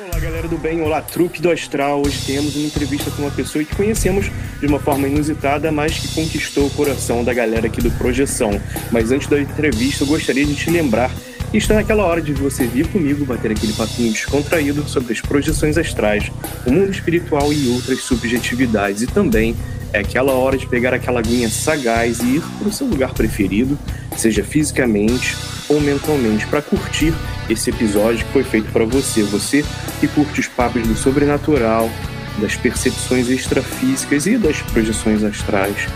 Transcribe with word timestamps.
Olá, 0.00 0.20
galera 0.20 0.46
do 0.46 0.56
bem, 0.56 0.80
olá, 0.80 1.02
trupe 1.02 1.42
do 1.42 1.50
Astral. 1.50 2.02
Hoje 2.06 2.24
temos 2.24 2.54
uma 2.54 2.66
entrevista 2.66 3.10
com 3.10 3.22
uma 3.22 3.32
pessoa 3.32 3.64
que 3.64 3.74
conhecemos 3.74 4.30
de 4.60 4.66
uma 4.68 4.78
forma 4.78 5.08
inusitada, 5.08 5.72
mas 5.72 5.98
que 5.98 6.14
conquistou 6.14 6.66
o 6.66 6.70
coração 6.70 7.24
da 7.24 7.34
galera 7.34 7.66
aqui 7.66 7.82
do 7.82 7.90
Projeção. 7.90 8.60
Mas 8.92 9.10
antes 9.10 9.26
da 9.26 9.40
entrevista, 9.40 10.04
eu 10.04 10.06
gostaria 10.06 10.46
de 10.46 10.54
te 10.54 10.70
lembrar 10.70 11.10
que 11.50 11.58
está 11.58 11.74
naquela 11.74 12.04
hora 12.04 12.22
de 12.22 12.32
você 12.32 12.64
vir 12.64 12.86
comigo 12.86 13.24
bater 13.24 13.50
aquele 13.50 13.72
papinho 13.72 14.12
descontraído 14.12 14.88
sobre 14.88 15.12
as 15.12 15.20
projeções 15.20 15.76
astrais, 15.76 16.30
o 16.64 16.70
mundo 16.70 16.92
espiritual 16.92 17.52
e 17.52 17.66
outras 17.66 17.98
subjetividades. 18.02 19.02
E 19.02 19.08
também 19.08 19.56
é 19.92 19.98
aquela 19.98 20.30
hora 20.30 20.56
de 20.56 20.68
pegar 20.68 20.94
aquela 20.94 21.18
aguinha 21.18 21.48
sagaz 21.48 22.20
e 22.20 22.36
ir 22.36 22.42
para 22.60 22.68
o 22.68 22.72
seu 22.72 22.86
lugar 22.86 23.12
preferido, 23.14 23.76
seja 24.16 24.44
fisicamente 24.44 25.36
ou 25.68 25.80
mentalmente, 25.80 26.46
para 26.46 26.62
curtir 26.62 27.12
esse 27.48 27.70
episódio 27.70 28.24
que 28.26 28.32
foi 28.32 28.44
feito 28.44 28.70
para 28.72 28.84
você. 28.84 29.22
Você 29.24 29.64
que 30.00 30.08
curte 30.08 30.40
os 30.40 30.48
papos 30.48 30.86
do 30.86 30.96
sobrenatural, 30.96 31.90
das 32.38 32.56
percepções 32.56 33.28
extrafísicas 33.28 34.26
e 34.26 34.36
das 34.36 34.60
projeções 34.62 35.22
astrais. 35.22 35.88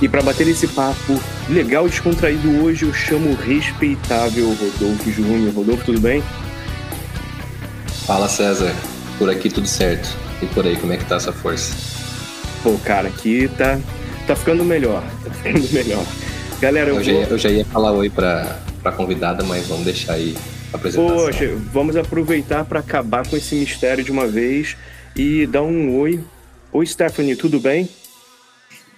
E 0.00 0.08
para 0.08 0.22
bater 0.22 0.46
esse 0.46 0.68
papo 0.68 1.20
legal 1.48 1.86
e 1.86 1.90
descontraído 1.90 2.62
hoje, 2.62 2.84
eu 2.84 2.94
chamo 2.94 3.30
o 3.30 3.34
respeitável 3.34 4.48
Rodolfo 4.54 5.10
Júnior. 5.10 5.52
Rodolfo, 5.52 5.84
tudo 5.86 6.00
bem? 6.00 6.22
Fala 8.06 8.28
César, 8.28 8.74
por 9.18 9.28
aqui 9.28 9.50
tudo 9.50 9.66
certo. 9.66 10.08
E 10.40 10.46
por 10.46 10.64
aí, 10.64 10.76
como 10.76 10.92
é 10.92 10.96
que 10.96 11.04
tá 11.04 11.16
essa 11.16 11.32
força? 11.32 11.74
Pô, 12.62 12.78
cara, 12.78 13.08
aqui 13.08 13.50
tá, 13.58 13.78
tá 14.26 14.36
ficando 14.36 14.64
melhor. 14.64 15.02
Tá 15.24 15.30
ficando 15.30 15.68
melhor. 15.74 16.04
Galera, 16.60 16.90
eu, 16.90 16.94
eu, 16.98 17.02
vou... 17.02 17.04
já, 17.04 17.12
ia, 17.12 17.24
eu 17.24 17.38
já 17.38 17.48
ia 17.50 17.64
falar 17.64 17.90
oi 17.92 18.08
pra, 18.08 18.60
pra 18.82 18.92
convidada, 18.92 19.42
mas 19.42 19.66
vamos 19.66 19.84
deixar 19.84 20.14
aí 20.14 20.36
Poxa, 20.70 21.56
vamos 21.72 21.96
aproveitar 21.96 22.62
para 22.64 22.80
acabar 22.80 23.26
com 23.26 23.36
esse 23.36 23.54
mistério 23.54 24.04
de 24.04 24.12
uma 24.12 24.26
vez 24.26 24.76
e 25.16 25.46
dar 25.46 25.62
um 25.62 25.98
oi. 25.98 26.22
Oi, 26.70 26.86
Stephanie, 26.86 27.34
tudo 27.34 27.58
bem? 27.58 27.88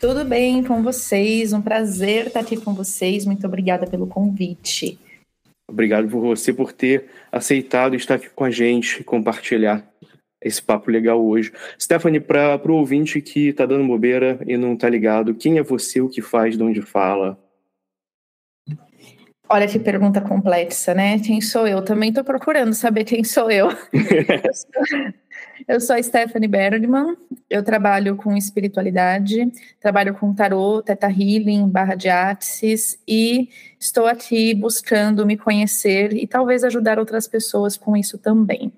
Tudo 0.01 0.25
bem 0.25 0.65
com 0.65 0.83
vocês, 0.83 1.53
um 1.53 1.63
prazer 1.63 2.27
estar 2.27 2.41
aqui 2.41 2.57
com 2.57 2.75
vocês. 2.75 3.25
Muito 3.25 3.47
obrigada 3.47 3.87
pelo 3.87 4.09
convite. 4.09 4.99
Obrigado 5.69 6.09
por 6.09 6.21
você 6.21 6.53
por 6.53 6.73
ter 6.73 7.05
aceitado 7.31 7.95
estar 7.95 8.17
aqui 8.17 8.29
com 8.31 8.43
a 8.43 8.51
gente 8.51 9.01
e 9.01 9.05
compartilhar 9.05 9.89
esse 10.43 10.61
papo 10.61 10.91
legal 10.91 11.25
hoje. 11.25 11.53
Stephanie, 11.81 12.19
para 12.19 12.61
o 12.67 12.75
ouvinte 12.75 13.21
que 13.21 13.49
está 13.49 13.65
dando 13.65 13.87
bobeira 13.87 14.41
e 14.45 14.57
não 14.57 14.75
está 14.75 14.89
ligado, 14.89 15.35
quem 15.35 15.59
é 15.59 15.63
você, 15.63 16.01
o 16.01 16.09
que 16.09 16.21
faz, 16.21 16.57
de 16.57 16.63
onde 16.65 16.83
fala? 16.83 17.39
Olha 19.53 19.67
que 19.67 19.81
pergunta 19.81 20.21
complexa, 20.21 20.95
né? 20.95 21.19
Quem 21.19 21.41
sou 21.41 21.67
eu? 21.67 21.83
Também 21.83 22.11
estou 22.11 22.23
procurando 22.23 22.73
saber 22.73 23.03
quem 23.03 23.25
sou 23.25 23.51
eu. 23.51 23.67
eu 25.67 25.81
sou 25.81 25.97
a 25.97 26.03
Stephanie 26.03 26.47
Bergman, 26.47 27.17
eu 27.51 27.61
trabalho 27.65 28.15
com 28.15 28.37
espiritualidade, 28.37 29.51
trabalho 29.81 30.15
com 30.15 30.33
tarô, 30.33 30.81
teta 30.81 31.09
healing, 31.09 31.69
barra 31.69 31.97
de 31.97 32.09
axis 32.09 32.97
e 33.09 33.49
estou 33.77 34.07
aqui 34.07 34.55
buscando 34.55 35.27
me 35.27 35.37
conhecer 35.37 36.13
e 36.13 36.29
talvez 36.29 36.63
ajudar 36.63 37.01
outras 37.01 37.27
pessoas 37.27 37.77
com 37.77 37.97
isso 37.97 38.19
também. 38.19 38.73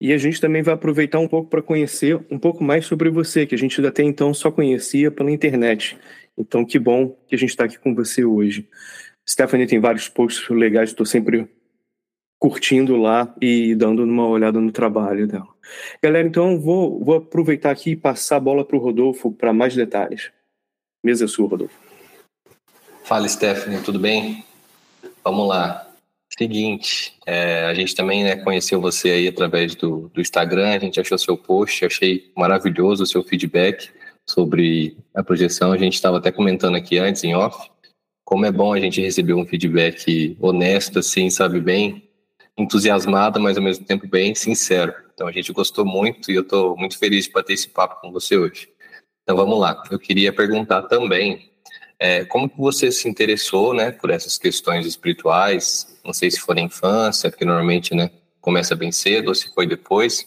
E 0.00 0.12
a 0.12 0.18
gente 0.18 0.40
também 0.40 0.62
vai 0.62 0.72
aproveitar 0.72 1.20
um 1.20 1.28
pouco 1.28 1.50
para 1.50 1.62
conhecer 1.62 2.18
um 2.30 2.38
pouco 2.38 2.64
mais 2.64 2.86
sobre 2.86 3.10
você, 3.10 3.44
que 3.46 3.54
a 3.54 3.58
gente 3.58 3.86
até 3.86 4.02
então 4.02 4.32
só 4.32 4.50
conhecia 4.50 5.10
pela 5.10 5.30
internet. 5.30 5.98
Então, 6.36 6.64
que 6.64 6.78
bom 6.78 7.16
que 7.28 7.34
a 7.34 7.38
gente 7.38 7.50
está 7.50 7.64
aqui 7.64 7.78
com 7.78 7.94
você 7.94 8.24
hoje. 8.24 8.68
Stephanie 9.28 9.66
tem 9.66 9.78
vários 9.78 10.08
posts 10.08 10.48
legais, 10.48 10.90
estou 10.90 11.06
sempre 11.06 11.48
curtindo 12.38 12.96
lá 12.96 13.32
e 13.40 13.74
dando 13.76 14.02
uma 14.02 14.26
olhada 14.26 14.60
no 14.60 14.72
trabalho 14.72 15.28
dela. 15.28 15.48
Galera, 16.02 16.26
então 16.26 16.58
vou, 16.58 17.02
vou 17.04 17.16
aproveitar 17.16 17.70
aqui 17.70 17.90
e 17.90 17.96
passar 17.96 18.36
a 18.36 18.40
bola 18.40 18.64
para 18.64 18.76
o 18.76 18.80
Rodolfo 18.80 19.30
para 19.30 19.52
mais 19.52 19.76
detalhes. 19.76 20.32
Mesa 21.04 21.24
é 21.24 21.28
sua, 21.28 21.48
Rodolfo. 21.48 21.78
Fala, 23.04 23.28
Stephanie, 23.28 23.80
tudo 23.82 23.98
bem? 23.98 24.44
Vamos 25.22 25.46
lá. 25.46 25.88
Seguinte, 26.36 27.14
é, 27.26 27.66
a 27.66 27.74
gente 27.74 27.94
também 27.94 28.24
né, 28.24 28.36
conheceu 28.36 28.80
você 28.80 29.10
aí 29.10 29.28
através 29.28 29.74
do, 29.74 30.08
do 30.08 30.20
Instagram, 30.20 30.70
a 30.70 30.78
gente 30.78 30.98
achou 30.98 31.18
seu 31.18 31.36
post, 31.36 31.84
achei 31.84 32.32
maravilhoso 32.36 33.04
o 33.04 33.06
seu 33.06 33.22
feedback 33.22 33.90
sobre 34.28 34.96
a 35.14 35.22
projeção. 35.22 35.72
A 35.72 35.78
gente 35.78 35.94
estava 35.94 36.18
até 36.18 36.30
comentando 36.30 36.76
aqui 36.76 36.98
antes, 36.98 37.24
em 37.24 37.34
off, 37.34 37.70
como 38.24 38.46
é 38.46 38.52
bom 38.52 38.72
a 38.72 38.80
gente 38.80 39.00
receber 39.00 39.34
um 39.34 39.44
feedback 39.44 40.36
honesto, 40.40 40.98
assim, 40.98 41.28
sabe, 41.28 41.60
bem 41.60 42.08
entusiasmado, 42.56 43.40
mas 43.40 43.56
ao 43.56 43.62
mesmo 43.62 43.84
tempo 43.84 44.06
bem 44.06 44.34
sincero. 44.34 44.94
Então 45.14 45.26
a 45.26 45.32
gente 45.32 45.52
gostou 45.52 45.84
muito 45.84 46.30
e 46.30 46.34
eu 46.34 46.42
estou 46.42 46.76
muito 46.76 46.98
feliz 46.98 47.26
de 47.26 47.32
bater 47.32 47.54
esse 47.54 47.68
papo 47.68 48.00
com 48.00 48.12
você 48.12 48.36
hoje. 48.36 48.68
Então 49.22 49.36
vamos 49.36 49.58
lá. 49.58 49.82
Eu 49.90 49.98
queria 49.98 50.32
perguntar 50.32 50.82
também 50.82 51.50
é, 51.98 52.24
como 52.24 52.48
que 52.48 52.58
você 52.58 52.90
se 52.90 53.08
interessou, 53.08 53.72
né, 53.72 53.92
por 53.92 54.10
essas 54.10 54.36
questões 54.36 54.86
espirituais? 54.86 56.00
Não 56.04 56.12
sei 56.12 56.30
se 56.30 56.40
foi 56.40 56.56
na 56.56 56.62
infância, 56.62 57.30
porque 57.30 57.44
normalmente, 57.44 57.94
né, 57.94 58.10
começa 58.40 58.74
bem 58.74 58.90
cedo, 58.90 59.28
ou 59.28 59.34
se 59.34 59.52
foi 59.54 59.66
depois. 59.66 60.26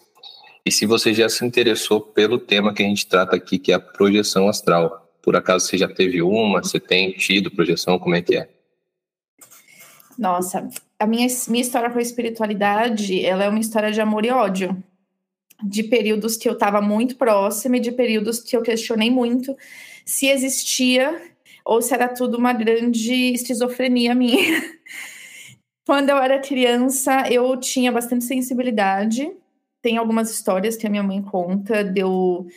E 0.66 0.72
se 0.72 0.88
você 0.88 1.14
já 1.14 1.30
se 1.30 1.46
interessou 1.46 2.02
pelo 2.02 2.40
tema 2.40 2.74
que 2.74 2.82
a 2.82 2.88
gente 2.88 3.06
trata 3.06 3.36
aqui, 3.36 3.60
que 3.60 3.72
é 3.72 3.76
a 3.76 3.80
projeção 3.80 4.50
astral. 4.50 5.08
Por 5.22 5.36
acaso 5.36 5.68
você 5.68 5.78
já 5.78 5.88
teve 5.88 6.24
uma? 6.24 6.64
Você 6.64 6.80
tem 6.80 7.12
tido 7.12 7.52
projeção? 7.52 8.00
Como 8.00 8.16
é 8.16 8.22
que 8.22 8.36
é? 8.36 8.50
Nossa, 10.18 10.68
a 11.00 11.06
minha, 11.06 11.28
minha 11.50 11.62
história 11.62 11.92
com 11.92 12.00
a 12.00 12.02
espiritualidade, 12.02 13.24
ela 13.24 13.44
é 13.44 13.50
uma 13.50 13.60
história 13.60 13.92
de 13.92 14.02
amor 14.02 14.26
e 14.26 14.32
ódio. 14.32 14.84
De 15.64 15.84
períodos 15.84 16.36
que 16.36 16.50
eu 16.50 16.54
estava 16.54 16.82
muito 16.82 17.16
próxima 17.16 17.78
e 17.78 17.80
de 17.80 17.92
períodos 17.92 18.40
que 18.40 18.58
eu 18.58 18.64
questionei 18.64 19.12
muito 19.12 19.56
se 20.04 20.28
existia 20.28 21.22
ou 21.64 21.82
se 21.82 21.94
era 21.94 22.08
tudo 22.08 22.38
uma 22.38 22.54
grande 22.54 23.34
esquizofrenia 23.34 24.16
minha. 24.16 24.64
Quando 25.86 26.10
eu 26.10 26.18
era 26.18 26.40
criança, 26.40 27.32
eu 27.32 27.56
tinha 27.58 27.92
bastante 27.92 28.24
sensibilidade. 28.24 29.32
Tem 29.86 29.98
algumas 29.98 30.32
histórias 30.32 30.76
que 30.76 30.88
a 30.88 30.90
minha 30.90 31.04
mãe 31.04 31.22
conta, 31.22 31.84
deu 31.84 32.48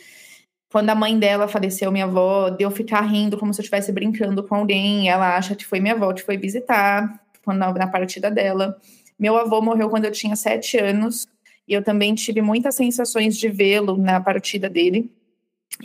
quando 0.71 0.89
a 0.89 0.95
mãe 0.95 1.19
dela 1.19 1.47
faleceu, 1.47 1.91
minha 1.91 2.05
avó, 2.05 2.49
deu 2.49 2.71
ficar 2.71 3.01
rindo 3.01 3.37
como 3.37 3.53
se 3.53 3.61
eu 3.61 3.61
estivesse 3.61 3.91
brincando 3.91 4.41
com 4.41 4.55
alguém. 4.55 5.07
Ela 5.07 5.37
acha 5.37 5.53
que 5.53 5.63
foi 5.63 5.79
minha 5.79 5.93
avó 5.93 6.11
que 6.11 6.23
foi 6.23 6.37
visitar 6.37 7.21
quando, 7.45 7.59
na 7.59 7.85
partida 7.85 8.31
dela. 8.31 8.75
Meu 9.19 9.37
avô 9.37 9.61
morreu 9.61 9.91
quando 9.91 10.05
eu 10.05 10.11
tinha 10.11 10.35
sete 10.35 10.79
anos 10.79 11.27
e 11.67 11.73
eu 11.75 11.83
também 11.83 12.15
tive 12.15 12.41
muitas 12.41 12.73
sensações 12.73 13.37
de 13.37 13.47
vê-lo 13.47 13.95
na 13.95 14.19
partida 14.19 14.67
dele. 14.67 15.11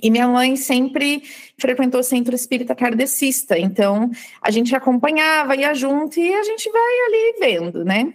E 0.03 0.11
minha 0.11 0.27
mãe 0.27 0.57
sempre 0.57 1.25
frequentou 1.59 2.01
o 2.01 2.05
centro 2.05 2.35
espírita 2.35 2.75
kardecista, 2.75 3.59
então 3.59 4.11
a 4.41 4.51
gente 4.51 4.75
acompanhava, 4.75 5.55
ia 5.55 5.75
junto 5.75 6.19
e 6.19 6.33
a 6.33 6.43
gente 6.43 6.71
vai 6.71 7.01
ali 7.07 7.39
vendo, 7.39 7.85
né? 7.85 8.15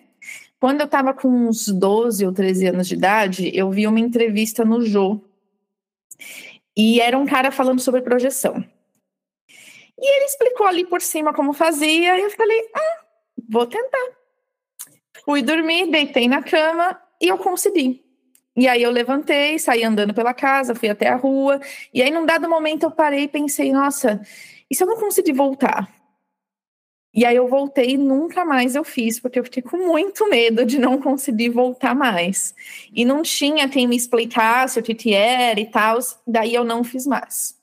Quando 0.59 0.81
eu 0.81 0.85
estava 0.85 1.13
com 1.13 1.29
uns 1.29 1.67
12 1.67 2.25
ou 2.25 2.33
13 2.33 2.67
anos 2.67 2.87
de 2.87 2.95
idade, 2.95 3.51
eu 3.53 3.71
vi 3.71 3.87
uma 3.87 3.99
entrevista 3.99 4.65
no 4.65 4.81
Jô, 4.81 5.21
e 6.75 6.99
era 6.99 7.17
um 7.17 7.25
cara 7.25 7.51
falando 7.51 7.79
sobre 7.79 8.01
projeção. 8.01 8.63
E 9.97 10.15
ele 10.15 10.25
explicou 10.25 10.65
ali 10.65 10.85
por 10.85 11.01
cima 11.01 11.33
como 11.33 11.53
fazia, 11.53 12.17
e 12.17 12.21
eu 12.21 12.31
falei, 12.31 12.69
ah, 12.73 13.05
vou 13.49 13.65
tentar. 13.65 14.11
Fui 15.25 15.41
dormir, 15.41 15.89
deitei 15.91 16.27
na 16.27 16.41
cama 16.41 16.99
e 17.21 17.27
eu 17.27 17.37
consegui. 17.37 18.03
E 18.55 18.67
aí 18.67 18.81
eu 18.81 18.91
levantei, 18.91 19.59
saí 19.59 19.83
andando 19.83 20.13
pela 20.13 20.33
casa, 20.33 20.75
fui 20.75 20.89
até 20.89 21.07
a 21.07 21.15
rua, 21.15 21.61
e 21.93 22.01
aí 22.01 22.11
num 22.11 22.25
dado 22.25 22.49
momento 22.49 22.83
eu 22.83 22.91
parei 22.91 23.23
e 23.23 23.27
pensei, 23.27 23.71
nossa, 23.71 24.21
e 24.69 24.75
se 24.75 24.83
eu 24.83 24.87
não 24.87 24.97
conseguir 24.97 25.33
voltar? 25.33 25.98
E 27.13 27.25
aí 27.25 27.35
eu 27.35 27.47
voltei 27.47 27.91
e 27.91 27.97
nunca 27.97 28.45
mais 28.45 28.75
eu 28.75 28.83
fiz, 28.83 29.19
porque 29.19 29.39
eu 29.39 29.43
fiquei 29.43 29.63
com 29.63 29.77
muito 29.77 30.29
medo 30.29 30.63
de 30.63 30.77
não 30.77 30.99
conseguir 31.01 31.49
voltar 31.49 31.95
mais. 31.95 32.53
E 32.93 33.03
não 33.03 33.23
tinha 33.23 33.67
quem 33.67 33.87
me 33.87 33.95
explicasse 33.95 34.79
o 34.79 34.83
que, 34.83 34.93
que 34.93 35.13
era 35.13 35.59
e 35.59 35.65
tal, 35.65 35.97
daí 36.25 36.53
eu 36.53 36.63
não 36.63 36.83
fiz 36.83 37.07
mais. 37.07 37.57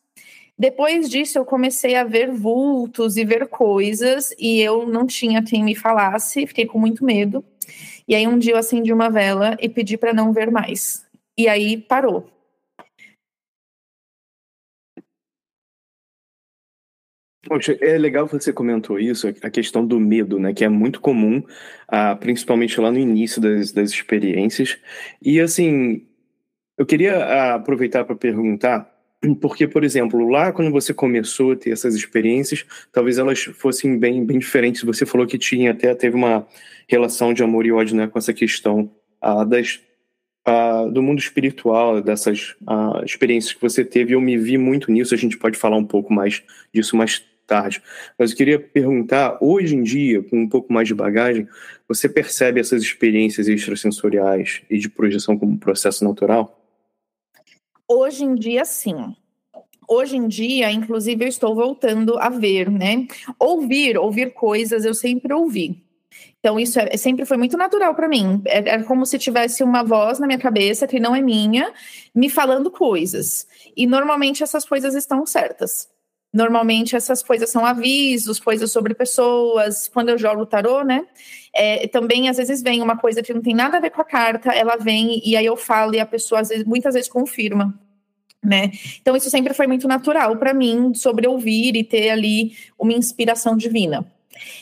Depois 0.59 1.09
disso, 1.09 1.39
eu 1.39 1.45
comecei 1.45 1.95
a 1.97 2.05
ver 2.05 2.33
vultos 2.33 3.17
e 3.17 3.25
ver 3.25 3.47
coisas, 3.47 4.35
e 4.39 4.61
eu 4.61 4.87
não 4.87 5.07
tinha 5.07 5.43
quem 5.43 5.63
me 5.63 5.75
falasse, 5.75 6.47
fiquei 6.47 6.67
com 6.67 6.79
muito 6.79 7.05
medo. 7.05 7.45
E 8.09 8.15
aí 8.15 8.27
um 8.27 8.39
dia 8.39 8.55
eu 8.55 8.59
acendi 8.59 8.93
uma 8.93 9.11
vela 9.11 9.57
e 9.61 9.69
pedi 9.69 9.97
para 9.97 10.15
não 10.15 10.33
ver 10.33 10.51
mais. 10.51 11.05
E 11.37 11.47
aí 11.49 11.77
parou. 11.77 12.36
Poxa, 17.47 17.79
é 17.81 17.97
legal 17.97 18.27
você 18.27 18.53
comentou 18.53 18.99
isso, 18.99 19.29
a 19.41 19.49
questão 19.49 19.87
do 19.87 20.01
medo, 20.01 20.39
né? 20.39 20.53
Que 20.53 20.65
é 20.65 20.69
muito 20.69 21.01
comum, 21.01 21.41
ah, 21.87 22.17
principalmente 22.17 22.81
lá 22.81 22.91
no 22.91 22.99
início 22.99 23.41
das, 23.41 23.71
das 23.71 23.91
experiências. 23.91 24.77
E 25.23 25.41
assim, 25.41 26.05
eu 26.77 26.85
queria 26.85 27.17
ah, 27.19 27.55
aproveitar 27.55 28.05
para 28.05 28.17
perguntar, 28.17 28.93
porque, 29.41 29.69
por 29.69 29.85
exemplo, 29.85 30.29
lá 30.29 30.53
quando 30.53 30.73
você 30.73 30.93
começou 30.93 31.53
a 31.53 31.57
ter 31.57 31.71
essas 31.71 31.95
experiências, 31.95 32.65
talvez 32.93 33.17
elas 33.17 33.45
fossem 33.45 33.97
bem, 33.97 34.25
bem 34.25 34.41
diferentes. 34.41 34.83
Você 34.83 35.07
falou 35.07 35.25
que 35.25 35.39
tinha 35.39 35.71
até 35.71 35.95
teve 35.95 36.17
uma 36.17 36.47
relação 36.89 37.33
de 37.33 37.45
amor 37.45 37.65
e 37.65 37.71
ódio 37.71 37.95
né, 37.95 38.09
com 38.09 38.19
essa 38.19 38.35
questão 38.35 38.91
uh, 39.23 39.45
das, 39.45 39.81
uh, 40.49 40.91
do 40.91 41.01
mundo 41.01 41.21
espiritual, 41.21 42.03
dessas 42.03 42.57
uh, 42.63 43.05
experiências 43.05 43.55
que 43.55 43.63
você 43.63 43.85
teve. 43.85 44.15
Eu 44.15 44.21
me 44.21 44.37
vi 44.37 44.59
muito 44.59 44.91
nisso. 44.91 45.15
A 45.15 45.19
gente 45.19 45.39
pode 45.39 45.57
falar 45.57 45.77
um 45.77 45.87
pouco 45.87 46.13
mais 46.13 46.43
disso 46.75 46.97
mais 46.97 47.25
tarde. 47.47 47.83
Mas 48.19 48.31
eu 48.31 48.37
queria 48.37 48.59
perguntar, 48.59 49.39
hoje 49.41 49.77
em 49.77 49.83
dia, 49.83 50.23
com 50.23 50.41
um 50.41 50.49
pouco 50.49 50.73
mais 50.73 50.89
de 50.89 50.95
bagagem, 50.95 51.49
você 51.89 52.09
percebe 52.09 52.61
essas 52.61 52.83
experiências 52.83 53.49
extrasensoriais 53.49 54.63
e 54.69 54.79
de 54.79 54.89
projeção 54.89 55.39
como 55.39 55.59
processo 55.59 56.05
natural? 56.05 56.61
Hoje 57.89 58.25
em 58.25 58.35
dia, 58.35 58.65
sim. 58.65 59.15
Hoje 59.89 60.17
em 60.17 60.27
dia, 60.27 60.71
inclusive, 60.73 61.25
eu 61.25 61.29
estou 61.29 61.55
voltando 61.55 62.19
a 62.19 62.29
ver, 62.29 62.69
né? 62.69 63.07
Ouvir, 63.39 63.97
ouvir 63.97 64.33
coisas, 64.33 64.85
eu 64.85 64.93
sempre 64.93 65.33
ouvi. 65.33 65.87
Então, 66.41 66.59
isso 66.59 66.79
é, 66.79 66.97
sempre 66.97 67.25
foi 67.25 67.37
muito 67.37 67.57
natural 67.57 67.95
para 67.95 68.09
mim. 68.09 68.43
É, 68.47 68.59
é, 68.59 68.83
como 68.83 69.07
se 69.07 69.19
tivesse 69.19 69.63
uma 69.63 69.83
voz 69.83 70.19
na 70.19 70.27
minha 70.27 70.39
cabeça, 70.39 70.87
que 70.87 71.01
não 71.01 71.15
é 71.15 71.21
minha, 71.21 71.73
me 72.15 72.29
falando 72.29 72.71
coisas. 72.71 73.47
E 73.77 73.87
normalmente 73.87 74.43
essas 74.43 74.65
coisas 74.65 74.95
estão 74.95 75.25
certas. 75.25 75.89
Normalmente 76.37 76.95
essas 76.95 77.23
coisas 77.23 77.49
são 77.49 77.65
avisos, 77.65 78.39
coisas 78.39 78.71
sobre 78.71 78.93
pessoas. 78.93 79.89
Quando 79.89 80.11
eu 80.11 80.19
jogo 80.19 80.45
tarô, 80.45 80.85
né? 80.85 81.07
É, 81.51 81.89
também 81.89 82.29
às 82.29 82.37
vezes 82.37 82.63
vem 82.63 82.83
uma 82.83 82.99
coisa 82.99 83.23
que 83.23 83.33
não 83.33 83.41
tem 83.41 83.55
nada 83.55 83.79
a 83.79 83.81
ver 83.81 83.89
com 83.89 84.03
a 84.03 84.05
carta, 84.05 84.53
ela 84.53 84.77
vem 84.77 85.23
e 85.25 85.35
aí 85.35 85.47
eu 85.47 85.57
falo 85.57 85.95
e 85.95 85.99
a 85.99 86.05
pessoa 86.05 86.43
às 86.43 86.51
vezes, 86.51 86.67
muitas 86.67 86.93
vezes 86.93 87.09
confirma. 87.09 87.75
Né? 88.45 88.71
Então 89.01 89.17
isso 89.17 89.31
sempre 89.31 89.55
foi 89.55 89.67
muito 89.67 89.89
natural 89.89 90.37
para 90.37 90.53
mim 90.53 90.93
sobre 90.93 91.27
ouvir 91.27 91.75
e 91.75 91.83
ter 91.83 92.11
ali 92.11 92.53
uma 92.79 92.93
inspiração 92.93 93.57
divina. 93.57 94.07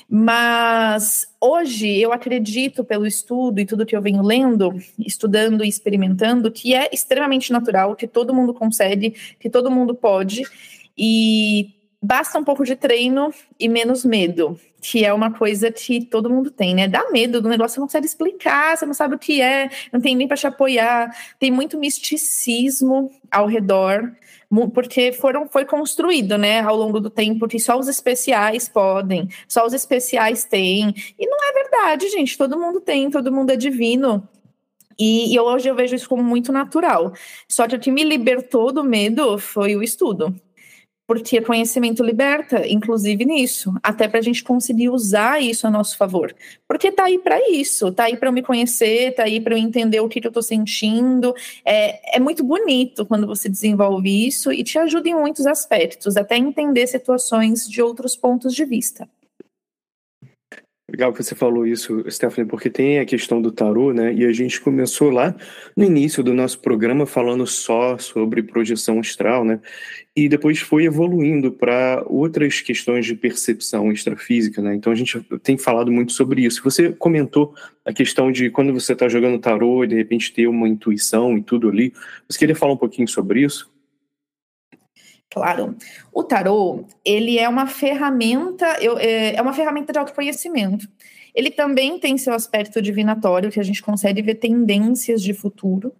Mas 0.09 1.27
hoje 1.41 1.99
eu 1.99 2.13
acredito 2.13 2.85
pelo 2.85 3.05
estudo 3.05 3.59
e 3.59 3.67
tudo 3.67 3.85
que 3.85 3.97
eu 3.97 4.01
venho 4.01 4.23
lendo, 4.23 4.73
estudando 4.97 5.65
e 5.65 5.69
experimentando, 5.69 6.53
que 6.53 6.73
é 6.73 6.89
extremamente 6.93 7.53
natural, 7.53 7.97
que 7.97 8.07
todo 8.07 8.33
mundo 8.33 8.55
consegue, 8.55 9.11
que 9.41 9.51
todo 9.51 9.73
mundo 9.73 9.93
pode 9.93 10.45
e 10.97 11.75
basta 12.05 12.39
um 12.39 12.45
pouco 12.45 12.65
de 12.65 12.77
treino 12.77 13.33
e 13.59 13.67
menos 13.67 14.05
medo, 14.05 14.61
que 14.81 15.03
é 15.03 15.13
uma 15.13 15.31
coisa 15.31 15.73
que 15.73 16.05
todo 16.05 16.29
mundo 16.29 16.51
tem, 16.51 16.75
né? 16.75 16.87
Dá 16.87 17.11
medo 17.11 17.41
do 17.41 17.49
negócio, 17.49 17.75
você 17.75 17.81
não 17.81 17.87
consegue 17.87 18.07
explicar, 18.07 18.77
você 18.77 18.85
não 18.85 18.93
sabe 18.93 19.15
o 19.15 19.19
que 19.19 19.41
é, 19.41 19.71
não 19.91 20.01
tem 20.01 20.15
nem 20.15 20.29
para 20.29 20.37
te 20.37 20.47
apoiar, 20.47 21.17
tem 21.39 21.51
muito 21.51 21.79
misticismo 21.79 23.11
ao 23.31 23.47
redor, 23.47 24.13
porque 24.75 25.13
foram, 25.13 25.49
foi 25.49 25.65
construído, 25.65 26.37
né, 26.37 26.61
ao 26.61 26.77
longo 26.77 27.01
do 27.01 27.11
tempo 27.11 27.49
que 27.49 27.59
só 27.59 27.79
os 27.79 27.89
especiais 27.89 28.69
podem, 28.69 29.29
só 29.49 29.67
os 29.67 29.73
especiais 29.73 30.45
têm, 30.45 30.95
e 31.19 31.27
não 31.27 31.39
é 31.43 31.53
verdade, 31.55 32.09
gente, 32.11 32.37
todo 32.37 32.61
mundo 32.61 32.81
tem, 32.81 33.11
todo 33.11 33.33
mundo 33.33 33.51
é 33.51 33.57
divino, 33.57 34.29
e, 34.97 35.35
e, 35.35 35.41
hoje 35.41 35.69
eu 35.69 35.75
vejo 35.75 35.97
isso 35.97 36.09
como 36.09 36.23
muito 36.23 36.53
natural. 36.53 37.13
Só 37.49 37.67
que 37.67 37.75
o 37.75 37.81
que 37.81 37.91
me 37.91 38.05
libertou 38.05 38.71
do 38.71 38.85
medo 38.85 39.37
foi 39.39 39.75
o 39.75 39.83
estudo 39.83 40.33
porque 41.07 41.41
conhecimento 41.41 42.03
liberta, 42.03 42.67
inclusive 42.67 43.25
nisso, 43.25 43.75
até 43.83 44.09
para 44.09 44.21
a 44.21 44.23
gente 44.23 44.43
conseguir 44.43 44.89
usar 44.89 45.43
isso 45.43 45.67
a 45.67 45.71
nosso 45.71 45.97
favor. 45.97 46.35
Porque 46.67 46.91
tá 46.91 47.05
aí 47.05 47.19
para 47.19 47.39
isso, 47.51 47.93
tá 47.93 48.05
aí 48.05 48.17
para 48.17 48.29
eu 48.29 48.33
me 48.33 48.43
conhecer, 48.43 49.15
tá 49.15 49.25
aí 49.25 49.41
para 49.41 49.55
eu 49.55 49.59
entender 49.59 50.01
o 50.01 50.09
que, 50.09 50.21
que 50.21 50.27
eu 50.27 50.31
estou 50.31 50.43
sentindo. 50.43 51.35
É, 51.65 52.17
é 52.17 52.21
muito 52.21 52.43
bonito 52.43 53.05
quando 53.05 53.27
você 53.27 53.49
desenvolve 53.49 54.27
isso 54.27 54.51
e 54.53 54.65
te 54.65 54.79
ajuda 54.79 55.09
em 55.09 55.15
muitos 55.15 55.47
aspectos, 55.47 56.17
até 56.17 56.37
entender 56.37 56.87
situações 56.87 57.69
de 57.69 57.83
outros 57.83 58.17
pontos 58.17 58.55
de 58.55 58.65
vista. 58.65 59.09
Legal 60.95 61.13
que 61.13 61.25
você 61.25 61.35
falou 61.35 61.67
isso, 61.67 62.09
Stephanie, 62.09 62.49
porque 62.49 62.71
tem 62.71 63.01
a 63.01 63.05
questão 63.05 63.43
do 63.43 63.51
tarô, 63.51 63.93
né? 63.93 64.15
E 64.15 64.25
a 64.25 64.33
gente 64.33 64.61
começou 64.61 65.11
lá 65.11 65.35
no 65.77 65.83
início 65.83 66.23
do 66.23 66.33
nosso 66.33 66.61
programa 66.61 67.05
falando 67.05 67.45
só 67.49 67.99
sobre 67.99 68.45
projeção 68.45 69.01
astral, 69.01 69.45
né? 69.45 69.59
E 70.15 70.29
depois 70.29 70.61
foi 70.61 70.85
evoluindo 70.85 71.51
para 71.51 72.05
outras 72.07 72.61
questões 72.61 73.05
de 73.07 73.17
percepção 73.17 73.91
extrafísica, 73.91 74.63
né? 74.63 74.73
Então 74.77 74.93
a 74.93 74.95
gente 74.95 75.21
tem 75.43 75.59
falado 75.59 75.91
muito 75.91 76.13
sobre 76.13 76.45
isso. 76.45 76.63
Você 76.63 76.93
comentou 76.93 77.53
a 77.85 77.93
questão 77.93 78.31
de 78.31 78.49
quando 78.49 78.73
você 78.73 78.93
está 78.93 79.09
jogando 79.09 79.41
tarô 79.41 79.83
e 79.83 79.89
de 79.89 79.97
repente 79.97 80.33
ter 80.33 80.47
uma 80.47 80.69
intuição 80.69 81.37
e 81.37 81.43
tudo 81.43 81.69
ali. 81.69 81.93
Você 82.29 82.39
queria 82.39 82.55
falar 82.55 82.75
um 82.75 82.77
pouquinho 82.77 83.09
sobre 83.09 83.43
isso? 83.43 83.69
Claro. 85.35 85.75
O 86.13 86.23
tarô, 86.23 86.85
ele 87.05 87.41
é 87.41 87.49
uma 87.49 87.67
ferramenta, 87.67 88.65
é, 89.01 89.35
é 89.35 89.43
uma 89.43 89.53
ferramenta 89.53 89.93
de 89.93 89.99
autoconhecimento. 89.99 90.89
Ele 91.35 91.51
também 91.51 91.99
tem 91.99 92.17
seu 92.17 92.33
aspecto 92.33 92.81
divinatório, 92.81 93.51
que 93.51 93.59
a 93.59 93.65
gente 93.65 93.83
consegue 93.83 94.23
ver 94.23 94.37
tendências 94.37 95.21
de 95.21 95.35
futuro. 95.35 95.93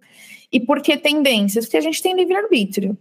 E 0.49 0.61
por 0.61 0.81
que 0.81 0.95
tendências? 0.95 1.65
Porque 1.65 1.75
a 1.75 1.81
gente 1.81 2.01
tem 2.01 2.15
livre-arbítrio. 2.15 2.97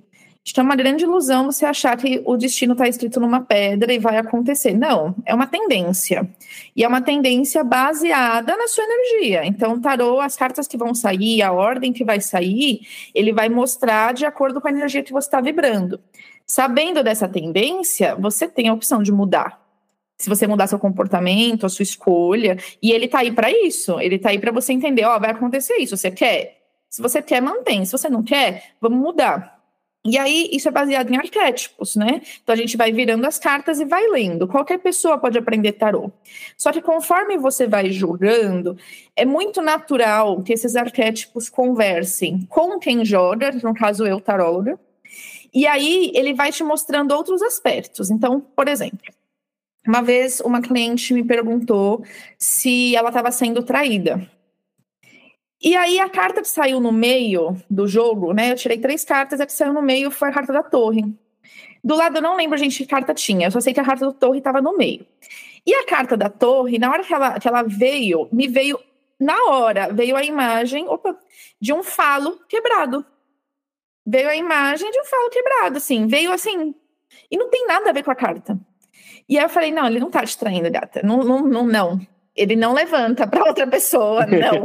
Acho 0.46 0.60
é 0.60 0.62
uma 0.62 0.76
grande 0.76 1.04
ilusão 1.04 1.46
você 1.46 1.64
achar 1.64 1.96
que 1.96 2.20
o 2.26 2.36
destino 2.36 2.72
está 2.72 2.86
escrito 2.86 3.18
numa 3.18 3.40
pedra 3.40 3.94
e 3.94 3.98
vai 3.98 4.18
acontecer. 4.18 4.74
Não, 4.74 5.14
é 5.24 5.34
uma 5.34 5.46
tendência. 5.46 6.28
E 6.76 6.84
é 6.84 6.88
uma 6.88 7.00
tendência 7.00 7.64
baseada 7.64 8.54
na 8.54 8.68
sua 8.68 8.84
energia. 8.84 9.46
Então, 9.46 9.80
tarô, 9.80 10.20
as 10.20 10.36
cartas 10.36 10.68
que 10.68 10.76
vão 10.76 10.94
sair, 10.94 11.40
a 11.40 11.50
ordem 11.50 11.94
que 11.94 12.04
vai 12.04 12.20
sair, 12.20 12.80
ele 13.14 13.32
vai 13.32 13.48
mostrar 13.48 14.12
de 14.12 14.26
acordo 14.26 14.60
com 14.60 14.68
a 14.68 14.70
energia 14.70 15.02
que 15.02 15.12
você 15.12 15.26
está 15.26 15.40
vibrando. 15.40 15.98
Sabendo 16.46 17.02
dessa 17.02 17.26
tendência, 17.26 18.14
você 18.14 18.46
tem 18.46 18.68
a 18.68 18.74
opção 18.74 19.02
de 19.02 19.10
mudar. 19.10 19.58
Se 20.18 20.28
você 20.28 20.46
mudar 20.46 20.66
seu 20.66 20.78
comportamento, 20.78 21.64
a 21.64 21.70
sua 21.70 21.82
escolha, 21.84 22.58
e 22.82 22.92
ele 22.92 23.08
tá 23.08 23.20
aí 23.20 23.32
para 23.32 23.50
isso. 23.50 23.98
Ele 23.98 24.18
tá 24.18 24.28
aí 24.28 24.38
para 24.38 24.52
você 24.52 24.74
entender, 24.74 25.06
ó, 25.06 25.18
vai 25.18 25.30
acontecer 25.30 25.76
isso, 25.76 25.96
você 25.96 26.10
quer? 26.10 26.60
Se 26.90 27.00
você 27.00 27.22
quer, 27.22 27.40
mantém. 27.40 27.84
Se 27.86 27.92
você 27.92 28.10
não 28.10 28.22
quer, 28.22 28.74
vamos 28.78 28.98
mudar. 28.98 29.53
E 30.06 30.18
aí, 30.18 30.50
isso 30.52 30.68
é 30.68 30.70
baseado 30.70 31.10
em 31.10 31.16
arquétipos, 31.16 31.96
né? 31.96 32.20
Então 32.42 32.52
a 32.52 32.56
gente 32.56 32.76
vai 32.76 32.92
virando 32.92 33.26
as 33.26 33.38
cartas 33.38 33.80
e 33.80 33.86
vai 33.86 34.06
lendo. 34.08 34.46
Qualquer 34.46 34.78
pessoa 34.78 35.16
pode 35.16 35.38
aprender 35.38 35.72
tarô. 35.72 36.12
Só 36.58 36.70
que 36.72 36.82
conforme 36.82 37.38
você 37.38 37.66
vai 37.66 37.90
jogando, 37.90 38.76
é 39.16 39.24
muito 39.24 39.62
natural 39.62 40.42
que 40.42 40.52
esses 40.52 40.76
arquétipos 40.76 41.48
conversem 41.48 42.46
com 42.50 42.78
quem 42.78 43.02
joga, 43.02 43.50
no 43.62 43.72
caso 43.72 44.06
eu, 44.06 44.20
taróloga, 44.20 44.78
e 45.54 45.66
aí 45.66 46.10
ele 46.14 46.34
vai 46.34 46.52
te 46.52 46.62
mostrando 46.62 47.12
outros 47.12 47.40
aspectos. 47.40 48.10
Então, 48.10 48.40
por 48.40 48.68
exemplo, 48.68 48.98
uma 49.86 50.02
vez 50.02 50.40
uma 50.40 50.60
cliente 50.60 51.14
me 51.14 51.24
perguntou 51.24 52.04
se 52.38 52.94
ela 52.96 53.08
estava 53.08 53.30
sendo 53.30 53.62
traída. 53.62 54.28
E 55.64 55.74
aí 55.74 55.98
a 55.98 56.10
carta 56.10 56.42
que 56.42 56.48
saiu 56.48 56.78
no 56.78 56.92
meio 56.92 57.56
do 57.70 57.88
jogo, 57.88 58.34
né? 58.34 58.52
Eu 58.52 58.56
tirei 58.56 58.78
três 58.78 59.02
cartas, 59.04 59.40
a 59.40 59.46
que 59.46 59.52
saiu 59.52 59.72
no 59.72 59.80
meio 59.80 60.10
foi 60.10 60.28
a 60.28 60.32
carta 60.32 60.52
da 60.52 60.62
torre. 60.62 61.02
Do 61.82 61.96
lado 61.96 62.18
eu 62.18 62.22
não 62.22 62.36
lembro, 62.36 62.58
gente, 62.58 62.76
que 62.78 62.86
carta 62.86 63.14
tinha. 63.14 63.46
Eu 63.46 63.50
só 63.50 63.60
sei 63.60 63.72
que 63.72 63.80
a 63.80 63.84
carta 63.84 64.06
da 64.06 64.12
torre 64.12 64.38
estava 64.38 64.60
no 64.60 64.76
meio. 64.76 65.06
E 65.66 65.74
a 65.74 65.86
carta 65.86 66.16
da 66.16 66.28
torre, 66.28 66.78
na 66.78 66.90
hora 66.90 67.02
que 67.02 67.14
ela, 67.14 67.40
que 67.40 67.48
ela 67.48 67.62
veio, 67.62 68.28
me 68.30 68.46
veio 68.46 68.78
na 69.18 69.36
hora, 69.46 69.90
veio 69.92 70.14
a 70.16 70.22
imagem 70.22 70.86
opa, 70.86 71.16
de 71.58 71.72
um 71.72 71.82
falo 71.82 72.38
quebrado 72.48 73.04
veio 74.06 74.28
a 74.28 74.36
imagem 74.36 74.90
de 74.90 75.00
um 75.00 75.04
falo 75.04 75.30
quebrado, 75.30 75.78
assim, 75.78 76.06
veio 76.06 76.30
assim, 76.32 76.74
e 77.30 77.36
não 77.38 77.48
tem 77.48 77.66
nada 77.66 77.90
a 77.90 77.92
ver 77.92 78.02
com 78.02 78.10
a 78.10 78.14
carta. 78.14 78.58
E 79.28 79.38
aí 79.38 79.44
eu 79.44 79.48
falei, 79.48 79.72
não, 79.72 79.86
ele 79.86 80.00
não 80.00 80.10
tá 80.10 80.24
te 80.24 80.36
traindo, 80.36 80.70
gata, 80.70 81.00
não, 81.02 81.18
não, 81.24 81.42
não, 81.42 81.66
não. 81.66 82.06
Ele 82.34 82.56
não 82.56 82.72
levanta 82.72 83.26
para 83.26 83.44
outra 83.44 83.66
pessoa, 83.66 84.26
não. 84.26 84.64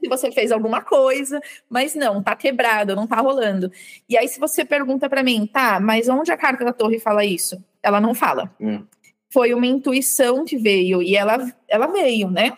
se 0.00 0.08
você 0.08 0.30
fez 0.30 0.52
alguma 0.52 0.80
coisa, 0.80 1.40
mas 1.68 1.94
não, 1.94 2.22
tá 2.22 2.36
quebrado, 2.36 2.94
não 2.94 3.06
tá 3.06 3.16
rolando. 3.16 3.70
E 4.08 4.16
aí 4.16 4.28
se 4.28 4.38
você 4.38 4.64
pergunta 4.64 5.08
para 5.08 5.22
mim, 5.22 5.48
tá, 5.52 5.80
mas 5.80 6.08
onde 6.08 6.30
a 6.30 6.36
carta 6.36 6.64
da 6.64 6.72
torre 6.72 6.98
fala 6.98 7.24
isso? 7.24 7.62
Ela 7.82 8.00
não 8.00 8.14
fala. 8.14 8.54
Hum. 8.60 8.84
Foi 9.32 9.52
uma 9.52 9.66
intuição 9.66 10.44
que 10.44 10.56
veio, 10.56 11.02
e 11.02 11.16
ela, 11.16 11.52
ela 11.68 11.86
veio, 11.86 12.30
né? 12.30 12.52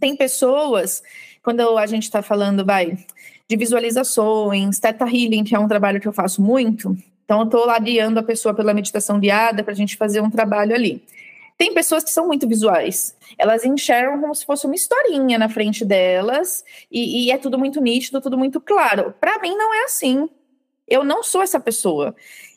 Tem 0.00 0.16
pessoas, 0.16 1.02
quando 1.42 1.76
a 1.78 1.86
gente 1.86 2.04
está 2.04 2.22
falando, 2.22 2.64
vai, 2.64 2.96
de 3.48 3.56
visualizações, 3.56 4.78
Theta 4.78 5.04
Healing, 5.04 5.44
que 5.44 5.54
é 5.54 5.58
um 5.58 5.68
trabalho 5.68 6.00
que 6.00 6.06
eu 6.06 6.12
faço 6.12 6.42
muito. 6.42 6.96
Então, 7.24 7.40
eu 7.40 7.44
estou 7.44 7.66
lá 7.66 7.78
guiando 7.78 8.18
a 8.18 8.22
pessoa 8.22 8.54
pela 8.54 8.72
meditação 8.72 9.18
guiada 9.18 9.62
para 9.62 9.72
a 9.72 9.76
gente 9.76 9.96
fazer 9.96 10.20
um 10.20 10.30
trabalho 10.30 10.74
ali. 10.74 11.02
Tem 11.58 11.74
pessoas 11.74 12.04
que 12.04 12.10
são 12.10 12.28
muito 12.28 12.46
visuais. 12.46 13.16
Elas 13.36 13.64
enxergam 13.64 14.20
como 14.20 14.34
se 14.34 14.46
fosse 14.46 14.64
uma 14.64 14.76
historinha 14.76 15.36
na 15.36 15.48
frente 15.48 15.84
delas 15.84 16.64
e, 16.90 17.26
e 17.26 17.30
é 17.32 17.36
tudo 17.36 17.58
muito 17.58 17.80
nítido, 17.80 18.20
tudo 18.20 18.38
muito 18.38 18.60
claro. 18.60 19.12
Para 19.20 19.40
mim, 19.40 19.56
não 19.56 19.74
é 19.74 19.84
assim. 19.84 20.30
Eu 20.86 21.02
não 21.02 21.22
sou 21.22 21.42
essa 21.42 21.58
pessoa. 21.58 22.14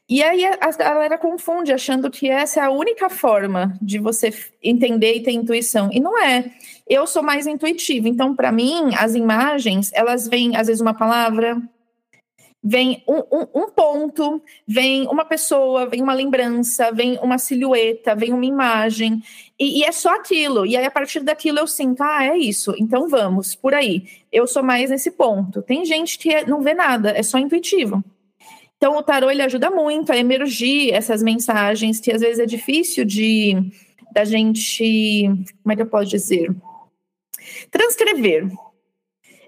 E 0.08 0.22
aí 0.22 0.46
a 0.46 0.72
galera 0.72 1.18
confunde, 1.18 1.74
achando 1.74 2.12
que 2.12 2.30
essa 2.30 2.60
é 2.60 2.64
a 2.64 2.70
única 2.70 3.10
forma 3.10 3.78
de 3.82 3.98
você 3.98 4.32
entender 4.62 5.16
e 5.16 5.24
ter 5.24 5.32
intuição. 5.32 5.90
E 5.92 6.00
não 6.00 6.22
é. 6.22 6.52
Eu 6.88 7.08
sou 7.08 7.24
mais 7.24 7.48
intuitiva. 7.48 8.08
Então, 8.08 8.36
para 8.36 8.52
mim, 8.52 8.94
as 8.98 9.16
imagens, 9.16 9.90
elas 9.94 10.28
vêm, 10.28 10.56
às 10.56 10.68
vezes, 10.68 10.82
uma 10.82 10.94
palavra, 10.94 11.62
vem 12.64 13.04
um, 13.08 13.20
um, 13.32 13.48
um, 13.56 13.70
ponto, 13.70 14.42
vem 14.68 15.08
uma 15.08 15.26
pessoa, 15.26 15.88
vem 15.88 16.02
uma 16.02 16.14
lembrança, 16.14 16.92
vem 16.92 17.18
uma 17.22 17.38
silhueta, 17.38 18.16
vem 18.16 18.32
uma 18.34 18.46
imagem, 18.46 19.22
e, 19.60 19.80
e, 19.80 19.84
é 19.84 19.92
só 19.92 20.16
aquilo. 20.16 20.66
E 20.66 20.78
aí, 20.78 20.86
a 20.86 20.92
partir 20.92 21.22
daquilo, 21.22 21.60
eu 21.60 21.68
sinto, 21.68 22.02
ah, 22.02 22.24
é 22.26 22.38
isso, 22.38 22.74
então 22.78 23.08
vamos, 23.10 23.56
por 23.56 23.74
aí. 23.74 24.06
Eu 24.32 24.48
sou 24.48 24.64
mais 24.64 24.90
nesse 24.90 25.12
ponto. 25.12 25.62
Tem 25.62 25.84
gente 25.86 26.18
que 26.18 26.46
não 26.46 26.62
vê 26.62 26.74
nada, 26.74 27.12
é 27.12 27.24
só 27.24 27.38
intuitivo. 27.38 28.04
Então, 28.78 28.98
o 28.98 29.04
tarô 29.04 29.30
ele 29.30 29.44
ajuda 29.44 29.70
muito 29.70 30.12
a 30.12 30.18
emergir 30.18 30.92
essas 30.94 31.22
mensagens 31.22 32.00
que 32.00 32.12
às 32.12 32.22
vezes 32.22 32.40
é 32.40 32.46
difícil 32.46 33.06
de 33.06 33.56
da 34.12 34.26
gente, 34.26 35.30
como 35.64 35.72
é 35.72 35.76
que 35.76 35.82
eu 35.84 35.88
posso 35.88 36.10
dizer? 36.10 36.54
Transcrever 37.70 38.52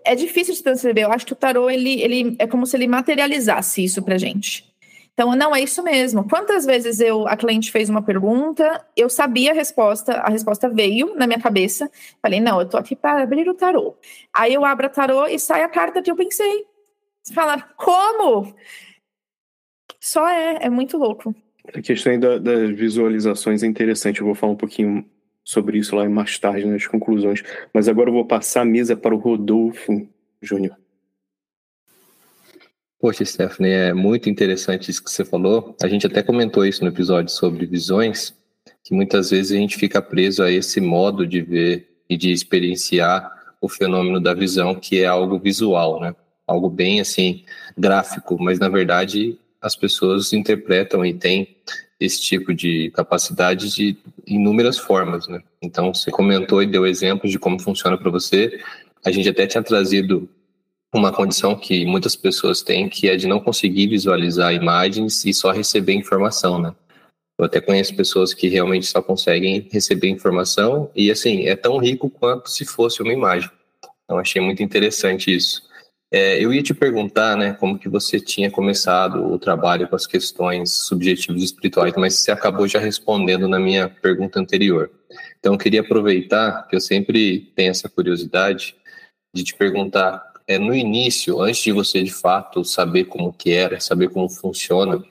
é 0.05 0.15
difícil 0.15 0.53
de 0.53 0.63
transcrever. 0.63 1.03
Eu 1.03 1.11
acho 1.11 1.25
que 1.25 1.33
o 1.33 1.35
tarô 1.35 1.69
ele, 1.69 2.01
ele 2.01 2.35
é 2.39 2.47
como 2.47 2.65
se 2.65 2.75
ele 2.75 2.87
materializasse 2.87 3.83
isso 3.83 4.01
pra 4.01 4.17
gente. 4.17 4.73
Então, 5.13 5.35
não 5.35 5.55
é 5.55 5.61
isso 5.61 5.83
mesmo. 5.83 6.27
Quantas 6.27 6.65
vezes 6.65 6.99
eu 6.99 7.27
a 7.27 7.37
cliente 7.37 7.71
fez 7.71 7.87
uma 7.87 8.01
pergunta, 8.01 8.83
eu 8.97 9.07
sabia 9.09 9.51
a 9.51 9.53
resposta, 9.53 10.13
a 10.13 10.29
resposta 10.29 10.67
veio 10.67 11.13
na 11.15 11.27
minha 11.27 11.39
cabeça. 11.39 11.89
Falei, 12.19 12.39
não, 12.39 12.59
eu 12.59 12.67
tô 12.67 12.77
aqui 12.77 12.95
para 12.95 13.21
abrir 13.21 13.47
o 13.47 13.53
tarô. 13.53 13.95
Aí 14.33 14.53
eu 14.53 14.65
abro 14.65 14.87
o 14.87 14.89
tarô 14.89 15.27
e 15.27 15.37
sai 15.37 15.61
a 15.61 15.69
carta 15.69 16.01
que 16.01 16.09
eu 16.09 16.15
pensei. 16.15 16.65
Você 17.21 17.33
fala, 17.33 17.61
como? 17.77 18.55
Só 20.01 20.27
é, 20.27 20.65
é 20.65 20.69
muito 20.69 20.97
louco. 20.97 21.33
A 21.73 21.81
questão 21.81 22.19
da, 22.19 22.39
das 22.39 22.71
visualizações 22.71 23.61
é 23.61 23.67
interessante. 23.67 24.19
Eu 24.19 24.25
vou 24.25 24.35
falar 24.35 24.53
um 24.53 24.57
pouquinho 24.57 25.05
sobre 25.43 25.77
isso 25.77 25.95
lá 25.95 26.07
mais 26.07 26.37
tarde 26.39 26.65
nas 26.65 26.87
conclusões. 26.87 27.43
Mas 27.73 27.87
agora 27.87 28.09
eu 28.09 28.13
vou 28.13 28.25
passar 28.25 28.61
a 28.61 28.65
mesa 28.65 28.95
para 28.95 29.13
o 29.13 29.17
Rodolfo 29.17 30.07
Júnior. 30.41 30.77
Poxa, 32.99 33.25
Stephanie, 33.25 33.73
é 33.73 33.93
muito 33.93 34.29
interessante 34.29 34.89
isso 34.89 35.03
que 35.03 35.11
você 35.11 35.25
falou. 35.25 35.75
A 35.83 35.89
gente 35.89 36.07
até 36.07 36.23
comentou 36.23 36.65
isso 36.65 36.83
no 36.83 36.89
episódio 36.89 37.29
sobre 37.33 37.65
visões, 37.65 38.33
que 38.81 38.93
muitas 38.93 39.29
vezes 39.29 39.51
a 39.51 39.59
gente 39.59 39.75
fica 39.75 40.01
preso 40.01 40.41
a 40.41 40.49
esse 40.49 40.79
modo 40.79 41.27
de 41.27 41.41
ver 41.41 41.89
e 42.09 42.15
de 42.15 42.31
experienciar 42.31 43.29
o 43.59 43.67
fenômeno 43.67 44.21
da 44.21 44.33
visão, 44.33 44.75
que 44.75 45.01
é 45.01 45.05
algo 45.05 45.37
visual, 45.37 45.99
né? 45.99 46.15
Algo 46.47 46.69
bem 46.69 47.01
assim 47.01 47.43
gráfico, 47.77 48.41
mas 48.41 48.59
na 48.59 48.69
verdade 48.69 49.37
as 49.61 49.75
pessoas 49.75 50.31
interpretam 50.31 51.05
e 51.05 51.13
têm 51.13 51.57
esse 52.03 52.21
tipo 52.21 52.53
de 52.53 52.91
capacidade 52.91 53.73
de 53.73 53.97
inúmeras 54.27 54.77
formas, 54.77 55.27
né? 55.27 55.41
Então, 55.61 55.93
você 55.93 56.11
comentou 56.11 56.61
e 56.61 56.67
deu 56.67 56.85
exemplos 56.85 57.31
de 57.31 57.39
como 57.39 57.59
funciona 57.59 57.97
para 57.97 58.11
você. 58.11 58.59
A 59.05 59.11
gente 59.11 59.29
até 59.29 59.47
tinha 59.47 59.63
trazido 59.63 60.29
uma 60.93 61.11
condição 61.11 61.55
que 61.55 61.85
muitas 61.85 62.15
pessoas 62.15 62.61
têm, 62.61 62.89
que 62.89 63.09
é 63.09 63.15
de 63.15 63.27
não 63.27 63.39
conseguir 63.39 63.87
visualizar 63.87 64.53
imagens 64.53 65.25
e 65.25 65.33
só 65.33 65.51
receber 65.51 65.93
informação, 65.93 66.61
né? 66.61 66.75
Eu 67.37 67.45
até 67.45 67.59
conheço 67.59 67.95
pessoas 67.95 68.33
que 68.33 68.47
realmente 68.47 68.85
só 68.85 69.01
conseguem 69.01 69.67
receber 69.71 70.09
informação 70.09 70.91
e, 70.95 71.09
assim, 71.09 71.47
é 71.47 71.55
tão 71.55 71.77
rico 71.77 72.09
quanto 72.09 72.49
se 72.49 72.65
fosse 72.65 73.01
uma 73.01 73.13
imagem. 73.13 73.49
Então, 74.03 74.19
achei 74.19 74.41
muito 74.41 74.61
interessante 74.61 75.33
isso. 75.33 75.63
É, 76.15 76.37
eu 76.37 76.53
ia 76.53 76.61
te 76.61 76.75
perguntar, 76.75 77.35
né, 77.35 77.53
como 77.53 77.79
que 77.79 77.89
você 77.89 78.19
tinha 78.19 78.51
começado 78.51 79.33
o 79.33 79.39
trabalho 79.39 79.87
com 79.87 79.95
as 79.95 80.05
questões 80.05 80.71
subjetivas 80.71 81.41
espirituais, 81.41 81.91
mas 81.97 82.19
você 82.19 82.29
acabou 82.29 82.67
já 82.67 82.77
respondendo 82.77 83.47
na 83.47 83.59
minha 83.59 83.89
pergunta 83.89 84.39
anterior. 84.39 84.91
Então, 85.39 85.53
eu 85.53 85.57
queria 85.57 85.81
aproveitar 85.81 86.67
que 86.67 86.75
eu 86.75 86.79
sempre 86.79 87.51
tenho 87.55 87.71
essa 87.71 87.89
curiosidade 87.89 88.75
de 89.35 89.43
te 89.43 89.55
perguntar, 89.55 90.23
é, 90.47 90.59
no 90.59 90.75
início, 90.75 91.41
antes 91.41 91.63
de 91.63 91.71
você 91.71 92.03
de 92.03 92.13
fato 92.13 92.63
saber 92.63 93.05
como 93.05 93.33
que 93.33 93.51
era, 93.51 93.79
saber 93.79 94.09
como 94.09 94.29
funciona, 94.29 95.03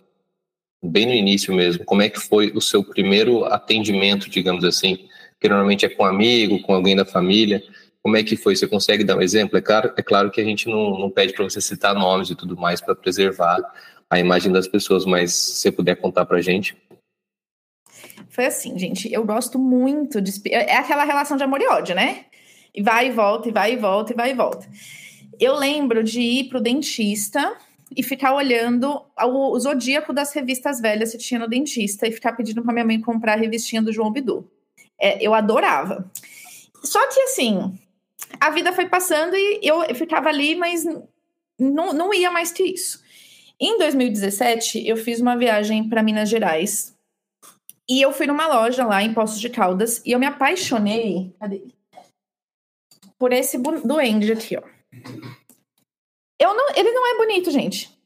bem 0.84 1.06
no 1.06 1.12
início 1.12 1.52
mesmo, 1.52 1.84
como 1.84 2.02
é 2.02 2.08
que 2.08 2.20
foi 2.20 2.52
o 2.54 2.60
seu 2.60 2.84
primeiro 2.84 3.44
atendimento, 3.46 4.30
digamos 4.30 4.62
assim, 4.62 5.08
que 5.40 5.48
normalmente 5.48 5.84
é 5.84 5.88
com 5.88 6.04
um 6.04 6.06
amigo, 6.06 6.62
com 6.62 6.72
alguém 6.72 6.94
da 6.94 7.04
família, 7.04 7.60
como 8.02 8.16
é 8.16 8.24
que 8.24 8.36
foi? 8.36 8.56
Você 8.56 8.66
consegue 8.66 9.04
dar 9.04 9.16
um 9.16 9.22
exemplo? 9.22 9.56
É 9.56 9.62
claro, 9.62 9.92
é 9.96 10.02
claro 10.02 10.30
que 10.30 10.40
a 10.40 10.44
gente 10.44 10.68
não, 10.68 10.98
não 10.98 11.10
pede 11.10 11.32
para 11.32 11.44
você 11.44 11.60
citar 11.60 11.94
nomes 11.94 12.30
e 12.30 12.34
tudo 12.34 12.56
mais 12.56 12.80
para 12.80 12.96
preservar 12.96 13.60
a 14.10 14.18
imagem 14.18 14.52
das 14.52 14.66
pessoas, 14.66 15.06
mas 15.06 15.32
se 15.32 15.60
você 15.60 15.72
puder 15.72 15.96
contar 15.96 16.26
para 16.26 16.38
a 16.38 16.40
gente. 16.42 16.76
Foi 18.28 18.46
assim, 18.46 18.78
gente. 18.78 19.12
Eu 19.12 19.24
gosto 19.24 19.58
muito 19.58 20.20
de. 20.20 20.32
É 20.50 20.76
aquela 20.76 21.04
relação 21.04 21.36
de 21.36 21.44
amor 21.44 21.60
e 21.60 21.66
ódio, 21.66 21.94
né? 21.94 22.26
E 22.74 22.82
vai 22.82 23.08
e 23.08 23.10
volta, 23.10 23.48
e 23.48 23.52
vai 23.52 23.74
e 23.74 23.76
volta, 23.76 24.12
e 24.12 24.16
vai 24.16 24.30
e 24.30 24.34
volta. 24.34 24.68
Eu 25.38 25.54
lembro 25.54 26.02
de 26.02 26.20
ir 26.20 26.48
pro 26.48 26.60
dentista 26.60 27.56
e 27.96 28.02
ficar 28.02 28.34
olhando 28.34 29.02
o, 29.22 29.58
zodíaco 29.58 30.12
das 30.12 30.32
revistas 30.32 30.80
velhas 30.80 31.12
que 31.12 31.18
tinha 31.18 31.38
no 31.38 31.48
dentista 31.48 32.06
e 32.06 32.12
ficar 32.12 32.32
pedindo 32.32 32.62
para 32.62 32.72
minha 32.72 32.84
mãe 32.84 33.00
comprar 33.00 33.34
a 33.34 33.36
revistinha 33.36 33.82
do 33.82 33.92
João 33.92 34.10
Bidu. 34.10 34.50
É, 35.00 35.24
eu 35.24 35.34
adorava. 35.34 36.10
Só 36.82 37.06
que 37.08 37.20
assim, 37.20 37.78
a 38.40 38.50
vida 38.50 38.72
foi 38.72 38.88
passando 38.88 39.36
e 39.36 39.60
eu 39.62 39.82
ficava 39.94 40.28
ali, 40.28 40.54
mas 40.54 40.84
não, 41.58 41.92
não 41.92 42.14
ia 42.14 42.30
mais 42.30 42.52
que 42.52 42.62
isso. 42.62 43.02
Em 43.60 43.78
2017, 43.78 44.86
eu 44.86 44.96
fiz 44.96 45.20
uma 45.20 45.36
viagem 45.36 45.88
para 45.88 46.02
Minas 46.02 46.28
Gerais 46.28 46.96
e 47.88 48.00
eu 48.00 48.12
fui 48.12 48.26
numa 48.26 48.46
loja 48.46 48.84
lá 48.84 49.02
em 49.02 49.14
Poços 49.14 49.40
de 49.40 49.48
Caldas 49.48 50.02
e 50.04 50.12
eu 50.12 50.18
me 50.18 50.26
apaixonei 50.26 51.34
cadê? 51.38 51.62
por 53.18 53.32
esse 53.32 53.56
duende 53.58 54.32
aqui, 54.32 54.56
ó. 54.56 54.62
Eu 56.40 56.54
não, 56.54 56.70
ele 56.74 56.90
não 56.90 57.14
é 57.14 57.18
bonito, 57.18 57.52
gente. 57.52 57.96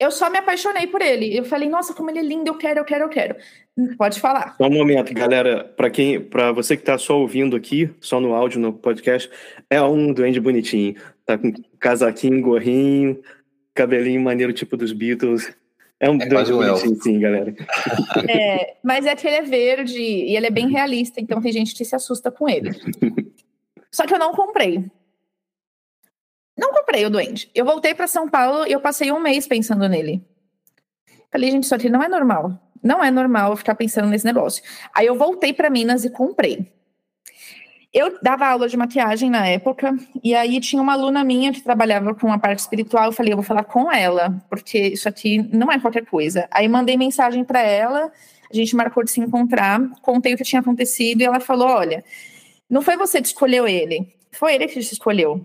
Eu 0.00 0.10
só 0.10 0.30
me 0.30 0.38
apaixonei 0.38 0.86
por 0.86 1.02
ele. 1.02 1.36
Eu 1.36 1.44
falei, 1.44 1.68
nossa, 1.68 1.92
como 1.92 2.08
ele 2.08 2.20
é 2.20 2.22
lindo, 2.22 2.48
eu 2.48 2.56
quero, 2.56 2.80
eu 2.80 2.84
quero, 2.86 3.04
eu 3.04 3.08
quero. 3.10 3.36
Pode 3.98 4.18
falar. 4.18 4.56
Só 4.56 4.66
um 4.66 4.72
momento, 4.72 5.12
galera. 5.12 5.62
Para 5.76 5.90
quem, 5.90 6.18
para 6.18 6.52
você 6.52 6.74
que 6.74 6.82
está 6.82 6.96
só 6.96 7.20
ouvindo 7.20 7.54
aqui, 7.54 7.90
só 8.00 8.18
no 8.18 8.32
áudio, 8.32 8.58
no 8.58 8.72
podcast, 8.72 9.30
é 9.68 9.80
um 9.82 10.10
duende 10.14 10.40
bonitinho. 10.40 10.94
Tá 11.26 11.36
com 11.36 11.52
casaquinho, 11.78 12.40
gorrinho, 12.40 13.20
cabelinho 13.74 14.22
maneiro 14.22 14.54
tipo 14.54 14.74
dos 14.74 14.90
Beatles. 14.94 15.52
É 16.00 16.08
um 16.08 16.16
é 16.18 16.26
duende 16.26 16.50
bonitinho, 16.50 17.02
sim, 17.02 17.20
galera. 17.20 17.54
É, 18.26 18.76
mas 18.82 19.04
é 19.04 19.14
que 19.14 19.26
ele 19.26 19.36
é 19.36 19.42
verde 19.42 20.00
e 20.00 20.34
ele 20.34 20.46
é 20.46 20.50
bem 20.50 20.70
realista, 20.70 21.20
então 21.20 21.42
tem 21.42 21.52
gente 21.52 21.74
que 21.74 21.84
se 21.84 21.94
assusta 21.94 22.30
com 22.30 22.48
ele. 22.48 22.70
Só 23.92 24.06
que 24.06 24.14
eu 24.14 24.18
não 24.18 24.32
comprei. 24.32 24.86
Não 26.60 26.74
comprei 26.74 27.06
o 27.06 27.10
Duende. 27.10 27.50
Eu 27.54 27.64
voltei 27.64 27.94
para 27.94 28.06
São 28.06 28.28
Paulo 28.28 28.66
e 28.66 28.72
eu 28.72 28.80
passei 28.82 29.10
um 29.10 29.18
mês 29.18 29.46
pensando 29.46 29.88
nele. 29.88 30.22
Falei, 31.32 31.50
gente, 31.50 31.64
isso 31.64 31.74
aqui 31.74 31.88
não 31.88 32.02
é 32.02 32.08
normal. 32.08 32.52
Não 32.82 33.02
é 33.02 33.10
normal 33.10 33.56
ficar 33.56 33.74
pensando 33.74 34.08
nesse 34.08 34.26
negócio. 34.26 34.62
Aí 34.94 35.06
eu 35.06 35.14
voltei 35.14 35.54
para 35.54 35.70
Minas 35.70 36.04
e 36.04 36.10
comprei. 36.10 36.70
Eu 37.94 38.18
dava 38.22 38.46
aula 38.46 38.68
de 38.68 38.76
maquiagem 38.76 39.30
na 39.30 39.46
época, 39.48 39.96
e 40.22 40.34
aí 40.34 40.60
tinha 40.60 40.82
uma 40.82 40.92
aluna 40.92 41.24
minha 41.24 41.50
que 41.50 41.62
trabalhava 41.62 42.14
com 42.14 42.30
a 42.30 42.38
parte 42.38 42.58
espiritual. 42.58 43.06
Eu 43.06 43.12
falei, 43.12 43.32
eu 43.32 43.38
vou 43.38 43.44
falar 43.44 43.64
com 43.64 43.90
ela, 43.90 44.44
porque 44.50 44.78
isso 44.78 45.08
aqui 45.08 45.38
não 45.50 45.72
é 45.72 45.80
qualquer 45.80 46.04
coisa. 46.04 46.46
Aí 46.50 46.68
mandei 46.68 46.96
mensagem 46.98 47.42
para 47.42 47.62
ela, 47.62 48.12
a 48.50 48.54
gente 48.54 48.76
marcou 48.76 49.02
de 49.02 49.10
se 49.10 49.18
encontrar, 49.18 49.80
contei 50.02 50.34
o 50.34 50.36
que 50.36 50.44
tinha 50.44 50.60
acontecido, 50.60 51.22
e 51.22 51.24
ela 51.24 51.40
falou: 51.40 51.68
Olha, 51.68 52.04
não 52.68 52.82
foi 52.82 52.98
você 52.98 53.20
que 53.20 53.28
escolheu 53.28 53.66
ele, 53.66 54.14
foi 54.30 54.54
ele 54.54 54.66
que 54.66 54.74
te 54.74 54.92
escolheu. 54.92 55.44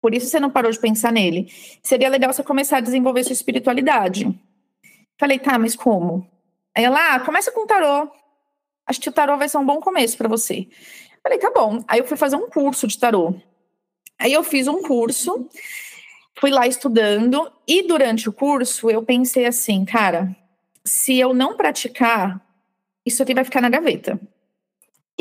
Por 0.00 0.14
isso 0.14 0.26
você 0.26 0.40
não 0.40 0.50
parou 0.50 0.70
de 0.70 0.78
pensar 0.78 1.12
nele. 1.12 1.52
Seria 1.82 2.08
legal 2.08 2.32
você 2.32 2.42
começar 2.42 2.78
a 2.78 2.80
desenvolver 2.80 3.24
sua 3.24 3.32
espiritualidade. 3.32 4.26
Falei, 5.18 5.38
tá, 5.38 5.58
mas 5.58 5.76
como? 5.76 6.26
Aí 6.74 6.84
ela, 6.84 7.14
ah, 7.14 7.20
começa 7.20 7.52
com 7.52 7.66
tarô. 7.66 8.10
Acho 8.86 9.00
que 9.00 9.08
o 9.08 9.12
tarô 9.12 9.36
vai 9.36 9.48
ser 9.48 9.58
um 9.58 9.66
bom 9.66 9.80
começo 9.80 10.16
para 10.16 10.28
você. 10.28 10.66
Falei, 11.22 11.38
tá 11.38 11.50
bom. 11.50 11.84
Aí 11.86 12.00
eu 12.00 12.06
fui 12.06 12.16
fazer 12.16 12.36
um 12.36 12.48
curso 12.48 12.86
de 12.86 12.98
tarô. 12.98 13.34
Aí 14.18 14.32
eu 14.32 14.42
fiz 14.42 14.66
um 14.68 14.82
curso, 14.82 15.48
fui 16.38 16.50
lá 16.50 16.66
estudando, 16.66 17.50
e 17.66 17.82
durante 17.86 18.28
o 18.28 18.32
curso 18.32 18.90
eu 18.90 19.02
pensei 19.02 19.46
assim, 19.46 19.84
cara, 19.84 20.34
se 20.84 21.18
eu 21.18 21.32
não 21.32 21.56
praticar, 21.56 22.40
isso 23.04 23.22
aqui 23.22 23.34
vai 23.34 23.44
ficar 23.44 23.62
na 23.62 23.70
gaveta 23.70 24.20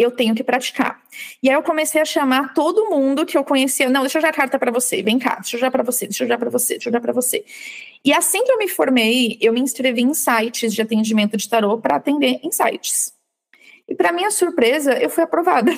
eu 0.01 0.11
tenho 0.11 0.35
que 0.35 0.43
praticar. 0.43 1.01
E 1.41 1.49
aí 1.49 1.55
eu 1.55 1.63
comecei 1.63 2.01
a 2.01 2.05
chamar 2.05 2.53
todo 2.53 2.89
mundo 2.89 3.25
que 3.25 3.37
eu 3.37 3.43
conhecia. 3.43 3.89
Não, 3.89 4.01
deixa 4.01 4.17
eu 4.17 4.21
já 4.21 4.29
a 4.29 4.33
carta 4.33 4.57
para 4.57 4.71
você. 4.71 5.01
Vem 5.01 5.19
cá, 5.19 5.35
deixa 5.35 5.57
eu 5.57 5.59
já 5.61 5.71
para 5.71 5.83
você, 5.83 6.05
deixa 6.07 6.23
eu 6.23 6.27
já 6.27 6.37
para 6.37 6.49
você, 6.49 6.73
deixa 6.75 6.89
eu 6.89 6.93
já 6.93 7.01
para 7.01 7.13
você. 7.13 7.45
E 8.03 8.13
assim 8.13 8.43
que 8.43 8.51
eu 8.51 8.57
me 8.57 8.67
formei, 8.67 9.37
eu 9.41 9.51
me 9.51 9.59
inscrevi 9.59 10.01
em 10.01 10.13
sites 10.13 10.73
de 10.73 10.81
atendimento 10.81 11.35
de 11.35 11.47
tarô 11.49 11.77
para 11.77 11.95
atender 11.95 12.39
em 12.43 12.51
sites. 12.51 13.13
E 13.87 13.95
para 13.95 14.11
minha 14.11 14.31
surpresa, 14.31 14.93
eu 14.93 15.09
fui 15.09 15.23
aprovada. 15.23 15.71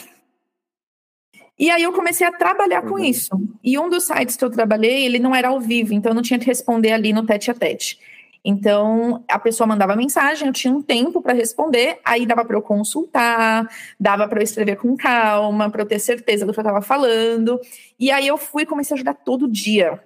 E 1.58 1.70
aí 1.70 1.84
eu 1.84 1.94
comecei 1.94 2.26
a 2.26 2.32
trabalhar 2.32 2.82
com 2.82 2.96
uhum. 2.96 3.04
isso. 3.04 3.30
E 3.64 3.78
um 3.78 3.88
dos 3.88 4.06
sites 4.06 4.36
que 4.36 4.44
eu 4.44 4.50
trabalhei, 4.50 5.06
ele 5.06 5.20
não 5.20 5.36
era 5.36 5.50
ao 5.50 5.60
vivo, 5.60 5.94
então 5.94 6.12
eu 6.12 6.16
não 6.16 6.22
tinha 6.24 6.40
que 6.40 6.46
responder 6.48 6.92
ali 6.92 7.14
no 7.14 7.26
tete 7.26 7.52
a 7.52 7.54
tete. 7.54 8.00
Então, 8.44 9.24
a 9.30 9.38
pessoa 9.38 9.68
mandava 9.68 9.96
mensagem, 9.96 10.48
eu 10.48 10.54
tinha 10.54 10.74
um 10.74 10.82
tempo 10.82 11.22
para 11.22 11.34
responder, 11.34 12.00
aí 12.04 12.26
dava 12.26 12.44
para 12.44 12.58
eu 12.58 12.62
consultar, 12.62 13.70
dava 14.00 14.28
para 14.28 14.40
eu 14.40 14.44
escrever 14.44 14.78
com 14.78 14.98
calma, 14.98 15.70
para 15.70 15.84
eu 15.84 15.86
ter 15.86 16.00
certeza 16.00 16.46
do 16.46 16.52
que 16.52 16.60
eu 16.60 16.64
estava 16.64 16.82
falando. 16.82 17.60
E 18.00 18.10
aí 18.10 18.28
eu 18.28 18.38
fui 18.38 18.64
e 18.64 18.66
comecei 18.66 18.96
a 18.96 18.98
ajudar 18.98 19.14
todo 19.14 19.48
dia. 19.48 20.04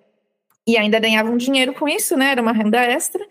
E 0.67 0.77
ainda 0.77 0.99
ganhava 0.99 1.29
um 1.29 1.37
dinheiro 1.37 1.73
com 1.73 1.87
isso, 1.87 2.17
né? 2.17 2.31
Era 2.31 2.41
uma 2.41 2.51
renda 2.51 2.79
extra. 2.83 3.25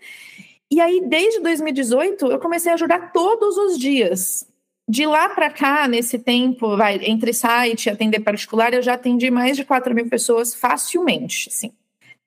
E 0.71 0.81
aí, 0.81 1.03
desde 1.07 1.39
2018, 1.41 2.25
eu 2.27 2.39
comecei 2.39 2.71
a 2.71 2.75
ajudar 2.75 3.11
todos 3.11 3.57
os 3.57 3.77
dias. 3.77 4.47
De 4.87 5.05
lá 5.05 5.29
para 5.29 5.49
cá, 5.49 5.87
nesse 5.87 6.17
tempo, 6.17 6.77
vai, 6.77 6.99
entre 7.03 7.33
site 7.33 7.85
e 7.85 7.89
atender 7.89 8.21
particular, 8.21 8.73
eu 8.73 8.81
já 8.81 8.93
atendi 8.93 9.29
mais 9.29 9.57
de 9.57 9.65
4 9.65 9.93
mil 9.93 10.07
pessoas 10.09 10.55
facilmente, 10.55 11.49
assim. 11.49 11.71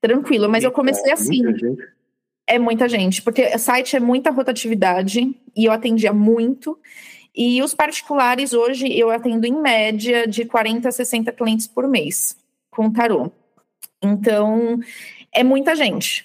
Tranquilo, 0.01 0.49
mas 0.49 0.63
eu 0.63 0.71
comecei 0.71 1.13
assim. 1.13 1.43
É 2.51 2.59
muita 2.59 2.89
gente, 2.89 3.21
porque 3.21 3.59
site 3.59 3.95
é 3.95 4.01
muita 4.01 4.31
rotatividade 4.31 5.35
e 5.55 5.67
eu 5.67 5.71
atendia 5.71 6.15
muito. 6.15 6.79
E 7.37 7.63
os 7.63 7.75
particulares 7.75 8.55
hoje 8.55 8.91
eu 8.99 9.11
atendo 9.11 9.47
em 9.47 9.53
média 9.53 10.27
de 10.27 10.47
40 10.47 10.89
a 10.89 10.93
60 10.93 11.31
clientes 11.33 11.67
por 11.67 11.87
mês 11.87 12.39
com 12.71 12.91
tarô. 12.91 13.31
Então, 14.03 14.81
é 15.31 15.45
muita 15.45 15.77
gente. 15.77 16.25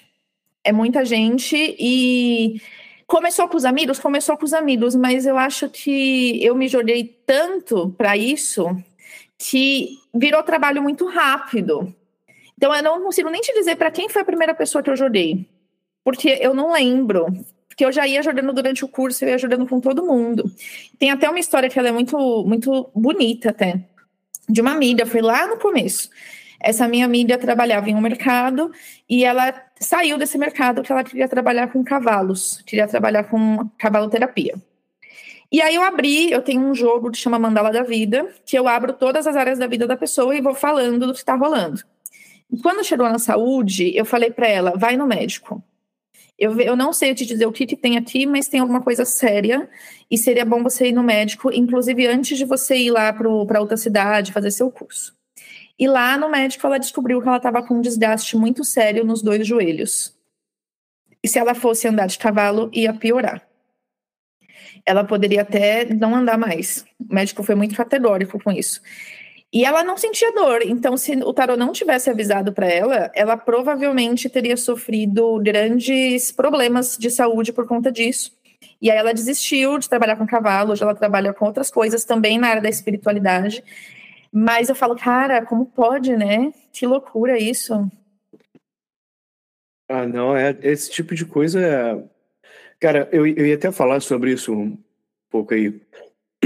É 0.64 0.72
muita 0.72 1.04
gente 1.04 1.76
e 1.78 2.58
começou 3.06 3.46
com 3.46 3.58
os 3.58 3.66
amigos, 3.66 3.98
começou 3.98 4.34
com 4.38 4.46
os 4.46 4.54
amigos, 4.54 4.94
mas 4.94 5.26
eu 5.26 5.36
acho 5.36 5.68
que 5.68 6.42
eu 6.42 6.54
me 6.54 6.68
joguei 6.68 7.04
tanto 7.26 7.90
para 7.98 8.16
isso 8.16 8.64
que 9.36 9.98
virou 10.14 10.42
trabalho 10.42 10.82
muito 10.82 11.06
rápido. 11.06 11.94
Então 12.56 12.74
eu 12.74 12.82
não 12.82 13.02
consigo 13.02 13.28
nem 13.28 13.42
te 13.42 13.52
dizer 13.52 13.76
para 13.76 13.90
quem 13.90 14.08
foi 14.08 14.22
a 14.22 14.24
primeira 14.24 14.54
pessoa 14.54 14.82
que 14.82 14.88
eu 14.88 14.96
joguei, 14.96 15.46
porque 16.04 16.38
eu 16.40 16.54
não 16.54 16.72
lembro. 16.72 17.26
Porque 17.66 17.84
eu 17.84 17.90
já 17.90 18.06
ia 18.06 18.22
jogando 18.22 18.52
durante 18.52 18.84
o 18.84 18.88
curso, 18.88 19.24
eu 19.24 19.30
ia 19.30 19.38
jogando 19.38 19.66
com 19.66 19.80
todo 19.80 20.06
mundo. 20.06 20.44
Tem 20.96 21.10
até 21.10 21.28
uma 21.28 21.40
história 21.40 21.68
que 21.68 21.76
ela 21.76 21.88
é 21.88 21.92
muito, 21.92 22.16
muito 22.46 22.88
bonita 22.94 23.50
até, 23.50 23.80
de 24.48 24.60
uma 24.60 24.70
amiga, 24.70 25.04
foi 25.04 25.20
lá 25.20 25.48
no 25.48 25.56
começo. 25.56 26.08
Essa 26.60 26.86
minha 26.86 27.04
amiga 27.04 27.36
trabalhava 27.36 27.90
em 27.90 27.94
um 27.96 28.00
mercado 28.00 28.70
e 29.08 29.24
ela 29.24 29.52
saiu 29.80 30.16
desse 30.16 30.38
mercado 30.38 30.82
que 30.82 30.92
ela 30.92 31.02
queria 31.02 31.28
trabalhar 31.28 31.72
com 31.72 31.82
cavalos, 31.82 32.62
queria 32.64 32.86
trabalhar 32.86 33.24
com 33.24 33.68
cavaloterapia. 33.76 34.54
E 35.50 35.60
aí 35.60 35.74
eu 35.74 35.82
abri, 35.82 36.30
eu 36.30 36.42
tenho 36.42 36.62
um 36.62 36.74
jogo 36.74 37.10
que 37.10 37.18
chama 37.18 37.38
Mandala 37.38 37.70
da 37.70 37.82
Vida, 37.82 38.32
que 38.46 38.58
eu 38.58 38.66
abro 38.66 38.92
todas 38.92 39.26
as 39.26 39.36
áreas 39.36 39.58
da 39.58 39.66
vida 39.66 39.86
da 39.86 39.96
pessoa 39.96 40.34
e 40.34 40.40
vou 40.40 40.54
falando 40.54 41.06
do 41.06 41.12
que 41.12 41.18
está 41.18 41.34
rolando. 41.34 41.82
E 42.50 42.58
quando 42.60 42.84
chegou 42.84 43.08
na 43.08 43.18
saúde, 43.18 43.92
eu 43.96 44.04
falei 44.04 44.30
para 44.30 44.48
ela, 44.48 44.72
vai 44.76 44.96
no 44.96 45.06
médico. 45.06 45.62
Eu, 46.38 46.58
eu 46.60 46.74
não 46.74 46.92
sei 46.92 47.14
te 47.14 47.24
dizer 47.24 47.46
o 47.46 47.52
que, 47.52 47.66
que 47.66 47.76
tem 47.76 47.96
aqui, 47.96 48.26
mas 48.26 48.48
tem 48.48 48.60
alguma 48.60 48.82
coisa 48.82 49.04
séria 49.04 49.68
e 50.10 50.18
seria 50.18 50.44
bom 50.44 50.62
você 50.62 50.88
ir 50.88 50.92
no 50.92 51.02
médico, 51.02 51.52
inclusive 51.52 52.06
antes 52.06 52.36
de 52.36 52.44
você 52.44 52.76
ir 52.76 52.90
lá 52.90 53.12
para 53.12 53.60
outra 53.60 53.76
cidade 53.76 54.32
fazer 54.32 54.50
seu 54.50 54.70
curso. 54.70 55.16
E 55.78 55.86
lá 55.86 56.16
no 56.16 56.28
médico 56.28 56.66
ela 56.66 56.78
descobriu 56.78 57.20
que 57.20 57.28
ela 57.28 57.36
estava 57.36 57.62
com 57.62 57.74
um 57.74 57.80
desgaste 57.80 58.36
muito 58.36 58.64
sério 58.64 59.04
nos 59.04 59.22
dois 59.22 59.46
joelhos. 59.46 60.16
E 61.22 61.28
se 61.28 61.38
ela 61.38 61.54
fosse 61.54 61.88
andar 61.88 62.06
de 62.06 62.18
cavalo, 62.18 62.68
ia 62.72 62.92
piorar. 62.92 63.46
Ela 64.84 65.04
poderia 65.04 65.42
até 65.42 65.84
não 65.86 66.14
andar 66.14 66.36
mais. 66.36 66.84
O 67.00 67.14
médico 67.14 67.42
foi 67.42 67.54
muito 67.54 67.74
categórico 67.74 68.42
com 68.42 68.52
isso. 68.52 68.82
E 69.54 69.64
ela 69.64 69.84
não 69.84 69.96
sentia 69.96 70.32
dor. 70.32 70.62
Então, 70.62 70.96
se 70.96 71.12
o 71.12 71.32
tarô 71.32 71.56
não 71.56 71.70
tivesse 71.70 72.10
avisado 72.10 72.52
para 72.52 72.66
ela, 72.66 73.12
ela 73.14 73.36
provavelmente 73.36 74.28
teria 74.28 74.56
sofrido 74.56 75.38
grandes 75.38 76.32
problemas 76.32 76.98
de 76.98 77.08
saúde 77.08 77.52
por 77.52 77.64
conta 77.64 77.92
disso. 77.92 78.36
E 78.82 78.90
aí 78.90 78.98
ela 78.98 79.14
desistiu 79.14 79.78
de 79.78 79.88
trabalhar 79.88 80.16
com 80.16 80.26
cavalo, 80.26 80.72
hoje 80.72 80.82
ela 80.82 80.94
trabalha 80.94 81.32
com 81.32 81.44
outras 81.44 81.70
coisas 81.70 82.04
também 82.04 82.36
na 82.36 82.48
área 82.48 82.62
da 82.62 82.68
espiritualidade. 82.68 83.62
Mas 84.32 84.68
eu 84.68 84.74
falo, 84.74 84.96
cara, 84.96 85.46
como 85.46 85.66
pode, 85.66 86.16
né? 86.16 86.52
Que 86.72 86.84
loucura 86.84 87.38
isso. 87.38 87.88
Ah, 89.88 90.04
não, 90.04 90.36
é 90.36 90.58
esse 90.62 90.90
tipo 90.90 91.14
de 91.14 91.24
coisa. 91.24 91.60
É... 91.60 92.04
Cara, 92.80 93.08
eu, 93.12 93.24
eu 93.24 93.46
ia 93.46 93.54
até 93.54 93.70
falar 93.70 94.00
sobre 94.00 94.32
isso 94.32 94.52
um 94.52 94.76
pouco 95.30 95.54
aí. 95.54 95.80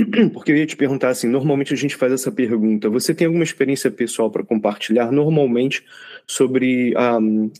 Porque 0.32 0.52
eu 0.52 0.56
ia 0.56 0.66
te 0.66 0.76
perguntar 0.76 1.08
assim, 1.08 1.28
normalmente 1.28 1.72
a 1.72 1.76
gente 1.76 1.96
faz 1.96 2.12
essa 2.12 2.30
pergunta. 2.30 2.88
Você 2.90 3.14
tem 3.14 3.26
alguma 3.26 3.44
experiência 3.44 3.90
pessoal 3.90 4.30
para 4.30 4.44
compartilhar 4.44 5.10
normalmente 5.10 5.84
sobre 6.26 6.94
a 6.96 7.18
um, 7.18 7.50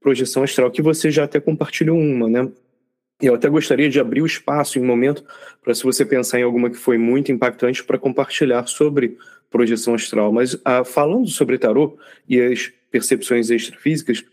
projeção 0.00 0.42
astral 0.42 0.70
que 0.70 0.82
você 0.82 1.10
já 1.10 1.24
até 1.24 1.40
compartilhou 1.40 1.98
uma, 1.98 2.28
né? 2.28 2.48
Eu 3.20 3.36
até 3.36 3.48
gostaria 3.48 3.88
de 3.88 4.00
abrir 4.00 4.20
o 4.20 4.26
espaço 4.26 4.78
em 4.78 4.82
um 4.82 4.86
momento 4.86 5.24
para 5.62 5.72
se 5.74 5.84
você 5.84 6.04
pensar 6.04 6.40
em 6.40 6.42
alguma 6.42 6.68
que 6.68 6.76
foi 6.76 6.98
muito 6.98 7.30
impactante 7.30 7.84
para 7.84 7.96
compartilhar 7.96 8.66
sobre 8.66 9.16
projeção 9.48 9.94
astral. 9.94 10.32
Mas 10.32 10.58
ah, 10.64 10.84
falando 10.84 11.28
sobre 11.28 11.56
tarô 11.56 11.96
e 12.28 12.40
as 12.40 12.72
percepções 12.90 13.48
extrafísicas, 13.48 14.24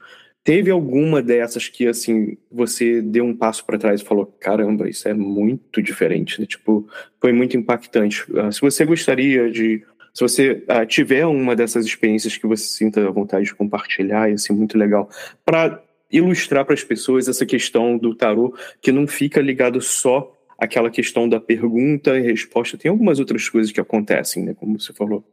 Teve 0.43 0.71
alguma 0.71 1.21
dessas 1.21 1.67
que, 1.67 1.88
assim, 1.88 2.38
você 2.52 3.02
deu 3.02 3.25
um 3.25 3.36
passo 3.36 3.65
para 3.65 3.78
trás 3.78 4.02
e 4.02 4.06
falou: 4.06 4.25
caramba, 4.39 4.89
isso 4.89 5.08
é 5.08 5.13
muito 5.13 5.82
diferente, 5.82 6.39
né? 6.39 6.47
Tipo, 6.47 6.88
foi 7.19 7.34
muito 7.34 7.58
impactante. 7.58 8.23
Uh, 8.32 8.52
se 8.52 8.62
você 8.62 8.86
gostaria 8.86 9.52
de. 9.52 9.84
Se 10.13 10.21
você 10.21 10.63
uh, 10.67 10.86
tiver 10.88 11.25
uma 11.25 11.56
dessas 11.56 11.86
experiências 11.86 12.36
que 12.36 12.47
você 12.47 12.65
sinta 12.65 13.12
vontade 13.12 13.45
de 13.45 13.56
compartilhar, 13.56 14.30
ia 14.30 14.38
ser 14.38 14.54
muito 14.54 14.78
legal. 14.78 15.10
Para 15.45 15.84
ilustrar 16.12 16.65
para 16.65 16.73
as 16.73 16.84
pessoas 16.84 17.28
essa 17.28 17.45
questão 17.45 17.97
do 17.97 18.15
tarô, 18.15 18.56
que 18.82 18.91
não 18.91 19.06
fica 19.08 19.39
ligado 19.41 19.80
só 19.80 20.36
àquela 20.58 20.89
questão 20.89 21.30
da 21.30 21.39
pergunta 21.39 22.17
e 22.17 22.21
resposta. 22.21 22.78
Tem 22.78 22.89
algumas 22.89 23.19
outras 23.19 23.47
coisas 23.47 23.71
que 23.71 23.80
acontecem, 23.80 24.43
né? 24.43 24.54
Como 24.54 24.80
você 24.80 24.93
falou. 24.93 25.23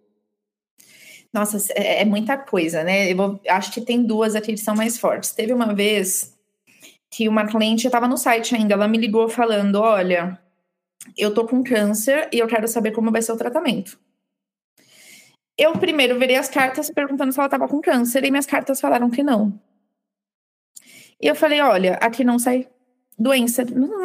Nossa, 1.37 1.59
é, 1.75 2.01
é 2.01 2.05
muita 2.07 2.39
coisa, 2.39 2.83
né? 2.83 3.13
Eu 3.13 3.17
vou, 3.17 3.41
acho 3.47 3.71
que 3.71 3.83
tem 3.83 4.03
duas 4.03 4.35
aqui 4.35 4.55
que 4.55 4.61
são 4.61 4.75
mais 4.75 4.99
fortes. 4.99 5.33
Teve 5.33 5.53
uma 5.53 5.75
vez 5.75 6.35
que 7.11 7.29
uma 7.29 7.47
cliente 7.47 7.87
estava 7.87 8.09
no 8.09 8.17
site 8.17 8.55
ainda, 8.55 8.73
ela 8.73 8.89
me 8.89 8.97
ligou 8.97 9.29
falando: 9.29 9.77
Olha, 9.77 10.41
eu 11.17 11.35
tô 11.35 11.47
com 11.47 11.63
câncer 11.63 12.27
e 12.33 12.39
eu 12.39 12.47
quero 12.47 12.67
saber 12.67 12.93
como 12.93 13.13
vai 13.13 13.21
ser 13.21 13.33
o 13.33 13.37
tratamento. 13.37 13.99
Eu 15.59 15.73
primeiro 15.75 16.19
virei 16.19 16.37
as 16.37 16.49
cartas 16.49 16.91
perguntando 16.91 17.33
se 17.33 17.39
ela 17.39 17.49
estava 17.49 17.69
com 17.69 17.83
câncer 17.83 18.25
e 18.25 18.31
minhas 18.31 18.47
cartas 18.47 18.81
falaram 18.81 19.11
que 19.11 19.23
não. 19.23 19.61
E 21.21 21.27
eu 21.27 21.35
falei: 21.35 21.61
Olha, 21.61 21.97
aqui 22.01 22.25
não 22.25 22.39
sai 22.39 22.67
doença, 23.19 23.63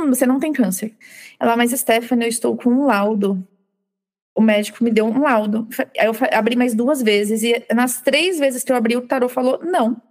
você 0.09 0.25
não 0.25 0.37
tem 0.37 0.51
câncer. 0.51 0.93
Ela, 1.39 1.55
mas 1.55 1.71
Stephanie, 1.71 2.25
eu 2.25 2.29
estou 2.29 2.57
com 2.57 2.69
um 2.69 2.85
laudo 2.85 3.41
o 4.41 4.43
médico 4.43 4.83
me 4.83 4.89
deu 4.89 5.05
um 5.05 5.21
laudo. 5.21 5.67
Aí 5.97 6.07
eu 6.07 6.13
abri 6.31 6.55
mais 6.55 6.73
duas 6.73 7.01
vezes, 7.01 7.43
e 7.43 7.63
nas 7.73 8.01
três 8.01 8.39
vezes 8.39 8.63
que 8.63 8.71
eu 8.71 8.75
abri, 8.75 8.97
o 8.97 9.01
tarô 9.01 9.29
falou 9.29 9.59
não. 9.63 10.01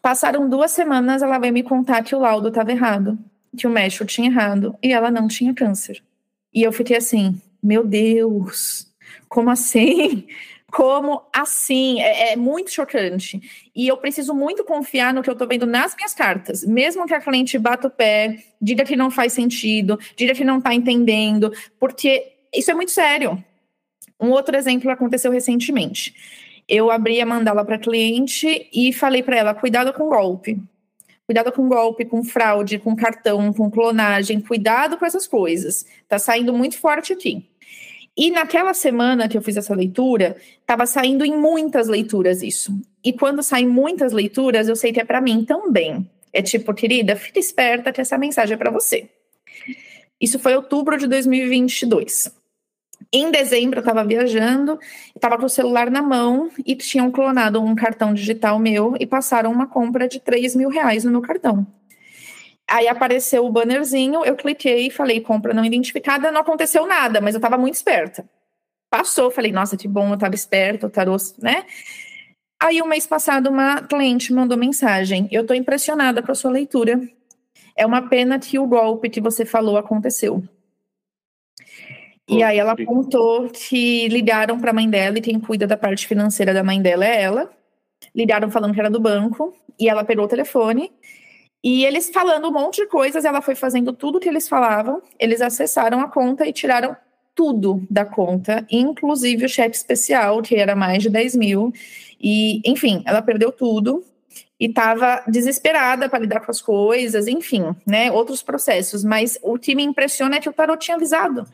Passaram 0.00 0.48
duas 0.48 0.70
semanas, 0.70 1.20
ela 1.20 1.38
veio 1.38 1.52
me 1.52 1.64
contar 1.64 2.02
que 2.04 2.14
o 2.14 2.20
laudo 2.20 2.48
estava 2.48 2.70
errado, 2.70 3.18
que 3.56 3.66
o 3.66 3.70
médico 3.70 4.04
tinha 4.04 4.30
errado, 4.30 4.78
e 4.80 4.92
ela 4.92 5.10
não 5.10 5.26
tinha 5.26 5.52
câncer. 5.52 6.02
E 6.54 6.62
eu 6.62 6.72
fiquei 6.72 6.96
assim, 6.96 7.40
meu 7.60 7.84
Deus, 7.84 8.86
como 9.28 9.50
assim? 9.50 10.26
Como 10.70 11.22
assim? 11.34 12.00
É, 12.00 12.32
é, 12.32 12.36
muito 12.36 12.70
chocante. 12.70 13.40
E 13.74 13.88
eu 13.88 13.96
preciso 13.96 14.34
muito 14.34 14.62
confiar 14.64 15.12
no 15.12 15.22
que 15.22 15.30
eu 15.30 15.34
tô 15.34 15.46
vendo 15.46 15.66
nas 15.66 15.96
minhas 15.96 16.14
cartas. 16.14 16.62
Mesmo 16.62 17.06
que 17.06 17.14
a 17.14 17.20
cliente 17.20 17.58
bata 17.58 17.88
o 17.88 17.90
pé, 17.90 18.44
diga 18.60 18.84
que 18.84 18.94
não 18.94 19.10
faz 19.10 19.32
sentido, 19.32 19.98
diga 20.14 20.34
que 20.34 20.44
não 20.44 20.60
tá 20.60 20.74
entendendo, 20.74 21.50
porque 21.80 22.37
isso 22.52 22.70
é 22.70 22.74
muito 22.74 22.90
sério. 22.90 23.42
Um 24.20 24.30
outro 24.30 24.56
exemplo 24.56 24.90
aconteceu 24.90 25.30
recentemente. 25.30 26.14
Eu 26.68 26.90
abri 26.90 27.20
a 27.20 27.26
mandala 27.26 27.64
para 27.64 27.78
cliente 27.78 28.68
e 28.72 28.92
falei 28.92 29.22
para 29.22 29.36
ela: 29.36 29.54
cuidado 29.54 29.92
com 29.92 30.08
golpe. 30.08 30.60
Cuidado 31.24 31.52
com 31.52 31.68
golpe, 31.68 32.06
com 32.06 32.24
fraude, 32.24 32.78
com 32.78 32.96
cartão, 32.96 33.52
com 33.52 33.70
clonagem, 33.70 34.40
cuidado 34.40 34.96
com 34.96 35.04
essas 35.04 35.26
coisas. 35.26 35.84
Tá 36.08 36.18
saindo 36.18 36.54
muito 36.54 36.78
forte 36.78 37.12
aqui. 37.12 37.46
E 38.16 38.30
naquela 38.30 38.74
semana 38.74 39.28
que 39.28 39.36
eu 39.36 39.42
fiz 39.42 39.56
essa 39.56 39.74
leitura, 39.74 40.36
estava 40.60 40.86
saindo 40.86 41.24
em 41.24 41.36
muitas 41.36 41.86
leituras 41.86 42.42
isso. 42.42 42.72
E 43.04 43.12
quando 43.12 43.42
saem 43.42 43.66
muitas 43.66 44.12
leituras, 44.12 44.68
eu 44.68 44.74
sei 44.74 44.92
que 44.92 45.00
é 45.00 45.04
para 45.04 45.20
mim 45.20 45.44
também. 45.44 46.10
É 46.32 46.42
tipo, 46.42 46.74
querida, 46.74 47.14
fica 47.14 47.38
esperta 47.38 47.92
que 47.92 48.00
essa 48.00 48.18
mensagem 48.18 48.54
é 48.54 48.56
para 48.56 48.70
você. 48.70 49.08
Isso 50.20 50.38
foi 50.38 50.56
outubro 50.56 50.98
de 50.98 51.06
2022. 51.06 52.32
Em 53.12 53.30
dezembro, 53.30 53.78
eu 53.78 53.80
estava 53.80 54.04
viajando, 54.04 54.78
estava 55.14 55.38
com 55.38 55.46
o 55.46 55.48
celular 55.48 55.90
na 55.90 56.02
mão 56.02 56.50
e 56.64 56.76
tinham 56.76 57.10
clonado 57.10 57.60
um 57.60 57.74
cartão 57.74 58.12
digital 58.12 58.58
meu 58.58 58.94
e 59.00 59.06
passaram 59.06 59.50
uma 59.50 59.66
compra 59.66 60.06
de 60.06 60.20
3 60.20 60.54
mil 60.54 60.68
reais 60.68 61.04
no 61.04 61.10
meu 61.10 61.22
cartão. 61.22 61.66
Aí 62.70 62.86
apareceu 62.86 63.46
o 63.46 63.50
bannerzinho, 63.50 64.24
eu 64.26 64.36
cliquei 64.36 64.88
e 64.88 64.90
falei 64.90 65.22
compra 65.22 65.54
não 65.54 65.64
identificada, 65.64 66.30
não 66.30 66.42
aconteceu 66.42 66.86
nada, 66.86 67.18
mas 67.18 67.34
eu 67.34 67.38
estava 67.38 67.56
muito 67.56 67.74
esperta. 67.74 68.28
Passou, 68.90 69.30
falei, 69.30 69.52
nossa, 69.52 69.76
que 69.76 69.88
bom, 69.88 70.08
eu 70.08 70.14
estava 70.14 70.34
esperta, 70.34 70.86
o 70.86 70.90
tarô, 70.90 71.16
né? 71.38 71.64
Aí, 72.60 72.82
um 72.82 72.86
mês 72.86 73.06
passado, 73.06 73.48
uma 73.50 73.82
cliente 73.82 74.32
mandou 74.32 74.58
mensagem: 74.58 75.28
Eu 75.30 75.42
estou 75.42 75.54
impressionada 75.56 76.20
com 76.22 76.32
a 76.32 76.34
sua 76.34 76.50
leitura. 76.50 77.00
É 77.76 77.86
uma 77.86 78.08
pena 78.08 78.38
que 78.38 78.58
o 78.58 78.66
golpe 78.66 79.08
que 79.08 79.20
você 79.20 79.44
falou 79.44 79.76
aconteceu. 79.76 80.42
E 82.28 82.42
aí 82.42 82.58
ela 82.58 82.76
contou 82.76 83.48
que 83.48 84.06
ligaram 84.08 84.60
para 84.60 84.70
a 84.70 84.74
mãe 84.74 84.88
dela 84.88 85.18
e 85.18 85.22
quem 85.22 85.40
cuida 85.40 85.66
da 85.66 85.76
parte 85.76 86.06
financeira 86.06 86.52
da 86.52 86.62
mãe 86.62 86.80
dela 86.80 87.06
é 87.06 87.22
ela. 87.22 87.50
ligaram 88.14 88.50
falando 88.50 88.74
que 88.74 88.80
era 88.80 88.90
do 88.90 89.00
banco, 89.00 89.54
e 89.78 89.88
ela 89.88 90.04
pegou 90.04 90.24
o 90.24 90.28
telefone, 90.28 90.90
e 91.62 91.84
eles 91.84 92.10
falando 92.10 92.48
um 92.48 92.52
monte 92.52 92.82
de 92.82 92.86
coisas, 92.86 93.24
ela 93.24 93.40
foi 93.40 93.54
fazendo 93.54 93.92
tudo 93.92 94.20
que 94.20 94.28
eles 94.28 94.48
falavam, 94.48 95.02
eles 95.18 95.40
acessaram 95.40 96.00
a 96.00 96.08
conta 96.08 96.46
e 96.46 96.52
tiraram 96.52 96.96
tudo 97.34 97.86
da 97.88 98.04
conta, 98.04 98.66
inclusive 98.70 99.44
o 99.44 99.48
cheque 99.48 99.76
especial, 99.76 100.42
que 100.42 100.56
era 100.56 100.74
mais 100.74 101.02
de 101.02 101.10
10 101.10 101.36
mil, 101.36 101.72
e, 102.20 102.60
enfim, 102.64 103.02
ela 103.06 103.22
perdeu 103.22 103.52
tudo, 103.52 104.04
e 104.58 104.66
estava 104.66 105.22
desesperada 105.28 106.08
para 106.08 106.18
lidar 106.18 106.40
com 106.40 106.50
as 106.50 106.60
coisas, 106.60 107.28
enfim, 107.28 107.76
né, 107.86 108.10
outros 108.10 108.42
processos. 108.42 109.04
Mas 109.04 109.38
o 109.40 109.56
que 109.56 109.74
me 109.74 109.84
impressiona 109.84 110.36
é 110.36 110.40
que 110.40 110.48
o 110.48 110.52
Tarot 110.52 110.84
tinha 110.84 110.96
avisado, 110.96 111.46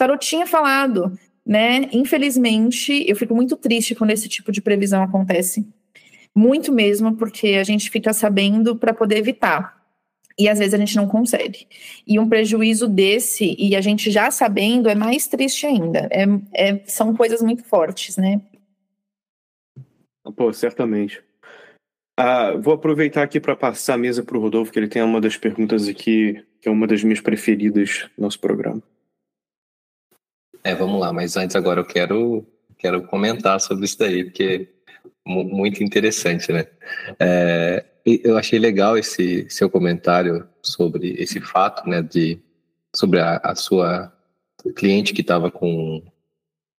Tarot 0.00 0.26
tinha 0.26 0.46
falado, 0.46 1.12
né? 1.44 1.90
Infelizmente, 1.92 3.04
eu 3.06 3.14
fico 3.14 3.34
muito 3.34 3.54
triste 3.54 3.94
quando 3.94 4.12
esse 4.12 4.30
tipo 4.30 4.50
de 4.50 4.62
previsão 4.62 5.02
acontece, 5.02 5.68
muito 6.34 6.72
mesmo, 6.72 7.14
porque 7.16 7.48
a 7.48 7.64
gente 7.64 7.90
fica 7.90 8.14
sabendo 8.14 8.74
para 8.74 8.94
poder 8.94 9.18
evitar. 9.18 9.78
E 10.38 10.48
às 10.48 10.58
vezes 10.58 10.72
a 10.72 10.78
gente 10.78 10.96
não 10.96 11.06
consegue. 11.06 11.68
E 12.06 12.18
um 12.18 12.26
prejuízo 12.26 12.88
desse, 12.88 13.54
e 13.58 13.76
a 13.76 13.82
gente 13.82 14.10
já 14.10 14.30
sabendo, 14.30 14.88
é 14.88 14.94
mais 14.94 15.26
triste 15.26 15.66
ainda. 15.66 16.08
É, 16.10 16.24
é 16.54 16.80
são 16.86 17.14
coisas 17.14 17.42
muito 17.42 17.62
fortes, 17.62 18.16
né? 18.16 18.40
Pô, 20.34 20.50
certamente. 20.50 21.22
Ah, 22.18 22.52
vou 22.52 22.72
aproveitar 22.72 23.22
aqui 23.22 23.38
para 23.38 23.54
passar 23.54 23.94
a 23.94 23.98
mesa 23.98 24.22
para 24.22 24.38
o 24.38 24.40
Rodolfo, 24.40 24.72
que 24.72 24.78
ele 24.78 24.88
tem 24.88 25.02
uma 25.02 25.20
das 25.20 25.36
perguntas 25.36 25.86
aqui, 25.86 26.42
que 26.58 26.70
é 26.70 26.72
uma 26.72 26.86
das 26.86 27.04
minhas 27.04 27.20
preferidas 27.20 28.08
no 28.16 28.24
nosso 28.24 28.40
programa. 28.40 28.82
É, 30.62 30.74
vamos 30.74 31.00
lá, 31.00 31.12
mas 31.12 31.36
antes 31.36 31.56
agora 31.56 31.80
eu 31.80 31.84
quero, 31.84 32.46
quero 32.78 33.02
comentar 33.06 33.60
sobre 33.60 33.84
isso 33.84 33.98
daí, 33.98 34.24
porque 34.24 34.68
muito 35.24 35.82
interessante, 35.82 36.52
né? 36.52 36.66
É, 37.18 37.84
eu 38.04 38.36
achei 38.36 38.58
legal 38.58 38.98
esse 38.98 39.48
seu 39.48 39.70
comentário 39.70 40.46
sobre 40.62 41.14
esse 41.18 41.40
fato, 41.40 41.88
né, 41.88 42.02
de, 42.02 42.40
sobre 42.94 43.20
a, 43.20 43.40
a 43.42 43.54
sua 43.54 44.12
cliente 44.76 45.12
que 45.12 45.20
estava 45.20 45.50
com, 45.50 46.02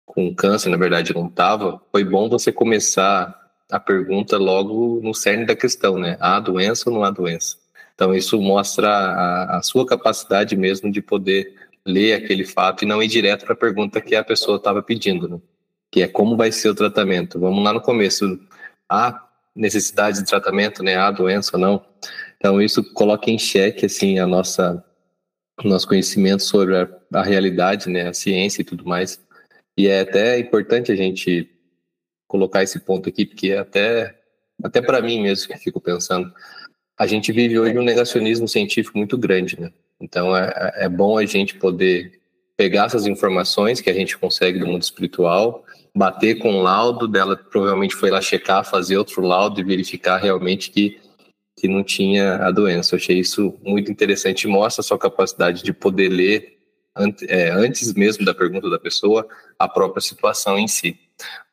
com 0.06 0.34
câncer, 0.36 0.70
na 0.70 0.78
verdade 0.78 1.14
não 1.14 1.28
estava. 1.28 1.82
Foi 1.92 2.04
bom 2.04 2.30
você 2.30 2.52
começar 2.52 3.40
a 3.70 3.80
pergunta 3.80 4.38
logo 4.38 5.00
no 5.02 5.14
cerne 5.14 5.46
da 5.46 5.56
questão, 5.56 5.98
né? 5.98 6.18
Há 6.20 6.40
doença 6.40 6.90
ou 6.90 6.96
não 6.96 7.04
há 7.04 7.10
doença? 7.10 7.58
Então, 7.96 8.14
isso 8.14 8.42
mostra 8.42 8.90
a, 8.90 9.58
a 9.58 9.62
sua 9.62 9.86
capacidade 9.86 10.56
mesmo 10.56 10.92
de 10.92 11.02
poder 11.02 11.56
ler 11.86 12.14
aquele 12.14 12.46
fato 12.46 12.84
e 12.84 12.88
não 12.88 13.02
ir 13.02 13.08
direto 13.08 13.46
para 13.46 13.54
a 13.54 13.58
pergunta 13.58 14.02
que 14.02 14.16
a 14.16 14.24
pessoa 14.24 14.58
estava 14.58 14.82
pedindo, 14.84 15.28
né? 15.28 15.40
que 15.92 16.02
é 16.02 16.08
como 16.08 16.38
vai 16.38 16.52
ser 16.52 16.70
o 16.70 16.76
tratamento. 16.76 17.38
Vamos 17.40 17.64
lá 17.64 17.74
no 17.74 17.82
começo. 17.82 18.40
Há 18.90 19.28
necessidade 19.54 20.20
de 20.20 20.26
tratamento, 20.26 20.82
né? 20.82 20.96
Há 20.96 21.12
doença 21.12 21.52
ou 21.58 21.62
não? 21.62 21.86
Então, 22.38 22.62
isso 22.62 22.82
coloca 22.94 23.30
em 23.30 23.38
xeque, 23.38 23.86
assim, 23.86 24.18
a 24.18 24.26
nossa 24.26 24.84
nosso 25.64 25.88
conhecimento 25.88 26.42
sobre 26.42 26.76
a, 26.76 26.90
a 27.14 27.22
realidade, 27.22 27.90
né? 27.90 28.08
A 28.08 28.14
ciência 28.14 28.62
e 28.62 28.66
tudo 28.66 28.86
mais. 28.86 29.22
E 29.78 29.88
é 29.88 30.00
até 30.02 30.40
importante 30.40 30.92
a 30.92 30.96
gente 30.96 31.50
colocar 32.28 32.64
esse 32.64 32.80
ponto 32.80 33.10
aqui, 33.10 33.26
porque 33.26 33.50
é 33.50 33.60
até, 33.60 34.18
até 34.64 34.82
para 34.82 35.02
mim 35.02 35.22
mesmo 35.22 35.52
que 35.52 35.60
fico 35.60 35.82
pensando, 35.82 36.34
a 36.98 37.06
gente 37.06 37.32
vive 37.32 37.60
hoje 37.60 37.78
um 37.78 37.84
negacionismo 37.84 38.48
científico 38.48 38.98
muito 38.98 39.18
grande, 39.18 39.60
né? 39.60 39.72
Então 40.02 40.36
é, 40.36 40.74
é 40.76 40.90
bom 40.90 41.18
a 41.18 41.26
gente 41.26 41.56
poder 41.56 42.20
pegar 42.58 42.86
essas 42.86 43.08
informações 43.08 43.80
que 43.80 43.90
a 43.90 43.94
gente 43.94 44.18
consegue 44.18 44.60
do 44.60 44.68
mundo 44.68 44.82
espiritual, 44.82 45.64
bater 45.96 46.40
com 46.40 46.56
o 46.56 46.62
laudo 46.62 47.08
dela, 47.08 47.36
provavelmente 47.36 47.96
foi 47.96 48.10
lá 48.10 48.22
checar, 48.22 48.64
fazer 48.64 48.98
outro 48.98 49.22
laudo 49.22 49.60
e 49.60 49.64
verificar 49.64 50.18
realmente 50.18 50.72
que, 50.72 51.00
que 51.58 51.68
não 51.68 51.84
tinha 51.84 52.36
a 52.36 52.52
doença. 52.52 52.96
Eu 52.96 53.00
achei 53.00 53.20
isso 53.20 53.58
muito 53.64 53.92
interessante 53.92 54.44
e 54.44 54.48
mostra 54.48 54.82
a 54.82 54.84
sua 54.84 54.98
capacidade 54.98 55.64
de 55.64 55.74
poder 55.74 56.10
ler 56.10 56.58
é, 57.28 57.50
antes 57.52 57.94
mesmo 57.94 58.26
da 58.26 58.34
pergunta 58.34 58.70
da 58.70 58.78
pessoa 58.78 59.28
a 59.58 59.68
própria 59.68 60.02
situação 60.02 60.58
em 60.58 60.68
si. 60.68 61.00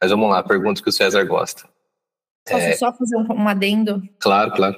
Mas 0.00 0.10
vamos 0.10 0.28
lá, 0.30 0.42
pergunta 0.42 0.82
que 0.82 0.88
o 0.88 0.92
César 0.92 1.24
gosta. 1.24 1.68
Posso 2.48 2.64
é... 2.64 2.72
só 2.72 2.92
fazer 2.92 3.16
um, 3.16 3.32
um 3.32 3.48
adendo? 3.48 4.02
Claro, 4.18 4.50
claro. 4.52 4.76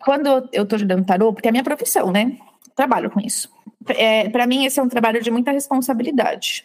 Quando 0.00 0.48
eu 0.52 0.62
estou 0.62 0.76
ajudando 0.76 1.04
tarô, 1.04 1.32
porque 1.32 1.48
é 1.48 1.50
a 1.50 1.52
minha 1.52 1.64
profissão, 1.64 2.10
né? 2.10 2.38
Trabalho 2.80 3.10
com 3.10 3.20
isso. 3.20 3.50
É, 3.88 4.30
para 4.30 4.46
mim, 4.46 4.64
esse 4.64 4.80
é 4.80 4.82
um 4.82 4.88
trabalho 4.88 5.20
de 5.20 5.30
muita 5.30 5.50
responsabilidade. 5.52 6.64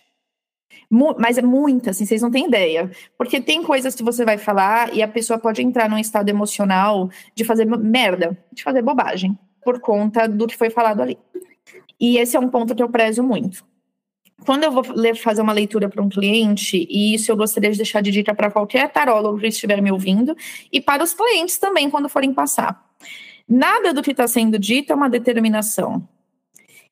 Mu 0.89 1.13
mas 1.19 1.37
é 1.37 1.41
muita, 1.41 1.89
assim, 1.89 2.05
vocês 2.05 2.21
não 2.21 2.31
têm 2.31 2.47
ideia. 2.47 2.89
Porque 3.17 3.41
tem 3.41 3.61
coisas 3.61 3.93
que 3.93 4.01
você 4.01 4.23
vai 4.23 4.37
falar 4.37 4.95
e 4.95 5.03
a 5.03 5.09
pessoa 5.09 5.37
pode 5.37 5.61
entrar 5.61 5.89
num 5.89 5.97
estado 5.97 6.29
emocional 6.29 7.09
de 7.35 7.43
fazer 7.43 7.65
merda, 7.65 8.41
de 8.49 8.63
fazer 8.63 8.81
bobagem, 8.81 9.37
por 9.61 9.81
conta 9.81 10.25
do 10.25 10.47
que 10.47 10.55
foi 10.55 10.69
falado 10.69 11.01
ali. 11.01 11.17
E 11.99 12.17
esse 12.17 12.37
é 12.37 12.39
um 12.39 12.47
ponto 12.47 12.73
que 12.73 12.81
eu 12.81 12.87
prezo 12.87 13.21
muito 13.21 13.65
quando 14.45 14.63
eu 14.63 14.71
vou 14.71 14.83
fazer 15.15 15.41
uma 15.41 15.53
leitura 15.53 15.87
para 15.87 16.03
um 16.03 16.09
cliente, 16.09 16.85
e 16.89 17.15
isso 17.15 17.31
eu 17.31 17.37
gostaria 17.37 17.71
de 17.71 17.77
deixar 17.77 18.01
de 18.01 18.11
dica 18.11 18.35
para 18.35 18.51
qualquer 18.51 18.89
tarólogo 18.89 19.39
que 19.39 19.47
estiver 19.47 19.81
me 19.81 19.91
ouvindo, 19.91 20.35
e 20.71 20.81
para 20.81 21.03
os 21.03 21.13
clientes 21.13 21.57
também, 21.57 21.89
quando 21.89 22.09
forem 22.09 22.33
passar. 22.33 22.85
Nada 23.47 23.93
do 23.93 24.01
que 24.01 24.11
está 24.11 24.27
sendo 24.27 24.57
dito 24.57 24.91
é 24.91 24.95
uma 24.95 25.09
determinação. 25.09 26.07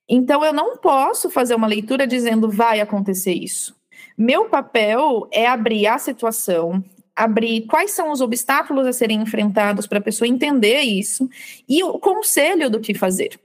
Então, 0.08 0.44
eu 0.44 0.54
não 0.54 0.78
posso 0.78 1.30
fazer 1.30 1.56
uma 1.56 1.68
leitura 1.68 2.06
dizendo 2.06 2.50
vai 2.50 2.80
acontecer 2.80 3.34
isso. 3.34 3.76
Meu 4.18 4.46
papel 4.50 5.28
é 5.32 5.48
abrir 5.48 5.88
a 5.88 5.98
situação, 5.98 6.84
abrir 7.16 7.66
quais 7.66 7.92
são 7.92 8.12
os 8.12 8.22
obstáculos 8.22 8.86
a 8.86 8.94
serem 8.94 9.22
enfrentados 9.22 9.88
para 9.88 10.00
a 10.00 10.04
pessoa 10.04 10.28
entender 10.28 10.82
isso 10.82 11.28
e 11.68 11.84
o 11.84 11.98
conselho 12.00 12.70
do 12.70 12.80
que 12.80 12.94
fazer. 12.94 13.40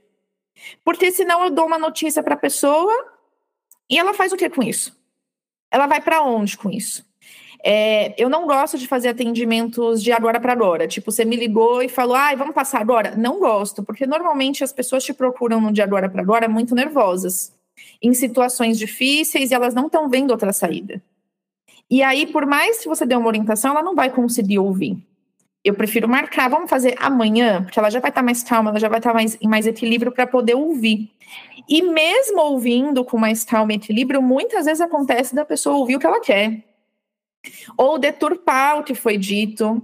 Porque 0.83 1.11
senão 1.11 1.43
eu 1.43 1.49
dou 1.49 1.65
uma 1.65 1.79
notícia 1.79 2.21
para 2.21 2.35
a 2.35 2.37
pessoa 2.37 2.93
e 3.89 3.97
ela 3.97 4.13
faz 4.13 4.31
o 4.31 4.37
que 4.37 4.49
com 4.49 4.61
isso? 4.61 4.95
Ela 5.71 5.87
vai 5.87 6.01
para 6.01 6.21
onde 6.21 6.57
com 6.57 6.69
isso? 6.69 7.08
É, 7.63 8.13
eu 8.17 8.29
não 8.29 8.47
gosto 8.47 8.77
de 8.77 8.87
fazer 8.87 9.09
atendimentos 9.09 10.01
de 10.01 10.11
agora 10.11 10.39
para 10.39 10.53
agora. 10.53 10.87
Tipo, 10.87 11.11
você 11.11 11.25
me 11.25 11.35
ligou 11.35 11.83
e 11.83 11.89
falou, 11.89 12.15
ai, 12.15 12.35
vamos 12.35 12.55
passar 12.55 12.79
agora? 12.79 13.15
Não 13.17 13.39
gosto, 13.39 13.83
porque 13.83 14.07
normalmente 14.07 14.63
as 14.63 14.71
pessoas 14.71 15.03
te 15.03 15.13
procuram 15.13 15.59
no 15.59 15.71
de 15.71 15.81
agora 15.81 16.09
para 16.09 16.21
agora 16.21 16.47
muito 16.47 16.73
nervosas, 16.73 17.53
em 18.01 18.13
situações 18.13 18.77
difíceis 18.77 19.51
e 19.51 19.53
elas 19.53 19.73
não 19.73 19.87
estão 19.87 20.09
vendo 20.09 20.31
outra 20.31 20.53
saída. 20.53 21.01
E 21.89 22.03
aí, 22.03 22.27
por 22.27 22.45
mais 22.45 22.79
que 22.79 22.87
você 22.87 23.05
dê 23.05 23.15
uma 23.15 23.27
orientação, 23.27 23.71
ela 23.71 23.83
não 23.83 23.95
vai 23.95 24.09
conseguir 24.11 24.59
ouvir. 24.59 24.97
Eu 25.63 25.73
prefiro 25.73 26.07
marcar, 26.07 26.49
vamos 26.49 26.69
fazer 26.69 26.95
amanhã, 26.99 27.63
porque 27.63 27.77
ela 27.77 27.89
já 27.89 27.99
vai 27.99 28.11
estar 28.11 28.21
tá 28.21 28.25
mais 28.25 28.41
calma, 28.43 28.69
ela 28.69 28.79
já 28.79 28.87
vai 28.87 28.99
estar 28.99 29.09
tá 29.09 29.13
mais, 29.13 29.37
em 29.41 29.47
mais 29.47 29.67
equilíbrio 29.67 30.11
para 30.11 30.25
poder 30.25 30.53
ouvir. 30.53 31.11
E 31.67 31.81
mesmo 31.81 32.39
ouvindo 32.39 33.03
com 33.03 33.17
mais 33.17 33.43
calma 33.43 33.73
e 33.73 33.75
equilíbrio, 33.75 34.21
muitas 34.21 34.65
vezes 34.65 34.79
acontece 34.79 35.35
da 35.35 35.43
pessoa 35.43 35.75
ouvir 35.75 35.97
o 35.97 35.99
que 35.99 36.05
ela 36.05 36.21
quer. 36.21 36.68
Ou 37.77 37.97
deturpar 37.97 38.79
o 38.79 38.83
que 38.83 38.93
foi 38.93 39.17
dito, 39.17 39.81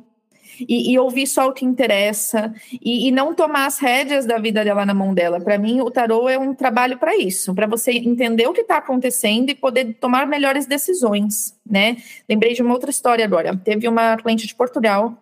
e, 0.60 0.94
e, 0.94 1.00
ouvir 1.00 1.28
só 1.28 1.48
o 1.48 1.54
que 1.54 1.66
interessa 1.66 2.54
e, 2.82 3.08
e, 3.08 3.12
não 3.12 3.34
tomar 3.34 3.66
as 3.66 3.80
rédeas 3.80 4.26
da 4.26 4.38
vida 4.38 4.64
dela 4.64 4.86
na 4.86 4.94
mão 4.94 5.14
dela. 5.14 5.40
Para 5.40 5.58
mim, 5.58 5.82
o 5.82 5.92
tarô 5.92 6.30
é 6.30 6.38
um 6.38 6.54
trabalho 6.54 6.98
para 6.98 7.16
isso, 7.18 7.54
para 7.54 7.68
você 7.68 7.92
entender 7.92 8.48
o 8.48 8.54
que 8.54 8.62
está 8.62 8.78
acontecendo 8.78 9.50
e 9.50 9.56
poder 9.56 9.96
tomar 9.96 10.26
melhores 10.26 10.66
decisões, 10.66 11.58
né? 11.66 11.98
Lembrei 12.28 12.54
de 12.54 12.62
uma 12.62 12.74
outra 12.74 12.90
história 12.90 13.26
agora. 13.26 13.56
Teve 13.58 13.88
uma 13.88 14.18
cliente 14.18 14.48
de 14.48 14.56
Portugal, 14.56 15.18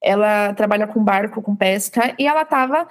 ela 0.00 0.52
trabalha 0.54 0.86
com 0.86 1.02
barco, 1.02 1.42
com 1.42 1.56
pesca, 1.56 2.14
e 2.18 2.26
ela 2.26 2.42
estava 2.42 2.86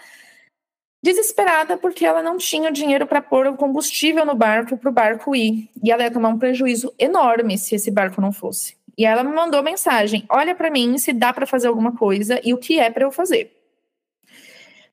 desesperada 1.03 1.77
porque 1.77 2.05
ela 2.05 2.23
não 2.23 2.37
tinha 2.37 2.71
dinheiro 2.71 3.05
para 3.05 3.21
pôr 3.21 3.45
o 3.45 3.57
combustível 3.57 4.25
no 4.25 4.33
barco 4.33 4.77
para 4.77 4.89
o 4.89 4.93
barco 4.93 5.35
ir. 5.35 5.69
E 5.83 5.91
ela 5.91 6.03
ia 6.03 6.09
tomar 6.09 6.29
um 6.29 6.39
prejuízo 6.39 6.93
enorme 6.97 7.57
se 7.57 7.75
esse 7.75 7.91
barco 7.91 8.21
não 8.21 8.31
fosse. 8.31 8.77
E 8.97 9.05
ela 9.05 9.21
me 9.21 9.35
mandou 9.35 9.61
mensagem: 9.61 10.23
olha 10.29 10.55
para 10.55 10.71
mim 10.71 10.97
se 10.97 11.11
dá 11.11 11.33
para 11.33 11.45
fazer 11.45 11.67
alguma 11.67 11.91
coisa 11.91 12.39
e 12.41 12.53
o 12.53 12.57
que 12.57 12.79
é 12.79 12.89
para 12.89 13.03
eu 13.03 13.11
fazer. 13.11 13.51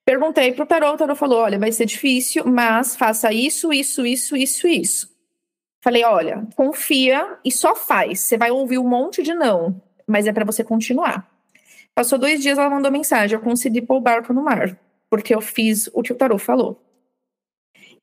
Perguntei 0.04 0.52
para 0.52 0.64
o 0.64 0.66
tarô, 0.66 0.92
o 0.92 0.96
tarô 0.96 1.14
falou: 1.14 1.38
olha, 1.38 1.58
vai 1.60 1.70
ser 1.70 1.86
difícil, 1.86 2.44
mas 2.44 2.96
faça 2.96 3.32
isso, 3.32 3.72
isso, 3.72 4.04
isso, 4.04 4.36
isso, 4.36 4.66
isso. 4.66 5.10
Falei: 5.80 6.02
olha, 6.02 6.44
confia 6.56 7.38
e 7.44 7.52
só 7.52 7.76
faz. 7.76 8.20
Você 8.20 8.36
vai 8.36 8.50
ouvir 8.50 8.78
um 8.78 8.88
monte 8.88 9.22
de 9.22 9.32
não, 9.32 9.80
mas 10.08 10.26
é 10.26 10.32
para 10.32 10.44
você 10.44 10.64
continuar. 10.64 11.30
Passou 11.94 12.18
dois 12.18 12.42
dias, 12.42 12.58
ela 12.58 12.68
mandou 12.68 12.90
mensagem: 12.90 13.36
eu 13.36 13.42
consegui 13.42 13.80
pôr 13.80 13.98
o 13.98 14.00
barco 14.00 14.32
no 14.32 14.42
mar 14.42 14.76
porque 15.10 15.34
eu 15.34 15.40
fiz 15.40 15.90
o 15.92 16.02
que 16.02 16.12
o 16.12 16.16
tarô 16.16 16.38
falou. 16.38 16.80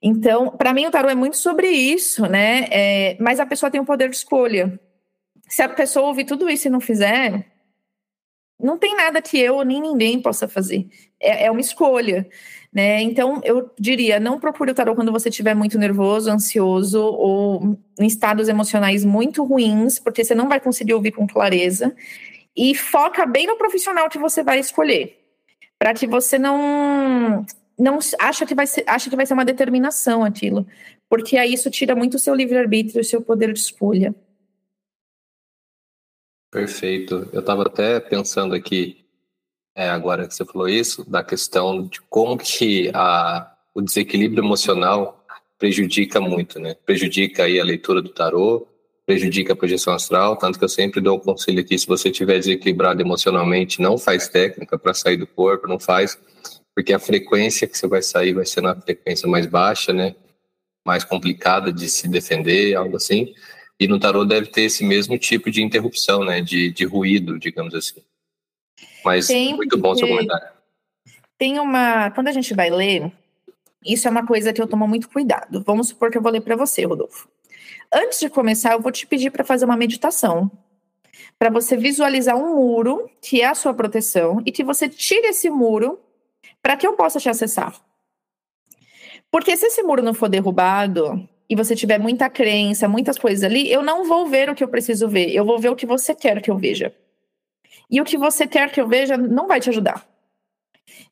Então, 0.02 0.52
para 0.52 0.74
mim, 0.74 0.86
o 0.86 0.92
tarô 0.92 1.10
é 1.10 1.16
muito 1.16 1.38
sobre 1.38 1.70
isso, 1.70 2.28
né? 2.28 2.68
É, 2.70 3.18
mas 3.20 3.40
a 3.40 3.46
pessoa 3.46 3.72
tem 3.72 3.82
o 3.82 3.86
poder 3.86 4.10
de 4.10 4.18
escolha. 4.18 4.80
Se 5.48 5.64
a 5.64 5.70
pessoa 5.70 6.08
ouvir 6.08 6.26
tudo 6.26 6.50
isso 6.50 6.68
e 6.68 6.72
não 6.72 6.82
fizer, 6.82 7.48
não 8.60 8.78
tem 8.78 8.96
nada 8.96 9.22
que 9.22 9.40
eu 9.40 9.64
nem 9.64 9.82
ninguém 9.82 10.22
possa 10.22 10.48
fazer. 10.48 10.88
É, 11.20 11.46
é 11.46 11.52
uma 11.52 11.62
escolha. 11.62 12.28
Né? 12.72 13.02
Então, 13.02 13.42
eu 13.44 13.72
diria, 13.80 14.20
não 14.20 14.40
procure 14.40 14.72
o 14.72 14.76
tarô 14.76 14.94
quando 14.94 15.12
você 15.12 15.30
estiver 15.30 15.56
muito 15.56 15.80
nervoso, 15.80 16.30
ansioso 16.30 17.02
ou 17.02 17.78
em 18.00 18.06
estados 18.06 18.50
emocionais 18.50 19.04
muito 19.06 19.44
ruins, 19.44 19.98
porque 19.98 20.24
você 20.24 20.36
não 20.36 20.50
vai 20.50 20.60
conseguir 20.60 20.94
ouvir 20.94 21.12
com 21.12 21.26
clareza. 21.26 21.96
E 22.56 22.76
foca 22.76 23.26
bem 23.26 23.48
no 23.48 23.56
profissional 23.56 24.10
que 24.10 24.20
você 24.20 24.44
vai 24.44 24.60
escolher. 24.60 25.27
Para 25.80 25.94
que 25.94 26.08
você 26.08 26.40
não 26.40 27.46
não 27.78 28.00
acha 28.20 28.46
que 28.46 28.56
vai 28.56 28.66
ser, 28.66 28.84
acha 28.88 29.10
que 29.10 29.16
vai 29.16 29.26
ser 29.26 29.34
uma 29.34 29.46
determinação 29.46 30.24
aquilo, 30.24 30.66
porque 31.08 31.38
aí 31.38 31.54
isso 31.54 31.70
tira 31.70 31.96
muito 31.96 32.16
o 32.16 32.20
seu 32.20 32.34
livre-arbítrio, 32.34 33.02
o 33.02 33.06
seu 33.06 33.22
poder 33.22 33.54
de 33.54 33.60
escolha. 33.60 34.16
Perfeito. 36.52 37.30
Eu 37.32 37.42
estava 37.42 37.64
até 37.64 38.00
pensando 38.00 38.56
aqui, 38.56 39.06
é, 39.76 39.90
agora 39.90 40.28
que 40.28 40.34
você 40.34 40.44
falou 40.44 40.68
isso, 40.68 41.08
da 41.08 41.24
questão 41.24 41.86
de 41.86 42.02
como 42.02 42.38
que 42.38 42.90
a, 42.94 43.56
o 43.76 43.82
desequilíbrio 43.82 44.44
emocional 44.44 45.24
prejudica 45.60 46.20
muito, 46.20 46.60
né? 46.60 46.74
Prejudica 46.74 47.44
aí 47.44 47.60
a 47.60 47.64
leitura 47.64 48.02
do 48.02 48.10
tarô, 48.10 48.68
prejudica 49.08 49.54
a 49.54 49.56
projeção 49.56 49.94
astral, 49.94 50.36
tanto 50.36 50.60
que 50.60 50.66
eu 50.66 50.70
sempre 50.70 51.00
dou 51.00 51.16
o 51.16 51.22
conselho 51.22 51.62
aqui, 51.62 51.80
se 51.80 51.88
você 51.88 52.10
estiver 52.10 52.38
desequilibrado 52.38 53.02
emocionalmente, 53.02 53.82
não 53.82 53.98
faz 53.98 54.28
técnica 54.28 54.78
para 54.78 54.94
sair 54.94 55.16
do 55.16 55.26
corpo, 55.26 55.66
não 55.66 55.80
faz, 55.80 56.20
porque 56.76 56.94
a 56.94 57.00
frequência 57.00 57.66
que 57.66 57.78
você 57.78 57.88
vai 57.88 58.02
sair 58.02 58.34
vai 58.34 58.46
ser 58.46 58.60
na 58.60 58.76
frequência 58.76 59.26
mais 59.26 59.46
baixa, 59.46 59.94
né? 59.94 60.14
Mais 60.86 61.06
complicada 61.06 61.72
de 61.72 61.88
se 61.88 62.06
defender, 62.10 62.76
algo 62.76 62.98
assim. 62.98 63.34
E 63.80 63.88
no 63.88 63.98
tarô 63.98 64.26
deve 64.26 64.48
ter 64.48 64.64
esse 64.64 64.84
mesmo 64.84 65.18
tipo 65.18 65.50
de 65.50 65.64
interrupção, 65.64 66.26
né? 66.26 66.42
De, 66.42 66.70
de 66.72 66.84
ruído, 66.84 67.40
digamos 67.40 67.74
assim. 67.74 68.02
Mas 69.06 69.28
Tem, 69.28 69.56
muito 69.56 69.78
bom 69.78 69.96
seu 69.96 70.08
comentário. 70.08 70.50
Tem 71.38 71.60
uma. 71.60 72.12
Quando 72.12 72.28
a 72.28 72.34
gente 72.34 72.54
vai 72.54 72.70
ler, 72.70 73.12
isso 73.86 74.08
é 74.08 74.12
uma 74.12 74.26
coisa 74.26 74.52
que 74.52 74.62
eu 74.62 74.68
tomo 74.68 74.88
muito 74.88 75.08
cuidado. 75.08 75.64
Vamos 75.66 75.88
supor 75.90 76.12
que 76.12 76.18
eu 76.18 76.22
vou 76.22 76.32
ler 76.32 76.42
para 76.42 76.58
você, 76.58 76.84
Rodolfo. 76.84 77.30
Antes 77.92 78.20
de 78.20 78.30
começar, 78.30 78.74
eu 78.74 78.82
vou 78.82 78.92
te 78.92 79.08
pedir 79.08 79.32
para 79.32 79.44
fazer 79.44 79.66
uma 79.66 79.78
meditação. 79.78 80.52
Para 81.40 81.50
você 81.50 81.78
visualizar 81.78 82.36
um 82.36 82.56
muro, 82.56 83.10
que 83.22 83.42
é 83.42 83.46
a 83.46 83.56
sua 83.56 83.74
proteção, 83.74 84.42
e 84.46 84.52
que 84.52 84.64
você 84.64 84.90
tire 84.90 85.28
esse 85.28 85.50
muro 85.50 86.00
para 86.62 86.76
que 86.76 86.86
eu 86.86 86.94
possa 86.94 87.20
te 87.20 87.30
acessar. 87.30 87.80
Porque 89.32 89.56
se 89.56 89.68
esse 89.68 89.84
muro 89.84 90.02
não 90.02 90.14
for 90.14 90.30
derrubado, 90.30 91.28
e 91.50 91.56
você 91.56 91.76
tiver 91.76 91.98
muita 91.98 92.30
crença, 92.30 92.88
muitas 92.88 93.18
coisas 93.18 93.44
ali, 93.44 93.72
eu 93.72 93.82
não 93.82 94.06
vou 94.06 94.28
ver 94.28 94.50
o 94.50 94.56
que 94.56 94.64
eu 94.64 94.68
preciso 94.68 95.08
ver. 95.08 95.34
Eu 95.34 95.46
vou 95.46 95.58
ver 95.58 95.70
o 95.70 95.76
que 95.76 95.86
você 95.86 96.14
quer 96.14 96.42
que 96.42 96.52
eu 96.52 96.58
veja. 96.58 96.94
E 97.90 98.02
o 98.02 98.06
que 98.06 98.18
você 98.18 98.46
quer 98.46 98.70
que 98.72 98.82
eu 98.82 98.88
veja 98.88 99.16
não 99.18 99.48
vai 99.48 99.62
te 99.62 99.70
ajudar. 99.70 100.06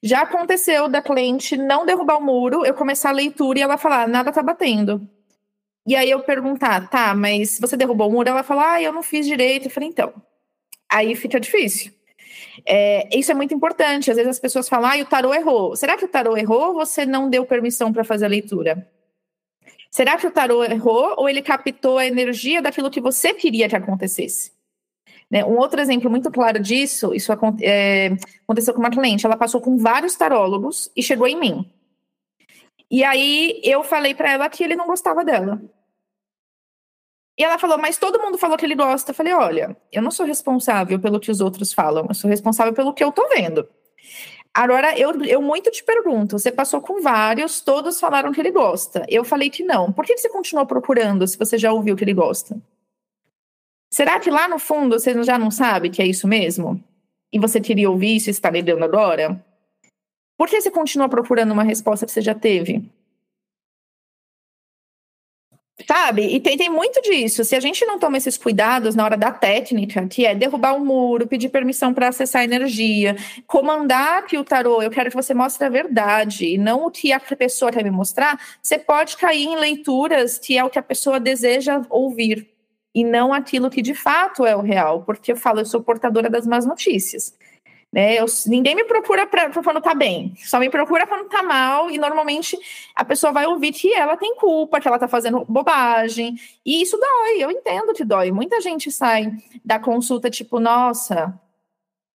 Já 0.03 0.21
aconteceu 0.21 0.89
da 0.89 1.01
cliente 1.01 1.55
não 1.55 1.85
derrubar 1.85 2.17
o 2.17 2.21
muro, 2.21 2.65
eu 2.65 2.73
começar 2.73 3.09
a 3.09 3.13
leitura 3.13 3.59
e 3.59 3.61
ela 3.61 3.77
falar, 3.77 4.07
nada 4.07 4.31
tá 4.31 4.43
batendo. 4.43 5.07
E 5.87 5.95
aí 5.95 6.09
eu 6.09 6.19
perguntar, 6.21 6.89
tá, 6.89 7.13
mas 7.13 7.59
você 7.59 7.77
derrubou 7.77 8.09
o 8.09 8.11
muro? 8.11 8.29
Ela 8.29 8.43
fala, 8.43 8.73
ah, 8.73 8.81
eu 8.81 8.91
não 8.91 9.03
fiz 9.03 9.25
direito. 9.25 9.65
Eu 9.65 9.71
falei, 9.71 9.89
então. 9.89 10.13
Aí 10.89 11.15
fica 11.15 11.39
difícil. 11.39 11.91
É, 12.65 13.07
isso 13.15 13.31
é 13.31 13.35
muito 13.35 13.53
importante. 13.53 14.09
Às 14.09 14.17
vezes 14.17 14.31
as 14.31 14.39
pessoas 14.39 14.67
falam, 14.67 14.89
ah, 14.89 15.01
o 15.01 15.05
tarô 15.05 15.33
errou. 15.33 15.75
Será 15.75 15.95
que 15.95 16.05
o 16.05 16.07
tarô 16.07 16.35
errou 16.35 16.69
ou 16.69 16.73
você 16.73 17.05
não 17.05 17.29
deu 17.29 17.45
permissão 17.45 17.93
para 17.93 18.03
fazer 18.03 18.25
a 18.25 18.29
leitura? 18.29 18.89
Será 19.91 20.17
que 20.17 20.27
o 20.27 20.31
tarô 20.31 20.63
errou 20.63 21.13
ou 21.17 21.29
ele 21.29 21.41
captou 21.41 21.97
a 21.97 22.05
energia 22.05 22.61
daquilo 22.61 22.89
que 22.91 22.99
você 22.99 23.33
queria 23.33 23.69
que 23.69 23.75
acontecesse? 23.75 24.51
Né? 25.29 25.45
Um 25.45 25.57
outro 25.57 25.79
exemplo 25.79 26.09
muito 26.09 26.31
claro 26.31 26.59
disso, 26.59 27.13
isso 27.13 27.31
é, 27.61 28.11
aconteceu 28.43 28.73
com 28.73 28.79
uma 28.79 28.89
cliente. 28.89 29.25
Ela 29.25 29.37
passou 29.37 29.61
com 29.61 29.77
vários 29.77 30.15
tarólogos 30.15 30.91
e 30.95 31.03
chegou 31.03 31.27
em 31.27 31.39
mim. 31.39 31.71
E 32.89 33.03
aí 33.03 33.59
eu 33.63 33.83
falei 33.83 34.13
para 34.13 34.31
ela 34.31 34.49
que 34.49 34.63
ele 34.63 34.75
não 34.75 34.85
gostava 34.85 35.23
dela. 35.23 35.61
E 37.37 37.43
ela 37.43 37.59
falou, 37.59 37.77
mas 37.77 37.97
todo 37.97 38.21
mundo 38.21 38.37
falou 38.37 38.57
que 38.57 38.65
ele 38.65 38.75
gosta. 38.75 39.11
Eu 39.11 39.15
falei, 39.15 39.33
olha, 39.33 39.75
eu 39.91 40.01
não 40.01 40.11
sou 40.11 40.25
responsável 40.25 40.99
pelo 40.99 41.19
que 41.19 41.29
os 41.29 41.41
outros 41.41 41.73
falam, 41.73 42.05
eu 42.07 42.15
sou 42.15 42.29
responsável 42.29 42.73
pelo 42.73 42.93
que 42.93 43.03
eu 43.03 43.11
tô 43.11 43.27
vendo. 43.29 43.67
Agora, 44.55 44.97
eu, 44.97 45.21
eu 45.25 45.41
muito 45.41 45.69
te 45.69 45.83
pergunto: 45.83 46.39
você 46.39 46.49
passou 46.49 46.79
com 46.79 47.01
vários, 47.01 47.59
todos 47.59 47.99
falaram 47.99 48.31
que 48.31 48.39
ele 48.39 48.51
gosta. 48.51 49.05
Eu 49.09 49.25
falei 49.25 49.49
que 49.49 49.63
não. 49.63 49.91
Por 49.91 50.05
que 50.05 50.17
você 50.17 50.29
continuou 50.29 50.65
procurando 50.65 51.27
se 51.27 51.37
você 51.37 51.57
já 51.57 51.73
ouviu 51.73 51.93
que 51.93 52.05
ele 52.05 52.13
gosta? 52.13 52.57
Será 53.93 54.17
que 54.17 54.31
lá 54.31 54.47
no 54.47 54.57
fundo 54.57 54.97
você 54.97 55.21
já 55.23 55.37
não 55.37 55.51
sabe 55.51 55.89
que 55.89 56.01
é 56.01 56.07
isso 56.07 56.25
mesmo? 56.25 56.81
E 57.33 57.39
você 57.39 57.59
queria 57.59 57.89
ouvir 57.89 58.15
isso 58.15 58.29
e 58.29 58.31
está 58.31 58.49
lidando 58.49 58.85
agora? 58.85 59.43
Por 60.37 60.47
que 60.47 60.61
você 60.61 60.71
continua 60.71 61.09
procurando 61.09 61.51
uma 61.51 61.63
resposta 61.63 62.05
que 62.05 62.11
você 62.13 62.21
já 62.21 62.33
teve? 62.33 62.89
Sabe? 65.83 66.33
E 66.33 66.39
tem, 66.39 66.57
tem 66.57 66.69
muito 66.69 67.01
disso. 67.01 67.43
Se 67.43 67.53
a 67.53 67.59
gente 67.59 67.85
não 67.85 67.99
toma 67.99 68.15
esses 68.17 68.37
cuidados 68.37 68.95
na 68.95 69.03
hora 69.03 69.17
da 69.17 69.29
técnica, 69.29 70.07
que 70.07 70.25
é 70.25 70.33
derrubar 70.33 70.73
o 70.73 70.77
um 70.77 70.85
muro, 70.85 71.27
pedir 71.27 71.49
permissão 71.49 71.93
para 71.93 72.07
acessar 72.07 72.45
energia, 72.45 73.15
comandar 73.45 74.25
que 74.25 74.37
o 74.37 74.43
tarô, 74.45 74.81
eu 74.81 74.89
quero 74.89 75.09
que 75.09 75.15
você 75.15 75.33
mostre 75.33 75.65
a 75.65 75.69
verdade, 75.69 76.45
e 76.45 76.57
não 76.57 76.85
o 76.85 76.91
que 76.91 77.11
a 77.11 77.19
pessoa 77.19 77.73
quer 77.73 77.83
me 77.83 77.91
mostrar, 77.91 78.39
você 78.61 78.79
pode 78.79 79.17
cair 79.17 79.43
em 79.43 79.57
leituras 79.57 80.39
que 80.39 80.57
é 80.57 80.63
o 80.63 80.69
que 80.69 80.79
a 80.79 80.83
pessoa 80.83 81.19
deseja 81.19 81.81
ouvir, 81.89 82.47
e 82.93 83.03
não 83.03 83.33
aquilo 83.33 83.69
que 83.69 83.81
de 83.81 83.93
fato 83.93 84.45
é 84.45 84.55
o 84.55 84.61
real. 84.61 85.03
Porque 85.03 85.33
eu 85.33 85.35
falo, 85.35 85.59
eu 85.59 85.65
sou 85.65 85.83
portadora 85.83 86.29
das 86.29 86.47
más 86.47 86.65
notícias. 86.65 87.33
Né? 87.95 88.15
Eu, 88.19 88.25
ninguém 88.47 88.75
me 88.75 88.83
procura 88.83 89.25
pra 89.25 89.49
quando 89.63 89.79
tá 89.79 89.95
bem, 89.95 90.33
só 90.43 90.59
me 90.59 90.69
procura 90.69 91.07
quando 91.07 91.29
tá 91.29 91.41
mal, 91.41 91.89
e 91.89 91.97
normalmente 91.97 92.59
a 92.93 93.05
pessoa 93.05 93.31
vai 93.31 93.45
ouvir 93.45 93.71
que 93.71 93.93
ela 93.93 94.17
tem 94.17 94.35
culpa, 94.35 94.81
que 94.81 94.87
ela 94.89 94.99
tá 94.99 95.07
fazendo 95.07 95.45
bobagem, 95.47 96.35
e 96.65 96.81
isso 96.81 96.97
dói, 96.97 97.37
eu 97.41 97.49
entendo 97.49 97.93
que 97.93 98.03
dói. 98.03 98.31
Muita 98.31 98.59
gente 98.59 98.91
sai 98.91 99.31
da 99.63 99.79
consulta 99.79 100.29
tipo, 100.29 100.59
nossa, 100.59 101.39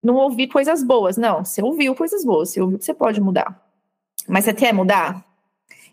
não 0.02 0.16
ouvi 0.16 0.46
coisas 0.46 0.82
boas. 0.82 1.16
Não, 1.16 1.46
você 1.46 1.62
ouviu 1.62 1.94
coisas 1.94 2.26
boas, 2.26 2.50
você 2.50 2.60
ouviu 2.60 2.78
que 2.78 2.84
você 2.84 2.92
pode 2.92 3.18
mudar. 3.18 3.58
Mas 4.28 4.44
você 4.44 4.52
quer 4.52 4.74
mudar? 4.74 5.24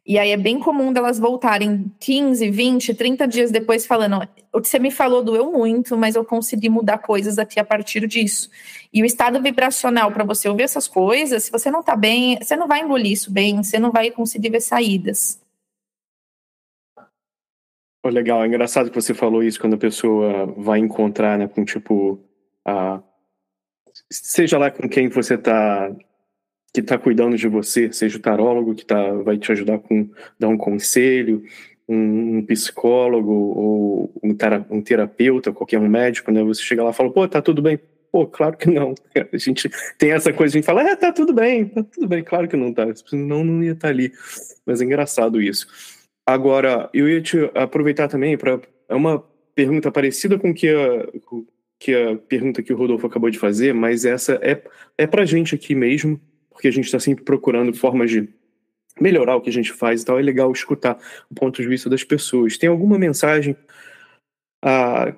E 0.08 0.18
aí 0.18 0.32
é 0.32 0.38
bem 0.38 0.58
comum 0.58 0.94
delas 0.94 1.20
voltarem 1.20 1.92
15, 2.00 2.50
20, 2.50 2.94
30 2.94 3.28
dias 3.28 3.52
depois 3.52 3.86
falando: 3.86 4.26
o 4.54 4.62
que 4.62 4.70
você 4.70 4.80
me 4.80 4.90
falou 4.90 5.22
doeu 5.22 5.52
muito, 5.52 5.98
mas 5.98 6.16
eu 6.16 6.24
consegui 6.24 6.70
mudar 6.70 7.00
coisas 7.00 7.38
aqui 7.38 7.60
a 7.60 7.66
partir 7.66 8.08
disso. 8.08 8.50
E 8.94 9.02
o 9.04 9.06
estado 9.06 9.42
vibracional 9.42 10.10
para 10.14 10.24
você 10.24 10.48
ouvir 10.48 10.64
essas 10.64 10.88
coisas, 10.88 11.44
se 11.44 11.52
você 11.52 11.70
não 11.70 11.84
tá 11.84 11.94
bem, 11.94 12.38
você 12.42 12.56
não 12.56 12.70
vai 12.70 12.80
engolir 12.80 13.12
isso 13.12 13.30
bem, 13.30 13.62
você 13.62 13.78
não 13.78 13.92
vai 13.92 14.10
conseguir 14.10 14.50
ver 14.50 14.62
saídas. 14.62 15.42
Oh, 18.02 18.10
legal, 18.10 18.42
é 18.42 18.48
engraçado 18.48 18.90
que 18.90 18.96
você 18.96 19.14
falou 19.14 19.44
isso 19.44 19.60
quando 19.60 19.74
a 19.74 19.78
pessoa 19.78 20.46
vai 20.56 20.80
encontrar, 20.80 21.38
né, 21.38 21.50
com 21.50 21.66
tipo, 21.66 22.18
seja 24.10 24.58
lá 24.58 24.72
com 24.72 24.88
quem 24.88 25.10
você 25.10 25.38
tá 25.38 25.94
que 26.74 26.82
está 26.82 26.98
cuidando 26.98 27.38
de 27.38 27.48
você, 27.48 27.92
seja 27.92 28.18
o 28.18 28.22
tarólogo 28.22 28.76
que 28.76 28.86
tá, 28.86 29.14
vai 29.14 29.38
te 29.38 29.52
ajudar 29.52 29.80
com 29.80 30.10
dar 30.38 30.48
um 30.48 30.58
conselho, 30.58 31.44
um, 31.88 32.38
um 32.38 32.46
psicólogo 32.46 33.32
ou 33.32 34.14
um, 34.24 34.36
um, 34.70 34.82
terapeuta, 34.82 35.52
qualquer 35.52 35.80
um 35.80 35.88
médico, 35.88 36.32
né? 36.32 36.44
Você 36.44 36.62
chega 36.62 36.84
lá 36.84 36.92
e 36.92 36.94
fala, 36.94 37.12
pô, 37.12 37.28
tá 37.28 37.42
tudo 37.42 37.62
bem. 37.62 37.80
Pô, 38.12 38.26
claro 38.28 38.58
que 38.58 38.70
não. 38.70 38.94
A 39.32 39.38
gente 39.38 39.70
tem 39.98 40.12
essa 40.12 40.32
coisa, 40.34 40.54
a 40.54 40.58
gente 40.58 40.66
fala, 40.66 40.82
é, 40.82 40.96
tá 40.96 41.12
tudo 41.12 41.34
bem, 41.34 41.66
tá 41.66 41.84
tudo 41.84 42.08
bem, 42.08 42.24
claro 42.24 42.48
que 42.48 42.56
não 42.56 42.74
tá. 42.74 42.86
Senão 43.06 43.44
não 43.44 43.64
ia 43.64 43.72
estar 43.72 43.88
tá 43.88 43.94
ali. 43.94 44.12
Mas 44.66 44.82
é 44.82 44.86
engraçado 44.86 45.42
isso. 45.42 45.68
Agora, 46.26 46.90
eu 46.94 47.08
ia 47.08 47.22
te 47.22 47.38
aproveitar 47.56 48.08
também 48.08 48.38
para 48.38 48.60
é 48.90 48.96
uma 48.96 49.24
pergunta 49.56 49.92
parecida 49.92 50.38
com 50.38 50.54
que 50.54 50.70
a, 50.70 51.08
que 51.80 51.94
a 51.94 52.16
pergunta 52.16 52.62
que 52.62 52.74
o 52.74 52.78
Rodolfo 52.78 53.08
acabou 53.08 53.30
de 53.30 53.40
fazer, 53.40 53.74
mas 53.74 54.06
essa 54.06 54.40
é, 54.42 54.62
é 54.98 55.08
pra 55.08 55.26
gente 55.26 55.56
aqui 55.56 55.76
mesmo 55.76 56.20
porque 56.58 56.68
a 56.68 56.72
gente 56.72 56.86
está 56.86 57.00
sempre 57.00 57.24
procurando 57.24 57.72
formas 57.72 58.10
de 58.10 58.28
melhorar 59.00 59.36
o 59.36 59.42
que 59.42 59.50
a 59.50 59.54
gente 59.54 59.72
faz 59.72 60.02
e 60.02 60.06
tal. 60.06 60.18
É 60.18 60.24
legal 60.24 60.52
escutar 60.52 60.98
o 61.30 61.36
ponto 61.36 61.62
de 61.62 61.68
vista 61.68 61.88
das 61.88 62.04
pessoas. 62.04 62.58
Tem 62.58 62.68
alguma 62.68 62.98
mensagem 62.98 63.56
ah, 64.66 65.14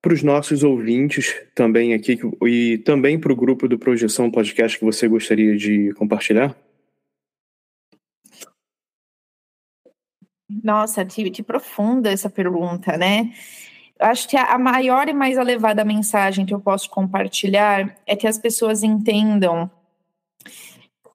para 0.00 0.14
os 0.14 0.22
nossos 0.22 0.62
ouvintes 0.62 1.34
também 1.52 1.94
aqui 1.94 2.16
e 2.46 2.78
também 2.78 3.18
para 3.18 3.32
o 3.32 3.36
grupo 3.36 3.66
do 3.66 3.76
Projeção 3.76 4.30
Podcast 4.30 4.78
que 4.78 4.84
você 4.84 5.08
gostaria 5.08 5.56
de 5.56 5.92
compartilhar? 5.94 6.56
Nossa, 10.62 11.04
que, 11.04 11.42
profunda 11.42 12.08
essa 12.08 12.30
pergunta, 12.30 12.96
né? 12.96 13.32
acho 13.98 14.28
que 14.28 14.36
a 14.36 14.56
maior 14.56 15.08
e 15.08 15.12
mais 15.12 15.36
elevada 15.36 15.84
mensagem 15.84 16.46
que 16.46 16.54
eu 16.54 16.60
posso 16.60 16.88
compartilhar 16.88 17.96
é 18.06 18.14
que 18.14 18.28
as 18.28 18.38
pessoas 18.38 18.84
entendam 18.84 19.68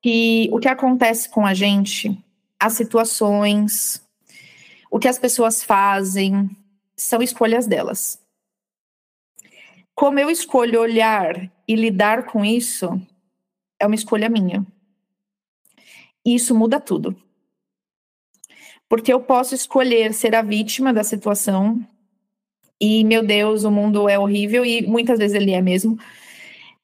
que 0.02 0.50
o 0.52 0.60
que 0.60 0.68
acontece 0.68 1.30
com 1.30 1.46
a 1.46 1.54
gente, 1.54 2.18
as 2.60 2.74
situações, 2.74 4.04
o 4.92 5.00
que 5.00 5.08
as 5.08 5.18
pessoas 5.18 5.64
fazem, 5.64 6.50
são 6.96 7.22
escolhas 7.22 7.66
delas. 7.66 8.22
Como 9.96 10.20
eu 10.20 10.30
escolho 10.30 10.82
olhar 10.82 11.52
e 11.68 11.76
lidar 11.76 12.26
com 12.26 12.44
isso, 12.44 13.00
é 13.80 13.86
uma 13.86 13.96
escolha 13.96 14.30
minha. 14.30 14.66
E 16.26 16.36
isso 16.36 16.54
muda 16.56 16.80
tudo. 16.80 17.16
Porque 18.90 19.12
eu 19.12 19.20
posso 19.20 19.56
escolher 19.56 20.14
ser 20.14 20.36
a 20.36 20.42
vítima 20.42 20.94
da 20.94 21.04
situação, 21.04 21.86
e 22.80 23.04
meu 23.04 23.26
Deus, 23.26 23.64
o 23.64 23.72
mundo 23.72 24.10
é 24.10 24.20
horrível, 24.20 24.66
e 24.66 24.86
muitas 24.86 25.20
vezes 25.20 25.36
ele 25.36 25.52
é 25.52 25.62
mesmo 25.62 25.98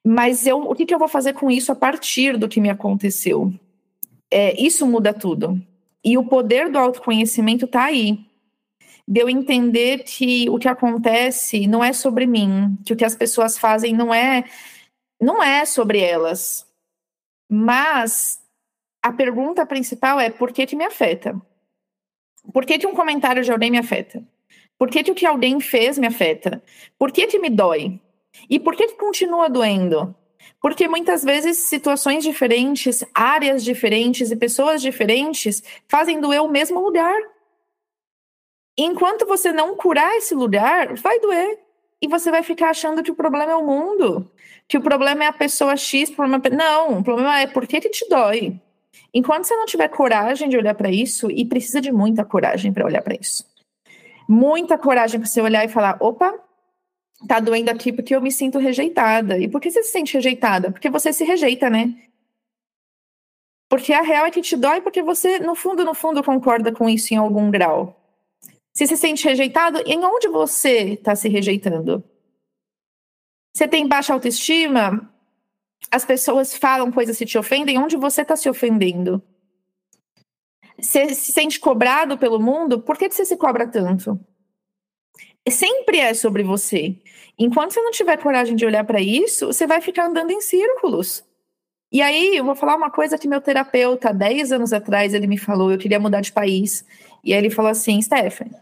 Mas 0.05 0.45
eu, 0.47 0.59
o 0.59 0.75
que, 0.75 0.85
que 0.85 0.93
eu 0.93 0.99
vou 0.99 1.07
fazer 1.07 1.33
com 1.33 1.51
isso 1.51 1.71
a 1.71 1.75
partir 1.75 2.37
do 2.37 2.47
que 2.47 2.61
me 2.61 2.69
aconteceu? 2.69 3.53
É, 4.31 4.59
isso 4.61 4.85
muda 4.87 5.13
tudo. 5.13 5.61
E 6.03 6.17
o 6.17 6.23
poder 6.23 6.69
do 6.69 6.77
autoconhecimento 6.77 7.65
está 7.65 7.85
aí. 7.85 8.19
De 9.07 9.21
eu 9.21 9.29
entender 9.29 10.03
que 10.03 10.49
o 10.49 10.59
que 10.59 10.67
acontece 10.67 11.67
não 11.67 11.83
é 11.83 11.91
sobre 11.91 12.27
mim, 12.27 12.77
que 12.85 12.93
o 12.93 12.95
que 12.95 13.05
as 13.05 13.15
pessoas 13.15 13.57
fazem 13.57 13.93
não 13.93 14.13
é 14.13 14.45
não 15.19 15.43
é 15.43 15.65
sobre 15.65 15.99
elas. 15.99 16.65
Mas 17.51 18.39
a 19.01 19.11
pergunta 19.11 19.65
principal 19.65 20.19
é 20.19 20.29
por 20.29 20.51
que, 20.51 20.65
que 20.65 20.75
me 20.75 20.85
afeta? 20.85 21.39
Por 22.53 22.65
que, 22.65 22.77
que 22.77 22.87
um 22.87 22.95
comentário 22.95 23.43
de 23.43 23.51
alguém 23.51 23.71
me 23.71 23.77
afeta? 23.77 24.23
Por 24.77 24.89
que, 24.89 25.03
que 25.03 25.11
o 25.11 25.15
que 25.15 25.25
alguém 25.25 25.59
fez 25.59 25.97
me 25.97 26.07
afeta? 26.07 26.63
Por 26.97 27.11
que, 27.11 27.27
que 27.27 27.39
me 27.39 27.49
dói? 27.49 27.99
E 28.49 28.59
por 28.59 28.75
que, 28.75 28.87
que 28.87 28.95
continua 28.95 29.49
doendo? 29.49 30.15
Porque 30.61 30.87
muitas 30.87 31.23
vezes 31.23 31.57
situações 31.57 32.23
diferentes, 32.23 33.03
áreas 33.13 33.63
diferentes 33.63 34.31
e 34.31 34.35
pessoas 34.35 34.81
diferentes 34.81 35.63
fazem 35.87 36.19
doer 36.19 36.41
o 36.41 36.49
mesmo 36.49 36.79
lugar. 36.79 37.17
Enquanto 38.77 39.25
você 39.25 39.51
não 39.51 39.75
curar 39.75 40.15
esse 40.17 40.33
lugar, 40.33 40.95
vai 40.95 41.19
doer. 41.19 41.59
E 42.01 42.07
você 42.07 42.31
vai 42.31 42.43
ficar 42.43 42.69
achando 42.69 43.03
que 43.03 43.11
o 43.11 43.15
problema 43.15 43.51
é 43.51 43.55
o 43.55 43.65
mundo, 43.65 44.31
que 44.67 44.77
o 44.77 44.81
problema 44.81 45.25
é 45.25 45.27
a 45.27 45.33
pessoa 45.33 45.75
X, 45.75 46.09
problema... 46.09 46.41
É 46.45 46.49
não, 46.49 46.99
o 46.99 47.03
problema 47.03 47.41
é 47.41 47.47
por 47.47 47.67
que, 47.67 47.81
te 47.81 48.07
dói. 48.07 48.59
Enquanto 49.13 49.45
você 49.45 49.55
não 49.55 49.65
tiver 49.65 49.89
coragem 49.89 50.47
de 50.47 50.55
olhar 50.55 50.75
para 50.75 50.89
isso, 50.89 51.29
e 51.29 51.43
precisa 51.43 51.81
de 51.81 51.91
muita 51.91 52.23
coragem 52.23 52.71
para 52.71 52.85
olhar 52.85 53.01
para 53.01 53.17
isso. 53.19 53.45
Muita 54.27 54.77
coragem 54.77 55.19
para 55.19 55.27
você 55.27 55.41
olhar 55.41 55.65
e 55.65 55.69
falar: 55.69 55.97
opa, 55.99 56.33
tá 57.27 57.39
doendo 57.39 57.69
aqui 57.69 57.91
porque 57.91 58.15
eu 58.15 58.21
me 58.21 58.31
sinto 58.31 58.57
rejeitada. 58.59 59.37
E 59.37 59.47
por 59.47 59.59
que 59.61 59.71
você 59.71 59.83
se 59.83 59.91
sente 59.91 60.13
rejeitada? 60.13 60.71
Porque 60.71 60.89
você 60.89 61.11
se 61.11 61.23
rejeita, 61.23 61.69
né? 61.69 61.95
Porque 63.69 63.93
a 63.93 64.01
real 64.01 64.25
é 64.25 64.31
que 64.31 64.41
te 64.41 64.57
dói 64.57 64.81
porque 64.81 65.03
você, 65.03 65.39
no 65.39 65.53
fundo, 65.53 65.85
no 65.85 65.93
fundo, 65.93 66.23
concorda 66.23 66.71
com 66.71 66.89
isso 66.89 67.13
em 67.13 67.17
algum 67.17 67.51
grau. 67.51 67.95
Se 68.73 68.87
se 68.87 68.97
sente 68.97 69.25
rejeitado, 69.25 69.81
em 69.85 70.03
onde 70.03 70.27
você 70.27 70.93
está 70.93 71.15
se 71.15 71.29
rejeitando? 71.29 72.03
Você 73.53 73.67
tem 73.67 73.87
baixa 73.87 74.13
autoestima? 74.13 75.13
As 75.91 76.05
pessoas 76.05 76.55
falam 76.55 76.91
coisas 76.91 77.17
que 77.17 77.25
te 77.25 77.37
ofendem, 77.37 77.77
onde 77.77 77.95
você 77.95 78.21
está 78.21 78.35
se 78.35 78.49
ofendendo? 78.49 79.21
Você 80.81 81.13
se 81.13 81.31
sente 81.31 81.59
cobrado 81.59 82.17
pelo 82.17 82.39
mundo? 82.39 82.81
Por 82.81 82.97
que 82.97 83.09
você 83.09 83.25
se 83.25 83.37
cobra 83.37 83.67
tanto? 83.67 84.19
Sempre 85.49 85.99
é 85.99 86.13
sobre 86.13 86.43
você. 86.43 86.95
Enquanto 87.37 87.73
você 87.73 87.81
não 87.81 87.91
tiver 87.91 88.17
coragem 88.17 88.55
de 88.55 88.65
olhar 88.65 88.83
para 88.83 88.99
isso, 89.01 89.47
você 89.47 89.65
vai 89.65 89.79
ficar 89.79 90.07
andando 90.07 90.31
em 90.31 90.41
círculos. 90.41 91.23
E 91.91 92.01
aí, 92.01 92.35
eu 92.35 92.43
vou 92.43 92.55
falar 92.55 92.75
uma 92.75 92.91
coisa 92.91 93.17
que 93.17 93.27
meu 93.27 93.41
terapeuta, 93.41 94.13
10 94.13 94.51
anos 94.51 94.73
atrás, 94.73 95.13
ele 95.13 95.25
me 95.25 95.37
falou, 95.37 95.71
eu 95.71 95.77
queria 95.77 95.99
mudar 95.99 96.21
de 96.21 96.31
país. 96.31 96.85
E 97.23 97.33
aí 97.33 97.39
ele 97.39 97.49
falou 97.49 97.71
assim, 97.71 98.01
Stephanie, 98.01 98.55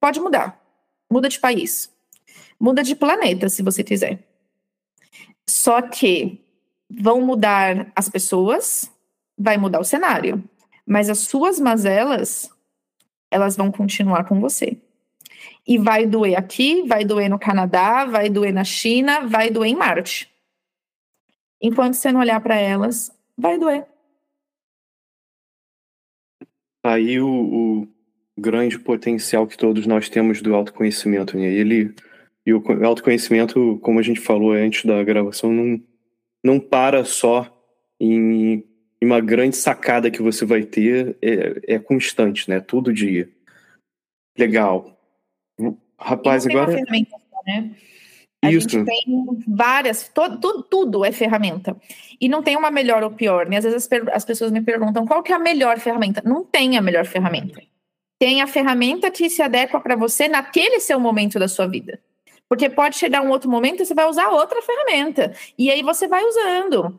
pode 0.00 0.20
mudar. 0.20 0.58
Muda 1.10 1.28
de 1.28 1.38
país. 1.38 1.92
Muda 2.58 2.82
de 2.82 2.94
planeta, 2.94 3.48
se 3.48 3.62
você 3.62 3.82
quiser. 3.82 4.20
Só 5.48 5.82
que 5.82 6.40
vão 6.88 7.20
mudar 7.20 7.90
as 7.94 8.08
pessoas, 8.08 8.90
vai 9.36 9.58
mudar 9.58 9.80
o 9.80 9.84
cenário. 9.84 10.42
Mas 10.86 11.10
as 11.10 11.18
suas 11.18 11.58
mazelas, 11.58 12.50
elas 13.30 13.56
vão 13.56 13.70
continuar 13.70 14.24
com 14.24 14.40
você. 14.40 14.78
E 15.66 15.78
vai 15.78 16.06
doer 16.06 16.36
aqui, 16.36 16.82
vai 16.86 17.04
doer 17.04 17.28
no 17.28 17.38
Canadá, 17.38 18.04
vai 18.04 18.28
doer 18.28 18.52
na 18.52 18.64
China, 18.64 19.26
vai 19.26 19.50
doer 19.50 19.70
em 19.70 19.76
Marte. 19.76 20.30
Enquanto 21.60 21.94
você 21.94 22.10
não 22.10 22.20
olhar 22.20 22.40
para 22.40 22.56
elas, 22.56 23.12
vai 23.36 23.58
doer. 23.58 23.86
Aí 26.82 27.20
o, 27.20 27.28
o, 27.28 27.88
grande 28.38 28.78
potencial 28.78 29.46
que 29.46 29.56
todos 29.56 29.86
nós 29.86 30.08
temos 30.08 30.40
do 30.40 30.54
autoconhecimento, 30.54 31.36
né? 31.36 31.46
Ele 31.46 31.94
e 32.46 32.54
o 32.54 32.62
autoconhecimento, 32.84 33.78
como 33.82 33.98
a 33.98 34.02
gente 34.02 34.18
falou 34.18 34.52
antes 34.52 34.86
da 34.86 35.04
gravação, 35.04 35.52
não, 35.52 35.80
não 36.42 36.58
para 36.58 37.04
só 37.04 37.54
em, 38.00 38.64
em 39.00 39.06
uma 39.06 39.20
grande 39.20 39.56
sacada 39.56 40.10
que 40.10 40.22
você 40.22 40.46
vai 40.46 40.62
ter, 40.62 41.18
é, 41.20 41.74
é 41.74 41.78
constante, 41.78 42.48
né? 42.48 42.58
Todo 42.58 42.94
dia. 42.94 43.28
Legal. 44.38 44.99
Rapaz, 45.98 46.46
agora. 46.46 46.72
Né? 47.46 47.70
A 48.42 48.50
Isso. 48.50 48.68
gente 48.68 48.84
tem 48.84 49.26
várias, 49.46 50.08
todo, 50.08 50.38
tudo, 50.38 50.62
tudo 50.62 51.04
é 51.04 51.12
ferramenta. 51.12 51.76
E 52.18 52.28
não 52.28 52.42
tem 52.42 52.56
uma 52.56 52.70
melhor 52.70 53.02
ou 53.02 53.10
pior. 53.10 53.46
Né? 53.46 53.58
Às 53.58 53.64
vezes 53.64 53.88
as, 53.90 54.08
as, 54.14 54.24
pessoas 54.24 54.50
me 54.50 54.62
perguntam 54.62 55.06
qual 55.06 55.22
que 55.22 55.32
é 55.32 55.34
a 55.34 55.38
melhor 55.38 55.78
ferramenta. 55.78 56.22
Não 56.24 56.42
tem 56.42 56.78
a 56.78 56.80
melhor 56.80 57.04
ferramenta. 57.04 57.60
Tem 58.18 58.40
a 58.40 58.46
ferramenta 58.46 59.10
que 59.10 59.28
se 59.28 59.42
adequa 59.42 59.80
para 59.80 59.96
você 59.96 60.26
naquele 60.26 60.80
seu 60.80 60.98
momento 60.98 61.38
da 61.38 61.48
sua 61.48 61.66
vida. 61.66 62.00
Porque 62.48 62.68
pode 62.68 62.96
chegar 62.96 63.22
um 63.22 63.30
outro 63.30 63.50
momento 63.50 63.82
e 63.82 63.86
você 63.86 63.94
vai 63.94 64.06
usar 64.06 64.28
outra 64.28 64.60
ferramenta. 64.62 65.32
E 65.58 65.70
aí 65.70 65.82
você 65.82 66.08
vai 66.08 66.24
usando. 66.24 66.98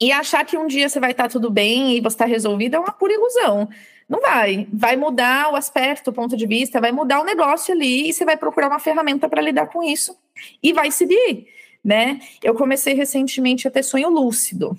E 0.00 0.10
achar 0.10 0.44
que 0.44 0.56
um 0.56 0.66
dia 0.66 0.88
você 0.88 0.98
vai 0.98 1.12
estar 1.12 1.28
tudo 1.28 1.50
bem 1.50 1.96
e 1.96 2.00
você 2.00 2.14
está 2.14 2.24
resolvido 2.24 2.74
é 2.74 2.78
uma 2.78 2.92
pura 2.92 3.12
ilusão. 3.12 3.68
Não 4.10 4.20
vai. 4.20 4.66
Vai 4.72 4.96
mudar 4.96 5.52
o 5.52 5.56
aspecto, 5.56 6.10
o 6.10 6.12
ponto 6.12 6.36
de 6.36 6.44
vista, 6.44 6.80
vai 6.80 6.90
mudar 6.90 7.20
o 7.20 7.24
negócio 7.24 7.72
ali 7.72 8.10
e 8.10 8.12
você 8.12 8.24
vai 8.24 8.36
procurar 8.36 8.66
uma 8.66 8.80
ferramenta 8.80 9.28
para 9.28 9.40
lidar 9.40 9.68
com 9.68 9.84
isso 9.84 10.18
e 10.60 10.72
vai 10.72 10.90
seguir, 10.90 11.46
né? 11.84 12.18
Eu 12.42 12.54
comecei 12.56 12.92
recentemente 12.92 13.68
a 13.68 13.70
ter 13.70 13.84
sonho 13.84 14.10
lúcido. 14.10 14.76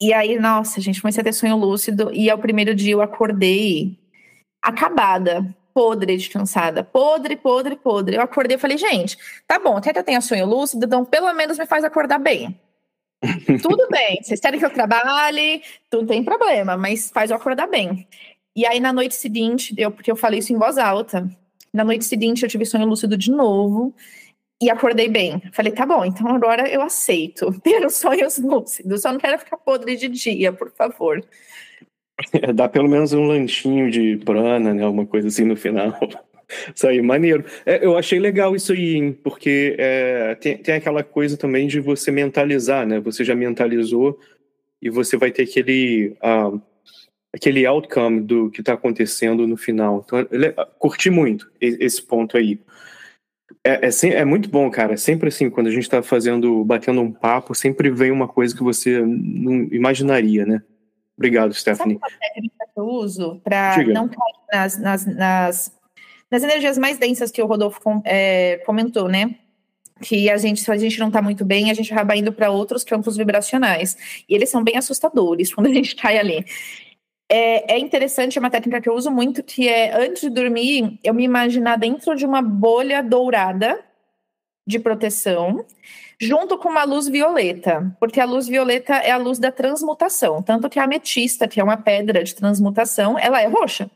E 0.00 0.12
aí, 0.12 0.38
nossa, 0.40 0.80
gente, 0.80 1.00
comecei 1.00 1.20
a 1.20 1.24
ter 1.24 1.32
sonho 1.32 1.56
lúcido 1.56 2.10
e 2.12 2.28
ao 2.28 2.36
primeiro 2.36 2.74
dia 2.74 2.94
eu 2.94 3.00
acordei 3.00 3.96
acabada, 4.60 5.46
podre 5.72 6.16
de 6.16 6.28
cansada, 6.28 6.82
podre, 6.82 7.36
podre, 7.36 7.76
podre. 7.76 8.16
Eu 8.16 8.22
acordei 8.22 8.56
e 8.56 8.60
falei, 8.60 8.76
gente, 8.76 9.16
tá 9.46 9.58
bom, 9.60 9.76
até 9.76 9.92
que 9.92 10.00
eu 10.00 10.04
tenha 10.04 10.20
sonho 10.20 10.46
lúcido, 10.46 10.84
então 10.84 11.04
pelo 11.04 11.32
menos 11.32 11.58
me 11.58 11.66
faz 11.66 11.84
acordar 11.84 12.18
bem. 12.18 12.58
Tudo 13.62 13.88
bem, 13.90 14.20
vocês 14.22 14.40
querem 14.40 14.58
que 14.58 14.66
eu 14.66 14.72
trabalhe, 14.72 15.62
não 15.92 16.06
tem 16.06 16.22
problema, 16.22 16.76
mas 16.76 17.10
faz 17.10 17.30
eu 17.30 17.36
acordar 17.36 17.66
bem. 17.66 18.06
E 18.54 18.66
aí, 18.66 18.80
na 18.80 18.92
noite 18.92 19.14
seguinte, 19.14 19.74
eu, 19.76 19.90
porque 19.90 20.10
eu 20.10 20.16
falei 20.16 20.38
isso 20.38 20.52
em 20.52 20.58
voz 20.58 20.78
alta, 20.78 21.28
na 21.72 21.84
noite 21.84 22.04
seguinte 22.04 22.42
eu 22.42 22.48
tive 22.48 22.64
sonho 22.64 22.86
lúcido 22.86 23.16
de 23.16 23.30
novo 23.30 23.94
e 24.60 24.70
acordei 24.70 25.08
bem. 25.08 25.42
Falei, 25.52 25.72
tá 25.72 25.84
bom, 25.84 26.04
então 26.04 26.28
agora 26.28 26.68
eu 26.68 26.82
aceito 26.82 27.52
ter 27.60 27.84
os 27.84 27.96
sonhos 27.96 28.38
lúcidos, 28.38 29.02
só 29.02 29.12
não 29.12 29.18
quero 29.18 29.38
ficar 29.38 29.58
podre 29.58 29.96
de 29.96 30.08
dia, 30.08 30.52
por 30.52 30.70
favor. 30.70 31.22
É, 32.32 32.52
dá 32.54 32.68
pelo 32.68 32.88
menos 32.88 33.12
um 33.12 33.26
lanchinho 33.26 33.90
de 33.90 34.16
prana, 34.24 34.72
né? 34.72 34.84
Alguma 34.84 35.06
coisa 35.06 35.28
assim 35.28 35.44
no 35.44 35.56
final. 35.56 35.98
Isso 36.74 36.86
aí, 36.86 37.02
maneiro. 37.02 37.44
É, 37.64 37.84
eu 37.84 37.96
achei 37.96 38.18
legal 38.18 38.54
isso 38.54 38.72
aí, 38.72 38.94
hein? 38.94 39.12
porque 39.12 39.74
é, 39.78 40.34
tem, 40.36 40.56
tem 40.56 40.74
aquela 40.74 41.02
coisa 41.02 41.36
também 41.36 41.66
de 41.66 41.80
você 41.80 42.10
mentalizar, 42.10 42.86
né? 42.86 43.00
Você 43.00 43.24
já 43.24 43.34
mentalizou 43.34 44.18
e 44.80 44.88
você 44.88 45.16
vai 45.16 45.30
ter 45.30 45.42
aquele, 45.42 46.16
uh, 46.22 46.60
aquele 47.34 47.66
outcome 47.66 48.20
do 48.20 48.50
que 48.50 48.60
está 48.60 48.74
acontecendo 48.74 49.46
no 49.46 49.56
final. 49.56 50.04
Então, 50.04 50.26
ele, 50.30 50.52
curti 50.78 51.10
muito 51.10 51.50
esse 51.60 52.02
ponto 52.02 52.36
aí. 52.36 52.60
É, 53.64 53.88
é, 53.88 54.08
é, 54.12 54.24
muito 54.24 54.48
bom, 54.48 54.70
cara. 54.70 54.94
É 54.94 54.96
sempre 54.96 55.28
assim, 55.28 55.50
quando 55.50 55.66
a 55.66 55.70
gente 55.70 55.82
está 55.82 56.02
fazendo, 56.02 56.64
batendo 56.64 57.00
um 57.00 57.10
papo, 57.10 57.54
sempre 57.54 57.90
vem 57.90 58.12
uma 58.12 58.28
coisa 58.28 58.54
que 58.54 58.62
você 58.62 59.00
não 59.00 59.64
imaginaria, 59.72 60.46
né? 60.46 60.62
Obrigado, 61.16 61.52
Stephanie. 61.54 61.98
Sabe 61.98 62.12
uma 62.12 62.20
técnica 62.20 62.66
que 62.72 62.80
eu 62.80 62.84
uso 62.84 63.40
para 63.42 63.84
não 63.84 64.06
cair 64.06 64.34
nas, 64.52 64.78
nas, 64.78 65.06
nas 65.06 65.75
nas 66.30 66.42
energias 66.42 66.76
mais 66.78 66.98
densas 66.98 67.30
que 67.30 67.42
o 67.42 67.46
Rodolfo 67.46 67.80
é, 68.04 68.62
comentou, 68.66 69.08
né? 69.08 69.36
que 70.00 70.28
a 70.28 70.36
gente, 70.36 70.60
se 70.60 70.70
a 70.70 70.76
gente 70.76 70.98
não 70.98 71.08
está 71.08 71.22
muito 71.22 71.44
bem, 71.44 71.70
a 71.70 71.74
gente 71.74 71.92
acaba 71.92 72.16
indo 72.16 72.32
para 72.32 72.50
outros 72.50 72.84
campos 72.84 73.16
vibracionais. 73.16 73.96
E 74.28 74.34
eles 74.34 74.50
são 74.50 74.62
bem 74.62 74.76
assustadores 74.76 75.52
quando 75.54 75.68
a 75.68 75.72
gente 75.72 75.96
cai 75.96 76.18
ali. 76.18 76.44
É, 77.28 77.74
é, 77.74 77.78
interessante, 77.78 78.38
é 78.38 78.40
uma 78.40 78.50
técnica 78.50 78.80
que 78.80 78.88
eu 78.88 78.94
uso 78.94 79.10
muito, 79.10 79.42
que 79.42 79.68
é, 79.68 79.96
antes 79.96 80.22
de 80.22 80.30
dormir, 80.30 80.98
eu 81.02 81.12
me 81.12 81.24
imaginar 81.24 81.76
dentro 81.76 82.14
de 82.14 82.24
uma 82.24 82.40
bolha 82.40 83.02
dourada 83.02 83.80
de 84.64 84.78
proteção, 84.78 85.64
junto 86.20 86.56
com 86.56 86.68
uma 86.68 86.84
luz 86.84 87.08
violeta, 87.08 87.94
porque 87.98 88.20
a 88.20 88.24
luz 88.24 88.46
violeta 88.46 88.94
é 88.94 89.10
a 89.10 89.16
luz 89.16 89.38
da 89.38 89.50
transmutação, 89.50 90.42
tanto 90.42 90.68
que 90.68 90.78
a 90.78 90.84
ametista, 90.84 91.48
que 91.48 91.60
é 91.60 91.64
uma 91.64 91.76
pedra 91.76 92.22
de 92.22 92.34
transmutação, 92.34 93.18
ela 93.18 93.40
é 93.40 93.46
roxa. 93.46 93.90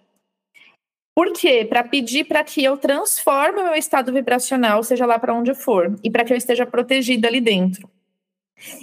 Por 1.21 1.35
quê? 1.35 1.67
Para 1.69 1.85
pedir 1.85 2.25
para 2.25 2.43
que 2.43 2.65
eu 2.65 2.79
transforme 2.79 3.63
meu 3.63 3.75
estado 3.75 4.11
vibracional, 4.11 4.83
seja 4.83 5.05
lá 5.05 5.19
para 5.19 5.35
onde 5.35 5.53
for, 5.53 5.95
e 6.03 6.11
para 6.11 6.25
que 6.25 6.33
eu 6.33 6.37
esteja 6.37 6.65
protegida 6.65 7.29
ali 7.29 7.43
dentro. 7.43 7.91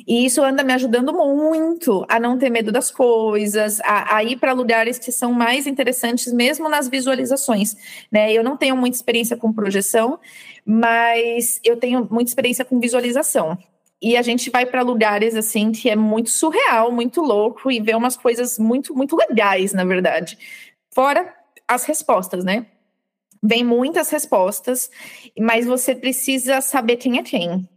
E 0.08 0.24
isso 0.24 0.44
anda 0.44 0.64
me 0.64 0.72
ajudando 0.72 1.12
muito 1.12 2.06
a 2.08 2.20
não 2.20 2.38
ter 2.38 2.52
medo 2.52 2.72
das 2.72 2.92
coisas, 2.92 3.80
a, 3.80 4.18
a 4.18 4.24
ir 4.24 4.38
para 4.38 4.54
lugares 4.54 5.00
que 5.00 5.12
são 5.12 5.34
mais 5.34 5.66
interessantes, 5.66 6.32
mesmo 6.32 6.70
nas 6.70 6.88
visualizações. 6.88 7.76
Né? 8.12 8.32
Eu 8.32 8.44
não 8.44 8.56
tenho 8.56 8.78
muita 8.78 8.98
experiência 8.98 9.36
com 9.36 9.52
projeção, 9.52 10.20
mas 10.64 11.60
eu 11.64 11.76
tenho 11.76 12.08
muita 12.12 12.30
experiência 12.30 12.64
com 12.64 12.80
visualização. 12.80 13.58
e 14.00 14.16
a 14.16 14.22
gente 14.22 14.52
vai 14.52 14.64
para 14.64 14.84
lugares 14.84 15.34
assim 15.34 15.72
que 15.72 15.90
é 15.90 15.96
muito 15.96 16.30
surreal, 16.30 16.92
muito 16.92 17.20
louco 17.20 17.72
e 17.72 17.82
vê 17.82 17.96
umas 17.96 18.16
coisas 18.16 18.60
muito 18.60 18.96
muito 18.96 19.16
legais, 19.16 19.74
na 19.74 19.84
verdade. 19.84 20.38
Fora 20.94 21.37
as 21.68 21.86
respostas, 21.86 22.44
né? 22.44 22.66
Vem 23.44 23.64
muitas 23.64 24.10
respostas, 24.10 24.90
mas 25.40 25.66
você 25.66 25.94
precisa 25.94 26.62
saber 26.62 26.98
quem 26.98 27.18
é 27.18 27.24
quem. 27.24 27.70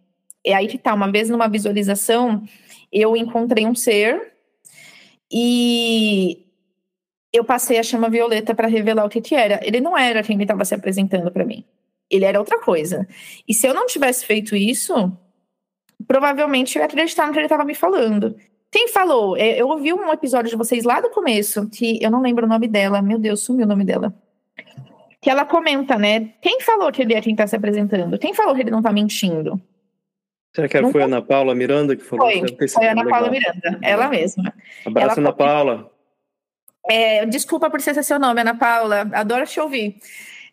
É 0.44 0.54
aí 0.54 0.68
que 0.68 0.78
tá, 0.78 0.94
uma 0.94 1.10
vez 1.10 1.28
numa 1.28 1.48
visualização, 1.48 2.42
eu 2.90 3.16
encontrei 3.16 3.66
um 3.66 3.74
ser 3.74 4.32
e 5.30 6.46
eu 7.32 7.44
passei 7.44 7.78
a 7.78 7.82
chama 7.82 8.08
violeta 8.08 8.54
para 8.54 8.66
revelar 8.66 9.04
o 9.04 9.08
que, 9.08 9.20
que 9.20 9.34
era. 9.34 9.60
Ele 9.62 9.80
não 9.80 9.96
era 9.96 10.22
quem 10.22 10.34
ele 10.34 10.44
estava 10.44 10.64
se 10.64 10.74
apresentando 10.74 11.30
para 11.30 11.44
mim. 11.44 11.64
Ele 12.10 12.24
era 12.24 12.40
outra 12.40 12.58
coisa. 12.60 13.06
E 13.46 13.54
se 13.54 13.66
eu 13.66 13.74
não 13.74 13.86
tivesse 13.86 14.26
feito 14.26 14.56
isso, 14.56 15.16
provavelmente 16.06 16.76
eu 16.76 16.80
ia 16.80 16.86
acreditar 16.86 17.26
no 17.26 17.32
que 17.32 17.38
ele 17.38 17.46
estava 17.46 17.64
me 17.64 17.74
falando. 17.74 18.36
Quem 18.70 18.88
falou? 18.88 19.36
É, 19.36 19.60
eu 19.60 19.68
ouvi 19.68 19.92
um 19.92 20.12
episódio 20.12 20.50
de 20.50 20.56
vocês 20.56 20.84
lá 20.84 21.00
do 21.00 21.10
começo, 21.10 21.68
que 21.68 22.02
eu 22.02 22.10
não 22.10 22.22
lembro 22.22 22.46
o 22.46 22.48
nome 22.48 22.68
dela. 22.68 23.02
Meu 23.02 23.18
Deus, 23.18 23.40
sumiu 23.40 23.66
o 23.66 23.68
nome 23.68 23.84
dela. 23.84 24.14
Que 25.20 25.28
ela 25.28 25.44
comenta, 25.44 25.98
né? 25.98 26.32
Quem 26.40 26.60
falou 26.60 26.90
que 26.92 27.02
ele 27.02 27.14
é 27.14 27.20
quem 27.20 27.32
está 27.32 27.46
se 27.46 27.56
apresentando? 27.56 28.18
Quem 28.18 28.32
falou 28.32 28.54
que 28.54 28.62
ele 28.62 28.70
não 28.70 28.78
está 28.78 28.92
mentindo? 28.92 29.60
Será 30.54 30.68
que 30.68 30.90
foi 30.90 31.02
a 31.02 31.04
Ana 31.04 31.22
Paula 31.22 31.54
Miranda 31.54 31.94
que 31.94 32.02
falou? 32.02 32.30
Foi, 32.30 32.68
foi 32.68 32.86
a 32.86 32.92
Ana 32.92 33.02
legal. 33.02 33.18
Paula 33.18 33.30
Miranda, 33.30 33.78
ela 33.82 34.08
mesma. 34.08 34.54
Abraço, 34.86 35.20
ela 35.20 35.28
Ana 35.28 35.32
Paula. 35.32 35.90
É, 36.88 37.26
desculpa 37.26 37.68
por 37.70 37.80
ser 37.80 38.02
seu 38.02 38.18
nome, 38.18 38.40
Ana 38.40 38.56
Paula. 38.56 39.08
Adoro 39.12 39.46
te 39.46 39.60
ouvir. 39.60 39.96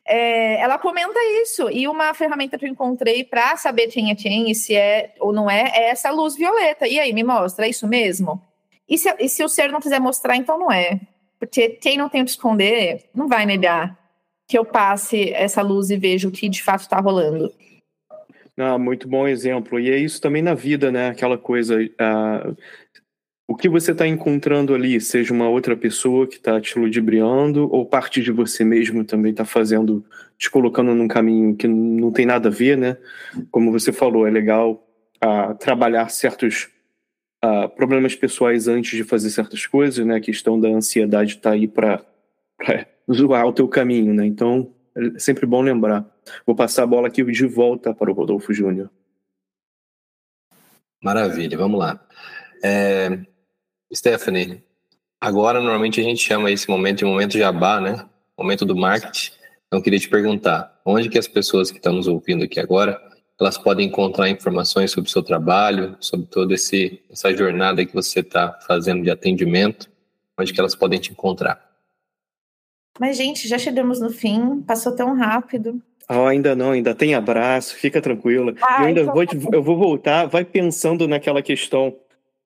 É, 0.08 0.62
ela 0.62 0.80
comenta 0.80 1.20
isso. 1.42 1.70
E 1.70 1.88
uma 1.88 2.14
ferramenta 2.14 2.58
que 2.58 2.66
eu 2.66 2.70
encontrei 2.70 3.24
para 3.24 3.58
saber 3.58 3.88
quem 3.88 4.10
é 4.10 4.16
quem 4.16 4.50
e 4.50 4.56
se 4.56 4.74
é 4.74 5.14
ou 5.20 5.34
não 5.34 5.50
é, 5.50 5.70
é 5.76 5.90
essa 5.90 6.10
luz 6.10 6.36
violeta. 6.36 6.88
E 6.88 7.00
aí, 7.00 7.12
me 7.12 7.24
mostra, 7.24 7.66
é 7.66 7.70
isso 7.70 7.88
mesmo? 7.88 8.42
E 8.88 8.98
se, 8.98 9.14
e 9.20 9.28
se 9.28 9.44
o 9.44 9.50
ser 9.50 9.72
não 9.72 9.82
quiser 9.82 10.00
mostrar, 10.00 10.38
então 10.38 10.58
não 10.58 10.72
é. 10.72 11.00
Porque 11.40 11.70
quem 11.70 11.98
não 11.98 12.08
tem 12.08 12.22
o 12.22 12.26
que 12.26 12.32
esconder 12.32 13.10
não 13.14 13.28
vai 13.28 13.46
negar 13.46 13.98
que 14.48 14.58
eu 14.58 14.64
passe 14.64 15.32
essa 15.34 15.62
luz 15.62 15.90
e 15.90 15.98
veja 15.98 16.28
o 16.28 16.32
que 16.32 16.48
de 16.48 16.64
fato 16.64 16.82
está 16.82 17.00
rolando. 17.00 17.54
Ah, 18.58 18.78
muito 18.78 19.08
bom 19.08 19.28
exemplo. 19.28 19.80
E 19.80 19.92
é 19.92 19.98
isso 19.98 20.22
também 20.22 20.42
na 20.42 20.54
vida, 20.54 20.92
né? 20.92 21.10
Aquela 21.10 21.38
coisa. 21.38 21.76
Uh, 21.76 22.58
o 23.48 23.56
que 23.56 23.70
você 23.70 23.94
está 23.94 24.06
encontrando 24.06 24.76
ali, 24.76 25.00
seja 25.00 25.34
uma 25.34 25.48
outra 25.48 25.76
pessoa 25.76 26.28
que 26.28 26.36
está 26.36 26.60
te 26.60 26.78
ludibriando, 26.78 27.74
ou 27.74 27.86
parte 27.86 28.22
de 28.22 28.30
você 28.30 28.66
mesmo 28.66 29.06
também 29.06 29.32
está 29.32 29.46
fazendo, 29.46 30.06
te 30.38 30.52
colocando 30.52 30.94
num 30.94 31.08
caminho 31.08 31.56
que 31.56 31.66
não 31.66 32.12
tem 32.12 32.26
nada 32.26 32.50
a 32.50 32.52
ver, 32.52 32.78
né? 32.78 32.98
Como 33.50 33.72
você 33.72 33.94
falou, 33.94 34.28
é 34.28 34.30
legal 34.30 34.86
uh, 35.24 35.56
trabalhar 35.56 36.10
certos 36.10 36.68
uh, 37.44 37.70
problemas 37.70 38.16
pessoais 38.16 38.68
antes 38.68 38.98
de 38.98 39.06
fazer 39.06 39.30
certas 39.30 39.66
coisas, 39.66 40.06
né? 40.06 40.16
A 40.18 40.22
questão 40.22 40.60
da 40.60 40.68
ansiedade 40.68 41.36
está 41.36 41.52
aí 41.52 41.70
para 41.70 42.04
zoar 43.10 43.48
o 43.48 43.54
teu 43.54 43.70
caminho, 43.70 44.14
né? 44.14 44.26
Então, 44.26 44.74
é 44.94 45.20
sempre 45.20 45.46
bom 45.46 45.62
lembrar. 45.62 46.06
Vou 46.46 46.54
passar 46.54 46.84
a 46.84 46.88
bola 46.88 47.08
aqui 47.08 47.24
de 47.24 47.46
volta 47.46 47.94
para 47.94 48.12
o 48.12 48.14
Rodolfo 48.14 48.52
Júnior. 48.52 48.92
Maravilha, 51.02 51.58
vamos 51.58 51.80
lá. 51.80 52.06
É, 52.62 53.20
Stephanie, 53.94 54.64
agora 55.20 55.60
normalmente 55.60 56.02
a 56.02 56.04
gente 56.04 56.22
chama 56.22 56.52
esse 56.52 56.70
momento 56.70 57.00
de 57.00 57.06
momento 57.06 57.38
jabá, 57.38 57.80
né? 57.80 58.06
Momento 58.38 58.66
do 58.66 58.76
marketing. 58.76 59.32
Então, 59.68 59.82
queria 59.82 60.00
te 60.00 60.10
perguntar, 60.10 60.80
onde 60.86 61.10
que 61.10 61.18
as 61.18 61.28
pessoas 61.28 61.70
que 61.70 61.78
estão 61.78 61.94
nos 61.94 62.08
ouvindo 62.08 62.44
aqui 62.44 62.60
agora, 62.60 63.02
elas 63.40 63.58
podem 63.58 63.88
encontrar 63.88 64.30
informações 64.30 64.92
sobre 64.92 65.10
o 65.10 65.12
seu 65.12 65.22
trabalho, 65.22 65.98
sobre 66.00 66.26
toda 66.28 66.54
essa 66.54 67.36
jornada 67.36 67.86
que 67.86 67.94
você 67.94 68.22
está 68.22 68.58
fazendo 68.66 69.04
de 69.04 69.10
atendimento, 69.10 69.90
onde 70.40 70.54
que 70.54 70.60
elas 70.60 70.76
podem 70.76 71.00
te 71.00 71.12
encontrar? 71.12 71.62
Mas, 73.00 73.18
gente, 73.18 73.48
já 73.48 73.58
chegamos 73.58 74.00
no 74.00 74.10
fim, 74.10 74.62
passou 74.62 74.96
tão 74.96 75.16
rápido. 75.16 75.82
Oh, 76.10 76.26
ainda 76.26 76.56
não, 76.56 76.72
ainda 76.72 76.96
tem 76.96 77.14
abraço, 77.14 77.76
fica 77.76 78.02
tranquila. 78.02 78.52
eu 78.52 78.86
ainda 78.86 79.02
então... 79.02 79.14
vou, 79.14 79.26
tá 79.26 79.36
eu 79.52 79.62
vou 79.62 79.78
voltar, 79.78 80.26
vai 80.26 80.46
pensando 80.46 81.08
naquela 81.08 81.42
questão 81.42 81.94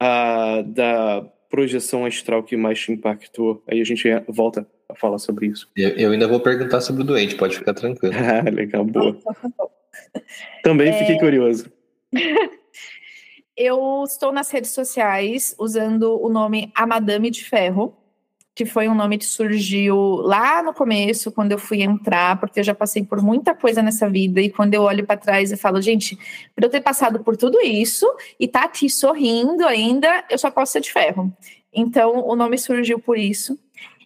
uh, 0.01 0.63
da 0.63 1.23
projeção 1.49 2.05
astral 2.05 2.41
que 2.41 2.57
mais 2.57 2.79
te 2.79 2.91
impactou. 2.91 3.63
Aí 3.67 3.79
a 3.79 3.83
gente 3.83 4.07
volta 4.27 4.65
a 4.89 4.95
falar 4.95 5.19
sobre 5.19 5.47
isso. 5.47 5.69
Eu, 5.75 5.89
eu 5.89 6.11
ainda 6.11 6.27
vou 6.27 6.39
perguntar 6.39 6.81
sobre 6.81 7.03
o 7.03 7.05
doente, 7.05 7.35
pode 7.35 7.57
ficar 7.57 7.73
tranquilo. 7.73 8.15
ah, 8.17 8.49
legal, 8.49 8.83
boa. 8.83 9.17
Também 10.63 10.89
é... 10.89 10.93
fiquei 10.93 11.19
curioso. 11.19 11.71
eu 13.55 14.03
estou 14.05 14.31
nas 14.31 14.49
redes 14.49 14.71
sociais 14.71 15.55
usando 15.59 16.19
o 16.19 16.29
nome 16.29 16.71
A 16.73 16.87
Madame 16.87 17.29
de 17.29 17.43
Ferro 17.43 18.00
que 18.53 18.65
foi 18.65 18.89
um 18.89 18.95
nome 18.95 19.17
que 19.17 19.25
surgiu 19.25 19.95
lá 19.97 20.61
no 20.61 20.73
começo, 20.73 21.31
quando 21.31 21.53
eu 21.53 21.57
fui 21.57 21.81
entrar, 21.81 22.39
porque 22.39 22.59
eu 22.59 22.63
já 22.63 22.75
passei 22.75 23.03
por 23.03 23.21
muita 23.21 23.55
coisa 23.55 23.81
nessa 23.81 24.09
vida, 24.09 24.41
e 24.41 24.49
quando 24.49 24.73
eu 24.73 24.83
olho 24.83 25.05
para 25.05 25.17
trás 25.17 25.51
e 25.51 25.57
falo, 25.57 25.81
gente, 25.81 26.17
para 26.55 26.65
eu 26.65 26.69
ter 26.69 26.81
passado 26.81 27.23
por 27.23 27.37
tudo 27.37 27.61
isso 27.61 28.05
e 28.39 28.47
tá 28.47 28.63
aqui 28.63 28.89
sorrindo 28.89 29.65
ainda, 29.65 30.25
eu 30.29 30.37
só 30.37 30.51
posso 30.51 30.73
ser 30.73 30.81
de 30.81 30.91
ferro. 30.91 31.31
Então, 31.73 32.27
o 32.27 32.35
nome 32.35 32.57
surgiu 32.57 32.99
por 32.99 33.17
isso. 33.17 33.57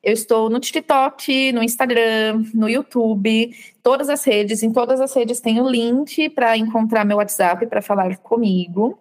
Eu 0.03 0.13
estou 0.13 0.51
no 0.51 0.59
TikTok, 0.59 1.51
no 1.51 1.63
Instagram, 1.63 2.45
no 2.53 2.69
YouTube, 2.69 3.51
todas 3.81 4.07
as 4.07 4.23
redes, 4.23 4.61
em 4.61 4.71
todas 4.71 5.01
as 5.01 5.11
redes 5.15 5.39
tem 5.39 5.59
o 5.59 5.67
link 5.67 6.29
para 6.29 6.55
encontrar 6.55 7.03
meu 7.03 7.17
WhatsApp 7.17 7.65
para 7.65 7.81
falar 7.81 8.17
comigo. 8.17 8.99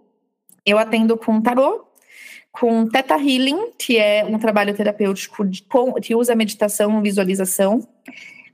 Eu 0.64 0.78
atendo 0.78 1.18
com 1.18 1.42
tarô, 1.42 1.84
com 2.58 2.86
Theta 2.86 3.16
Healing, 3.16 3.72
que 3.76 3.98
é 3.98 4.24
um 4.24 4.38
trabalho 4.38 4.72
terapêutico 4.74 5.44
de, 5.44 5.62
com, 5.62 5.92
que 5.94 6.14
usa 6.14 6.36
meditação 6.36 6.98
e 6.98 7.02
visualização. 7.02 7.86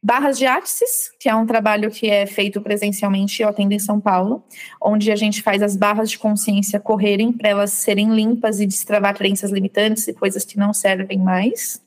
Barras 0.02 0.38
de 0.38 0.46
Axis, 0.46 1.12
que 1.20 1.28
é 1.28 1.34
um 1.34 1.44
trabalho 1.44 1.90
que 1.90 2.08
é 2.08 2.24
feito 2.24 2.62
presencialmente, 2.62 3.42
eu 3.42 3.48
atendo 3.48 3.74
em 3.74 3.78
São 3.78 4.00
Paulo, 4.00 4.42
onde 4.80 5.12
a 5.12 5.16
gente 5.16 5.42
faz 5.42 5.62
as 5.62 5.76
barras 5.76 6.10
de 6.10 6.18
consciência 6.18 6.80
correrem 6.80 7.30
para 7.30 7.50
elas 7.50 7.74
serem 7.74 8.14
limpas 8.14 8.58
e 8.58 8.66
destravar 8.66 9.14
crenças 9.14 9.50
limitantes 9.50 10.08
e 10.08 10.14
coisas 10.14 10.46
que 10.46 10.56
não 10.56 10.72
servem 10.72 11.18
mais. 11.18 11.82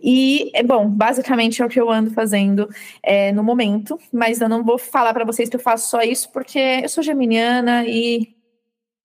E, 0.00 0.50
é 0.54 0.62
bom, 0.62 0.88
basicamente 0.88 1.60
é 1.60 1.66
o 1.66 1.68
que 1.68 1.78
eu 1.78 1.90
ando 1.90 2.10
fazendo 2.12 2.70
é, 3.02 3.32
no 3.32 3.44
momento, 3.44 3.98
mas 4.10 4.40
eu 4.40 4.48
não 4.48 4.64
vou 4.64 4.78
falar 4.78 5.12
para 5.12 5.26
vocês 5.26 5.50
que 5.50 5.56
eu 5.56 5.60
faço 5.60 5.90
só 5.90 6.00
isso, 6.00 6.32
porque 6.32 6.58
eu 6.58 6.88
sou 6.88 7.02
geminiana 7.02 7.84
e 7.84 8.37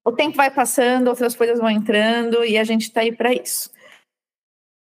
o 0.05 0.11
tempo 0.11 0.35
vai 0.35 0.51
passando, 0.51 1.07
outras 1.07 1.35
coisas 1.35 1.59
vão 1.59 1.69
entrando 1.69 2.43
e 2.43 2.57
a 2.57 2.63
gente 2.63 2.83
está 2.83 3.01
aí 3.01 3.11
para 3.11 3.33
isso. 3.33 3.71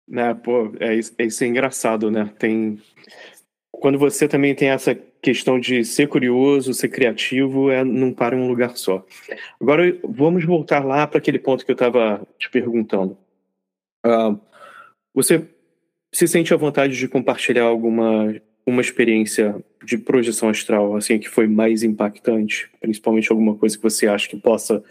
Né, 0.07 0.33
pô, 0.33 0.73
é, 0.79 0.95
é, 0.95 1.25
isso 1.25 1.43
é 1.43 1.47
engraçado, 1.47 2.11
né? 2.11 2.33
Tem 2.37 2.81
quando 3.71 3.97
você 3.97 4.27
também 4.27 4.55
tem 4.55 4.69
essa 4.69 4.95
questão 4.95 5.59
de 5.59 5.83
ser 5.83 6.07
curioso, 6.07 6.73
ser 6.73 6.89
criativo, 6.89 7.69
é 7.69 7.83
não 7.83 8.13
para 8.13 8.35
em 8.35 8.39
um 8.39 8.47
lugar 8.47 8.77
só. 8.77 9.05
Agora 9.59 9.97
vamos 10.03 10.45
voltar 10.45 10.85
lá 10.85 11.05
para 11.07 11.17
aquele 11.17 11.39
ponto 11.39 11.65
que 11.65 11.71
eu 11.71 11.73
estava 11.73 12.25
te 12.37 12.49
perguntando. 12.49 13.17
Uh, 14.05 14.39
você 15.13 15.45
se 16.13 16.27
sente 16.27 16.53
à 16.53 16.57
vontade 16.57 16.97
de 16.97 17.07
compartilhar 17.07 17.63
alguma 17.63 18.33
uma 18.65 18.81
experiência 18.81 19.61
de 19.83 19.97
projeção 19.97 20.47
astral 20.47 20.95
assim 20.95 21.19
que 21.19 21.27
foi 21.27 21.47
mais 21.47 21.83
impactante, 21.83 22.69
principalmente 22.79 23.31
alguma 23.31 23.55
coisa 23.55 23.75
que 23.75 23.83
você 23.83 24.07
acha 24.07 24.29
que 24.29 24.37
possa 24.37 24.81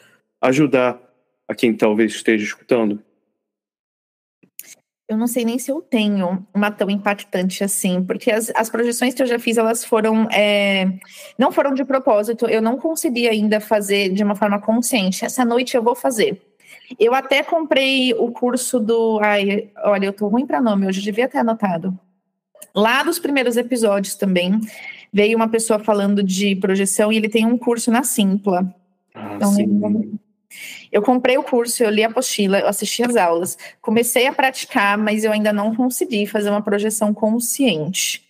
ajudar 0.42 1.00
a 1.48 1.54
quem 1.54 1.74
talvez 1.74 2.12
esteja 2.12 2.44
escutando? 2.44 3.02
Eu 5.08 5.16
não 5.16 5.26
sei 5.26 5.44
nem 5.44 5.58
se 5.58 5.70
eu 5.70 5.82
tenho 5.82 6.46
uma 6.54 6.70
tão 6.70 6.88
impactante 6.88 7.62
assim, 7.62 8.02
porque 8.02 8.30
as, 8.30 8.50
as 8.54 8.70
projeções 8.70 9.12
que 9.12 9.22
eu 9.22 9.26
já 9.26 9.38
fiz, 9.38 9.58
elas 9.58 9.84
foram. 9.84 10.26
É, 10.30 10.90
não 11.38 11.52
foram 11.52 11.74
de 11.74 11.84
propósito, 11.84 12.46
eu 12.46 12.62
não 12.62 12.78
consegui 12.78 13.28
ainda 13.28 13.60
fazer 13.60 14.10
de 14.12 14.24
uma 14.24 14.34
forma 14.34 14.58
consciente. 14.58 15.24
Essa 15.24 15.44
noite 15.44 15.76
eu 15.76 15.82
vou 15.82 15.94
fazer. 15.94 16.40
Eu 16.98 17.14
até 17.14 17.42
comprei 17.42 18.14
o 18.14 18.30
curso 18.32 18.80
do. 18.80 19.20
Ai, 19.22 19.70
olha, 19.84 20.06
eu 20.06 20.12
tô 20.12 20.28
ruim 20.28 20.46
para 20.46 20.62
nome 20.62 20.86
hoje, 20.86 21.02
devia 21.02 21.28
ter 21.28 21.38
anotado. 21.38 21.98
Lá 22.74 23.02
dos 23.02 23.18
primeiros 23.18 23.58
episódios 23.58 24.14
também, 24.14 24.58
veio 25.12 25.36
uma 25.36 25.48
pessoa 25.48 25.78
falando 25.78 26.22
de 26.22 26.56
projeção 26.56 27.12
e 27.12 27.16
ele 27.16 27.28
tem 27.28 27.44
um 27.44 27.58
curso 27.58 27.90
na 27.90 28.02
Simpla. 28.02 28.74
Ah, 29.14 29.34
então, 29.36 29.52
sim. 29.52 30.18
Eu 30.92 31.00
comprei 31.00 31.38
o 31.38 31.42
curso, 31.42 31.82
eu 31.82 31.88
li 31.88 32.04
a 32.04 32.08
apostila, 32.08 32.60
eu 32.60 32.68
assisti 32.68 33.02
as 33.02 33.16
aulas, 33.16 33.56
comecei 33.80 34.26
a 34.26 34.32
praticar, 34.32 34.98
mas 34.98 35.24
eu 35.24 35.32
ainda 35.32 35.50
não 35.50 35.74
consegui 35.74 36.26
fazer 36.26 36.50
uma 36.50 36.60
projeção 36.60 37.14
consciente. 37.14 38.22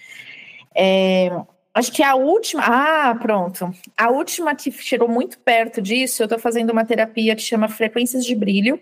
É, 0.73 1.31
acho 1.75 1.91
que 1.91 2.05
a 2.05 2.15
última. 2.15 2.63
Ah, 2.65 3.15
pronto. 3.21 3.75
A 3.97 4.11
última 4.11 4.55
que 4.55 4.71
chegou 4.71 5.09
muito 5.09 5.39
perto 5.41 5.83
disso, 5.83 6.23
eu 6.23 6.27
estou 6.27 6.39
fazendo 6.39 6.71
uma 6.71 6.85
terapia 6.85 7.35
que 7.35 7.43
chama 7.43 7.69
Frequências 7.69 8.25
de 8.25 8.35
Brilho, 8.37 8.79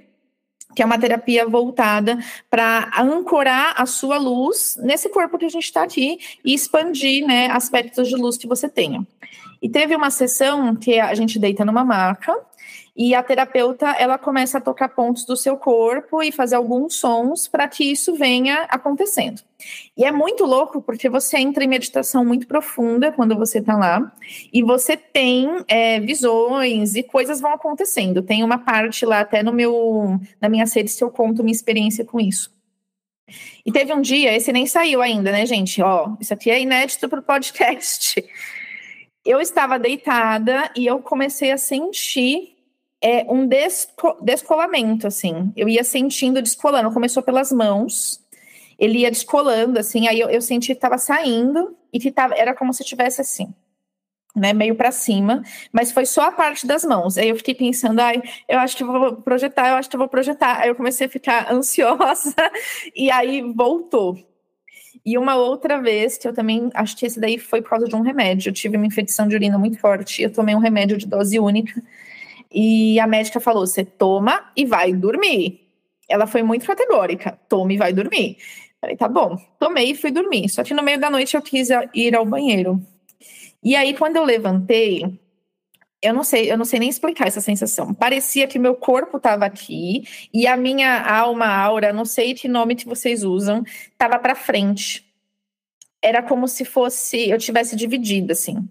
que 0.76 0.83
é 0.83 0.87
uma 0.87 0.99
terapia 0.99 1.47
voltada 1.49 2.18
para 2.51 2.91
ancorar 2.99 3.74
a 3.76 3.87
sua 3.87 4.18
luz 4.18 4.78
nesse 4.83 5.09
corpo 5.09 5.39
que 5.39 5.47
a 5.47 5.51
gente 5.51 5.64
está 5.64 5.83
aqui 5.83 6.18
e 6.45 6.55
expandir 6.55 7.26
né, 7.26 7.47
aspectos 7.51 8.09
de 8.09 8.14
luz 8.14 8.37
que 8.37 8.47
você 8.47 8.68
tenha. 8.68 9.07
E 9.62 9.68
teve 9.68 9.97
uma 9.97 10.11
sessão 10.11 10.74
que 10.76 10.99
a 10.99 11.14
gente 11.14 11.39
deita 11.39 11.64
numa 11.64 11.85
maca 11.85 12.35
e 13.03 13.14
a 13.14 13.22
terapeuta 13.22 13.92
ela 13.92 14.18
começa 14.18 14.59
a 14.59 14.61
tocar 14.61 14.90
pontos 14.90 15.24
do 15.24 15.34
seu 15.34 15.57
corpo 15.57 16.22
e 16.22 16.30
fazer 16.30 16.57
alguns 16.57 16.96
sons 16.96 17.48
para 17.48 17.66
que 17.66 17.82
isso 17.82 18.14
venha 18.14 18.66
acontecendo. 18.68 19.40
E 19.96 20.05
é 20.05 20.12
muito 20.12 20.44
louco 20.44 20.82
porque 20.82 21.09
você 21.09 21.38
entra 21.38 21.64
em 21.64 21.66
meditação 21.66 22.26
muito 22.26 22.46
profunda 22.46 23.11
quando 23.11 23.34
você 23.34 23.57
está 23.57 23.74
lá 23.74 24.12
e 24.53 24.62
você 24.62 24.98
tem 24.98 25.48
é, 25.66 25.98
visões 25.98 26.94
e 26.94 27.03
coisas 27.03 27.40
vão 27.40 27.55
acontecendo. 27.55 28.20
Tem 28.20 28.44
uma 28.44 28.59
parte 28.59 29.07
lá 29.07 29.20
até 29.20 29.42
no 29.42 29.51
meu 29.51 30.20
na 30.38 30.51
minha 30.51 30.66
sede 30.66 30.90
se 30.90 31.03
eu 31.03 31.11
conto 31.11 31.42
minha 31.42 31.57
experiência 31.57 32.05
com 32.05 32.20
isso. 32.20 32.53
E 33.64 33.72
teve 33.72 33.94
um 33.94 34.03
dia, 34.03 34.36
esse 34.36 34.53
nem 34.53 34.66
saiu 34.66 35.01
ainda, 35.01 35.32
né, 35.32 35.46
gente? 35.46 35.80
Ó, 35.80 36.16
isso 36.20 36.34
aqui 36.34 36.51
é 36.51 36.61
inédito 36.61 37.09
para 37.09 37.20
o 37.20 37.22
podcast. 37.22 38.22
Eu 39.24 39.40
estava 39.40 39.78
deitada 39.78 40.70
e 40.76 40.86
eu 40.86 40.98
comecei 40.98 41.51
a 41.51 41.57
sentir 41.57 42.49
é, 43.03 43.24
um 43.28 43.46
desco 43.46 44.16
descolamento, 44.22 45.07
assim. 45.07 45.53
Eu 45.57 45.68
ia 45.68 45.84
sentindo 45.84 46.42
descolando. 46.42 46.92
Começou 46.92 47.22
pelas 47.22 47.51
mãos, 47.51 48.20
ele 48.78 48.98
ia 48.98 49.11
descolando, 49.11 49.78
assim. 49.78 50.07
Aí 50.09 50.20
eu, 50.20 50.28
eu 50.28 50.40
senti 50.40 50.68
que 50.68 50.72
estava 50.72 50.98
saindo 50.98 51.76
e 51.92 51.98
que 51.98 52.11
tava, 52.11 52.34
era 52.34 52.55
como 52.55 52.72
se 52.72 52.84
tivesse 52.84 53.20
assim 53.20 53.53
né, 54.34 54.53
meio 54.53 54.74
para 54.74 54.92
cima, 54.92 55.42
mas 55.72 55.90
foi 55.92 56.07
só 56.07 56.22
a 56.22 56.32
parte 56.32 56.66
das 56.66 56.84
mãos. 56.84 57.18
Aí 57.18 57.28
eu 57.28 57.36
fiquei 57.36 57.55
pensando, 57.55 58.01
ai, 58.01 58.22
eu 58.48 58.59
acho 58.59 58.76
que 58.76 58.84
vou 58.84 59.16
projetar, 59.16 59.70
eu 59.70 59.74
acho 59.76 59.90
que 59.90 59.96
vou 59.96 60.09
projetar. 60.09 60.61
Aí 60.61 60.68
eu 60.68 60.74
comecei 60.74 61.07
a 61.07 61.11
ficar 61.11 61.51
ansiosa 61.53 62.34
e 62.94 63.11
aí 63.11 63.42
voltou. 63.42 64.18
E 65.05 65.16
uma 65.16 65.34
outra 65.36 65.80
vez 65.80 66.18
que 66.18 66.28
eu 66.28 66.34
também 66.34 66.70
acho 66.74 66.96
que 66.96 67.07
esse 67.07 67.18
daí 67.18 67.38
foi 67.38 67.62
por 67.62 67.70
causa 67.70 67.86
de 67.86 67.96
um 67.96 68.03
remédio. 68.03 68.51
Eu 68.51 68.55
tive 68.55 68.76
uma 68.76 68.86
infecção 68.86 69.26
de 69.26 69.34
urina 69.34 69.59
muito 69.59 69.78
forte, 69.78 70.22
eu 70.22 70.32
tomei 70.32 70.55
um 70.55 70.59
remédio 70.59 70.96
de 70.96 71.07
dose 71.07 71.38
única 71.38 71.82
e 72.53 72.98
a 73.01 73.07
médica 73.07 73.40
falou: 73.40 73.66
"Você 73.66 73.84
toma 73.84 74.51
e 74.57 74.64
vai 74.64 74.92
dormir". 74.92 75.68
Ela 76.09 76.26
foi 76.26 76.42
muito 76.42 76.66
categórica: 76.66 77.38
"Tome 77.48 77.74
e 77.74 77.78
vai 77.78 77.92
dormir". 77.92 78.36
Falei: 78.80 78.96
"Tá 78.96 79.09
bom". 79.09 79.36
Tomei 79.59 79.90
e 79.92 79.94
fui 79.94 80.11
dormir. 80.11 80.48
Só 80.48 80.62
que 80.64 80.74
no 80.74 80.82
meio 80.82 81.01
da 81.01 81.11
noite 81.11 81.36
eu 81.36 81.42
quis 81.42 81.68
ir 81.94 82.14
ao 82.14 82.24
banheiro. 82.26 82.80
E 83.62 83.76
aí, 83.76 83.94
quando 83.96 84.16
eu 84.16 84.24
levantei, 84.24 85.20
eu 86.03 86.14
não 86.14 86.24
sei, 86.24 86.51
eu 86.51 86.57
não 86.57 86.64
sei 86.64 86.78
nem 86.80 86.88
explicar 86.88 87.28
essa 87.28 87.40
sensação. 87.40 87.92
Parecia 87.92 88.46
que 88.46 88.59
meu 88.59 88.74
corpo 88.74 89.18
estava 89.18 89.44
aqui 89.44 90.05
e 90.32 90.46
a 90.46 90.57
minha 90.57 91.03
alma, 91.03 91.46
aura, 91.46 91.92
não 91.92 92.05
sei 92.07 92.34
que 92.34 92.48
nome 92.48 92.74
que 92.74 92.86
vocês 92.86 93.22
usam, 93.22 93.62
estava 93.92 94.18
para 94.18 94.34
frente. 94.34 95.07
Era 96.03 96.22
como 96.22 96.48
se 96.48 96.64
fosse 96.64 97.28
eu 97.28 97.38
tivesse 97.38 97.76
dividido 97.76 98.32
assim. 98.32 98.66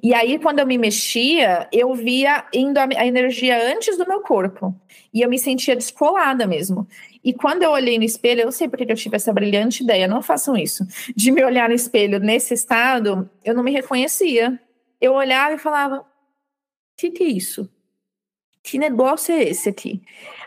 E 0.00 0.14
aí, 0.14 0.38
quando 0.38 0.60
eu 0.60 0.66
me 0.66 0.78
mexia, 0.78 1.68
eu 1.72 1.94
via 1.94 2.46
indo 2.52 2.78
a, 2.78 3.06
energia 3.06 3.72
antes 3.72 3.98
do 3.98 4.06
meu 4.06 4.20
corpo. 4.20 4.74
E 5.12 5.20
eu 5.20 5.28
me 5.28 5.38
sentia 5.38 5.74
descolada 5.74 6.46
mesmo. 6.46 6.86
E 7.22 7.32
quando 7.32 7.62
eu 7.62 7.70
olhei 7.70 7.98
no 7.98 8.04
espelho, 8.04 8.40
eu 8.40 8.44
não 8.46 8.52
sei 8.52 8.68
porque 8.68 8.90
eu 8.90 8.96
tive 8.96 9.16
essa 9.16 9.32
brilhante 9.32 9.82
ideia, 9.82 10.08
não 10.08 10.22
façam 10.22 10.56
isso. 10.56 10.86
De 11.14 11.30
me 11.30 11.44
olhar 11.44 11.68
no 11.68 11.74
espelho 11.74 12.18
nesse 12.18 12.54
estado, 12.54 13.28
eu 13.44 13.54
não 13.54 13.62
me 13.62 13.72
reconhecia. 13.72 14.58
Eu 15.00 15.14
olhava 15.14 15.54
e 15.54 15.58
falava: 15.58 16.06
que 16.96 17.10
que 17.10 17.24
é 17.24 17.28
isso? 17.28 17.68
Que 18.62 18.78
negócio 18.78 19.34
é 19.34 19.42
esse 19.42 19.68
aqui? 19.68 20.02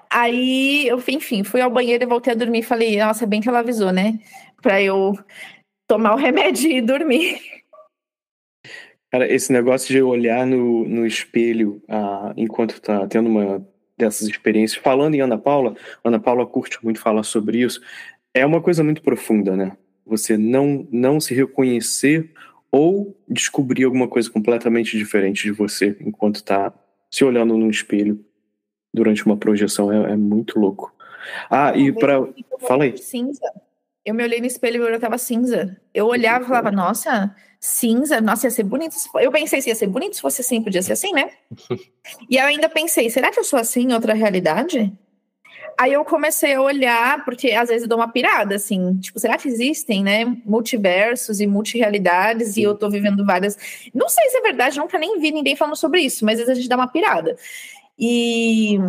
Aí, 0.10 0.88
eu, 0.88 1.02
enfim, 1.10 1.44
fui 1.44 1.62
ao 1.62 1.70
banheiro 1.70 2.04
e 2.04 2.08
voltei 2.08 2.34
a 2.34 2.36
dormir. 2.36 2.64
Falei, 2.64 2.98
nossa, 2.98 3.26
bem 3.28 3.42
que 3.42 3.50
ela 3.50 3.60
avisou, 3.60 3.92
né? 3.92 4.20
Pra 4.62 4.82
eu 4.82 5.14
tomar 5.88 6.14
o 6.14 6.18
remédio 6.18 6.72
e 6.72 6.82
dormir. 6.82 7.42
Cara, 9.16 9.32
esse 9.32 9.50
negócio 9.50 9.88
de 9.88 10.02
olhar 10.02 10.46
no, 10.46 10.86
no 10.86 11.08
espelho 11.08 11.82
ah, 11.88 12.34
enquanto 12.36 12.82
tá 12.82 13.08
tendo 13.08 13.30
uma 13.30 13.66
dessas 13.98 14.28
experiências, 14.28 14.84
falando 14.84 15.16
em 15.16 15.22
Ana 15.22 15.38
Paula, 15.38 15.74
Ana 16.04 16.20
Paula 16.20 16.46
curte 16.46 16.84
muito 16.84 17.00
falar 17.00 17.24
sobre 17.24 17.60
isso, 17.60 17.80
é 18.34 18.46
uma 18.46 18.62
coisa 18.62 18.84
muito 18.84 19.02
profunda, 19.02 19.56
né? 19.56 19.72
Você 20.06 20.36
não, 20.36 20.86
não 20.92 21.22
se 21.22 21.34
reconhecer 21.34 22.30
ou 22.70 23.18
descobrir 23.26 23.86
alguma 23.86 24.10
coisa 24.10 24.30
completamente 24.30 24.98
diferente 24.98 25.44
de 25.44 25.54
você 25.54 25.96
enquanto 26.02 26.36
está 26.36 26.74
se 27.10 27.24
olhando 27.24 27.58
no 27.58 27.70
espelho 27.70 28.20
durante 28.94 29.26
uma 29.26 29.38
projeção. 29.38 29.94
É, 29.94 30.12
é 30.12 30.18
muito 30.18 30.60
louco. 30.60 30.94
Ah, 31.50 31.72
e 31.74 31.90
para. 31.94 32.16
Fala 32.68 32.84
aí. 32.84 32.98
Cinza. 32.98 33.50
Eu 34.04 34.14
me 34.14 34.24
olhei 34.24 34.42
no 34.42 34.46
espelho 34.46 34.84
e 34.84 34.94
eu 34.94 35.00
tava 35.00 35.18
cinza. 35.18 35.82
Eu 35.94 36.06
olhava 36.06 36.44
e 36.44 36.48
falava, 36.48 36.70
nossa, 36.70 37.34
cinza, 37.66 38.22
nossa, 38.22 38.48
ia 38.48 38.52
ser 38.52 38.64
bonito. 38.64 38.96
Eu 39.16 39.32
pensei 39.32 39.62
se 39.62 39.70
ia 39.70 39.76
ser 39.76 39.88
bonito 39.88 40.16
se 40.16 40.22
fosse 40.22 40.42
assim, 40.42 40.62
podia 40.62 40.82
ser 40.82 40.94
assim, 40.94 41.12
né? 41.12 41.32
e 42.30 42.38
eu 42.38 42.46
ainda 42.46 42.70
pensei, 42.70 43.10
será 43.10 43.32
que 43.32 43.40
eu 43.40 43.44
sou 43.44 43.60
assim 43.60 43.90
em 43.90 43.94
outra 43.94 44.14
realidade? 44.14 44.94
Aí 45.78 45.92
eu 45.92 46.06
comecei 46.06 46.54
a 46.54 46.62
olhar, 46.62 47.26
porque 47.26 47.52
às 47.52 47.68
vezes 47.68 47.84
eu 47.84 47.90
dou 47.90 47.98
uma 47.98 48.08
pirada, 48.08 48.56
assim, 48.56 48.96
tipo, 48.98 49.20
será 49.20 49.38
que 49.38 49.48
existem, 49.48 50.04
né, 50.04 50.24
multiversos 50.46 51.42
e 51.42 51.48
multirealidades 51.48 52.54
Sim. 52.54 52.62
e 52.62 52.64
eu 52.64 52.76
tô 52.76 52.90
vivendo 52.90 53.26
várias. 53.26 53.58
Não 53.94 54.08
sei 54.08 54.30
se 54.30 54.38
é 54.38 54.42
verdade, 54.42 54.78
nunca 54.78 54.98
nem 54.98 55.20
vi 55.20 55.32
ninguém 55.32 55.56
falando 55.56 55.76
sobre 55.76 56.02
isso, 56.02 56.24
mas 56.24 56.40
às 56.40 56.46
vezes 56.46 56.52
a 56.52 56.62
gente 56.62 56.70
dá 56.70 56.78
uma 56.78 56.88
pirada. 56.88 57.36
E 58.00 58.80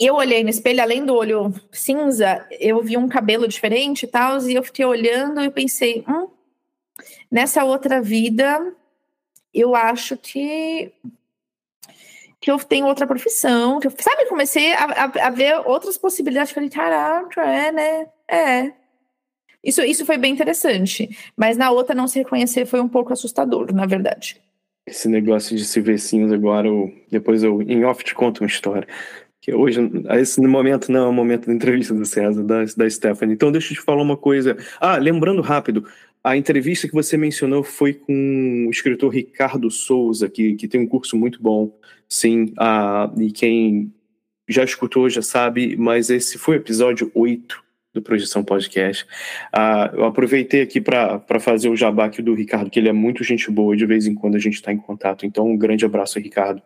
eu 0.00 0.14
olhei 0.16 0.42
no 0.42 0.50
espelho, 0.50 0.82
além 0.82 1.04
do 1.04 1.14
olho 1.14 1.54
cinza, 1.70 2.44
eu 2.58 2.82
vi 2.82 2.96
um 2.96 3.08
cabelo 3.08 3.46
diferente 3.46 4.04
e 4.04 4.08
tal, 4.08 4.40
e 4.42 4.54
eu 4.54 4.62
fiquei 4.64 4.84
olhando 4.84 5.40
e 5.40 5.50
pensei, 5.50 6.04
hum, 6.08 6.26
nessa 7.30 7.64
outra 7.64 8.00
vida, 8.00 8.74
eu 9.52 9.74
acho 9.74 10.16
que 10.16 10.92
que 12.40 12.50
eu 12.50 12.58
tenho 12.58 12.86
outra 12.86 13.06
profissão, 13.06 13.78
que 13.78 13.86
eu, 13.86 13.92
sabe, 13.96 14.26
comecei 14.26 14.72
a, 14.72 14.84
a, 14.84 15.26
a, 15.28 15.30
ver 15.30 15.62
outras 15.64 15.96
possibilidades, 15.96 16.50
falei, 16.50 16.68
caraca, 16.68 17.40
é, 17.40 17.70
né, 17.70 18.06
é. 18.28 18.72
Isso, 19.62 19.80
isso 19.82 20.04
foi 20.04 20.18
bem 20.18 20.32
interessante, 20.32 21.08
mas 21.36 21.56
na 21.56 21.70
outra 21.70 21.94
não 21.94 22.08
se 22.08 22.18
reconhecer 22.18 22.66
foi 22.66 22.80
um 22.80 22.88
pouco 22.88 23.12
assustador, 23.12 23.72
na 23.72 23.86
verdade. 23.86 24.42
Esse 24.84 25.08
negócio 25.08 25.56
de 25.56 25.64
se 25.64 25.80
ver 25.80 26.00
cinza 26.00 26.34
agora, 26.34 26.66
eu, 26.66 26.92
depois 27.08 27.44
eu 27.44 27.62
em 27.62 27.84
off 27.84 28.02
te 28.02 28.12
conto 28.12 28.40
uma 28.40 28.48
história 28.48 28.88
que 29.42 29.52
hoje, 29.52 29.80
esse 30.20 30.40
momento 30.40 30.90
não 30.90 31.06
é 31.06 31.08
o 31.08 31.12
momento 31.12 31.48
da 31.48 31.52
entrevista 31.52 31.92
do 31.92 32.06
César, 32.06 32.44
da, 32.44 32.64
da 32.76 32.88
Stephanie. 32.88 33.34
Então, 33.34 33.50
deixa 33.50 33.72
eu 33.72 33.76
te 33.76 33.82
falar 33.82 34.00
uma 34.00 34.16
coisa. 34.16 34.56
Ah, 34.80 34.96
lembrando 34.98 35.42
rápido, 35.42 35.84
a 36.24 36.36
entrevista 36.36 36.86
que 36.86 36.94
você 36.94 37.16
mencionou 37.16 37.64
foi 37.64 37.94
com 37.94 38.66
o 38.68 38.70
escritor 38.70 39.12
Ricardo 39.12 39.70
Souza, 39.70 40.28
que, 40.28 40.54
que 40.54 40.68
tem 40.68 40.80
um 40.80 40.86
curso 40.86 41.16
muito 41.16 41.42
bom, 41.42 41.76
sim, 42.08 42.52
ah, 42.58 43.12
e 43.18 43.32
quem 43.32 43.92
já 44.48 44.62
escutou 44.62 45.08
já 45.08 45.22
sabe, 45.22 45.76
mas 45.76 46.10
esse 46.10 46.38
foi 46.38 46.56
o 46.56 46.60
episódio 46.60 47.10
8 47.14 47.62
do 47.92 48.00
Projeção 48.00 48.42
Podcast. 48.42 49.06
Ah, 49.52 49.90
eu 49.92 50.04
aproveitei 50.04 50.62
aqui 50.62 50.80
para 50.80 51.40
fazer 51.40 51.68
o 51.68 51.76
jabá 51.76 52.06
aqui 52.06 52.22
do 52.22 52.34
Ricardo, 52.34 52.70
que 52.70 52.78
ele 52.78 52.88
é 52.88 52.92
muito 52.92 53.24
gente 53.24 53.50
boa, 53.50 53.76
de 53.76 53.84
vez 53.84 54.06
em 54.06 54.14
quando 54.14 54.36
a 54.36 54.38
gente 54.38 54.54
está 54.54 54.72
em 54.72 54.78
contato. 54.78 55.26
Então, 55.26 55.46
um 55.46 55.56
grande 55.56 55.84
abraço, 55.84 56.18
Ricardo. 56.18 56.62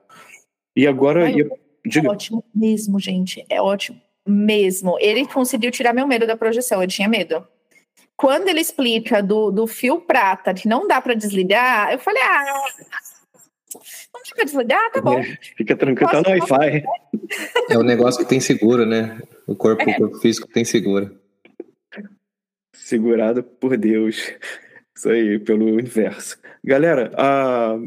E 0.74 0.86
agora. 0.86 1.24
Ai. 1.24 1.40
É 1.40 2.08
ótimo 2.08 2.44
mesmo, 2.54 2.98
gente. 2.98 3.44
É 3.48 3.62
ótimo 3.62 4.00
mesmo. 4.26 4.98
Ele 5.00 5.24
conseguiu 5.26 5.70
tirar 5.70 5.92
meu 5.92 6.06
medo 6.06 6.26
da 6.26 6.36
projeção. 6.36 6.82
Eu 6.82 6.88
tinha 6.88 7.08
medo. 7.08 7.46
Quando 8.16 8.48
ele 8.48 8.60
explica 8.60 9.22
do, 9.22 9.50
do 9.50 9.66
fio 9.66 10.00
prata 10.00 10.54
que 10.54 10.66
não 10.66 10.88
dá 10.88 11.00
para 11.00 11.14
desligar, 11.14 11.92
eu 11.92 11.98
falei, 11.98 12.22
ah, 12.22 12.44
não 13.74 14.22
dá 14.22 14.34
para 14.34 14.44
desligar, 14.44 14.92
tá 14.92 15.00
bom. 15.02 15.18
É, 15.18 15.38
fica 15.56 15.76
tranquilo, 15.76 16.10
tá 16.10 16.22
no 16.22 16.30
Wi-Fi. 16.30 16.84
É 17.68 17.78
um 17.78 17.82
negócio 17.82 18.22
que 18.22 18.28
tem 18.28 18.40
seguro, 18.40 18.86
né? 18.86 19.20
O 19.46 19.54
corpo, 19.54 19.82
é. 19.82 19.92
o 19.92 19.96
corpo 19.96 20.18
físico 20.18 20.48
tem 20.48 20.64
seguro. 20.64 21.18
Segurado 22.74 23.42
por 23.42 23.76
Deus. 23.76 24.32
Isso 24.96 25.10
aí, 25.10 25.38
pelo 25.38 25.66
universo. 25.66 26.38
Galera, 26.64 27.12
a 27.16 27.78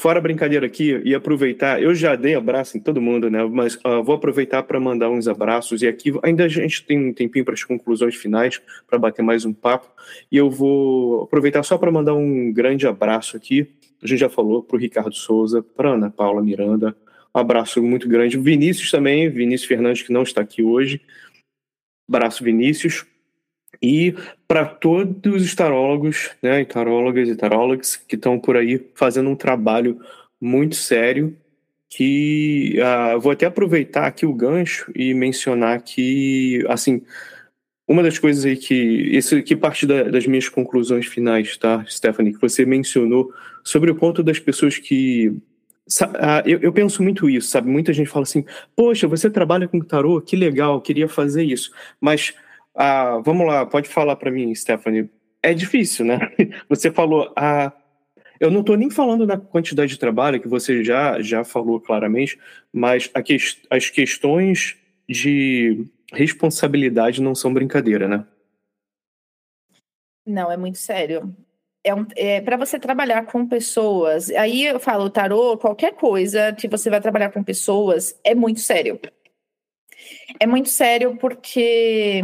Fora 0.00 0.20
brincadeira 0.20 0.64
aqui 0.64 1.02
e 1.04 1.12
aproveitar, 1.12 1.82
eu 1.82 1.92
já 1.92 2.14
dei 2.14 2.36
abraço 2.36 2.76
em 2.76 2.80
todo 2.80 3.00
mundo, 3.00 3.28
né? 3.28 3.44
Mas 3.44 3.74
uh, 3.84 4.00
vou 4.00 4.14
aproveitar 4.14 4.62
para 4.62 4.78
mandar 4.78 5.10
uns 5.10 5.26
abraços 5.26 5.82
e 5.82 5.88
aqui 5.88 6.12
ainda 6.22 6.44
a 6.44 6.48
gente 6.48 6.84
tem 6.84 7.08
um 7.08 7.12
tempinho 7.12 7.44
para 7.44 7.54
as 7.54 7.64
conclusões 7.64 8.14
finais, 8.14 8.62
para 8.86 8.96
bater 8.96 9.22
mais 9.22 9.44
um 9.44 9.52
papo. 9.52 9.90
E 10.30 10.36
eu 10.36 10.48
vou 10.48 11.24
aproveitar 11.24 11.64
só 11.64 11.76
para 11.76 11.90
mandar 11.90 12.14
um 12.14 12.52
grande 12.52 12.86
abraço 12.86 13.36
aqui. 13.36 13.74
A 14.00 14.06
gente 14.06 14.20
já 14.20 14.28
falou 14.28 14.62
para 14.62 14.76
o 14.76 14.78
Ricardo 14.78 15.16
Souza, 15.16 15.64
para 15.64 15.90
Ana 15.90 16.12
Paula 16.12 16.40
Miranda, 16.44 16.96
um 17.34 17.40
abraço 17.40 17.82
muito 17.82 18.08
grande. 18.08 18.38
Vinícius 18.38 18.92
também, 18.92 19.28
Vinícius 19.28 19.66
Fernandes, 19.66 20.02
que 20.02 20.12
não 20.12 20.22
está 20.22 20.42
aqui 20.42 20.62
hoje. 20.62 21.00
Abraço, 22.08 22.44
Vinícius. 22.44 23.04
E 23.80 24.14
para 24.46 24.64
todos 24.64 25.42
os 25.42 25.54
tarólogos, 25.54 26.30
né, 26.42 26.64
tarólogas 26.64 27.28
e 27.28 27.36
tarólogas 27.36 27.96
que 27.96 28.16
estão 28.16 28.38
por 28.38 28.56
aí 28.56 28.84
fazendo 28.94 29.30
um 29.30 29.36
trabalho 29.36 30.00
muito 30.40 30.74
sério, 30.74 31.36
que 31.88 32.78
uh, 32.78 33.20
vou 33.20 33.32
até 33.32 33.46
aproveitar 33.46 34.06
aqui 34.06 34.26
o 34.26 34.34
gancho 34.34 34.90
e 34.94 35.14
mencionar 35.14 35.80
que, 35.82 36.64
assim, 36.68 37.02
uma 37.86 38.02
das 38.02 38.18
coisas 38.18 38.44
aí 38.44 38.56
que, 38.56 38.74
isso 38.74 39.34
aqui 39.36 39.56
parte 39.56 39.86
da, 39.86 40.04
das 40.04 40.26
minhas 40.26 40.48
conclusões 40.48 41.06
finais, 41.06 41.56
tá, 41.56 41.84
Stephanie, 41.88 42.34
que 42.34 42.40
você 42.40 42.66
mencionou 42.66 43.32
sobre 43.64 43.90
o 43.90 43.94
ponto 43.94 44.22
das 44.22 44.38
pessoas 44.38 44.76
que 44.76 45.34
ah, 46.18 46.42
eu, 46.44 46.58
eu, 46.60 46.70
penso 46.70 47.02
muito 47.02 47.30
isso, 47.30 47.48
sabe? 47.48 47.70
Muita 47.70 47.94
gente 47.94 48.10
fala 48.10 48.24
assim, 48.24 48.44
poxa, 48.76 49.08
você 49.08 49.30
trabalha 49.30 49.66
com 49.66 49.80
tarô, 49.80 50.20
que 50.20 50.36
legal, 50.36 50.82
queria 50.82 51.08
fazer 51.08 51.44
isso. 51.44 51.72
Mas, 51.98 52.34
ah, 52.80 53.20
vamos 53.24 53.44
lá, 53.44 53.66
pode 53.66 53.88
falar 53.88 54.14
para 54.14 54.30
mim, 54.30 54.54
Stephanie. 54.54 55.10
É 55.42 55.52
difícil, 55.52 56.04
né? 56.04 56.32
Você 56.70 56.92
falou, 56.92 57.32
ah, 57.36 57.72
eu 58.38 58.52
não 58.52 58.60
estou 58.60 58.76
nem 58.76 58.88
falando 58.88 59.26
da 59.26 59.36
quantidade 59.36 59.90
de 59.90 59.98
trabalho, 59.98 60.40
que 60.40 60.46
você 60.46 60.84
já, 60.84 61.20
já 61.20 61.42
falou 61.42 61.80
claramente, 61.80 62.38
mas 62.72 63.10
que, 63.24 63.36
as 63.68 63.90
questões 63.90 64.76
de 65.08 65.84
responsabilidade 66.12 67.20
não 67.20 67.34
são 67.34 67.52
brincadeira, 67.52 68.06
né? 68.06 68.24
Não, 70.24 70.48
é 70.48 70.56
muito 70.56 70.78
sério. 70.78 71.34
É, 71.82 71.92
um, 71.92 72.06
é 72.14 72.40
para 72.40 72.56
você 72.56 72.78
trabalhar 72.78 73.26
com 73.26 73.44
pessoas. 73.44 74.30
Aí 74.30 74.66
eu 74.66 74.78
falo, 74.78 75.10
tarô, 75.10 75.58
qualquer 75.58 75.94
coisa 75.94 76.52
que 76.52 76.68
você 76.68 76.88
vai 76.88 77.00
trabalhar 77.00 77.32
com 77.32 77.42
pessoas 77.42 78.16
é 78.22 78.36
muito 78.36 78.60
sério. 78.60 79.00
É 80.38 80.46
muito 80.46 80.68
sério 80.68 81.16
porque 81.16 82.22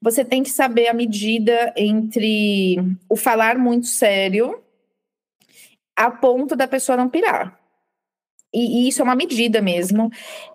você 0.00 0.24
tem 0.24 0.42
que 0.42 0.50
saber 0.50 0.88
a 0.88 0.94
medida 0.94 1.72
entre 1.76 2.76
o 3.08 3.16
falar 3.16 3.58
muito 3.58 3.86
sério 3.86 4.62
a 5.96 6.10
ponto 6.10 6.54
da 6.54 6.68
pessoa 6.68 6.96
não 6.96 7.08
pirar. 7.08 7.58
E, 8.54 8.84
e, 8.84 8.88
isso 8.88 9.02
é 9.02 9.04
uma 9.04 9.16
medida 9.16 9.60
mesmo. 9.60 10.10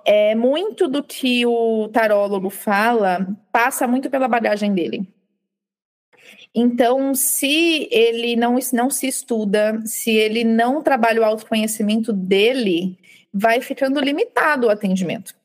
É 0.05 0.33
muito 0.33 0.87
do 0.87 1.03
que 1.03 1.45
o 1.45 1.89
tarólogo 1.89 2.49
fala 2.49 3.27
passa 3.51 3.87
muito 3.87 4.09
pela 4.09 4.27
bagagem 4.27 4.73
dele. 4.73 5.07
Então, 6.55 7.13
se 7.13 7.87
ele 7.91 8.35
não, 8.35 8.57
não 8.71 8.89
se 8.89 9.07
estuda, 9.07 9.81
se 9.85 10.11
ele 10.11 10.43
não 10.43 10.81
trabalha 10.81 11.21
o 11.21 11.25
autoconhecimento 11.25 12.13
dele, 12.13 12.97
vai 13.33 13.59
ficando 13.59 13.99
limitado 13.99 14.67
o 14.67 14.69
atendimento. 14.69 15.35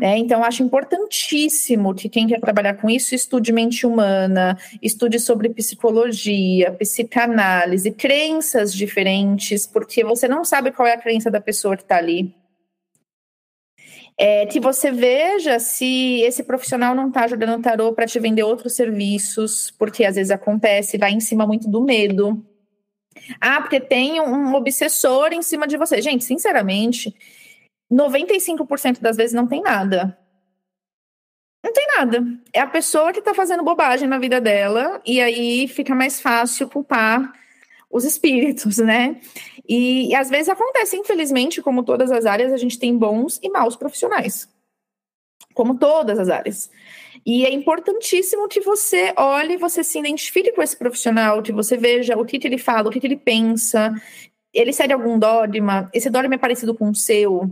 Né? 0.00 0.16
Então, 0.16 0.42
acho 0.42 0.62
importantíssimo 0.62 1.94
que 1.94 2.08
quem 2.08 2.26
quer 2.26 2.40
trabalhar 2.40 2.72
com 2.72 2.88
isso 2.88 3.14
estude 3.14 3.52
mente 3.52 3.86
humana, 3.86 4.56
estude 4.80 5.20
sobre 5.20 5.50
psicologia, 5.50 6.72
psicanálise, 6.72 7.90
crenças 7.90 8.72
diferentes, 8.72 9.66
porque 9.66 10.02
você 10.02 10.26
não 10.26 10.42
sabe 10.42 10.72
qual 10.72 10.88
é 10.88 10.94
a 10.94 10.98
crença 10.98 11.30
da 11.30 11.38
pessoa 11.38 11.76
que 11.76 11.82
está 11.82 11.98
ali. 11.98 12.34
É, 14.16 14.46
que 14.46 14.58
você 14.58 14.90
veja 14.90 15.58
se 15.58 16.22
esse 16.22 16.44
profissional 16.44 16.94
não 16.94 17.08
está 17.08 17.24
ajudando 17.24 17.58
o 17.58 17.62
tarô 17.62 17.92
para 17.92 18.06
te 18.06 18.18
vender 18.18 18.42
outros 18.42 18.74
serviços, 18.74 19.70
porque 19.70 20.02
às 20.06 20.16
vezes 20.16 20.30
acontece, 20.30 20.96
vai 20.96 21.12
em 21.12 21.20
cima 21.20 21.46
muito 21.46 21.68
do 21.68 21.82
medo. 21.82 22.42
Ah, 23.38 23.60
porque 23.60 23.80
tem 23.80 24.18
um 24.18 24.54
obsessor 24.54 25.34
em 25.34 25.42
cima 25.42 25.66
de 25.66 25.76
você. 25.76 26.00
Gente, 26.00 26.24
sinceramente, 26.24 27.14
95% 27.90 29.00
das 29.00 29.16
vezes 29.16 29.34
não 29.34 29.46
tem 29.46 29.62
nada. 29.62 30.16
Não 31.62 31.72
tem 31.72 31.86
nada. 31.96 32.24
É 32.52 32.60
a 32.60 32.66
pessoa 32.66 33.12
que 33.12 33.18
está 33.18 33.34
fazendo 33.34 33.62
bobagem 33.62 34.08
na 34.08 34.18
vida 34.18 34.40
dela, 34.40 35.00
e 35.04 35.20
aí 35.20 35.68
fica 35.68 35.94
mais 35.94 36.20
fácil 36.20 36.68
culpar 36.68 37.32
os 37.90 38.04
espíritos, 38.04 38.78
né? 38.78 39.20
E, 39.68 40.10
e, 40.10 40.14
às 40.14 40.30
vezes 40.30 40.48
acontece, 40.48 40.96
infelizmente, 40.96 41.60
como 41.60 41.82
todas 41.82 42.10
as 42.10 42.24
áreas, 42.24 42.52
a 42.52 42.56
gente 42.56 42.78
tem 42.78 42.96
bons 42.96 43.38
e 43.42 43.50
maus 43.50 43.76
profissionais. 43.76 44.48
Como 45.54 45.78
todas 45.78 46.18
as 46.18 46.28
áreas. 46.28 46.70
E 47.26 47.44
é 47.44 47.52
importantíssimo 47.52 48.48
que 48.48 48.60
você 48.60 49.12
olhe, 49.16 49.56
você 49.56 49.84
se 49.84 49.98
identifique 49.98 50.52
com 50.52 50.62
esse 50.62 50.76
profissional, 50.76 51.42
que 51.42 51.52
você 51.52 51.76
veja 51.76 52.16
o 52.16 52.24
que, 52.24 52.38
que 52.38 52.46
ele 52.46 52.58
fala, 52.58 52.88
o 52.88 52.92
que, 52.92 53.00
que 53.00 53.06
ele 53.06 53.16
pensa. 53.16 53.92
Ele 54.54 54.72
segue 54.72 54.92
algum 54.92 55.18
dogma? 55.18 55.90
Esse 55.92 56.08
dogma 56.08 56.36
é 56.36 56.38
parecido 56.38 56.74
com 56.74 56.90
o 56.90 56.94
seu? 56.94 57.50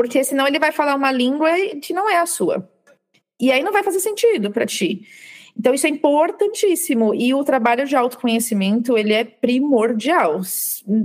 Porque 0.00 0.24
senão 0.24 0.46
ele 0.46 0.58
vai 0.58 0.72
falar 0.72 0.94
uma 0.94 1.12
língua 1.12 1.50
que 1.82 1.92
não 1.92 2.08
é 2.08 2.16
a 2.16 2.24
sua. 2.24 2.66
E 3.38 3.52
aí 3.52 3.62
não 3.62 3.70
vai 3.70 3.82
fazer 3.82 4.00
sentido 4.00 4.50
para 4.50 4.64
ti. 4.64 5.06
Então 5.54 5.74
isso 5.74 5.86
é 5.86 5.90
importantíssimo 5.90 7.14
e 7.14 7.34
o 7.34 7.44
trabalho 7.44 7.86
de 7.86 7.94
autoconhecimento 7.94 8.96
ele 8.96 9.12
é 9.12 9.24
primordial. 9.24 10.40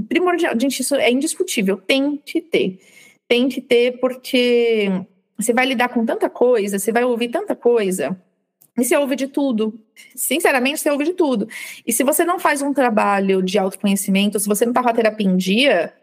Primordial, 0.07 0.57
gente, 0.57 0.79
isso 0.79 0.95
é 0.95 1.11
indiscutível. 1.11 1.75
Tem 1.75 2.15
que 2.15 2.39
ter, 2.39 2.79
tem 3.27 3.49
que 3.49 3.59
ter 3.59 3.99
porque 3.99 4.89
você 5.37 5.51
vai 5.51 5.65
lidar 5.65 5.89
com 5.89 6.05
tanta 6.05 6.29
coisa, 6.29 6.79
você 6.79 6.93
vai 6.93 7.03
ouvir 7.03 7.27
tanta 7.27 7.53
coisa. 7.53 8.17
E 8.77 8.85
você 8.85 8.95
ouve 8.95 9.17
de 9.17 9.27
tudo. 9.27 9.77
Sinceramente, 10.15 10.79
você 10.79 10.89
ouve 10.89 11.03
de 11.03 11.13
tudo. 11.13 11.49
E 11.85 11.91
se 11.91 12.01
você 12.01 12.23
não 12.23 12.39
faz 12.39 12.61
um 12.61 12.73
trabalho 12.73 13.43
de 13.43 13.57
autoconhecimento, 13.57 14.39
se 14.39 14.47
você 14.47 14.65
não 14.65 14.71
tá 14.71 14.81
com 14.81 14.87
a 14.87 14.93
terapia 14.93 15.27
em 15.27 15.35
dia, 15.35 15.93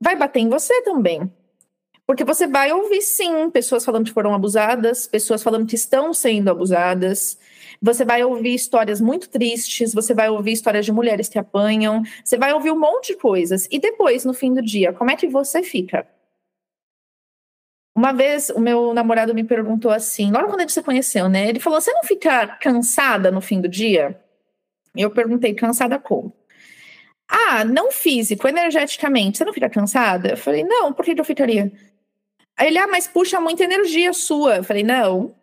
vai 0.00 0.16
bater 0.16 0.40
em 0.40 0.48
você 0.48 0.80
também. 0.80 1.30
Porque 2.06 2.24
você 2.24 2.46
vai 2.46 2.70
ouvir, 2.70 3.00
sim, 3.00 3.50
pessoas 3.50 3.84
falando 3.84 4.04
que 4.04 4.12
foram 4.12 4.34
abusadas, 4.34 5.06
pessoas 5.06 5.42
falando 5.42 5.66
que 5.66 5.74
estão 5.74 6.12
sendo 6.12 6.50
abusadas. 6.50 7.38
Você 7.80 8.04
vai 8.04 8.22
ouvir 8.22 8.54
histórias 8.54 9.00
muito 9.00 9.28
tristes, 9.28 9.94
você 9.94 10.12
vai 10.12 10.28
ouvir 10.28 10.52
histórias 10.52 10.84
de 10.84 10.92
mulheres 10.92 11.28
que 11.28 11.38
apanham, 11.38 12.02
você 12.22 12.36
vai 12.36 12.52
ouvir 12.52 12.70
um 12.70 12.78
monte 12.78 13.14
de 13.14 13.18
coisas. 13.18 13.66
E 13.70 13.78
depois, 13.78 14.24
no 14.24 14.34
fim 14.34 14.52
do 14.52 14.62
dia, 14.62 14.92
como 14.92 15.10
é 15.10 15.16
que 15.16 15.26
você 15.28 15.62
fica? 15.62 16.06
Uma 17.96 18.12
vez 18.12 18.50
o 18.50 18.60
meu 18.60 18.92
namorado 18.92 19.34
me 19.34 19.44
perguntou 19.44 19.90
assim, 19.90 20.30
logo 20.30 20.48
quando 20.48 20.60
a 20.60 20.62
gente 20.62 20.72
se 20.72 20.82
conheceu, 20.82 21.28
né? 21.28 21.48
Ele 21.48 21.60
falou: 21.60 21.80
Você 21.80 21.92
não 21.92 22.02
fica 22.02 22.46
cansada 22.58 23.30
no 23.30 23.40
fim 23.40 23.60
do 23.60 23.68
dia? 23.68 24.20
Eu 24.96 25.10
perguntei: 25.10 25.54
Cansada 25.54 25.98
como? 25.98 26.32
Ah, 27.28 27.64
não 27.64 27.92
físico, 27.92 28.48
energeticamente. 28.48 29.38
Você 29.38 29.44
não 29.44 29.52
fica 29.52 29.70
cansada? 29.70 30.30
Eu 30.30 30.36
falei: 30.36 30.64
Não, 30.64 30.92
por 30.92 31.04
que 31.04 31.18
eu 31.18 31.24
ficaria? 31.24 31.72
Aí 32.56 32.68
ele, 32.68 32.78
ah, 32.78 32.86
mas 32.86 33.06
puxa 33.08 33.40
muita 33.40 33.64
energia 33.64 34.12
sua. 34.12 34.56
Eu 34.56 34.64
falei, 34.64 34.82
não, 34.82 35.34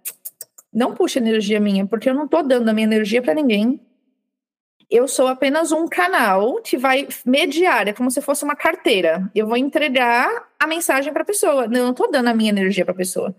não 0.73 0.93
puxa 0.93 1.19
energia 1.19 1.59
minha, 1.59 1.85
porque 1.85 2.09
eu 2.09 2.13
não 2.13 2.27
tô 2.27 2.41
dando 2.41 2.69
a 2.69 2.73
minha 2.73 2.87
energia 2.87 3.21
para 3.21 3.33
ninguém. 3.33 3.79
Eu 4.89 5.07
sou 5.07 5.27
apenas 5.27 5.71
um 5.71 5.87
canal 5.87 6.61
que 6.61 6.77
vai 6.77 7.07
mediar, 7.25 7.87
é 7.87 7.93
como 7.93 8.11
se 8.11 8.21
fosse 8.21 8.43
uma 8.43 8.55
carteira. 8.55 9.29
Eu 9.33 9.47
vou 9.47 9.55
entregar 9.55 10.49
a 10.59 10.67
mensagem 10.67 11.13
para 11.13 11.21
a 11.21 11.25
pessoa. 11.25 11.67
Não, 11.67 11.79
eu 11.79 11.85
não 11.87 11.93
tô 11.93 12.07
dando 12.07 12.27
a 12.27 12.33
minha 12.33 12.49
energia 12.49 12.83
para 12.83 12.93
a 12.93 12.97
pessoa. 12.97 13.35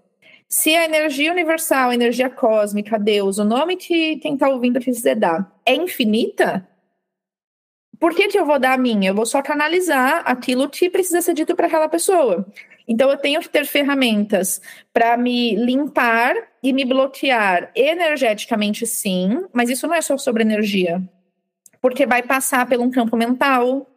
Se 0.48 0.74
a 0.74 0.84
energia 0.84 1.32
universal, 1.32 1.90
a 1.90 1.94
energia 1.94 2.28
cósmica, 2.28 2.98
Deus, 2.98 3.38
o 3.38 3.44
nome 3.44 3.76
que 3.76 4.16
quem 4.16 4.34
está 4.34 4.48
ouvindo 4.48 4.80
quiser 4.80 5.16
dar, 5.16 5.50
é 5.64 5.74
infinita, 5.74 6.66
por 7.98 8.14
que, 8.14 8.28
que 8.28 8.38
eu 8.38 8.44
vou 8.44 8.58
dar 8.58 8.72
a 8.72 8.78
minha? 8.78 9.10
Eu 9.10 9.14
vou 9.14 9.24
só 9.24 9.40
canalizar 9.40 10.22
aquilo 10.26 10.68
que 10.68 10.90
precisa 10.90 11.22
ser 11.22 11.34
dito 11.34 11.54
para 11.54 11.68
aquela 11.68 11.88
pessoa. 11.88 12.44
Então, 12.92 13.10
eu 13.10 13.16
tenho 13.16 13.40
que 13.40 13.48
ter 13.48 13.64
ferramentas 13.64 14.60
para 14.92 15.16
me 15.16 15.56
limpar 15.56 16.36
e 16.62 16.74
me 16.74 16.84
bloquear 16.84 17.72
energeticamente, 17.74 18.86
sim, 18.86 19.46
mas 19.50 19.70
isso 19.70 19.86
não 19.86 19.94
é 19.94 20.02
só 20.02 20.18
sobre 20.18 20.42
energia. 20.42 21.02
Porque 21.80 22.04
vai 22.04 22.22
passar 22.22 22.68
por 22.68 22.78
um 22.78 22.90
campo 22.90 23.16
mental, 23.16 23.88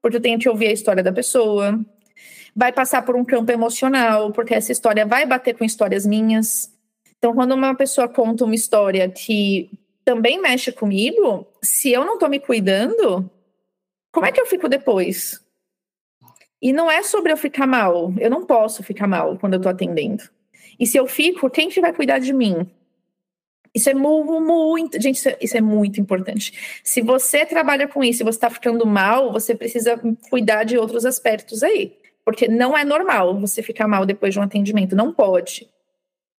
porque 0.00 0.18
eu 0.18 0.20
tenho 0.20 0.38
que 0.38 0.48
ouvir 0.48 0.68
a 0.68 0.72
história 0.72 1.02
da 1.02 1.12
pessoa. 1.12 1.84
Vai 2.54 2.70
passar 2.72 3.02
por 3.02 3.16
um 3.16 3.24
campo 3.24 3.50
emocional, 3.50 4.30
porque 4.30 4.54
essa 4.54 4.70
história 4.70 5.04
vai 5.04 5.26
bater 5.26 5.58
com 5.58 5.64
histórias 5.64 6.06
minhas. 6.06 6.72
Então, 7.18 7.34
quando 7.34 7.56
uma 7.56 7.74
pessoa 7.74 8.06
conta 8.06 8.44
uma 8.44 8.54
história 8.54 9.08
que 9.10 9.68
também 10.04 10.40
mexe 10.40 10.70
comigo, 10.70 11.44
se 11.60 11.90
eu 11.90 12.04
não 12.04 12.14
estou 12.14 12.28
me 12.28 12.38
cuidando, 12.38 13.28
como 14.12 14.26
é 14.26 14.30
que 14.30 14.40
eu 14.40 14.46
fico 14.46 14.68
depois? 14.68 15.43
E 16.64 16.72
não 16.72 16.90
é 16.90 17.02
sobre 17.02 17.30
eu 17.30 17.36
ficar 17.36 17.66
mal. 17.66 18.14
Eu 18.18 18.30
não 18.30 18.46
posso 18.46 18.82
ficar 18.82 19.06
mal 19.06 19.36
quando 19.38 19.52
eu 19.52 19.60
tô 19.60 19.68
atendendo. 19.68 20.24
E 20.80 20.86
se 20.86 20.96
eu 20.96 21.06
fico, 21.06 21.50
quem 21.50 21.68
que 21.68 21.78
vai 21.78 21.92
cuidar 21.92 22.18
de 22.18 22.32
mim? 22.32 22.66
Isso 23.74 23.90
é 23.90 23.94
muito, 23.94 24.40
muito 24.40 25.02
gente, 25.02 25.16
isso 25.16 25.28
é, 25.28 25.36
isso 25.42 25.56
é, 25.58 25.60
muito 25.60 26.00
importante. 26.00 26.80
Se 26.82 27.02
você 27.02 27.44
trabalha 27.44 27.86
com 27.86 28.02
isso 28.02 28.22
e 28.22 28.24
você 28.24 28.38
está 28.38 28.48
ficando 28.48 28.86
mal, 28.86 29.30
você 29.30 29.54
precisa 29.54 30.00
cuidar 30.30 30.64
de 30.64 30.78
outros 30.78 31.04
aspectos 31.04 31.62
aí. 31.62 31.98
Porque 32.24 32.48
não 32.48 32.74
é 32.74 32.82
normal 32.82 33.38
você 33.38 33.62
ficar 33.62 33.86
mal 33.86 34.06
depois 34.06 34.32
de 34.32 34.40
um 34.40 34.42
atendimento. 34.42 34.96
Não 34.96 35.12
pode. 35.12 35.68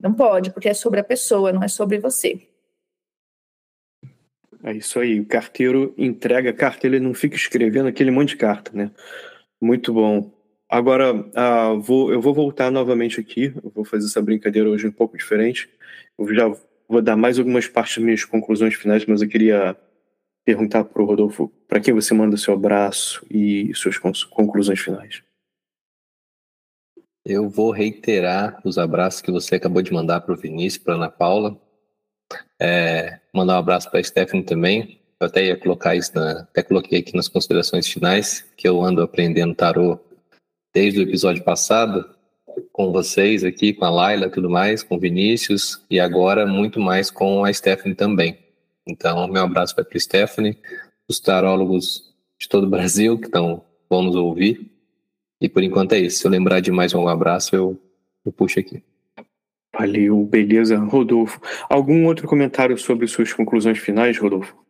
Não 0.01 0.11
pode, 0.11 0.49
porque 0.49 0.69
é 0.69 0.73
sobre 0.73 0.99
a 0.99 1.03
pessoa, 1.03 1.53
não 1.53 1.61
é 1.61 1.67
sobre 1.67 1.99
você. 1.99 2.41
É 4.63 4.73
isso 4.73 4.99
aí. 4.99 5.19
O 5.19 5.25
carteiro 5.25 5.93
entrega 5.95 6.49
a 6.49 6.53
carta, 6.53 6.87
ele 6.87 6.99
não 6.99 7.13
fica 7.13 7.35
escrevendo 7.35 7.89
aquele 7.89 8.09
monte 8.09 8.29
de 8.29 8.37
carta, 8.37 8.71
né? 8.73 8.89
Muito 9.65 9.91
bom. 9.91 10.31
Agora, 10.69 11.11
uh, 11.11 11.81
vou, 11.81 12.13
eu 12.13 12.21
vou 12.21 12.35
voltar 12.35 12.69
novamente 12.69 13.19
aqui. 13.19 13.51
Eu 13.63 13.71
vou 13.73 13.83
fazer 13.83 14.05
essa 14.05 14.21
brincadeira 14.21 14.69
hoje 14.69 14.85
um 14.85 14.91
pouco 14.91 15.17
diferente. 15.17 15.67
Eu 16.15 16.35
já 16.35 16.55
vou 16.87 17.01
dar 17.01 17.15
mais 17.15 17.39
algumas 17.39 17.67
partes 17.67 17.95
das 17.95 18.05
minhas 18.05 18.23
conclusões 18.23 18.75
finais, 18.75 19.03
mas 19.07 19.23
eu 19.23 19.27
queria 19.27 19.75
perguntar 20.45 20.83
para 20.83 21.01
o 21.01 21.05
Rodolfo 21.05 21.51
para 21.67 21.79
quem 21.79 21.95
você 21.95 22.13
manda 22.13 22.37
seu 22.37 22.53
abraço 22.53 23.25
e 23.27 23.73
suas 23.73 23.97
conclusões 23.97 24.79
finais. 24.79 25.23
Eu 27.25 27.49
vou 27.49 27.71
reiterar 27.71 28.61
os 28.63 28.77
abraços 28.77 29.19
que 29.19 29.31
você 29.31 29.55
acabou 29.55 29.81
de 29.81 29.91
mandar 29.91 30.21
para 30.21 30.35
o 30.35 30.37
Vinícius, 30.37 30.83
para 30.83 30.93
Ana 30.93 31.09
Paula. 31.09 31.59
É, 32.61 33.19
mandar 33.33 33.55
um 33.55 33.59
abraço 33.59 33.89
para 33.89 33.99
a 33.99 34.03
Stephanie 34.03 34.45
também. 34.45 35.01
Eu 35.19 35.27
até 35.27 35.45
ia 35.45 35.57
colocar 35.57 35.95
isso, 35.95 36.11
na, 36.13 36.41
até 36.41 36.61
coloquei 36.61 36.99
aqui 36.99 37.15
nas 37.15 37.27
considerações 37.27 37.87
finais, 37.87 38.45
que 38.57 38.67
eu 38.67 38.81
ando 38.81 39.01
aprendendo 39.01 39.55
tarô 39.55 39.99
desde 40.73 40.99
o 40.99 41.03
episódio 41.03 41.43
passado, 41.43 42.09
com 42.71 42.91
vocês 42.91 43.43
aqui, 43.43 43.73
com 43.73 43.85
a 43.85 43.89
Laila 43.89 44.29
tudo 44.29 44.49
mais, 44.49 44.83
com 44.83 44.95
o 44.95 44.99
Vinícius, 44.99 45.81
e 45.89 45.99
agora 45.99 46.45
muito 46.45 46.79
mais 46.79 47.09
com 47.09 47.45
a 47.45 47.53
Stephanie 47.53 47.95
também. 47.95 48.37
Então, 48.85 49.27
meu 49.27 49.43
abraço 49.43 49.75
vai 49.75 49.85
para 49.85 49.97
a 49.97 50.01
Stephanie, 50.01 50.57
os 51.07 51.19
tarólogos 51.19 52.13
de 52.37 52.49
todo 52.49 52.65
o 52.65 52.69
Brasil 52.69 53.17
que 53.17 53.27
estão 53.27 53.63
vão 53.89 54.03
nos 54.03 54.15
ouvir. 54.15 54.69
E 55.39 55.47
por 55.47 55.63
enquanto 55.63 55.93
é 55.93 55.99
isso. 55.99 56.19
Se 56.19 56.27
eu 56.27 56.31
lembrar 56.31 56.59
de 56.59 56.71
mais 56.71 56.93
um 56.93 57.07
abraço, 57.07 57.55
eu, 57.55 57.79
eu 58.25 58.31
puxo 58.31 58.59
aqui. 58.59 58.83
Valeu, 59.77 60.23
beleza, 60.23 60.77
Rodolfo. 60.77 61.39
Algum 61.69 62.05
outro 62.05 62.27
comentário 62.27 62.77
sobre 62.77 63.07
suas 63.07 63.33
conclusões 63.33 63.77
finais, 63.77 64.17
Rodolfo? 64.17 64.64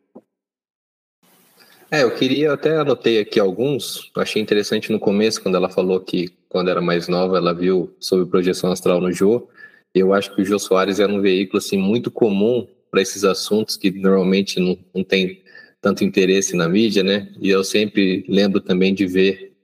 É, 1.96 2.02
eu 2.02 2.10
queria, 2.10 2.52
até 2.52 2.76
anotei 2.76 3.18
aqui 3.18 3.40
alguns, 3.40 4.10
achei 4.14 4.42
interessante 4.42 4.92
no 4.92 5.00
começo, 5.00 5.40
quando 5.40 5.54
ela 5.54 5.70
falou 5.70 5.98
que 5.98 6.28
quando 6.46 6.68
era 6.68 6.82
mais 6.82 7.08
nova, 7.08 7.38
ela 7.38 7.54
viu 7.54 7.96
sobre 7.98 8.26
projeção 8.26 8.70
astral 8.70 9.00
no 9.00 9.10
Jô, 9.10 9.48
eu 9.94 10.12
acho 10.12 10.34
que 10.34 10.42
o 10.42 10.44
Jô 10.44 10.58
Soares 10.58 11.00
era 11.00 11.10
um 11.10 11.22
veículo, 11.22 11.56
assim, 11.56 11.78
muito 11.78 12.10
comum 12.10 12.68
para 12.90 13.00
esses 13.00 13.24
assuntos 13.24 13.78
que 13.78 13.90
normalmente 13.90 14.60
não, 14.60 14.78
não 14.94 15.02
tem 15.02 15.42
tanto 15.80 16.04
interesse 16.04 16.54
na 16.54 16.68
mídia, 16.68 17.02
né, 17.02 17.32
e 17.40 17.48
eu 17.48 17.64
sempre 17.64 18.26
lembro 18.28 18.60
também 18.60 18.92
de 18.92 19.06
ver 19.06 19.54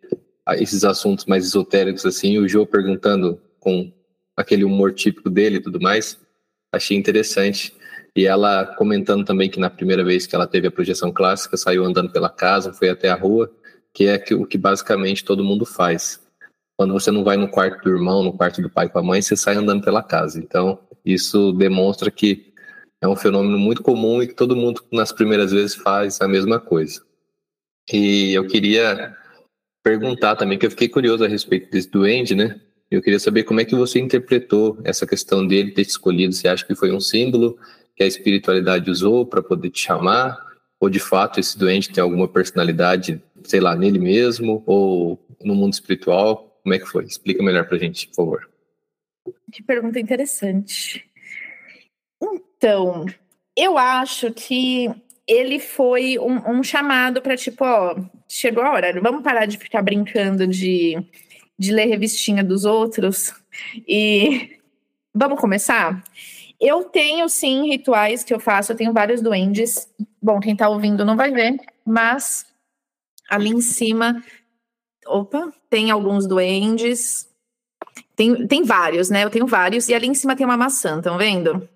esses 0.55 0.85
assuntos 0.85 1.27
mais 1.27 1.45
esotéricos, 1.45 2.07
assim, 2.07 2.39
o 2.39 2.49
Jô 2.49 2.65
perguntando 2.65 3.39
com 3.61 3.93
aquele 4.35 4.65
humor 4.65 4.95
típico 4.95 5.29
dele 5.29 5.57
e 5.57 5.63
tudo 5.63 5.79
mais, 5.79 6.19
achei 6.73 6.97
interessante. 6.97 7.75
E 8.17 8.27
ela 8.27 8.67
comentando 8.77 9.25
também 9.25 9.49
que 9.49 9.59
na 9.59 9.71
primeira 9.71 10.05
vez 10.05 10.27
que 10.27 10.35
ela 10.35 10.47
teve 10.47 10.67
a 10.67 10.71
projeção 10.71 11.11
clássica, 11.11 11.57
saiu 11.57 11.85
andando 11.85 12.13
pela 12.13 12.29
casa, 12.29 12.73
foi 12.73 12.91
até 12.91 13.09
a 13.09 13.15
rua, 13.15 13.51
que 13.93 14.07
é 14.07 14.23
o 14.33 14.47
que 14.47 14.59
basicamente 14.59 15.25
todo 15.25 15.45
mundo 15.45 15.65
faz. 15.65 16.21
Quando 16.77 16.93
você 16.93 17.11
não 17.11 17.25
vai 17.25 17.37
no 17.37 17.49
quarto 17.49 17.83
do 17.83 17.91
irmão, 17.91 18.23
no 18.23 18.33
quarto 18.33 18.61
do 18.61 18.69
pai 18.69 18.89
com 18.89 18.99
a 18.99 19.03
mãe, 19.03 19.23
você 19.23 19.37
sai 19.37 19.57
andando 19.57 19.83
pela 19.83 20.03
casa. 20.03 20.39
Então, 20.39 20.79
isso 21.05 21.53
demonstra 21.53 22.11
que 22.11 22.53
é 23.01 23.09
um 23.09 23.17
fenômeno 23.17 23.59
muito 23.59 23.83
comum 23.83 24.23
e 24.23 24.29
que 24.29 24.35
todo 24.35 24.57
mundo 24.57 24.83
nas 24.93 25.11
primeiras 25.13 25.53
vezes 25.53 25.75
faz 25.75 26.21
a 26.21 26.29
mesma 26.29 26.61
coisa. 26.61 27.03
E 27.93 28.33
eu 28.33 28.47
queria 28.47 29.17
perguntar 29.83 30.37
também, 30.37 30.59
que 30.59 30.65
eu 30.67 30.71
fiquei 30.71 30.89
curioso 30.89 31.25
a 31.25 31.29
respeito 31.29 31.71
desse 31.71 31.91
duende, 31.91 32.35
né? 32.35 32.61
Eu 32.91 33.03
queria 33.03 33.19
saber 33.19 33.43
como 33.45 33.61
é 33.61 33.65
que 33.65 33.75
você 33.75 33.99
interpretou 33.99 34.79
essa 34.85 35.07
questão 35.07 35.47
dele 35.47 35.73
ter 35.73 35.83
escolhido. 35.83 36.35
Você 36.35 36.47
acha 36.47 36.65
que 36.65 36.75
foi 36.75 36.93
um 36.93 37.01
símbolo 37.01 37.59
que 37.97 38.03
a 38.03 38.07
espiritualidade 38.07 38.91
usou 38.91 39.27
para 39.27 39.43
poder 39.43 39.71
te 39.71 39.81
chamar? 39.81 40.39
Ou 40.81 40.91
de 40.91 40.99
fato 40.99 41.39
esse 41.39 41.59
doente 41.59 41.93
tem 41.93 42.03
alguma 42.03 42.27
personalidade, 42.27 43.23
sei 43.45 43.61
lá, 43.61 43.77
nele 43.77 43.99
mesmo 43.99 44.63
ou 44.67 45.19
no 45.43 45.55
mundo 45.55 45.73
espiritual? 45.73 46.59
Como 46.63 46.75
é 46.75 46.79
que 46.79 46.87
foi? 46.87 47.05
Explica 47.05 47.43
melhor 47.43 47.67
para 47.67 47.77
a 47.77 47.81
gente, 47.81 48.09
por 48.09 48.15
favor. 48.17 48.51
Que 49.53 49.63
pergunta 49.63 50.01
interessante. 50.01 51.05
Então, 52.21 53.07
eu 53.57 53.77
acho 53.79 54.33
que 54.33 54.91
ele 55.27 55.59
foi 55.59 56.19
um, 56.19 56.59
um 56.59 56.63
chamado 56.63 57.23
para 57.23 57.37
tipo, 57.37 57.65
ó, 57.65 57.97
chegou 58.29 58.63
a 58.63 58.73
hora, 58.73 59.01
vamos 59.01 59.23
parar 59.23 59.47
de 59.47 59.59
ficar 59.59 59.83
brincando 59.83 60.47
de 60.47 60.97
de 61.63 61.73
ler 61.73 61.87
revistinha 61.87 62.43
dos 62.43 62.65
outros. 62.65 63.33
E 63.87 64.59
vamos 65.15 65.39
começar? 65.39 66.03
Eu 66.63 66.85
tenho 66.85 67.29
sim 67.29 67.67
rituais 67.67 68.23
que 68.23 68.33
eu 68.33 68.39
faço, 68.39 68.71
eu 68.71 68.77
tenho 68.77 68.93
vários 68.93 69.21
duendes. 69.21 69.93
Bom, 70.23 70.39
quem 70.39 70.55
tá 70.55 70.69
ouvindo 70.69 71.05
não 71.05 71.17
vai 71.17 71.33
ver, 71.33 71.57
mas 71.85 72.47
ali 73.29 73.51
em 73.51 73.61
cima. 73.61 74.23
Opa, 75.05 75.53
tem 75.69 75.91
alguns 75.91 76.25
duendes. 76.25 77.29
Tem, 78.15 78.47
tem 78.47 78.63
vários, 78.63 79.11
né? 79.11 79.25
Eu 79.25 79.31
tenho 79.31 79.45
vários. 79.45 79.89
E 79.89 79.95
ali 79.95 80.07
em 80.07 80.15
cima 80.15 80.37
tem 80.37 80.47
uma 80.47 80.57
maçã, 80.57 80.99
estão 80.99 81.19
vendo? 81.19 81.69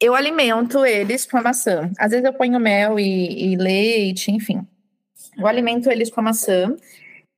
Eu 0.00 0.14
alimento 0.14 0.86
eles 0.86 1.26
com 1.26 1.36
a 1.36 1.42
maçã. 1.42 1.90
Às 1.98 2.12
vezes 2.12 2.24
eu 2.24 2.32
ponho 2.32 2.58
mel 2.58 2.98
e, 2.98 3.52
e 3.52 3.56
leite, 3.56 4.30
enfim. 4.30 4.66
Eu 5.36 5.46
alimento 5.46 5.90
eles 5.90 6.10
com 6.10 6.20
a 6.20 6.24
maçã. 6.24 6.74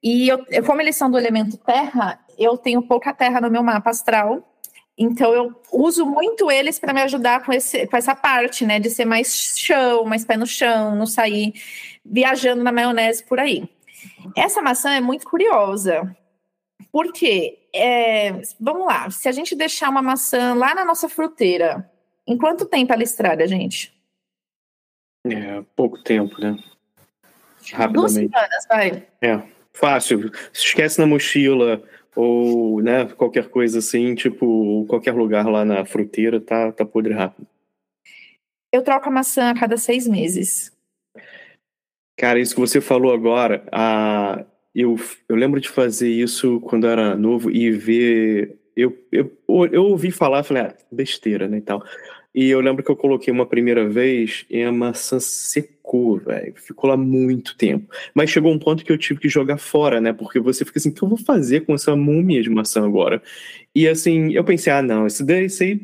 E 0.00 0.28
eu, 0.28 0.46
como 0.64 0.80
eles 0.80 0.94
são 0.94 1.10
do 1.10 1.18
elemento 1.18 1.56
terra, 1.56 2.20
eu 2.38 2.56
tenho 2.56 2.82
pouca 2.82 3.12
terra 3.12 3.40
no 3.40 3.50
meu 3.50 3.64
mapa 3.64 3.90
astral. 3.90 4.55
Então 4.98 5.32
eu 5.34 5.54
uso 5.70 6.06
muito 6.06 6.50
eles 6.50 6.78
para 6.78 6.92
me 6.92 7.02
ajudar 7.02 7.44
com, 7.44 7.52
esse, 7.52 7.86
com 7.86 7.96
essa 7.96 8.14
parte, 8.14 8.64
né? 8.64 8.80
De 8.80 8.88
ser 8.88 9.04
mais 9.04 9.56
chão, 9.56 10.04
mais 10.04 10.24
pé 10.24 10.36
no 10.36 10.46
chão, 10.46 10.94
não 10.94 11.06
sair 11.06 11.52
viajando 12.04 12.62
na 12.62 12.72
maionese 12.72 13.22
por 13.24 13.38
aí. 13.38 13.68
Essa 14.34 14.62
maçã 14.62 14.92
é 14.92 15.00
muito 15.00 15.26
curiosa. 15.28 16.16
Porque, 16.90 17.58
é, 17.74 18.40
vamos 18.58 18.86
lá, 18.86 19.10
se 19.10 19.28
a 19.28 19.32
gente 19.32 19.54
deixar 19.54 19.90
uma 19.90 20.00
maçã 20.00 20.54
lá 20.54 20.74
na 20.74 20.84
nossa 20.84 21.08
fruteira, 21.08 21.90
em 22.26 22.38
quanto 22.38 22.64
tempo 22.64 22.92
ela 22.92 23.02
estraga, 23.02 23.46
gente? 23.46 23.94
É, 25.26 25.62
pouco 25.74 26.02
tempo, 26.02 26.40
né? 26.40 26.56
Rapidamente. 27.72 27.92
Duas 27.92 28.12
semanas, 28.12 28.66
vai. 28.68 29.06
É. 29.20 29.42
Fácil. 29.76 30.32
Esquece 30.54 30.98
na 30.98 31.06
mochila 31.06 31.82
ou 32.16 32.80
né, 32.80 33.04
qualquer 33.04 33.50
coisa 33.50 33.78
assim, 33.78 34.14
tipo, 34.14 34.86
qualquer 34.88 35.12
lugar 35.14 35.46
lá 35.46 35.64
na 35.64 35.84
fruteira, 35.84 36.40
tá, 36.40 36.72
tá 36.72 36.84
podre 36.84 37.12
rápido. 37.12 37.46
Eu 38.72 38.82
troco 38.82 39.08
a 39.08 39.12
maçã 39.12 39.50
a 39.50 39.54
cada 39.54 39.76
seis 39.76 40.08
meses. 40.08 40.72
Cara, 42.18 42.40
isso 42.40 42.54
que 42.54 42.60
você 42.60 42.80
falou 42.80 43.12
agora, 43.12 43.66
a, 43.70 44.44
eu, 44.74 44.96
eu 45.28 45.36
lembro 45.36 45.60
de 45.60 45.68
fazer 45.68 46.08
isso 46.08 46.60
quando 46.60 46.86
era 46.86 47.14
novo 47.14 47.50
e 47.50 47.70
ver. 47.70 48.58
Eu, 48.74 48.96
eu, 49.12 49.30
eu 49.70 49.84
ouvi 49.84 50.10
falar, 50.10 50.42
falei, 50.42 50.64
ah, 50.64 50.74
besteira, 50.90 51.46
né, 51.46 51.58
e 51.58 51.62
tal. 51.62 51.82
E 52.36 52.50
eu 52.50 52.60
lembro 52.60 52.84
que 52.84 52.90
eu 52.90 52.96
coloquei 52.96 53.32
uma 53.32 53.46
primeira 53.46 53.88
vez 53.88 54.44
e 54.50 54.62
a 54.62 54.70
maçã 54.70 55.18
secou, 55.18 56.18
velho. 56.18 56.52
Ficou 56.54 56.90
lá 56.90 56.94
muito 56.94 57.56
tempo. 57.56 57.90
Mas 58.14 58.28
chegou 58.28 58.52
um 58.52 58.58
ponto 58.58 58.84
que 58.84 58.92
eu 58.92 58.98
tive 58.98 59.18
que 59.18 59.28
jogar 59.28 59.56
fora, 59.56 60.02
né? 60.02 60.12
Porque 60.12 60.38
você 60.38 60.62
fica 60.62 60.78
assim, 60.78 60.90
o 60.90 60.92
que 60.92 61.02
eu 61.02 61.08
vou 61.08 61.16
fazer 61.16 61.64
com 61.64 61.74
essa 61.74 61.96
múmia 61.96 62.42
de 62.42 62.50
maçã 62.50 62.84
agora? 62.84 63.22
E 63.74 63.88
assim, 63.88 64.34
eu 64.34 64.44
pensei, 64.44 64.70
ah, 64.70 64.82
não, 64.82 65.06
isso 65.06 65.24
daí, 65.24 65.46
isso 65.46 65.62
aí 65.62 65.80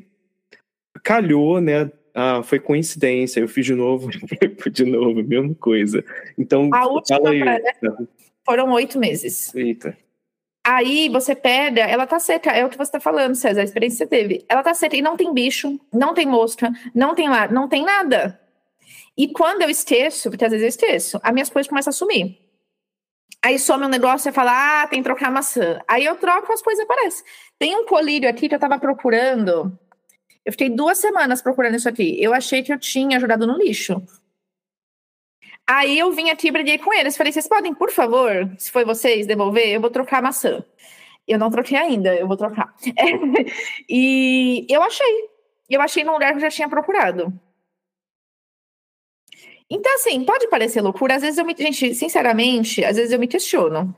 calhou, 1.02 1.58
né? 1.58 1.90
Ah, 2.14 2.42
foi 2.42 2.60
coincidência. 2.60 3.40
Eu 3.40 3.48
fiz 3.48 3.64
de 3.64 3.74
novo, 3.74 4.10
de 4.70 4.84
novo, 4.84 5.22
mesma 5.22 5.54
coisa. 5.54 6.04
Então, 6.36 6.68
a 6.74 6.86
última 6.86 7.30
aí, 7.30 7.40
foram 8.44 8.70
oito 8.72 8.98
meses. 8.98 9.54
Eita. 9.54 9.96
Aí 10.64 11.08
você 11.08 11.34
pega, 11.34 11.82
ela 11.82 12.06
tá 12.06 12.20
seca, 12.20 12.52
é 12.52 12.64
o 12.64 12.68
que 12.68 12.78
você 12.78 12.92
tá 12.92 13.00
falando, 13.00 13.34
César, 13.34 13.62
a 13.62 13.64
experiência 13.64 14.06
que 14.06 14.14
você 14.14 14.22
teve. 14.22 14.44
Ela 14.48 14.62
tá 14.62 14.72
seca 14.72 14.96
e 14.96 15.02
não 15.02 15.16
tem 15.16 15.34
bicho, 15.34 15.78
não 15.92 16.14
tem 16.14 16.26
mosca, 16.26 16.70
não 16.94 17.14
tem 17.14 17.28
lá, 17.28 17.48
não 17.48 17.68
tem 17.68 17.84
nada. 17.84 18.40
E 19.16 19.28
quando 19.28 19.62
eu 19.62 19.70
esqueço, 19.70 20.30
porque 20.30 20.44
às 20.44 20.52
vezes 20.52 20.62
eu 20.62 20.68
esqueço, 20.68 21.20
as 21.22 21.32
minhas 21.32 21.50
coisas 21.50 21.68
começam 21.68 21.90
a 21.90 21.94
sumir. 21.94 22.38
Aí 23.44 23.58
some 23.58 23.84
um 23.84 23.88
negócio 23.88 24.28
e 24.28 24.32
fala, 24.32 24.82
ah, 24.82 24.86
tem 24.86 25.00
que 25.00 25.04
trocar 25.04 25.28
maçã. 25.30 25.80
Aí 25.88 26.04
eu 26.04 26.14
troco, 26.14 26.52
as 26.52 26.62
coisas 26.62 26.84
aparecem. 26.84 27.24
Tem 27.58 27.74
um 27.74 27.84
colírio 27.84 28.30
aqui 28.30 28.48
que 28.48 28.54
eu 28.54 28.58
tava 28.58 28.78
procurando. 28.78 29.76
Eu 30.44 30.52
fiquei 30.52 30.70
duas 30.70 30.98
semanas 30.98 31.42
procurando 31.42 31.74
isso 31.74 31.88
aqui. 31.88 32.22
Eu 32.22 32.32
achei 32.32 32.62
que 32.62 32.72
eu 32.72 32.78
tinha 32.78 33.18
jogado 33.18 33.44
no 33.44 33.58
lixo. 33.58 34.00
Aí 35.74 35.98
eu 35.98 36.12
vim 36.12 36.28
aqui 36.28 36.48
e 36.48 36.50
briguei 36.50 36.76
com 36.76 36.92
eles. 36.92 37.16
Falei, 37.16 37.32
vocês 37.32 37.48
podem, 37.48 37.72
por 37.72 37.90
favor, 37.90 38.54
se 38.58 38.70
foi 38.70 38.84
vocês, 38.84 39.26
devolver? 39.26 39.68
Eu 39.68 39.80
vou 39.80 39.88
trocar 39.88 40.18
a 40.18 40.22
maçã. 40.22 40.62
Eu 41.26 41.38
não 41.38 41.50
troquei 41.50 41.78
ainda, 41.78 42.14
eu 42.14 42.28
vou 42.28 42.36
trocar. 42.36 42.74
e 43.88 44.66
eu 44.68 44.82
achei. 44.82 45.30
Eu 45.70 45.80
achei 45.80 46.04
num 46.04 46.12
lugar 46.12 46.32
que 46.32 46.36
eu 46.36 46.42
já 46.42 46.50
tinha 46.50 46.68
procurado. 46.68 47.32
Então, 49.70 49.94
assim, 49.94 50.22
pode 50.24 50.46
parecer 50.48 50.82
loucura. 50.82 51.14
Às 51.14 51.22
vezes 51.22 51.38
eu 51.38 51.44
me. 51.46 51.54
Gente, 51.56 51.94
sinceramente, 51.94 52.84
às 52.84 52.96
vezes 52.96 53.10
eu 53.10 53.18
me 53.18 53.26
questiono. 53.26 53.96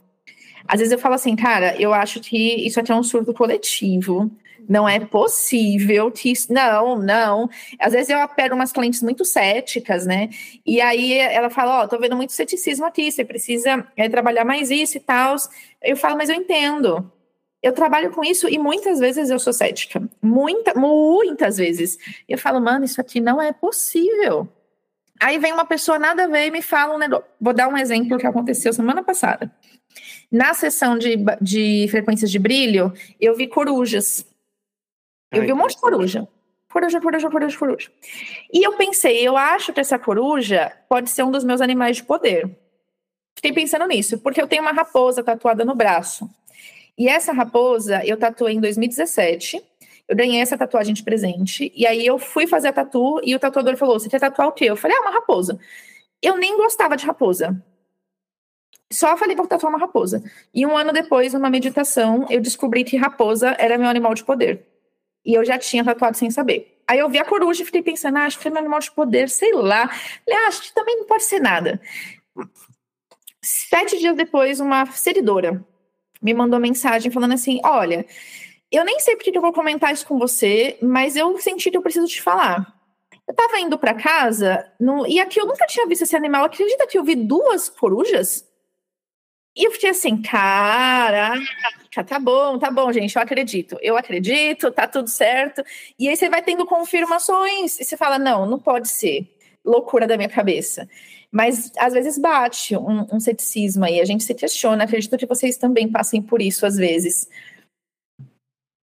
Às 0.69 0.79
vezes 0.79 0.93
eu 0.93 0.99
falo 0.99 1.17
assim, 1.17 1.35
cara, 1.35 1.75
eu 1.81 1.93
acho 1.93 2.21
que 2.21 2.65
isso 2.65 2.79
aqui 2.79 2.93
é 2.93 2.95
um 2.95 3.03
surto 3.03 3.35
coletivo. 3.35 4.31
Não 4.69 4.89
é 4.89 5.01
possível 5.01 6.11
que 6.11 6.33
isso. 6.33 6.53
Não, 6.53 6.97
não. 6.97 7.49
Às 7.79 7.93
vezes 7.93 8.11
eu 8.11 8.29
pego 8.29 8.55
umas 8.55 8.73
clientes 8.73 9.03
muito 9.03 9.25
céticas, 9.25 10.07
né? 10.07 10.31
E 10.65 10.81
aí 10.81 11.13
ela 11.19 11.51
fala: 11.51 11.81
Ó, 11.81 11.85
oh, 11.85 11.89
tô 11.89 11.99
vendo 11.99 12.17
muito 12.17 12.33
ceticismo 12.33 12.85
aqui, 12.87 13.11
você 13.11 13.25
precisa 13.25 13.87
é, 13.97 14.09
trabalhar 14.09 14.45
mais 14.45 14.71
isso 14.71 14.97
e 14.97 15.01
tal. 15.01 15.37
Eu 15.83 15.97
falo, 15.97 16.17
mas 16.17 16.29
eu 16.29 16.37
entendo. 16.37 17.11
Eu 17.63 17.73
trabalho 17.73 18.11
com 18.11 18.23
isso 18.23 18.47
e 18.49 18.59
muitas 18.59 19.01
vezes 19.01 19.31
eu 19.31 19.39
sou 19.39 19.53
cética. 19.53 20.03
Muita, 20.21 20.75
muitas 20.75 21.57
vezes. 21.57 21.97
Eu 22.29 22.37
falo, 22.37 22.61
mano, 22.61 22.85
isso 22.85 23.01
aqui 23.01 23.21
não 23.21 23.41
é 23.41 23.53
possível. 23.53 24.47
Aí 25.19 25.39
vem 25.39 25.53
uma 25.53 25.65
pessoa 25.65 25.99
nada 25.99 26.25
a 26.25 26.29
ver 26.29 26.49
e 26.49 26.51
me 26.51 26.61
fala 26.61 26.95
um 26.95 26.99
negócio. 26.99 27.25
Vou 27.41 27.55
dar 27.55 27.69
um 27.69 27.77
exemplo 27.79 28.19
que 28.19 28.27
aconteceu 28.27 28.73
semana 28.73 29.03
passada. 29.03 29.51
Na 30.31 30.53
sessão 30.53 30.99
de, 30.99 31.17
de 31.41 31.87
frequências 31.91 32.31
de 32.31 32.39
brilho, 32.39 32.93
eu 33.21 33.35
vi 33.35 33.47
corujas. 33.47 34.27
Eu 35.35 35.41
Ai, 35.43 35.47
vi 35.47 35.53
um 35.53 35.57
monte 35.57 35.75
de 35.75 35.81
coruja. 35.81 36.29
Coruja, 36.73 37.01
coruja, 37.01 37.31
coruja, 37.31 37.59
coruja. 37.59 37.91
E 38.53 38.67
eu 38.67 38.73
pensei, 38.77 39.27
eu 39.27 39.37
acho 39.37 39.73
que 39.73 39.81
essa 39.81 39.99
coruja 39.99 40.73
pode 40.89 41.09
ser 41.09 41.23
um 41.23 41.31
dos 41.31 41.45
meus 41.45 41.61
animais 41.61 41.99
de 41.99 42.05
poder. 42.05 42.51
fiquei 43.37 43.53
pensando 43.53 43.87
nisso, 43.87 44.19
porque 44.19 44.41
eu 44.41 44.49
tenho 44.49 44.63
uma 44.63 44.73
raposa 44.73 45.23
tatuada 45.23 45.65
no 45.65 45.75
braço. 45.75 46.29
E 46.99 47.09
essa 47.09 47.33
raposa 47.33 48.05
eu 48.05 48.17
tatuei 48.17 48.55
em 48.55 48.61
2017. 48.61 49.63
Eu 50.09 50.17
ganhei 50.17 50.41
essa 50.41 50.59
tatuagem 50.59 50.95
de 50.95 51.03
presente. 51.03 51.73
E 51.75 51.87
aí 51.87 52.05
eu 52.05 52.19
fui 52.19 52.47
fazer 52.47 52.69
a 52.69 52.73
tatu 52.73 53.21
e 53.25 53.35
o 53.35 53.39
tatuador 53.39 53.77
falou: 53.77 53.99
Você 53.99 54.09
quer 54.09 54.21
tatuar 54.21 54.49
o 54.49 54.53
quê? 54.53 54.67
Eu 54.67 54.77
falei: 54.77 54.97
Ah, 54.97 55.03
uma 55.03 55.13
raposa. 55.13 55.59
Eu 56.21 56.37
nem 56.37 56.57
gostava 56.57 56.97
de 56.97 57.07
raposa. 57.07 57.63
Só 58.93 59.17
falei 59.17 59.35
para 59.35 59.47
tatuar 59.47 59.73
uma 59.73 59.79
raposa. 59.79 60.23
E 60.53 60.65
um 60.67 60.77
ano 60.77 60.93
depois, 60.93 61.33
numa 61.33 61.51
meditação, 61.51 62.27
eu 62.31 62.41
descobri 62.41 62.85
que 62.85 62.97
raposa 62.97 63.57
era 63.59 63.79
meu 63.79 63.89
animal 63.89 64.15
de 64.15 64.25
poder. 64.25 64.74
E 65.25 65.35
eu 65.35 65.45
já 65.45 65.59
tinha 65.59 65.85
tatuado 65.85 66.17
sem 66.17 66.31
saber. 66.31 66.79
Aí 66.87 66.99
eu 66.99 67.09
vi 67.09 67.19
a 67.19 67.25
coruja 67.25 67.63
e 67.63 67.67
fiquei 67.67 67.83
pensando, 67.83 68.19
ah, 68.19 68.27
acho 68.27 68.39
que 68.39 68.47
é 68.47 68.51
meu 68.51 68.61
animal 68.61 68.81
de 68.81 68.91
poder, 68.91 69.29
sei 69.29 69.53
lá. 69.53 69.89
Falei, 69.89 70.45
ah, 70.45 70.49
acho 70.49 70.63
que 70.63 70.75
também 70.75 70.99
não 70.99 71.07
pode 71.07 71.25
ser 71.25 71.41
nada. 71.41 71.81
Sete 73.43 73.99
dias 73.99 74.17
depois, 74.17 74.61
uma 74.61 74.87
seguidora 74.87 75.65
me 76.25 76.33
mandou 76.33 76.59
mensagem 76.59 77.13
falando 77.13 77.35
assim: 77.35 77.61
olha, 77.63 78.07
eu 78.73 78.85
nem 78.85 78.99
sei 78.99 79.15
porque 79.15 79.31
que 79.31 79.37
eu 79.37 79.43
vou 79.43 79.53
comentar 79.53 79.93
isso 79.93 80.07
com 80.07 80.19
você, 80.19 80.79
mas 80.81 81.15
eu 81.15 81.39
senti 81.39 81.71
que 81.71 81.77
eu 81.77 81.83
preciso 81.83 82.07
te 82.07 82.23
falar. 82.23 82.75
Eu 83.29 83.35
tava 83.35 83.59
indo 83.61 83.79
para 83.79 83.95
casa 83.95 84.71
no, 84.81 85.07
e 85.07 85.21
aqui 85.21 85.41
eu 85.41 85.47
nunca 85.47 85.67
tinha 85.67 85.87
visto 85.87 86.03
esse 86.03 86.17
animal. 86.17 86.45
Acredita 86.45 86.87
que 86.87 86.99
eu 86.99 87.05
vi 87.05 87.15
duas 87.15 87.69
corujas? 87.69 88.45
E 89.57 89.67
eu 89.67 89.71
fiquei 89.71 89.91
assim, 89.91 90.21
caraca, 90.21 92.03
tá 92.05 92.19
bom, 92.19 92.59
tá 92.59 92.73
bom, 92.73 92.93
gente, 92.93 93.15
eu 93.15 93.23
acredito, 93.23 93.79
eu 93.81 93.97
acredito, 93.97 94.71
tá 94.73 94.87
tudo 94.89 95.09
certo. 95.09 95.63
E 95.97 96.09
aí 96.09 96.17
você 96.17 96.29
vai 96.29 96.43
tendo 96.43 96.67
confirmações 96.67 97.79
e 97.79 97.85
você 97.85 97.97
fala, 97.97 98.19
não, 98.19 98.47
não 98.47 98.59
pode 98.59 98.89
ser. 98.89 99.31
Loucura 99.65 100.07
da 100.07 100.17
minha 100.17 100.29
cabeça. 100.29 100.89
Mas 101.31 101.73
às 101.79 101.93
vezes 101.93 102.19
bate 102.19 102.77
um, 102.77 103.07
um 103.13 103.21
ceticismo 103.21 103.85
aí, 103.85 104.01
a 104.01 104.05
gente 104.05 104.25
se 104.25 104.35
questiona, 104.35 104.85
acredito 104.85 105.17
que 105.17 105.27
vocês 105.27 105.57
também 105.57 105.89
passem 105.89 106.21
por 106.21 106.43
isso 106.43 106.67
às 106.67 106.77
vezes. 106.77 107.29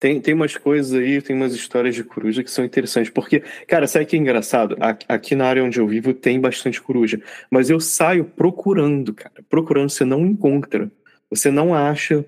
Tem, 0.02 0.20
tem 0.20 0.34
umas 0.34 0.58
coisas 0.58 1.00
aí, 1.00 1.22
tem 1.22 1.36
umas 1.36 1.54
histórias 1.54 1.94
de 1.94 2.04
coruja 2.04 2.44
que 2.44 2.50
são 2.50 2.66
interessantes. 2.66 3.12
Porque, 3.12 3.42
cara, 3.68 3.86
sabe 3.86 4.08
que 4.08 4.16
é 4.16 4.20
engraçado? 4.20 4.76
Aqui 5.08 5.36
na 5.36 5.46
área 5.46 5.64
onde 5.64 5.80
eu 5.80 5.88
vivo 5.88 6.12
tem 6.12 6.42
bastante 6.42 6.82
coruja. 6.82 7.22
Mas 7.52 7.70
eu 7.70 7.80
saio 7.80 8.26
procurando, 8.26 9.14
cara. 9.14 9.46
Procurando, 9.48 9.92
você 9.92 10.04
não 10.04 10.26
encontra. 10.26 10.92
Você 11.30 11.52
não 11.52 11.76
acha 11.76 12.26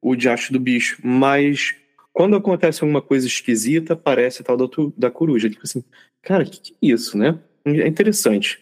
o 0.00 0.14
diacho 0.14 0.52
do 0.52 0.60
bicho. 0.60 1.00
Mas 1.02 1.74
quando 2.12 2.36
acontece 2.36 2.84
alguma 2.84 3.02
coisa 3.02 3.26
esquisita, 3.26 3.94
aparece 3.94 4.44
tal 4.44 4.56
da, 4.56 4.66
da 4.96 5.10
coruja. 5.10 5.50
Tipo 5.50 5.62
assim, 5.64 5.82
cara, 6.22 6.44
que, 6.44 6.60
que 6.60 6.72
é 6.72 6.92
isso, 6.92 7.18
né? 7.18 7.36
É 7.64 7.88
interessante. 7.88 8.60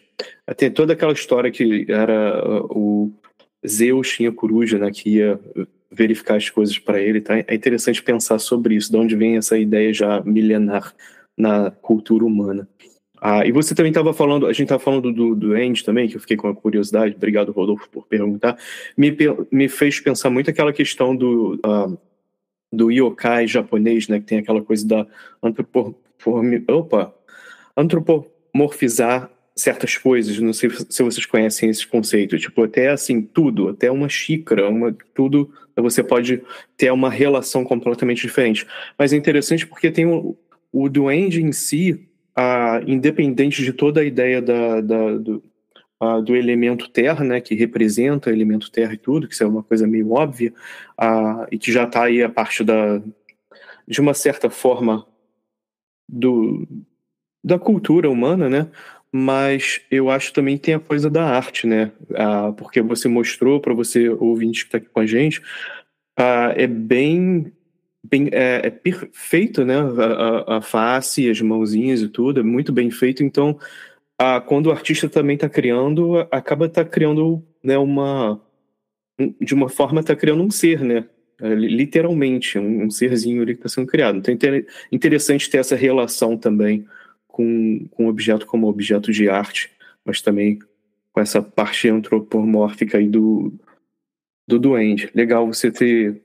Tem 0.57 0.71
toda 0.71 0.93
aquela 0.93 1.13
história 1.13 1.51
que 1.51 1.85
era 1.87 2.41
o 2.71 3.13
Zeus 3.67 4.09
tinha 4.09 4.31
coruja, 4.31 4.79
né? 4.79 4.89
Que 4.89 5.17
ia 5.17 5.39
verificar 5.91 6.35
as 6.35 6.49
coisas 6.49 6.77
para 6.77 6.99
ele, 7.01 7.21
tá? 7.21 7.37
É 7.39 7.55
interessante 7.55 8.03
pensar 8.03 8.39
sobre 8.39 8.75
isso, 8.75 8.91
de 8.91 8.97
onde 8.97 9.15
vem 9.15 9.37
essa 9.37 9.57
ideia 9.57 9.93
já 9.93 10.21
milenar 10.21 10.93
na 11.37 11.71
cultura 11.71 12.25
humana. 12.25 12.67
Ah, 13.19 13.45
e 13.45 13.51
você 13.51 13.73
também 13.73 13.89
estava 13.89 14.13
falando, 14.13 14.45
a 14.45 14.53
gente 14.53 14.63
estava 14.63 14.83
falando 14.83 15.11
do, 15.11 15.35
do 15.35 15.53
Andy 15.53 15.83
também, 15.83 16.07
que 16.07 16.15
eu 16.15 16.21
fiquei 16.21 16.37
com 16.37 16.47
a 16.47 16.55
curiosidade, 16.55 17.15
obrigado 17.15 17.51
Rodolfo 17.51 17.89
por 17.89 18.05
perguntar, 18.05 18.57
me, 18.95 19.15
me 19.51 19.67
fez 19.67 19.99
pensar 19.99 20.29
muito 20.29 20.51
aquela 20.51 20.71
questão 20.71 21.15
do, 21.15 21.59
uh, 21.65 21.97
do 22.71 22.91
yokai 22.91 23.47
japonês, 23.47 24.07
né, 24.07 24.19
que 24.19 24.25
tem 24.25 24.37
aquela 24.37 24.61
coisa 24.61 24.87
da 24.87 25.07
antropomorfizar 27.75 29.31
certas 29.57 29.97
coisas, 29.97 30.39
não 30.39 30.53
sei 30.53 30.69
se 30.69 31.03
vocês 31.03 31.25
conhecem 31.25 31.69
esse 31.69 31.85
conceito, 31.85 32.37
tipo, 32.37 32.63
até 32.63 32.89
assim, 32.89 33.21
tudo, 33.21 33.69
até 33.69 33.91
uma 33.91 34.07
xícara, 34.07 34.69
uma, 34.69 34.95
tudo, 35.13 35.51
você 35.75 36.03
pode 36.03 36.41
ter 36.77 36.91
uma 36.91 37.09
relação 37.09 37.63
completamente 37.63 38.21
diferente. 38.21 38.65
Mas 38.97 39.11
é 39.11 39.17
interessante 39.17 39.65
porque 39.65 39.91
tem 39.91 40.05
o, 40.05 40.37
o 40.71 40.87
duende 40.87 41.41
em 41.41 41.51
si, 41.51 42.07
independente 42.85 43.63
de 43.63 43.73
toda 43.73 44.01
a 44.01 44.05
ideia 44.05 44.41
da, 44.41 44.79
da 44.79 45.17
do, 45.17 45.43
do 46.23 46.35
elemento 46.35 46.89
terra, 46.89 47.25
né, 47.25 47.41
que 47.41 47.55
representa 47.55 48.29
o 48.29 48.33
elemento 48.33 48.71
terra 48.71 48.93
e 48.93 48.97
tudo, 48.97 49.27
que 49.27 49.33
isso 49.33 49.43
é 49.43 49.47
uma 49.47 49.63
coisa 49.63 49.87
meio 49.87 50.11
óbvia, 50.11 50.53
e 51.51 51.57
que 51.57 51.71
já 51.71 51.83
está 51.83 52.03
aí 52.03 52.21
a 52.21 52.29
parte 52.29 52.63
da, 52.63 53.01
de 53.87 53.99
uma 53.99 54.13
certa 54.13 54.49
forma, 54.49 55.05
do, 56.07 56.67
da 57.43 57.59
cultura 57.59 58.09
humana, 58.09 58.49
né? 58.49 58.69
Mas 59.11 59.81
eu 59.89 60.09
acho 60.09 60.33
também 60.33 60.57
tem 60.57 60.73
a 60.73 60.79
coisa 60.79 61.09
da 61.09 61.23
arte, 61.23 61.65
né? 61.65 61.91
Ah, 62.15 62.53
porque 62.55 62.81
você 62.81 63.07
mostrou 63.07 63.59
para 63.59 63.73
você, 63.73 64.09
ouvinte 64.09 64.61
que 64.61 64.67
está 64.67 64.77
aqui 64.77 64.87
com 64.89 64.99
a 64.99 65.05
gente, 65.05 65.41
ah, 66.17 66.53
é 66.55 66.67
bem, 66.67 67.51
bem 68.03 68.29
é, 68.31 68.61
é, 68.65 68.69
perfeito, 68.69 69.63
né? 69.65 69.75
A, 69.77 70.55
a, 70.55 70.57
a, 70.57 70.61
face, 70.61 71.29
as 71.29 71.41
mãozinhas 71.41 72.01
e 72.01 72.09
tudo, 72.09 72.39
é 72.39 72.43
muito 72.43 72.71
bem 72.73 72.91
feito. 72.91 73.23
Então, 73.23 73.57
ah, 74.19 74.41
quando 74.41 74.67
o 74.67 74.71
artista 74.71 75.09
também 75.09 75.35
está 75.35 75.49
criando, 75.49 76.17
acaba 76.31 76.67
tá 76.69 76.83
criando, 76.83 77.43
né? 77.63 77.77
Uma 77.77 78.41
de 79.41 79.53
uma 79.53 79.67
forma 79.69 80.01
está 80.01 80.15
criando 80.15 80.43
um 80.43 80.51
ser, 80.51 80.81
né? 80.81 81.05
É, 81.41 81.53
literalmente, 81.53 82.57
um, 82.57 82.85
um 82.85 82.91
serzinho 82.91 83.41
ali 83.41 83.53
que 83.53 83.59
está 83.59 83.69
sendo 83.69 83.87
criado. 83.87 84.17
Então, 84.17 84.35
é 84.51 84.65
interessante 84.91 85.49
ter 85.49 85.59
essa 85.59 85.75
relação 85.75 86.37
também 86.37 86.85
com, 87.37 87.87
com 87.91 88.07
objeto 88.07 88.47
como 88.47 88.67
objeto 88.67 89.11
de 89.11 89.29
arte, 89.29 89.71
mas 90.03 90.21
também 90.21 90.57
com 91.13 91.21
essa 91.21 91.39
parte 91.39 91.87
antropomórfica 91.87 92.97
aí 92.97 93.07
do, 93.07 93.53
do 94.47 94.57
duende. 94.57 95.11
Legal 95.13 95.45
você 95.45 95.71
ter 95.71 96.19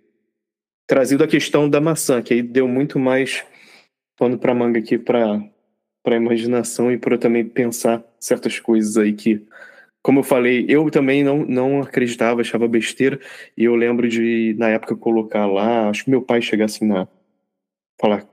trazido 0.86 1.22
a 1.22 1.28
questão 1.28 1.68
da 1.68 1.82
maçã, 1.82 2.22
que 2.22 2.32
aí 2.32 2.42
deu 2.42 2.66
muito 2.66 2.98
mais 2.98 3.44
pano 4.18 4.38
para 4.38 4.54
manga 4.54 4.78
aqui 4.78 4.96
para 4.98 5.46
para 6.02 6.16
imaginação 6.16 6.90
e 6.90 6.98
para 6.98 7.16
também 7.16 7.48
pensar 7.48 8.02
certas 8.18 8.58
coisas 8.58 8.96
aí 8.96 9.12
que 9.12 9.46
como 10.02 10.18
eu 10.18 10.24
falei, 10.24 10.66
eu 10.68 10.90
também 10.90 11.22
não, 11.22 11.46
não 11.46 11.80
acreditava, 11.80 12.40
achava 12.40 12.66
besteira, 12.66 13.20
e 13.56 13.62
eu 13.62 13.76
lembro 13.76 14.08
de, 14.08 14.52
na 14.58 14.68
época, 14.68 14.96
colocar 14.96 15.46
lá, 15.46 15.88
acho 15.88 16.02
que 16.04 16.10
meu 16.10 16.20
pai 16.20 16.42
chegar 16.42 16.64
assim 16.64 16.84
na. 16.84 17.06
falar, 18.00 18.26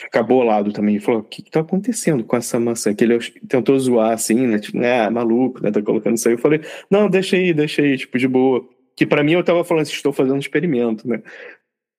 ficar 0.00 0.22
bolado 0.22 0.72
também. 0.72 0.94
Ele 0.96 1.04
falou: 1.04 1.20
o 1.20 1.24
que, 1.24 1.42
que 1.42 1.50
tá 1.50 1.60
acontecendo 1.60 2.24
com 2.24 2.36
essa 2.36 2.58
maçã? 2.58 2.94
Que 2.94 3.04
ele 3.04 3.18
tentou 3.46 3.78
zoar 3.78 4.12
assim, 4.12 4.46
né? 4.46 4.58
Tipo, 4.58 4.78
é, 4.78 5.08
maluco, 5.10 5.62
né? 5.62 5.70
Tá 5.70 5.82
colocando 5.82 6.16
isso 6.16 6.28
aí. 6.28 6.34
Eu 6.34 6.38
falei: 6.38 6.60
não, 6.90 7.08
deixa 7.08 7.36
aí, 7.36 7.52
deixa 7.52 7.82
aí, 7.82 7.96
tipo, 7.96 8.18
de 8.18 8.26
boa. 8.26 8.66
Que 8.96 9.06
para 9.06 9.22
mim 9.22 9.32
eu 9.32 9.44
tava 9.44 9.62
falando 9.64 9.82
assim: 9.82 9.92
estou 9.92 10.12
fazendo 10.12 10.36
um 10.36 10.40
experimento, 10.40 11.06
né? 11.06 11.22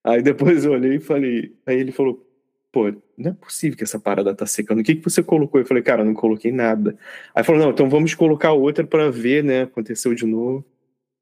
Aí 0.03 0.21
depois 0.21 0.65
eu 0.65 0.71
olhei 0.71 0.95
e 0.95 0.99
falei: 0.99 1.55
aí 1.65 1.79
ele 1.79 1.91
falou: 1.91 2.25
pô, 2.71 2.91
não 3.17 3.31
é 3.31 3.33
possível 3.33 3.77
que 3.77 3.83
essa 3.83 3.99
parada 3.99 4.33
tá 4.33 4.45
secando. 4.45 4.79
O 4.79 4.83
que, 4.83 4.95
que 4.95 5.03
você 5.03 5.21
colocou? 5.21 5.61
Eu 5.61 5.65
falei: 5.65 5.83
cara, 5.83 6.03
não 6.03 6.13
coloquei 6.13 6.51
nada. 6.51 6.97
Aí 7.35 7.43
falou: 7.43 7.61
não, 7.61 7.69
então 7.71 7.89
vamos 7.89 8.15
colocar 8.15 8.51
outra 8.53 8.85
para 8.85 9.11
ver, 9.11 9.43
né? 9.43 9.63
Aconteceu 9.63 10.15
de 10.15 10.25
novo. 10.25 10.65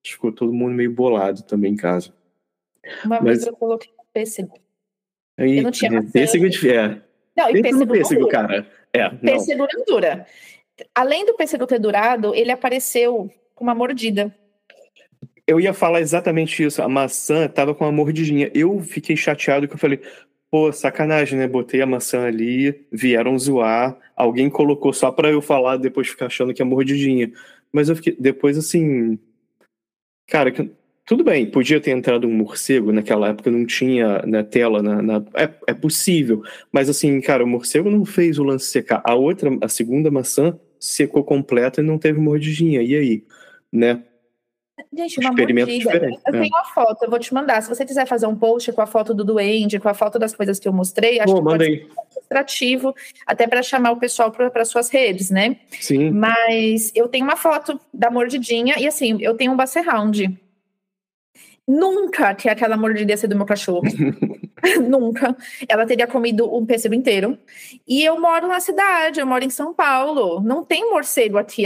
Ficou 0.06 0.32
todo 0.32 0.54
mundo 0.54 0.74
meio 0.74 0.94
bolado 0.94 1.44
também 1.44 1.74
em 1.74 1.76
casa. 1.76 2.14
Uma 3.04 3.20
Mas... 3.22 3.40
vez 3.40 3.48
eu 3.48 3.56
coloquei 3.56 3.92
um 3.92 4.04
eu 5.40 5.64
não 5.64 5.72
tinha 5.72 6.04
pêssego 6.04 6.50
de 6.50 6.70
é. 6.70 6.98
Não, 7.36 7.50
e 7.50 7.62
pêssego, 7.62 7.92
pêssego 7.92 8.28
cara. 8.28 8.68
É, 8.94 9.10
pêssego 9.10 9.68
não 9.72 9.86
dura. 9.86 10.26
Além 10.94 11.26
do 11.26 11.36
pêssego 11.36 11.68
ter 11.68 11.80
durado, 11.80 12.34
ele 12.36 12.52
apareceu 12.52 13.30
com 13.56 13.64
uma 13.64 13.76
mordida. 13.76 14.34
Eu 15.46 15.60
ia 15.60 15.74
falar 15.74 16.02
exatamente 16.02 16.64
isso. 16.64 16.82
A 16.82 16.88
maçã 16.88 17.48
tava 17.48 17.74
com 17.74 17.84
uma 17.84 17.92
mordidinha. 17.92 18.52
Eu 18.54 18.80
fiquei 18.82 19.16
chateado 19.16 19.68
que 19.68 19.74
eu 19.74 19.80
falei, 19.80 20.00
pô, 20.50 20.72
sacanagem, 20.72 21.38
né? 21.38 21.48
Botei 21.48 21.82
a 21.82 21.86
maçã 21.86 22.26
ali, 22.26 22.86
vieram 22.92 23.38
zoar, 23.38 23.98
alguém 24.16 24.50
colocou 24.50 24.94
só 24.94 25.12
pra 25.12 25.30
eu 25.30 25.42
falar, 25.42 25.78
depois 25.78 26.08
ficar 26.08 26.28
achando 26.28 26.54
que 26.54 26.62
é 26.62 26.66
mordidinha. 26.66 27.32
Mas 27.72 27.90
eu 27.90 27.96
fiquei, 27.96 28.16
depois 28.20 28.58
assim, 28.58 29.20
cara, 30.28 30.52
tudo 31.10 31.24
bem, 31.24 31.44
podia 31.44 31.82
ter 31.82 31.90
entrado 31.90 32.28
um 32.28 32.32
morcego, 32.32 32.92
naquela 32.92 33.30
época 33.30 33.50
não 33.50 33.66
tinha 33.66 34.20
na 34.20 34.28
né, 34.28 34.44
tela, 34.44 34.84
na, 34.84 35.02
na, 35.02 35.16
é, 35.34 35.50
é 35.66 35.74
possível, 35.74 36.44
mas 36.72 36.88
assim, 36.88 37.20
cara, 37.20 37.44
o 37.44 37.48
morcego 37.48 37.90
não 37.90 38.06
fez 38.06 38.38
o 38.38 38.44
lance 38.44 38.68
secar. 38.68 39.02
A 39.04 39.16
outra, 39.16 39.50
a 39.60 39.68
segunda 39.68 40.12
maçã, 40.12 40.56
secou 40.80 41.24
completa 41.24 41.82
e 41.82 41.84
não 41.84 41.98
teve 41.98 42.20
mordidinha, 42.20 42.84
e 42.84 42.96
aí? 42.96 43.24
Né? 43.74 44.04
Gente, 44.96 45.20
uma 45.20 45.32
Experimento 45.32 45.72
mordida. 45.72 45.92
Diferente. 45.94 46.22
Eu 46.28 46.36
é. 46.36 46.42
tenho 46.42 46.54
uma 46.54 46.66
foto, 46.66 47.04
eu 47.04 47.10
vou 47.10 47.18
te 47.18 47.34
mandar. 47.34 47.64
Se 47.64 47.70
você 47.70 47.84
quiser 47.84 48.06
fazer 48.06 48.28
um 48.28 48.36
post 48.36 48.72
com 48.72 48.82
a 48.84 48.86
foto 48.86 49.12
do 49.12 49.24
duende, 49.24 49.80
com 49.80 49.90
a 49.90 49.96
foto 49.96 50.20
das 50.20 50.36
coisas 50.36 50.60
que 50.60 50.68
eu 50.68 50.74
mostrei, 50.74 51.20
acho 51.20 51.34
Pô, 51.34 51.40
que 51.40 51.44
pode 51.44 51.66
ser 51.66 51.90
ilustrativo, 52.18 52.96
até 53.26 53.48
para 53.48 53.64
chamar 53.64 53.94
o 53.94 53.98
pessoal 53.98 54.32
para 54.32 54.64
suas 54.64 54.92
redes, 54.92 55.32
né? 55.32 55.58
Sim. 55.72 56.12
Mas 56.12 56.92
eu 56.94 57.08
tenho 57.08 57.26
uma 57.26 57.36
foto 57.36 57.82
da 57.92 58.12
mordidinha, 58.12 58.76
e 58.78 58.86
assim, 58.86 59.18
eu 59.22 59.34
tenho 59.34 59.54
um 59.54 59.58
Basset 59.58 59.84
Round 59.84 60.40
nunca 61.70 62.34
que 62.34 62.50
aquela 62.50 62.76
mordida 62.76 63.12
ia 63.12 63.18
ser 63.18 63.28
do 63.28 63.36
meu 63.36 63.46
cachorro. 63.46 63.84
Nunca. 64.90 65.38
Ela 65.70 65.86
teria 65.86 66.06
comido 66.06 66.54
um 66.54 66.66
pêssego 66.66 66.94
inteiro. 66.94 67.38
E 67.88 68.04
eu 68.04 68.20
moro 68.20 68.48
na 68.48 68.60
cidade, 68.60 69.20
eu 69.20 69.26
moro 69.26 69.46
em 69.46 69.50
São 69.50 69.74
Paulo. 69.74 70.42
Não 70.42 70.66
tem 70.66 70.90
morcego 70.90 71.38
aqui 71.38 71.64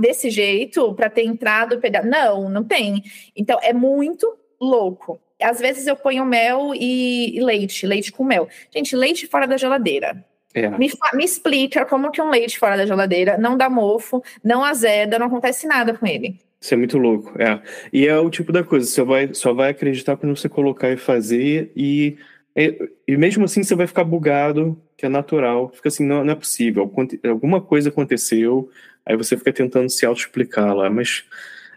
desse 0.00 0.28
jeito 0.28 0.92
para 0.94 1.08
ter 1.08 1.24
entrado. 1.24 1.80
Não, 2.04 2.48
não 2.48 2.64
tem. 2.64 3.02
Então 3.36 3.60
é 3.62 3.72
muito 3.72 4.26
louco. 4.60 5.20
Às 5.40 5.60
vezes 5.60 5.86
eu 5.86 5.96
ponho 5.96 6.24
mel 6.24 6.72
e, 6.74 7.38
leite, 7.42 7.86
leite 7.86 8.10
com 8.10 8.24
mel. 8.24 8.48
Gente, 8.74 8.96
leite 8.96 9.26
fora 9.26 9.46
da 9.46 9.56
geladeira. 9.56 10.24
É. 10.54 10.68
Me, 10.70 10.90
me, 11.14 11.24
explica 11.24 11.84
como 11.84 12.10
que 12.10 12.20
um 12.20 12.28
leite 12.28 12.58
fora 12.58 12.76
da 12.76 12.86
geladeira 12.86 13.38
não 13.38 13.56
dá 13.56 13.70
mofo, 13.70 14.22
não 14.44 14.62
azeda, 14.62 15.18
não 15.18 15.26
acontece 15.26 15.66
nada 15.66 15.94
com 15.94 16.06
ele. 16.06 16.38
Isso 16.62 16.74
é 16.74 16.76
muito 16.76 16.96
louco, 16.96 17.32
é. 17.42 17.60
E 17.92 18.06
é 18.06 18.16
o 18.16 18.30
tipo 18.30 18.52
da 18.52 18.62
coisa, 18.62 18.86
você 18.86 19.02
vai, 19.02 19.34
só 19.34 19.52
vai 19.52 19.70
acreditar 19.70 20.16
quando 20.16 20.36
você 20.36 20.48
colocar 20.48 20.92
e 20.92 20.96
fazer, 20.96 21.72
e, 21.74 22.16
e, 22.56 22.88
e 23.08 23.16
mesmo 23.16 23.44
assim 23.44 23.64
você 23.64 23.74
vai 23.74 23.88
ficar 23.88 24.04
bugado, 24.04 24.80
que 24.96 25.04
é 25.04 25.08
natural. 25.08 25.72
Fica 25.74 25.88
assim, 25.88 26.06
não, 26.06 26.22
não 26.22 26.32
é 26.32 26.36
possível. 26.36 26.88
Alguma 27.28 27.60
coisa 27.60 27.88
aconteceu, 27.88 28.70
aí 29.04 29.16
você 29.16 29.36
fica 29.36 29.52
tentando 29.52 29.90
se 29.90 30.06
auto-explicar 30.06 30.72
lá, 30.72 30.88
mas 30.88 31.24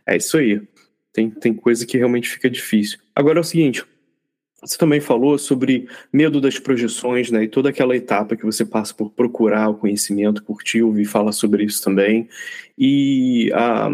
é 0.05 0.17
isso 0.17 0.37
aí. 0.37 0.61
Tem, 1.11 1.31
tem 1.31 1.51
coisa 1.51 1.83
que 1.83 1.97
realmente 1.97 2.29
fica 2.29 2.47
difícil. 2.47 2.99
Agora 3.15 3.39
é 3.39 3.41
o 3.41 3.43
seguinte, 3.43 3.83
você 4.61 4.77
também 4.77 4.99
falou 4.99 5.37
sobre 5.37 5.87
medo 6.11 6.41
das 6.41 6.59
projeções, 6.59 7.31
né? 7.31 7.43
E 7.43 7.47
toda 7.47 7.69
aquela 7.69 7.95
etapa 7.95 8.35
que 8.35 8.45
você 8.45 8.65
passa 8.65 8.93
por 8.93 9.09
procurar 9.11 9.69
o 9.69 9.75
conhecimento, 9.75 10.43
curtir, 10.43 10.81
ouvir 10.81 11.05
falar 11.05 11.31
sobre 11.31 11.63
isso 11.63 11.83
também. 11.83 12.27
E 12.77 13.51
ah, 13.53 13.89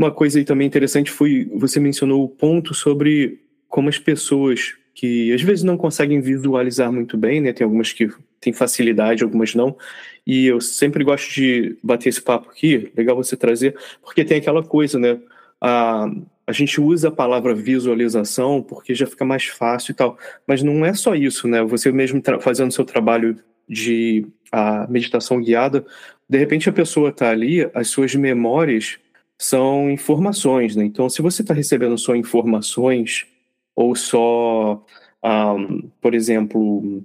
uma 0.00 0.10
coisa 0.10 0.38
aí 0.38 0.44
também 0.44 0.66
interessante 0.66 1.10
foi, 1.10 1.50
você 1.54 1.78
mencionou 1.78 2.24
o 2.24 2.28
ponto 2.28 2.74
sobre 2.74 3.40
como 3.68 3.88
as 3.88 3.98
pessoas 3.98 4.74
que 4.94 5.32
às 5.32 5.42
vezes 5.42 5.62
não 5.62 5.76
conseguem 5.76 6.20
visualizar 6.20 6.92
muito 6.92 7.16
bem, 7.16 7.40
né? 7.40 7.52
Tem 7.52 7.64
algumas 7.64 7.92
que 7.92 8.08
têm 8.40 8.52
facilidade, 8.52 9.22
algumas 9.22 9.54
não. 9.54 9.76
E 10.26 10.46
eu 10.46 10.60
sempre 10.60 11.04
gosto 11.04 11.32
de 11.32 11.76
bater 11.82 12.08
esse 12.08 12.20
papo 12.20 12.50
aqui, 12.50 12.90
legal 12.96 13.16
você 13.16 13.36
trazer, 13.36 13.76
porque 14.02 14.24
tem 14.24 14.38
aquela 14.38 14.62
coisa, 14.62 14.98
né? 14.98 15.18
a, 15.60 16.10
a 16.46 16.52
gente 16.52 16.80
usa 16.80 17.08
a 17.08 17.12
palavra 17.12 17.54
visualização 17.54 18.62
porque 18.62 18.94
já 18.94 19.06
fica 19.06 19.24
mais 19.24 19.44
fácil 19.44 19.92
e 19.92 19.94
tal, 19.94 20.16
mas 20.46 20.62
não 20.62 20.84
é 20.84 20.94
só 20.94 21.14
isso, 21.14 21.46
né? 21.46 21.62
Você 21.62 21.92
mesmo 21.92 22.22
fazendo 22.40 22.72
seu 22.72 22.84
trabalho 22.84 23.36
de 23.68 24.26
a 24.50 24.86
meditação 24.88 25.40
guiada, 25.40 25.84
de 26.28 26.38
repente 26.38 26.68
a 26.68 26.72
pessoa 26.72 27.10
está 27.10 27.30
ali, 27.30 27.68
as 27.74 27.88
suas 27.88 28.14
memórias 28.14 28.98
são 29.40 29.90
informações, 29.90 30.76
né? 30.76 30.84
Então, 30.84 31.08
se 31.08 31.22
você 31.22 31.40
está 31.40 31.54
recebendo 31.54 31.96
só 31.96 32.14
informações 32.14 33.26
ou 33.74 33.96
só, 33.96 34.84
um, 35.24 35.88
por 35.98 36.14
exemplo, 36.14 37.02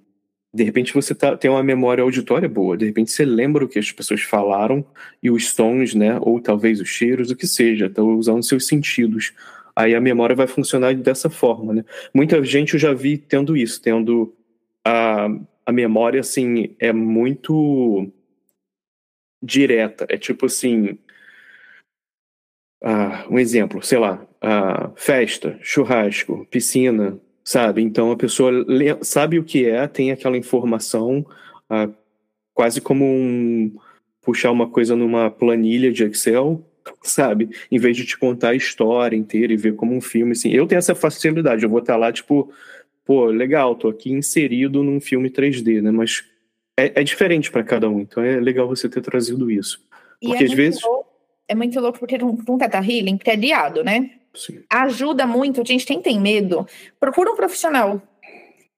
de 0.54 0.62
repente 0.62 0.94
você 0.94 1.16
tá, 1.16 1.38
tem 1.38 1.50
uma 1.50 1.64
memória 1.64 2.04
auditória 2.04 2.50
boa, 2.50 2.76
de 2.76 2.86
repente 2.86 3.10
você 3.10 3.24
lembra 3.24 3.64
o 3.64 3.70
que 3.70 3.80
as 3.80 3.90
pessoas 3.90 4.22
falaram 4.22 4.86
e 5.24 5.32
os 5.32 5.52
sons, 5.52 5.96
né, 5.96 6.20
ou 6.22 6.42
talvez 6.42 6.82
os 6.82 6.90
cheiros, 6.90 7.32
o 7.32 7.38
que 7.38 7.48
seja, 7.48 7.86
estão 7.86 8.18
usando 8.18 8.44
seus 8.44 8.68
sentidos. 8.68 9.32
Aí 9.74 9.96
a 9.96 10.02
memória 10.02 10.36
vai 10.36 10.48
funcionar 10.48 10.94
dessa 10.94 11.30
forma, 11.30 11.74
né? 11.74 11.86
Muita 12.14 12.44
gente 12.44 12.74
eu 12.74 12.80
já 12.80 12.94
vi 12.94 13.18
tendo 13.18 13.56
isso, 13.56 13.82
tendo 13.82 14.36
a, 14.84 15.28
a 15.66 15.72
memória, 15.72 16.20
assim, 16.20 16.76
é 16.80 16.92
muito 16.92 18.12
direta. 19.42 20.06
É 20.10 20.18
tipo 20.18 20.48
assim, 20.48 20.98
uh, 22.86 23.34
um 23.34 23.40
exemplo, 23.40 23.82
sei 23.82 23.98
lá, 23.98 24.26
uh, 24.44 24.92
festa, 24.96 25.58
churrasco, 25.62 26.46
piscina, 26.52 27.20
sabe? 27.44 27.82
Então 27.82 28.12
a 28.12 28.16
pessoa 28.16 28.52
sabe 29.02 29.40
o 29.40 29.44
que 29.44 29.66
é, 29.66 29.88
tem 29.88 30.12
aquela 30.12 30.38
informação, 30.38 31.26
ah, 31.70 31.90
quase 32.54 32.80
como 32.82 33.06
um 33.06 33.76
puxar 34.22 34.52
uma 34.52 34.68
coisa 34.68 34.96
numa 34.96 35.30
planilha 35.30 35.92
de 35.92 36.04
Excel, 36.04 36.66
sabe? 37.04 37.50
Em 37.72 37.78
vez 37.78 37.96
de 37.96 38.06
te 38.06 38.18
contar 38.18 38.50
a 38.50 38.56
história 38.56 39.16
inteira 39.16 39.54
e 39.54 39.58
ver 39.58 39.76
como 39.76 39.94
um 39.94 40.02
filme, 40.02 40.32
assim. 40.32 40.50
Eu 40.50 40.66
tenho 40.66 40.80
essa 40.80 40.96
facilidade, 40.96 41.64
eu 41.64 41.70
vou 41.70 41.80
estar 41.80 41.96
lá, 41.96 42.12
tipo, 42.12 42.52
pô, 43.06 43.26
legal, 43.26 43.76
tô 43.76 43.88
aqui 43.88 44.12
inserido 44.12 44.82
num 44.84 45.00
filme 45.00 45.30
3D, 45.30 45.82
né? 45.82 45.92
Mas 45.92 46.24
é, 46.78 47.02
é 47.02 47.04
diferente 47.04 47.52
para 47.52 47.64
cada 47.64 47.88
um, 47.88 48.02
então 48.02 48.24
é 48.24 48.40
legal 48.40 48.68
você 48.68 48.90
ter 48.90 49.02
trazido 49.02 49.52
isso. 49.52 49.80
Porque 50.20 50.44
é 50.44 50.48
às 50.48 50.54
vezes. 50.54 50.82
Louco, 50.84 51.05
é 51.48 51.56
muito 51.56 51.80
louco 51.80 52.00
porque 52.00 52.18
um, 52.24 52.38
um 52.48 52.58
Teta 52.58 52.78
Healing, 52.78 53.18
que 53.18 53.30
é 53.30 53.36
guiado, 53.36 53.84
né? 53.84 54.12
Sim. 54.34 54.64
Ajuda 54.70 55.26
muito. 55.26 55.66
Gente, 55.66 55.86
quem 55.86 56.02
tem 56.02 56.20
medo, 56.20 56.68
procura 57.00 57.32
um 57.32 57.36
profissional. 57.36 58.02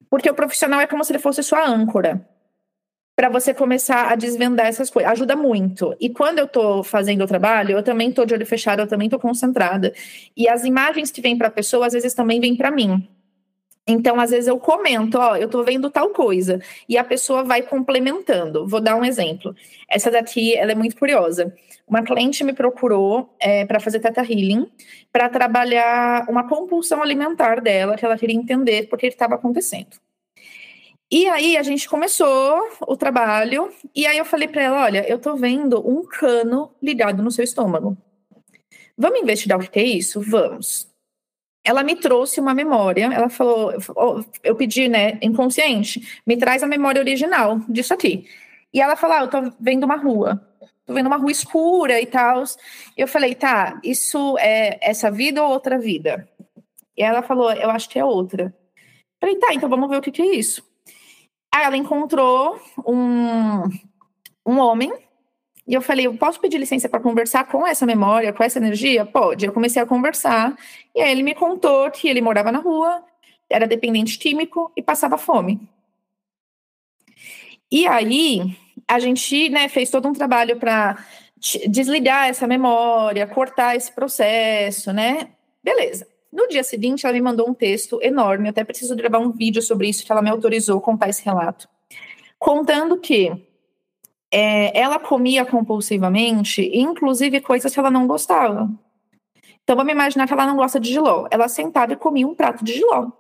Porque 0.10 0.30
o 0.30 0.34
profissional 0.34 0.80
é 0.80 0.88
como 0.88 1.04
se 1.04 1.12
ele 1.12 1.20
fosse 1.20 1.44
sua 1.44 1.68
âncora. 1.68 2.26
Para 3.16 3.30
você 3.30 3.54
começar 3.54 4.12
a 4.12 4.16
desvendar 4.16 4.68
essas 4.68 4.90
coisas. 4.90 5.12
Ajuda 5.12 5.36
muito. 5.36 5.96
E 6.00 6.10
quando 6.10 6.40
eu 6.40 6.48
tô 6.48 6.84
fazendo 6.84 7.24
o 7.24 7.28
trabalho, 7.28 7.72
eu 7.72 7.84
também 7.84 8.12
tô 8.12 8.26
de 8.26 8.34
olho 8.34 8.46
fechado, 8.46 8.82
eu 8.82 8.88
também 8.88 9.10
tô 9.10 9.18
concentrada. 9.18 9.94
E 10.36 10.48
as 10.48 10.64
imagens 10.64 11.10
que 11.10 11.22
vêm 11.22 11.38
para 11.38 11.48
a 11.48 11.52
pessoa, 11.52 11.88
às 11.88 11.94
vezes 11.94 12.14
também 12.14 12.40
vêm 12.40 12.56
para 12.56 12.70
mim. 12.70 13.08
Então, 13.88 14.20
às 14.20 14.32
vezes 14.32 14.48
eu 14.48 14.60
comento, 14.60 15.18
ó, 15.18 15.38
eu 15.38 15.48
tô 15.48 15.64
vendo 15.64 15.90
tal 15.90 16.10
coisa, 16.10 16.62
e 16.90 16.98
a 16.98 17.04
pessoa 17.06 17.42
vai 17.42 17.62
complementando. 17.62 18.68
Vou 18.68 18.82
dar 18.82 18.98
um 18.98 19.06
exemplo. 19.06 19.56
Essa 19.90 20.12
daqui, 20.12 20.54
ela 20.54 20.74
é 20.74 20.76
muito 20.76 20.98
curiosa. 20.98 21.56
Uma 21.88 22.04
cliente 22.04 22.44
me 22.44 22.54
procurou 22.54 23.34
é, 23.40 23.66
para 23.66 23.80
fazer 23.80 24.00
Teta 24.00 24.22
Healing, 24.22 24.70
para 25.12 25.30
trabalhar 25.30 26.30
uma 26.30 26.48
compulsão 26.48 27.02
alimentar 27.02 27.62
dela, 27.62 27.96
que 27.96 28.06
ela 28.06 28.18
queria 28.18 28.36
entender 28.36 28.90
por 28.90 29.00
que 29.00 29.08
estava 29.08 29.36
acontecendo. 29.36 29.98
E 31.10 31.26
aí 31.28 31.56
a 31.56 31.64
gente 31.64 31.88
começou 31.88 32.62
o 32.86 32.98
trabalho, 32.98 33.72
e 33.96 34.06
aí 34.06 34.18
eu 34.18 34.26
falei 34.26 34.50
para 34.50 34.62
ela: 34.62 34.84
olha, 34.84 35.08
eu 35.10 35.18
tô 35.18 35.36
vendo 35.38 35.80
um 35.90 36.04
cano 36.04 36.72
ligado 36.84 37.24
no 37.24 37.32
seu 37.32 37.46
estômago. 37.46 37.98
Vamos 38.98 39.22
investigar 39.22 39.58
o 39.58 39.70
que 39.70 39.80
é 39.80 39.84
isso? 39.84 40.20
Vamos 40.20 40.88
ela 41.68 41.84
me 41.84 41.98
trouxe 41.98 42.40
uma 42.40 42.54
memória. 42.54 43.10
Ela 43.14 43.30
falou, 43.30 43.74
eu 44.42 44.56
pedi, 44.56 44.88
né, 44.88 45.20
inconsciente, 45.22 46.22
me 46.26 46.38
traz 46.38 46.64
a 46.64 46.68
memória 46.68 47.02
original 47.02 47.60
disso 47.68 47.94
aqui. 47.94 48.26
E 48.74 48.80
ela 48.80 48.96
falou, 48.96 49.18
ah, 49.18 49.22
eu 49.22 49.28
tô 49.28 49.54
vendo 49.60 49.84
uma 49.84 49.98
rua, 49.98 50.42
tô 50.88 50.94
vendo 50.94 51.08
uma 51.08 51.18
rua 51.18 51.32
escura 51.32 52.02
e 52.02 52.06
tal. 52.06 52.44
Eu 52.96 53.08
falei, 53.08 53.36
tá, 53.36 53.80
isso 53.84 54.38
é 54.40 54.80
essa 54.82 55.12
vida 55.12 55.44
ou 55.44 55.52
outra 55.52 55.78
vida? 55.78 56.28
E 56.96 57.04
ela 57.04 57.22
falou, 57.22 57.52
eu 57.52 57.70
acho 57.70 57.90
que 57.90 58.00
é 58.00 58.06
outra. 58.06 58.56
Falei, 59.20 59.36
tá, 59.36 59.54
então 59.54 59.70
vamos 59.70 59.90
ver 59.90 59.98
o 59.98 60.02
que, 60.02 60.12
que 60.12 60.22
é 60.22 60.36
isso. 60.36 60.66
Aí 61.54 61.66
ela 61.66 61.78
encontrou 61.78 62.60
um, 62.86 63.64
um 64.46 64.60
homem 64.60 64.92
e 65.68 65.74
eu 65.74 65.82
falei, 65.82 66.08
eu 66.08 66.18
posso 66.18 66.40
pedir 66.40 66.58
licença 66.58 66.88
para 66.88 67.02
conversar 67.02 67.46
com 67.46 67.68
essa 67.68 67.86
memória, 67.86 68.32
com 68.32 68.44
essa 68.44 68.58
energia? 68.58 69.06
Pode. 69.06 69.46
Eu 69.46 69.52
comecei 69.52 69.82
a 69.82 69.86
conversar 69.86 70.56
e 70.96 71.02
aí 71.02 71.12
ele 71.12 71.24
me 71.24 71.36
contou 71.36 71.92
que 71.92 72.08
ele 72.08 72.22
morava 72.22 72.52
na 72.52 72.60
rua, 72.60 73.04
era 73.50 73.68
dependente 73.68 74.18
químico 74.18 74.72
e 74.78 74.82
passava 74.82 75.18
fome. 75.18 75.60
E 77.70 77.86
aí 77.86 78.56
a 78.88 79.00
gente 79.00 79.50
né, 79.50 79.68
fez 79.68 79.90
todo 79.90 80.08
um 80.08 80.14
trabalho 80.14 80.58
para 80.58 80.98
desligar 81.68 82.28
essa 82.28 82.48
memória, 82.48 83.28
cortar 83.28 83.76
esse 83.76 83.92
processo, 83.92 84.92
né? 84.94 85.30
Beleza. 85.64 86.08
No 86.32 86.48
dia 86.48 86.64
seguinte, 86.64 87.06
ela 87.06 87.14
me 87.14 87.22
mandou 87.22 87.50
um 87.50 87.54
texto 87.54 88.00
enorme. 88.02 88.48
Eu 88.48 88.52
até 88.52 88.64
preciso 88.64 88.96
gravar 88.96 89.20
um 89.20 89.32
vídeo 89.32 89.62
sobre 89.62 89.90
isso, 89.90 90.06
que 90.06 90.12
ela 90.12 90.22
me 90.22 90.30
autorizou 90.30 90.78
a 90.78 90.82
contar 90.82 91.10
esse 91.10 91.24
relato. 91.24 91.68
Contando 92.40 92.98
que 92.98 93.32
é, 94.32 94.78
ela 94.78 95.00
comia 95.00 95.46
compulsivamente, 95.46 96.62
inclusive 96.74 97.42
coisas 97.42 97.74
que 97.74 97.80
ela 97.80 97.92
não 97.92 98.08
gostava. 98.08 98.70
Então 99.64 99.76
vamos 99.76 99.92
imaginar 99.92 100.28
que 100.28 100.34
ela 100.34 100.46
não 100.46 100.56
gosta 100.56 100.80
de 100.80 100.90
giló. 100.90 101.28
Ela 101.32 101.48
sentava 101.48 101.94
e 101.94 101.98
comia 101.98 102.28
um 102.28 102.36
prato 102.36 102.64
de 102.64 102.74
giló. 102.74 103.12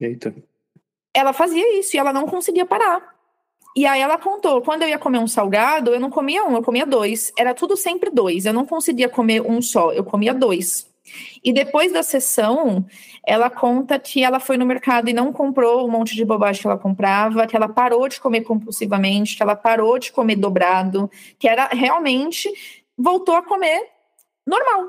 Eita. 0.00 0.34
Ela 1.12 1.32
fazia 1.32 1.78
isso 1.78 1.96
e 1.96 1.98
ela 1.98 2.12
não 2.12 2.26
conseguia 2.26 2.66
parar. 2.66 3.13
E 3.76 3.86
aí 3.86 4.00
ela 4.00 4.16
contou, 4.16 4.62
quando 4.62 4.82
eu 4.82 4.88
ia 4.88 4.98
comer 4.98 5.18
um 5.18 5.26
salgado, 5.26 5.92
eu 5.92 5.98
não 5.98 6.08
comia 6.08 6.44
um, 6.44 6.54
eu 6.54 6.62
comia 6.62 6.86
dois. 6.86 7.32
Era 7.36 7.52
tudo 7.52 7.76
sempre 7.76 8.10
dois. 8.10 8.46
Eu 8.46 8.52
não 8.52 8.64
conseguia 8.64 9.08
comer 9.08 9.40
um 9.42 9.60
só, 9.60 9.92
eu 9.92 10.04
comia 10.04 10.32
dois. 10.32 10.88
E 11.42 11.52
depois 11.52 11.92
da 11.92 12.02
sessão, 12.02 12.86
ela 13.26 13.50
conta 13.50 13.98
que 13.98 14.22
ela 14.22 14.40
foi 14.40 14.56
no 14.56 14.64
mercado 14.64 15.08
e 15.08 15.12
não 15.12 15.32
comprou 15.32 15.86
um 15.86 15.90
monte 15.90 16.14
de 16.14 16.24
bobagem 16.24 16.62
que 16.62 16.66
ela 16.66 16.78
comprava, 16.78 17.46
que 17.46 17.56
ela 17.56 17.68
parou 17.68 18.08
de 18.08 18.20
comer 18.20 18.42
compulsivamente, 18.42 19.36
que 19.36 19.42
ela 19.42 19.56
parou 19.56 19.98
de 19.98 20.12
comer 20.12 20.36
dobrado, 20.36 21.10
que 21.38 21.48
era 21.48 21.66
realmente 21.66 22.50
voltou 22.96 23.34
a 23.34 23.42
comer 23.42 23.88
normal. 24.46 24.88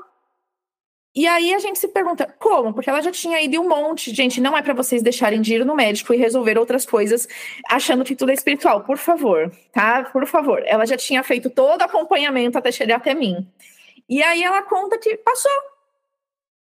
E 1.16 1.26
aí 1.26 1.54
a 1.54 1.58
gente 1.58 1.78
se 1.78 1.88
pergunta, 1.88 2.26
como? 2.38 2.74
Porque 2.74 2.90
ela 2.90 3.00
já 3.00 3.10
tinha 3.10 3.40
ido 3.40 3.58
um 3.58 3.66
monte. 3.66 4.14
Gente, 4.14 4.38
não 4.38 4.54
é 4.54 4.60
para 4.60 4.74
vocês 4.74 5.02
deixarem 5.02 5.40
de 5.40 5.54
ir 5.54 5.64
no 5.64 5.74
médico 5.74 6.12
e 6.12 6.18
resolver 6.18 6.58
outras 6.58 6.84
coisas 6.84 7.26
achando 7.70 8.04
que 8.04 8.14
tudo 8.14 8.30
é 8.30 8.34
espiritual. 8.34 8.84
Por 8.84 8.98
favor, 8.98 9.50
tá? 9.72 10.04
Por 10.12 10.26
favor. 10.26 10.62
Ela 10.66 10.84
já 10.84 10.96
tinha 10.96 11.22
feito 11.24 11.48
todo 11.48 11.80
o 11.80 11.84
acompanhamento 11.84 12.58
até 12.58 12.70
chegar 12.70 12.96
até 12.96 13.14
mim. 13.14 13.48
E 14.08 14.22
aí 14.22 14.42
ela 14.44 14.62
conta 14.62 14.98
que 14.98 15.16
passou 15.16 15.50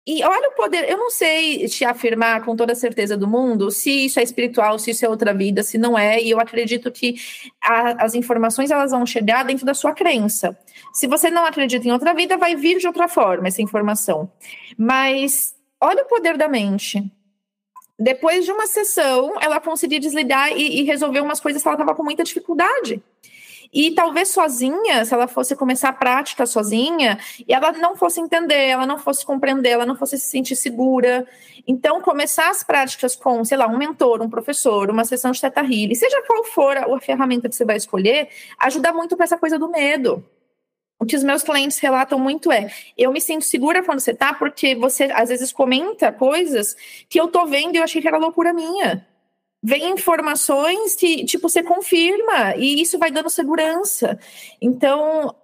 E 0.06 0.24
olha 0.24 0.48
o 0.48 0.52
poder, 0.52 0.90
eu 0.90 0.98
não 0.98 1.10
sei 1.10 1.68
te 1.68 1.84
afirmar 1.84 2.44
com 2.44 2.56
toda 2.56 2.72
a 2.72 2.76
certeza 2.76 3.16
do 3.16 3.28
mundo 3.28 3.70
se 3.70 4.06
isso 4.06 4.18
é 4.18 4.22
espiritual, 4.22 4.76
se 4.78 4.90
isso 4.90 5.06
é 5.06 5.08
outra 5.08 5.32
vida, 5.32 5.62
se 5.62 5.78
não 5.78 5.96
é, 5.96 6.20
e 6.20 6.30
eu 6.30 6.40
acredito 6.40 6.90
que 6.90 7.14
a, 7.60 8.04
as 8.04 8.14
informações 8.16 8.70
elas 8.72 8.90
vão 8.90 9.06
chegar 9.06 9.44
dentro 9.44 9.64
da 9.64 9.74
sua 9.74 9.94
crença. 9.94 10.58
Se 10.92 11.06
você 11.06 11.30
não 11.30 11.44
acredita 11.44 11.88
em 11.88 11.92
outra 11.92 12.12
vida, 12.12 12.36
vai 12.36 12.54
vir 12.54 12.78
de 12.78 12.86
outra 12.86 13.08
forma 13.08 13.48
essa 13.48 13.62
informação. 13.62 14.30
Mas 14.76 15.54
olha 15.80 16.02
o 16.02 16.06
poder 16.06 16.36
da 16.36 16.48
mente. 16.48 17.02
Depois 17.98 18.44
de 18.44 18.52
uma 18.52 18.66
sessão, 18.66 19.34
ela 19.40 19.60
conseguia 19.60 20.00
desligar 20.00 20.52
e, 20.52 20.80
e 20.80 20.82
resolver 20.82 21.20
umas 21.20 21.40
coisas 21.40 21.62
que 21.62 21.68
ela 21.68 21.76
estava 21.76 21.94
com 21.94 22.02
muita 22.02 22.24
dificuldade. 22.24 23.02
E 23.72 23.92
talvez 23.92 24.28
sozinha, 24.28 25.02
se 25.04 25.14
ela 25.14 25.26
fosse 25.26 25.56
começar 25.56 25.88
a 25.88 25.92
prática 25.94 26.44
sozinha, 26.44 27.18
e 27.48 27.54
ela 27.54 27.72
não 27.72 27.96
fosse 27.96 28.20
entender, 28.20 28.66
ela 28.66 28.84
não 28.84 28.98
fosse 28.98 29.24
compreender, 29.24 29.70
ela 29.70 29.86
não 29.86 29.96
fosse 29.96 30.18
se 30.18 30.28
sentir 30.28 30.56
segura. 30.56 31.26
Então, 31.66 32.02
começar 32.02 32.50
as 32.50 32.62
práticas 32.62 33.16
com, 33.16 33.42
sei 33.46 33.56
lá, 33.56 33.66
um 33.66 33.78
mentor, 33.78 34.20
um 34.20 34.28
professor, 34.28 34.90
uma 34.90 35.06
sessão 35.06 35.30
de 35.30 35.40
Teta 35.40 35.60
Healing, 35.60 35.94
seja 35.94 36.22
qual 36.26 36.44
for 36.44 36.76
a, 36.76 36.84
a 36.84 37.00
ferramenta 37.00 37.48
que 37.48 37.54
você 37.54 37.64
vai 37.64 37.76
escolher, 37.76 38.28
ajuda 38.58 38.92
muito 38.92 39.16
para 39.16 39.24
essa 39.24 39.38
coisa 39.38 39.58
do 39.58 39.70
medo. 39.70 40.22
O 41.02 41.04
que 41.04 41.16
os 41.16 41.24
meus 41.24 41.42
clientes 41.42 41.80
relatam 41.80 42.16
muito 42.16 42.52
é: 42.52 42.70
eu 42.96 43.12
me 43.12 43.20
sinto 43.20 43.44
segura 43.44 43.82
quando 43.82 43.98
você 43.98 44.14
tá, 44.14 44.32
porque 44.32 44.76
você 44.76 45.10
às 45.12 45.30
vezes 45.30 45.52
comenta 45.52 46.12
coisas 46.12 46.76
que 47.08 47.20
eu 47.20 47.26
tô 47.26 47.44
vendo 47.44 47.74
e 47.74 47.78
eu 47.78 47.82
achei 47.82 48.00
que 48.00 48.06
era 48.06 48.18
loucura 48.18 48.52
minha 48.52 49.04
vem 49.64 49.90
informações 49.90 50.96
que, 50.96 51.24
tipo, 51.24 51.48
você 51.48 51.62
confirma 51.62 52.56
e 52.56 52.82
isso 52.82 52.98
vai 52.98 53.12
dando 53.12 53.30
segurança. 53.30 54.18
Então, 54.60 55.36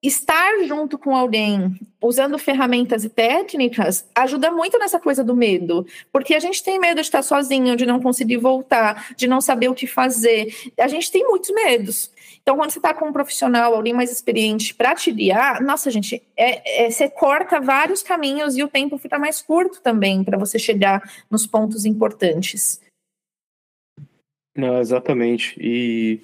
estar 0.00 0.64
junto 0.64 0.96
com 0.96 1.16
alguém 1.16 1.74
usando 2.00 2.38
ferramentas 2.38 3.04
e 3.04 3.08
técnicas 3.08 4.08
ajuda 4.14 4.52
muito 4.52 4.78
nessa 4.78 5.00
coisa 5.00 5.24
do 5.24 5.34
medo, 5.34 5.84
porque 6.12 6.34
a 6.34 6.38
gente 6.38 6.62
tem 6.62 6.78
medo 6.78 6.96
de 6.96 7.06
estar 7.06 7.22
sozinho, 7.22 7.74
de 7.74 7.86
não 7.86 8.00
conseguir 8.00 8.36
voltar, 8.36 9.14
de 9.16 9.26
não 9.26 9.40
saber 9.40 9.68
o 9.68 9.74
que 9.74 9.86
fazer. 9.86 10.54
A 10.78 10.86
gente 10.86 11.10
tem 11.10 11.24
muitos 11.24 11.50
medos. 11.50 12.10
Então, 12.46 12.56
quando 12.56 12.70
você 12.70 12.78
está 12.78 12.94
com 12.94 13.08
um 13.08 13.12
profissional, 13.12 13.74
alguém 13.74 13.92
mais 13.92 14.12
experiente 14.12 14.72
para 14.72 14.94
te 14.94 15.10
guiar, 15.10 15.60
nossa, 15.60 15.90
gente, 15.90 16.22
é, 16.36 16.84
é, 16.84 16.88
você 16.88 17.10
corta 17.10 17.60
vários 17.60 18.04
caminhos 18.04 18.56
e 18.56 18.62
o 18.62 18.68
tempo 18.68 18.96
fica 18.98 19.18
mais 19.18 19.42
curto 19.42 19.82
também 19.82 20.22
para 20.22 20.38
você 20.38 20.56
chegar 20.56 21.02
nos 21.28 21.44
pontos 21.44 21.84
importantes. 21.84 22.80
Não, 24.56 24.78
exatamente. 24.78 25.58
E, 25.60 26.22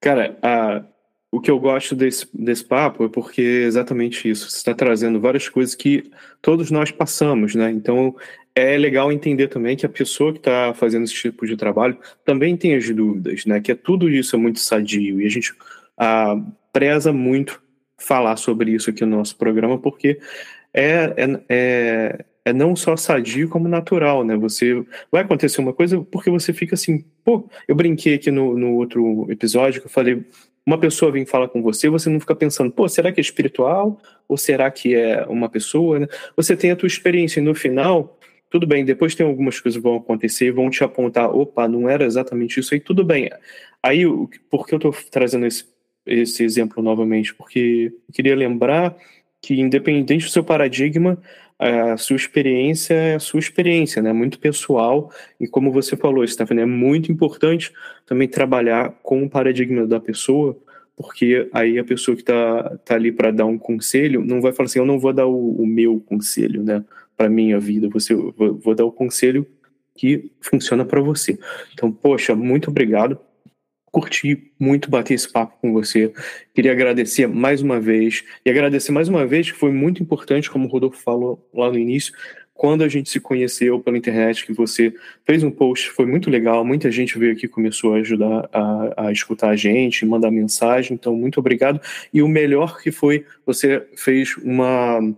cara, 0.00 0.36
a, 0.42 0.84
o 1.30 1.40
que 1.40 1.48
eu 1.48 1.60
gosto 1.60 1.94
desse, 1.94 2.26
desse 2.34 2.64
papo 2.64 3.04
é 3.04 3.08
porque 3.08 3.40
é 3.40 3.66
exatamente 3.66 4.28
isso. 4.28 4.50
Você 4.50 4.56
está 4.56 4.74
trazendo 4.74 5.20
várias 5.20 5.48
coisas 5.48 5.76
que 5.76 6.10
todos 6.40 6.72
nós 6.72 6.90
passamos, 6.90 7.54
né? 7.54 7.70
Então, 7.70 8.16
é 8.54 8.76
legal 8.76 9.10
entender 9.10 9.48
também 9.48 9.76
que 9.76 9.86
a 9.86 9.88
pessoa 9.88 10.32
que 10.32 10.38
está 10.38 10.74
fazendo 10.74 11.04
esse 11.04 11.14
tipo 11.14 11.46
de 11.46 11.56
trabalho 11.56 11.96
também 12.24 12.56
tem 12.56 12.74
as 12.74 12.88
dúvidas, 12.90 13.46
né? 13.46 13.60
Que 13.60 13.72
é 13.72 13.74
tudo 13.74 14.10
isso 14.10 14.36
é 14.36 14.38
muito 14.38 14.60
sadio 14.60 15.20
e 15.20 15.26
a 15.26 15.30
gente 15.30 15.54
a, 15.96 16.36
preza 16.72 17.12
muito 17.12 17.62
falar 17.98 18.36
sobre 18.36 18.72
isso 18.72 18.90
aqui 18.90 19.04
no 19.04 19.16
nosso 19.16 19.36
programa 19.36 19.78
porque 19.78 20.18
é, 20.74 21.14
é, 21.16 21.40
é 21.48 22.24
é 22.44 22.52
não 22.52 22.74
só 22.74 22.96
sadio 22.96 23.48
como 23.48 23.68
natural, 23.68 24.24
né? 24.24 24.36
Você 24.36 24.84
vai 25.10 25.22
acontecer 25.22 25.60
uma 25.60 25.72
coisa 25.72 26.00
porque 26.00 26.30
você 26.30 26.52
fica 26.52 26.74
assim, 26.74 27.04
pô, 27.24 27.48
eu 27.68 27.74
brinquei 27.74 28.14
aqui 28.14 28.30
no, 28.30 28.56
no 28.58 28.74
outro 28.74 29.26
episódio 29.30 29.80
que 29.80 29.86
eu 29.86 29.90
falei, 29.90 30.24
uma 30.66 30.78
pessoa 30.78 31.12
vem 31.12 31.26
falar 31.26 31.48
com 31.48 31.62
você, 31.62 31.88
você 31.88 32.08
não 32.08 32.20
fica 32.20 32.34
pensando, 32.34 32.70
pô, 32.70 32.88
será 32.88 33.12
que 33.12 33.20
é 33.20 33.22
espiritual 33.22 34.00
ou 34.28 34.36
será 34.36 34.70
que 34.70 34.94
é 34.94 35.24
uma 35.26 35.48
pessoa? 35.48 36.08
Você 36.36 36.56
tem 36.56 36.70
a 36.70 36.76
tua 36.76 36.86
experiência 36.86 37.40
e 37.40 37.42
no 37.42 37.54
final, 37.54 38.18
tudo 38.52 38.66
bem, 38.66 38.84
depois 38.84 39.14
tem 39.14 39.26
algumas 39.26 39.58
coisas 39.58 39.80
que 39.80 39.82
vão 39.82 39.96
acontecer 39.96 40.52
vão 40.52 40.68
te 40.68 40.84
apontar, 40.84 41.34
opa, 41.34 41.66
não 41.66 41.88
era 41.88 42.04
exatamente 42.04 42.60
isso 42.60 42.74
aí, 42.74 42.80
tudo 42.80 43.02
bem. 43.02 43.30
Aí, 43.82 44.04
por 44.50 44.66
que 44.66 44.74
eu 44.74 44.76
estou 44.76 44.94
trazendo 45.10 45.46
esse, 45.46 45.64
esse 46.04 46.44
exemplo 46.44 46.82
novamente? 46.82 47.34
Porque 47.34 47.90
eu 48.06 48.14
queria 48.14 48.36
lembrar 48.36 48.94
que 49.40 49.58
independente 49.58 50.26
do 50.26 50.30
seu 50.30 50.44
paradigma, 50.44 51.18
a 51.58 51.96
sua 51.96 52.16
experiência 52.16 52.92
é 52.92 53.14
a 53.14 53.18
sua 53.20 53.40
experiência, 53.40 54.02
né? 54.02 54.12
Muito 54.12 54.38
pessoal. 54.38 55.10
E 55.40 55.48
como 55.48 55.72
você 55.72 55.96
falou, 55.96 56.26
Stephanie, 56.26 56.64
é 56.64 56.66
muito 56.66 57.10
importante 57.10 57.72
também 58.04 58.28
trabalhar 58.28 58.90
com 59.02 59.22
o 59.24 59.30
paradigma 59.30 59.86
da 59.86 59.98
pessoa, 59.98 60.58
porque 60.94 61.48
aí 61.54 61.78
a 61.78 61.84
pessoa 61.84 62.14
que 62.14 62.22
está 62.22 62.76
tá 62.84 62.96
ali 62.96 63.10
para 63.10 63.30
dar 63.30 63.46
um 63.46 63.56
conselho 63.56 64.22
não 64.22 64.42
vai 64.42 64.52
falar 64.52 64.66
assim: 64.66 64.78
eu 64.78 64.86
não 64.86 64.98
vou 64.98 65.12
dar 65.12 65.26
o, 65.26 65.62
o 65.62 65.66
meu 65.66 66.00
conselho, 66.00 66.62
né? 66.62 66.84
Para 67.22 67.30
minha 67.30 67.60
vida, 67.60 67.88
você 67.88 68.14
vou, 68.14 68.58
vou 68.58 68.74
dar 68.74 68.84
o 68.84 68.90
conselho 68.90 69.46
que 69.96 70.32
funciona 70.40 70.84
para 70.84 71.00
você. 71.00 71.38
Então, 71.72 71.92
poxa, 71.92 72.34
muito 72.34 72.68
obrigado 72.68 73.16
curti 73.92 74.50
muito 74.58 74.90
bater 74.90 75.12
esse 75.12 75.30
papo 75.30 75.58
com 75.60 75.70
você. 75.70 76.10
Queria 76.54 76.72
agradecer 76.72 77.26
mais 77.28 77.60
uma 77.60 77.78
vez. 77.78 78.24
E 78.42 78.50
agradecer 78.50 78.90
mais 78.90 79.06
uma 79.06 79.26
vez, 79.26 79.52
que 79.52 79.56
foi 79.56 79.70
muito 79.70 80.02
importante, 80.02 80.50
como 80.50 80.66
o 80.66 80.70
Rodolfo 80.70 80.96
falou 80.96 81.46
lá 81.52 81.70
no 81.70 81.78
início, 81.78 82.14
quando 82.54 82.82
a 82.82 82.88
gente 82.88 83.10
se 83.10 83.20
conheceu 83.20 83.80
pela 83.80 83.98
internet, 83.98 84.46
que 84.46 84.52
você 84.52 84.94
fez 85.26 85.42
um 85.42 85.50
post, 85.50 85.90
foi 85.90 86.06
muito 86.06 86.30
legal. 86.30 86.64
Muita 86.64 86.90
gente 86.90 87.18
veio 87.18 87.32
aqui 87.32 87.46
começou 87.46 87.94
a 87.94 87.98
ajudar 87.98 88.48
a, 88.52 89.08
a 89.08 89.12
escutar 89.12 89.50
a 89.50 89.56
gente, 89.56 90.06
mandar 90.06 90.30
mensagem. 90.30 90.94
Então, 90.94 91.14
muito 91.14 91.38
obrigado. 91.38 91.80
E 92.14 92.22
o 92.22 92.28
melhor 92.28 92.80
que 92.80 92.90
foi, 92.90 93.26
você 93.44 93.86
fez 93.94 94.36
uma. 94.38 95.14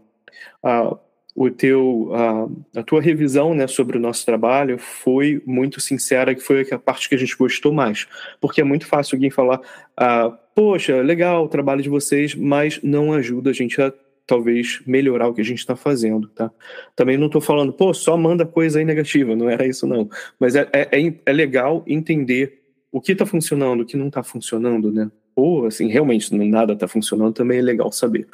O 1.35 1.51
teu 1.51 2.11
a, 2.15 2.81
a, 2.81 2.83
tua 2.83 3.01
revisão 3.01 3.55
né, 3.55 3.67
sobre 3.67 3.97
o 3.97 4.01
nosso 4.01 4.25
trabalho 4.25 4.79
foi 4.79 5.43
muito 5.45 5.81
sincera, 5.81 6.35
que 6.35 6.41
foi 6.41 6.67
a 6.71 6.79
parte 6.79 7.09
que 7.09 7.15
a 7.15 7.19
gente 7.19 7.37
gostou 7.37 7.73
mais. 7.73 8.07
Porque 8.41 8.61
é 8.61 8.65
muito 8.65 8.87
fácil 8.87 9.17
alguém 9.17 9.31
falar, 9.31 9.61
ah, 9.97 10.31
poxa, 10.55 11.01
legal 11.03 11.45
o 11.45 11.49
trabalho 11.49 11.83
de 11.83 11.89
vocês, 11.89 12.35
mas 12.35 12.81
não 12.83 13.13
ajuda 13.13 13.51
a 13.51 13.53
gente 13.53 13.81
a 13.83 13.93
talvez 14.27 14.81
melhorar 14.87 15.29
o 15.29 15.35
que 15.35 15.41
a 15.41 15.45
gente 15.45 15.59
está 15.59 15.77
fazendo, 15.77 16.29
tá? 16.29 16.51
Também 16.97 17.19
não 17.19 17.27
estou 17.27 17.41
falando, 17.41 17.73
pô, 17.73 17.93
só 17.93 18.17
manda 18.17 18.47
coisa 18.47 18.79
aí 18.79 18.85
negativa, 18.85 19.37
não 19.37 19.51
era 19.51 19.67
isso 19.67 19.87
não. 19.87 20.09
Mas 20.39 20.57
é, 20.57 20.69
é, 20.73 20.89
é, 20.99 21.15
é 21.27 21.33
legal 21.33 21.85
entender 21.87 22.63
o 22.91 23.01
que 23.01 23.13
está 23.13 23.27
funcionando, 23.27 23.83
o 23.83 23.85
que 23.85 23.97
não 23.97 24.09
está 24.09 24.23
funcionando, 24.23 24.91
né? 24.91 25.11
Ou, 25.37 25.67
assim, 25.67 25.89
realmente 25.89 26.33
nada 26.35 26.75
está 26.75 26.87
funcionando, 26.87 27.35
também 27.35 27.59
é 27.59 27.63
legal 27.63 27.91
saber. 27.91 28.27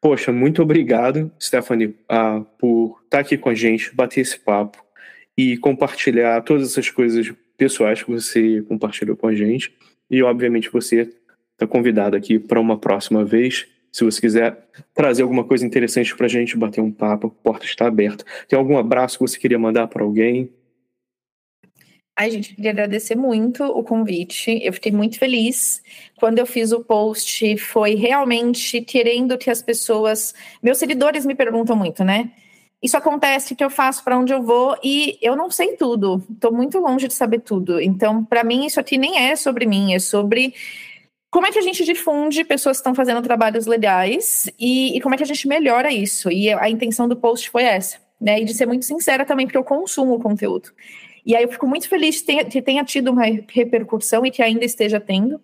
Poxa, 0.00 0.32
muito 0.32 0.62
obrigado, 0.62 1.30
Stephanie, 1.40 1.88
uh, 1.88 2.44
por 2.56 3.00
estar 3.04 3.18
aqui 3.18 3.36
com 3.36 3.48
a 3.48 3.54
gente, 3.54 3.94
bater 3.94 4.20
esse 4.20 4.38
papo 4.38 4.84
e 5.36 5.56
compartilhar 5.56 6.40
todas 6.42 6.70
essas 6.70 6.88
coisas 6.88 7.32
pessoais 7.56 8.02
que 8.02 8.10
você 8.10 8.62
compartilhou 8.68 9.16
com 9.16 9.26
a 9.26 9.34
gente. 9.34 9.72
E, 10.08 10.22
obviamente, 10.22 10.70
você 10.70 11.10
está 11.52 11.66
convidado 11.66 12.16
aqui 12.16 12.38
para 12.38 12.60
uma 12.60 12.78
próxima 12.78 13.24
vez. 13.24 13.66
Se 13.90 14.04
você 14.04 14.20
quiser 14.20 14.56
trazer 14.94 15.22
alguma 15.22 15.42
coisa 15.42 15.66
interessante 15.66 16.14
para 16.16 16.26
a 16.26 16.28
gente 16.28 16.56
bater 16.56 16.80
um 16.80 16.92
papo, 16.92 17.26
a 17.26 17.30
porta 17.42 17.66
está 17.66 17.86
aberta. 17.88 18.24
Tem 18.46 18.56
algum 18.56 18.78
abraço 18.78 19.18
que 19.18 19.26
você 19.26 19.38
queria 19.38 19.58
mandar 19.58 19.88
para 19.88 20.04
alguém? 20.04 20.50
Ai, 22.20 22.32
gente, 22.32 22.52
queria 22.56 22.72
agradecer 22.72 23.14
muito 23.14 23.62
o 23.62 23.84
convite. 23.84 24.58
Eu 24.60 24.72
fiquei 24.72 24.90
muito 24.90 25.16
feliz. 25.20 25.80
Quando 26.18 26.40
eu 26.40 26.46
fiz 26.46 26.72
o 26.72 26.82
post, 26.82 27.56
foi 27.58 27.94
realmente 27.94 28.80
querendo 28.80 29.38
que 29.38 29.48
as 29.48 29.62
pessoas. 29.62 30.34
Meus 30.60 30.78
seguidores 30.78 31.24
me 31.24 31.36
perguntam 31.36 31.76
muito, 31.76 32.02
né? 32.02 32.32
Isso 32.82 32.96
acontece, 32.96 33.54
que 33.54 33.62
eu 33.62 33.70
faço, 33.70 34.02
para 34.02 34.18
onde 34.18 34.32
eu 34.32 34.42
vou, 34.42 34.76
e 34.82 35.16
eu 35.22 35.36
não 35.36 35.48
sei 35.48 35.76
tudo. 35.76 36.20
Estou 36.28 36.52
muito 36.52 36.80
longe 36.80 37.06
de 37.06 37.14
saber 37.14 37.38
tudo. 37.38 37.80
Então, 37.80 38.24
para 38.24 38.42
mim, 38.42 38.66
isso 38.66 38.80
aqui 38.80 38.98
nem 38.98 39.16
é 39.16 39.36
sobre 39.36 39.64
mim, 39.64 39.94
é 39.94 40.00
sobre 40.00 40.54
como 41.30 41.46
é 41.46 41.52
que 41.52 41.58
a 41.60 41.62
gente 41.62 41.84
difunde 41.84 42.42
pessoas 42.44 42.78
que 42.78 42.80
estão 42.80 42.96
fazendo 42.96 43.22
trabalhos 43.22 43.66
legais 43.66 44.50
e, 44.58 44.96
e 44.96 45.00
como 45.00 45.14
é 45.14 45.18
que 45.18 45.24
a 45.24 45.26
gente 45.26 45.46
melhora 45.46 45.92
isso. 45.92 46.32
E 46.32 46.52
a 46.52 46.68
intenção 46.68 47.06
do 47.06 47.16
post 47.16 47.48
foi 47.48 47.62
essa. 47.62 47.98
Né, 48.20 48.40
e 48.40 48.44
de 48.44 48.52
ser 48.52 48.66
muito 48.66 48.84
sincera 48.84 49.24
também, 49.24 49.46
porque 49.46 49.56
eu 49.56 49.62
consumo 49.62 50.14
o 50.14 50.18
conteúdo. 50.18 50.72
E 51.24 51.36
aí 51.36 51.42
eu 51.42 51.48
fico 51.48 51.66
muito 51.66 51.88
feliz 51.88 52.20
que 52.22 52.62
tenha, 52.62 52.84
tido 52.84 53.10
uma 53.10 53.24
repercussão 53.48 54.24
e 54.24 54.30
que 54.30 54.42
ainda 54.42 54.64
esteja 54.64 54.98
tendo. 55.00 55.40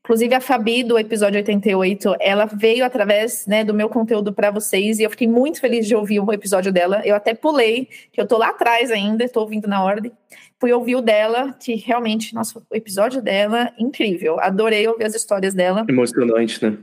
Inclusive, 0.00 0.34
a 0.34 0.40
Fabi, 0.40 0.82
do 0.82 0.98
episódio 0.98 1.36
88, 1.36 2.16
ela 2.18 2.46
veio 2.46 2.84
através 2.84 3.46
né, 3.46 3.62
do 3.62 3.74
meu 3.74 3.90
conteúdo 3.90 4.32
para 4.32 4.50
vocês 4.50 4.98
e 4.98 5.02
eu 5.02 5.10
fiquei 5.10 5.28
muito 5.28 5.60
feliz 5.60 5.86
de 5.86 5.94
ouvir 5.94 6.20
o 6.20 6.32
episódio 6.32 6.72
dela. 6.72 7.02
Eu 7.04 7.14
até 7.14 7.34
pulei, 7.34 7.88
que 8.10 8.18
eu 8.18 8.26
tô 8.26 8.38
lá 8.38 8.48
atrás 8.48 8.90
ainda, 8.90 9.24
estou 9.24 9.42
ouvindo 9.42 9.68
na 9.68 9.84
ordem. 9.84 10.10
Fui 10.58 10.72
ouvir 10.72 10.96
o 10.96 11.02
dela, 11.02 11.54
que 11.60 11.74
realmente, 11.74 12.34
nossa, 12.34 12.58
o 12.58 12.74
episódio 12.74 13.20
dela, 13.20 13.70
incrível. 13.78 14.40
Adorei 14.40 14.88
ouvir 14.88 15.04
as 15.04 15.14
histórias 15.14 15.52
dela. 15.52 15.84
Emocionante, 15.88 16.64
né? 16.64 16.78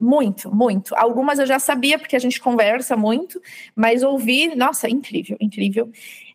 Muito, 0.00 0.50
muito. 0.54 0.94
Algumas 0.96 1.38
eu 1.38 1.46
já 1.46 1.58
sabia, 1.58 1.98
porque 1.98 2.16
a 2.16 2.18
gente 2.18 2.40
conversa 2.40 2.96
muito, 2.96 3.38
mas 3.76 4.02
ouvir, 4.02 4.56
nossa, 4.56 4.88
incrível, 4.88 5.36
incrível. 5.38 5.90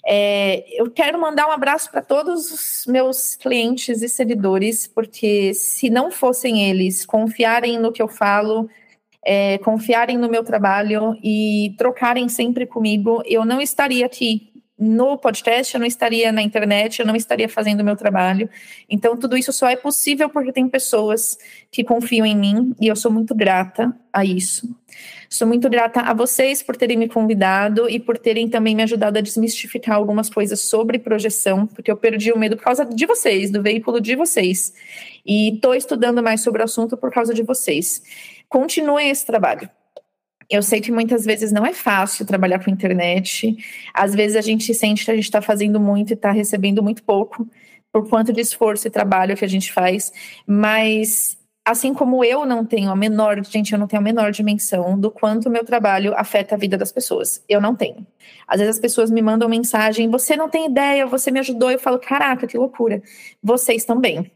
É, 0.08 0.64
eu 0.80 0.92
quero 0.92 1.20
mandar 1.20 1.48
um 1.48 1.52
abraço 1.52 1.90
para 1.90 2.02
todos 2.02 2.52
os 2.52 2.86
meus 2.88 3.36
clientes 3.36 4.04
e 4.04 4.10
seguidores, 4.10 4.86
porque 4.86 5.54
se 5.56 5.90
não 5.90 6.12
fossem 6.12 6.70
eles 6.70 7.06
confiarem 7.06 7.80
no 7.80 7.92
que 7.92 8.02
eu 8.02 8.08
falo, 8.08 8.70
é, 9.26 9.58
confiarem 9.58 10.18
no 10.18 10.30
meu 10.30 10.44
trabalho 10.44 11.18
e 11.24 11.74
trocarem 11.78 12.30
sempre 12.30 12.68
comigo, 12.68 13.24
eu 13.26 13.44
não 13.44 13.60
estaria 13.60 14.06
aqui 14.06 14.52
no 14.78 15.18
podcast, 15.18 15.74
eu 15.74 15.80
não 15.80 15.88
estaria 15.88 16.32
na 16.32 16.42
internet, 16.42 17.00
eu 17.00 17.06
não 17.06 17.16
estaria 17.16 17.48
fazendo 17.50 17.80
o 17.80 17.84
meu 17.84 17.96
trabalho. 17.96 18.48
Então, 18.90 19.18
tudo 19.18 19.38
isso 19.38 19.52
só 19.54 19.68
é 19.68 19.76
possível 19.76 20.30
porque 20.30 20.52
tem 20.52 20.68
pessoas 20.68 21.38
que 21.72 21.84
confiam 21.84 22.26
em 22.26 22.36
mim 22.36 22.76
e 22.80 22.88
eu 22.88 22.96
sou 22.96 23.12
muito 23.12 23.34
grata 23.34 23.96
a 24.14 24.24
isso. 24.24 24.70
Sou 25.36 25.46
muito 25.46 25.70
grata 25.70 26.00
a 26.00 26.14
vocês 26.14 26.64
por 26.64 26.78
terem 26.78 26.96
me 26.96 27.10
convidado 27.10 27.90
e 27.90 28.00
por 28.00 28.18
terem 28.18 28.48
também 28.48 28.74
me 28.74 28.84
ajudado 28.84 29.18
a 29.18 29.22
desmistificar 29.22 29.98
algumas 29.98 30.30
coisas 30.30 30.62
sobre 30.62 30.98
projeção, 30.98 31.68
porque 31.68 31.92
eu 31.92 31.98
perdi 31.98 32.32
o 32.32 32.40
medo 32.40 32.56
por 32.56 32.64
causa 32.64 32.86
de 32.86 33.06
vocês, 33.06 33.52
do 33.52 33.62
veículo 33.62 34.00
de 34.00 34.16
vocês. 34.16 34.74
E 35.26 35.56
estou 35.56 35.76
estudando 35.76 36.24
mais 36.24 36.40
sobre 36.40 36.62
o 36.62 36.64
assunto 36.64 36.96
por 36.96 37.12
causa 37.12 37.34
de 37.34 37.44
vocês. 37.44 38.02
Continuem 38.48 39.10
esse 39.10 39.26
trabalho. 39.26 39.70
Eu 40.50 40.64
sei 40.64 40.80
que 40.80 40.90
muitas 40.90 41.26
vezes 41.26 41.52
não 41.52 41.66
é 41.66 41.74
fácil 41.74 42.26
trabalhar 42.26 42.64
com 42.64 42.72
internet. 42.72 43.58
Às 43.94 44.16
vezes 44.16 44.38
a 44.38 44.42
gente 44.42 44.74
sente 44.74 45.04
que 45.04 45.12
a 45.12 45.16
gente 45.16 45.26
está 45.26 45.42
fazendo 45.42 45.82
muito 45.82 46.12
e 46.12 46.14
está 46.14 46.32
recebendo 46.32 46.82
muito 46.82 47.04
pouco, 47.04 47.46
por 47.92 48.08
quanto 48.08 48.32
de 48.32 48.40
esforço 48.40 48.88
e 48.88 48.90
trabalho 48.90 49.36
que 49.36 49.44
a 49.44 49.50
gente 49.50 49.74
faz. 49.74 50.14
Mas 50.48 51.38
assim 51.66 51.94
como 51.94 52.24
eu 52.24 52.46
não 52.46 52.64
tenho 52.64 52.92
a 52.92 52.96
menor, 52.96 53.44
gente, 53.44 53.74
eu 53.74 53.80
não 53.80 53.88
tenho 53.88 54.02
a 54.02 54.04
menor 54.04 54.32
dimensão 54.32 55.00
do 55.00 55.10
quanto 55.10 55.48
o 55.48 55.52
meu 55.52 55.66
trabalho 55.66 56.14
afeta 56.16 56.56
a 56.56 56.58
vida 56.58 56.78
das 56.78 56.92
pessoas. 56.92 57.44
Eu 57.50 57.60
não 57.60 57.76
tenho. 57.76 58.06
Às 58.48 58.60
vezes 58.60 58.76
as 58.76 58.82
pessoas 58.82 59.10
me 59.10 59.22
mandam 59.22 59.50
mensagem, 59.50 60.10
você 60.10 60.36
não 60.38 60.48
tem 60.48 60.68
ideia, 60.68 61.08
você 61.08 61.32
me 61.32 61.40
ajudou. 61.40 61.72
Eu 61.72 61.80
falo, 61.80 62.00
caraca, 62.00 62.46
que 62.46 62.58
loucura. 62.58 63.02
Vocês 63.42 63.84
também 63.84 64.32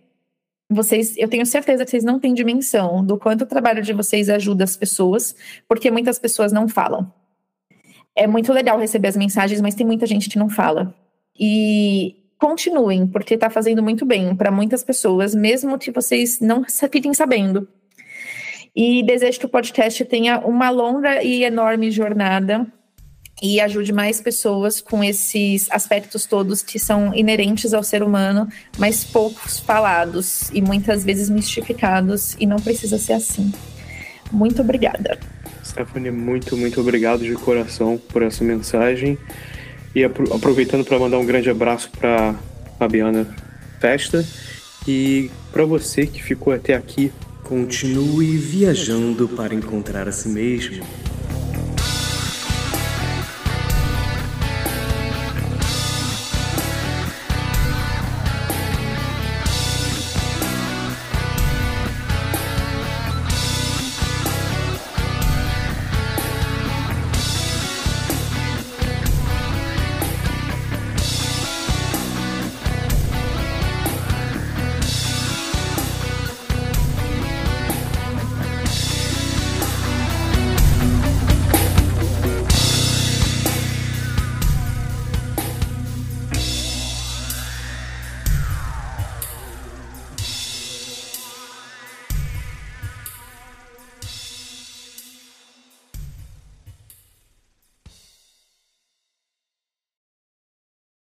vocês, 0.69 1.17
eu 1.17 1.27
tenho 1.27 1.45
certeza 1.45 1.83
que 1.83 1.89
vocês 1.89 2.03
não 2.03 2.19
têm 2.19 2.33
dimensão 2.33 3.03
do 3.03 3.17
quanto 3.17 3.41
o 3.41 3.47
trabalho 3.47 3.81
de 3.81 3.91
vocês 3.91 4.29
ajuda 4.29 4.63
as 4.63 4.77
pessoas, 4.77 5.35
porque 5.67 5.89
muitas 5.89 6.19
pessoas 6.19 6.51
não 6.51 6.67
falam. 6.67 7.11
É 8.15 8.27
muito 8.27 8.53
legal 8.53 8.77
receber 8.77 9.07
as 9.07 9.17
mensagens, 9.17 9.61
mas 9.61 9.73
tem 9.73 9.85
muita 9.85 10.05
gente 10.05 10.29
que 10.29 10.37
não 10.37 10.49
fala. 10.49 10.93
E 11.37 12.18
continuem, 12.39 13.05
porque 13.05 13.33
está 13.33 13.49
fazendo 13.49 13.83
muito 13.83 14.05
bem 14.05 14.33
para 14.33 14.49
muitas 14.49 14.81
pessoas, 14.81 15.35
mesmo 15.35 15.77
que 15.77 15.91
vocês 15.91 16.39
não 16.39 16.63
fiquem 16.89 17.13
sabendo. 17.13 17.67
E 18.75 19.03
desejo 19.03 19.39
que 19.39 19.45
o 19.45 19.49
podcast 19.49 20.05
tenha 20.05 20.39
uma 20.39 20.69
longa 20.69 21.21
e 21.21 21.43
enorme 21.43 21.91
jornada 21.91 22.65
e 23.41 23.59
ajude 23.59 23.91
mais 23.93 24.21
pessoas 24.21 24.81
com 24.81 25.03
esses 25.03 25.69
aspectos 25.71 26.25
todos 26.25 26.61
que 26.61 26.77
são 26.77 27.13
inerentes 27.13 27.73
ao 27.73 27.83
ser 27.83 28.03
humano, 28.03 28.47
mas 28.77 29.03
poucos 29.03 29.59
falados 29.59 30.49
e 30.53 30.61
muitas 30.61 31.03
vezes 31.03 31.29
mistificados, 31.29 32.35
e 32.39 32.45
não 32.45 32.57
precisa 32.57 32.97
ser 32.97 33.13
assim. 33.13 33.51
Muito 34.31 34.61
obrigada. 34.61 35.17
Stephanie, 35.63 36.11
muito, 36.11 36.57
muito 36.57 36.81
obrigado 36.81 37.23
de 37.23 37.33
coração 37.35 37.97
por 37.97 38.21
essa 38.21 38.43
mensagem. 38.43 39.17
E 39.95 40.03
aproveitando 40.03 40.85
para 40.85 40.99
mandar 40.99 41.17
um 41.17 41.25
grande 41.25 41.49
abraço 41.49 41.89
para 41.91 42.35
Fabiana 42.77 43.27
Festa 43.79 44.25
e 44.87 45.31
para 45.51 45.65
você 45.65 46.05
que 46.05 46.21
ficou 46.21 46.53
até 46.53 46.75
aqui. 46.75 47.11
Continue 47.43 48.37
viajando 48.37 49.27
para 49.27 49.55
encontrar 49.55 50.07
a 50.07 50.11
si 50.11 50.29
mesmo 50.29 50.85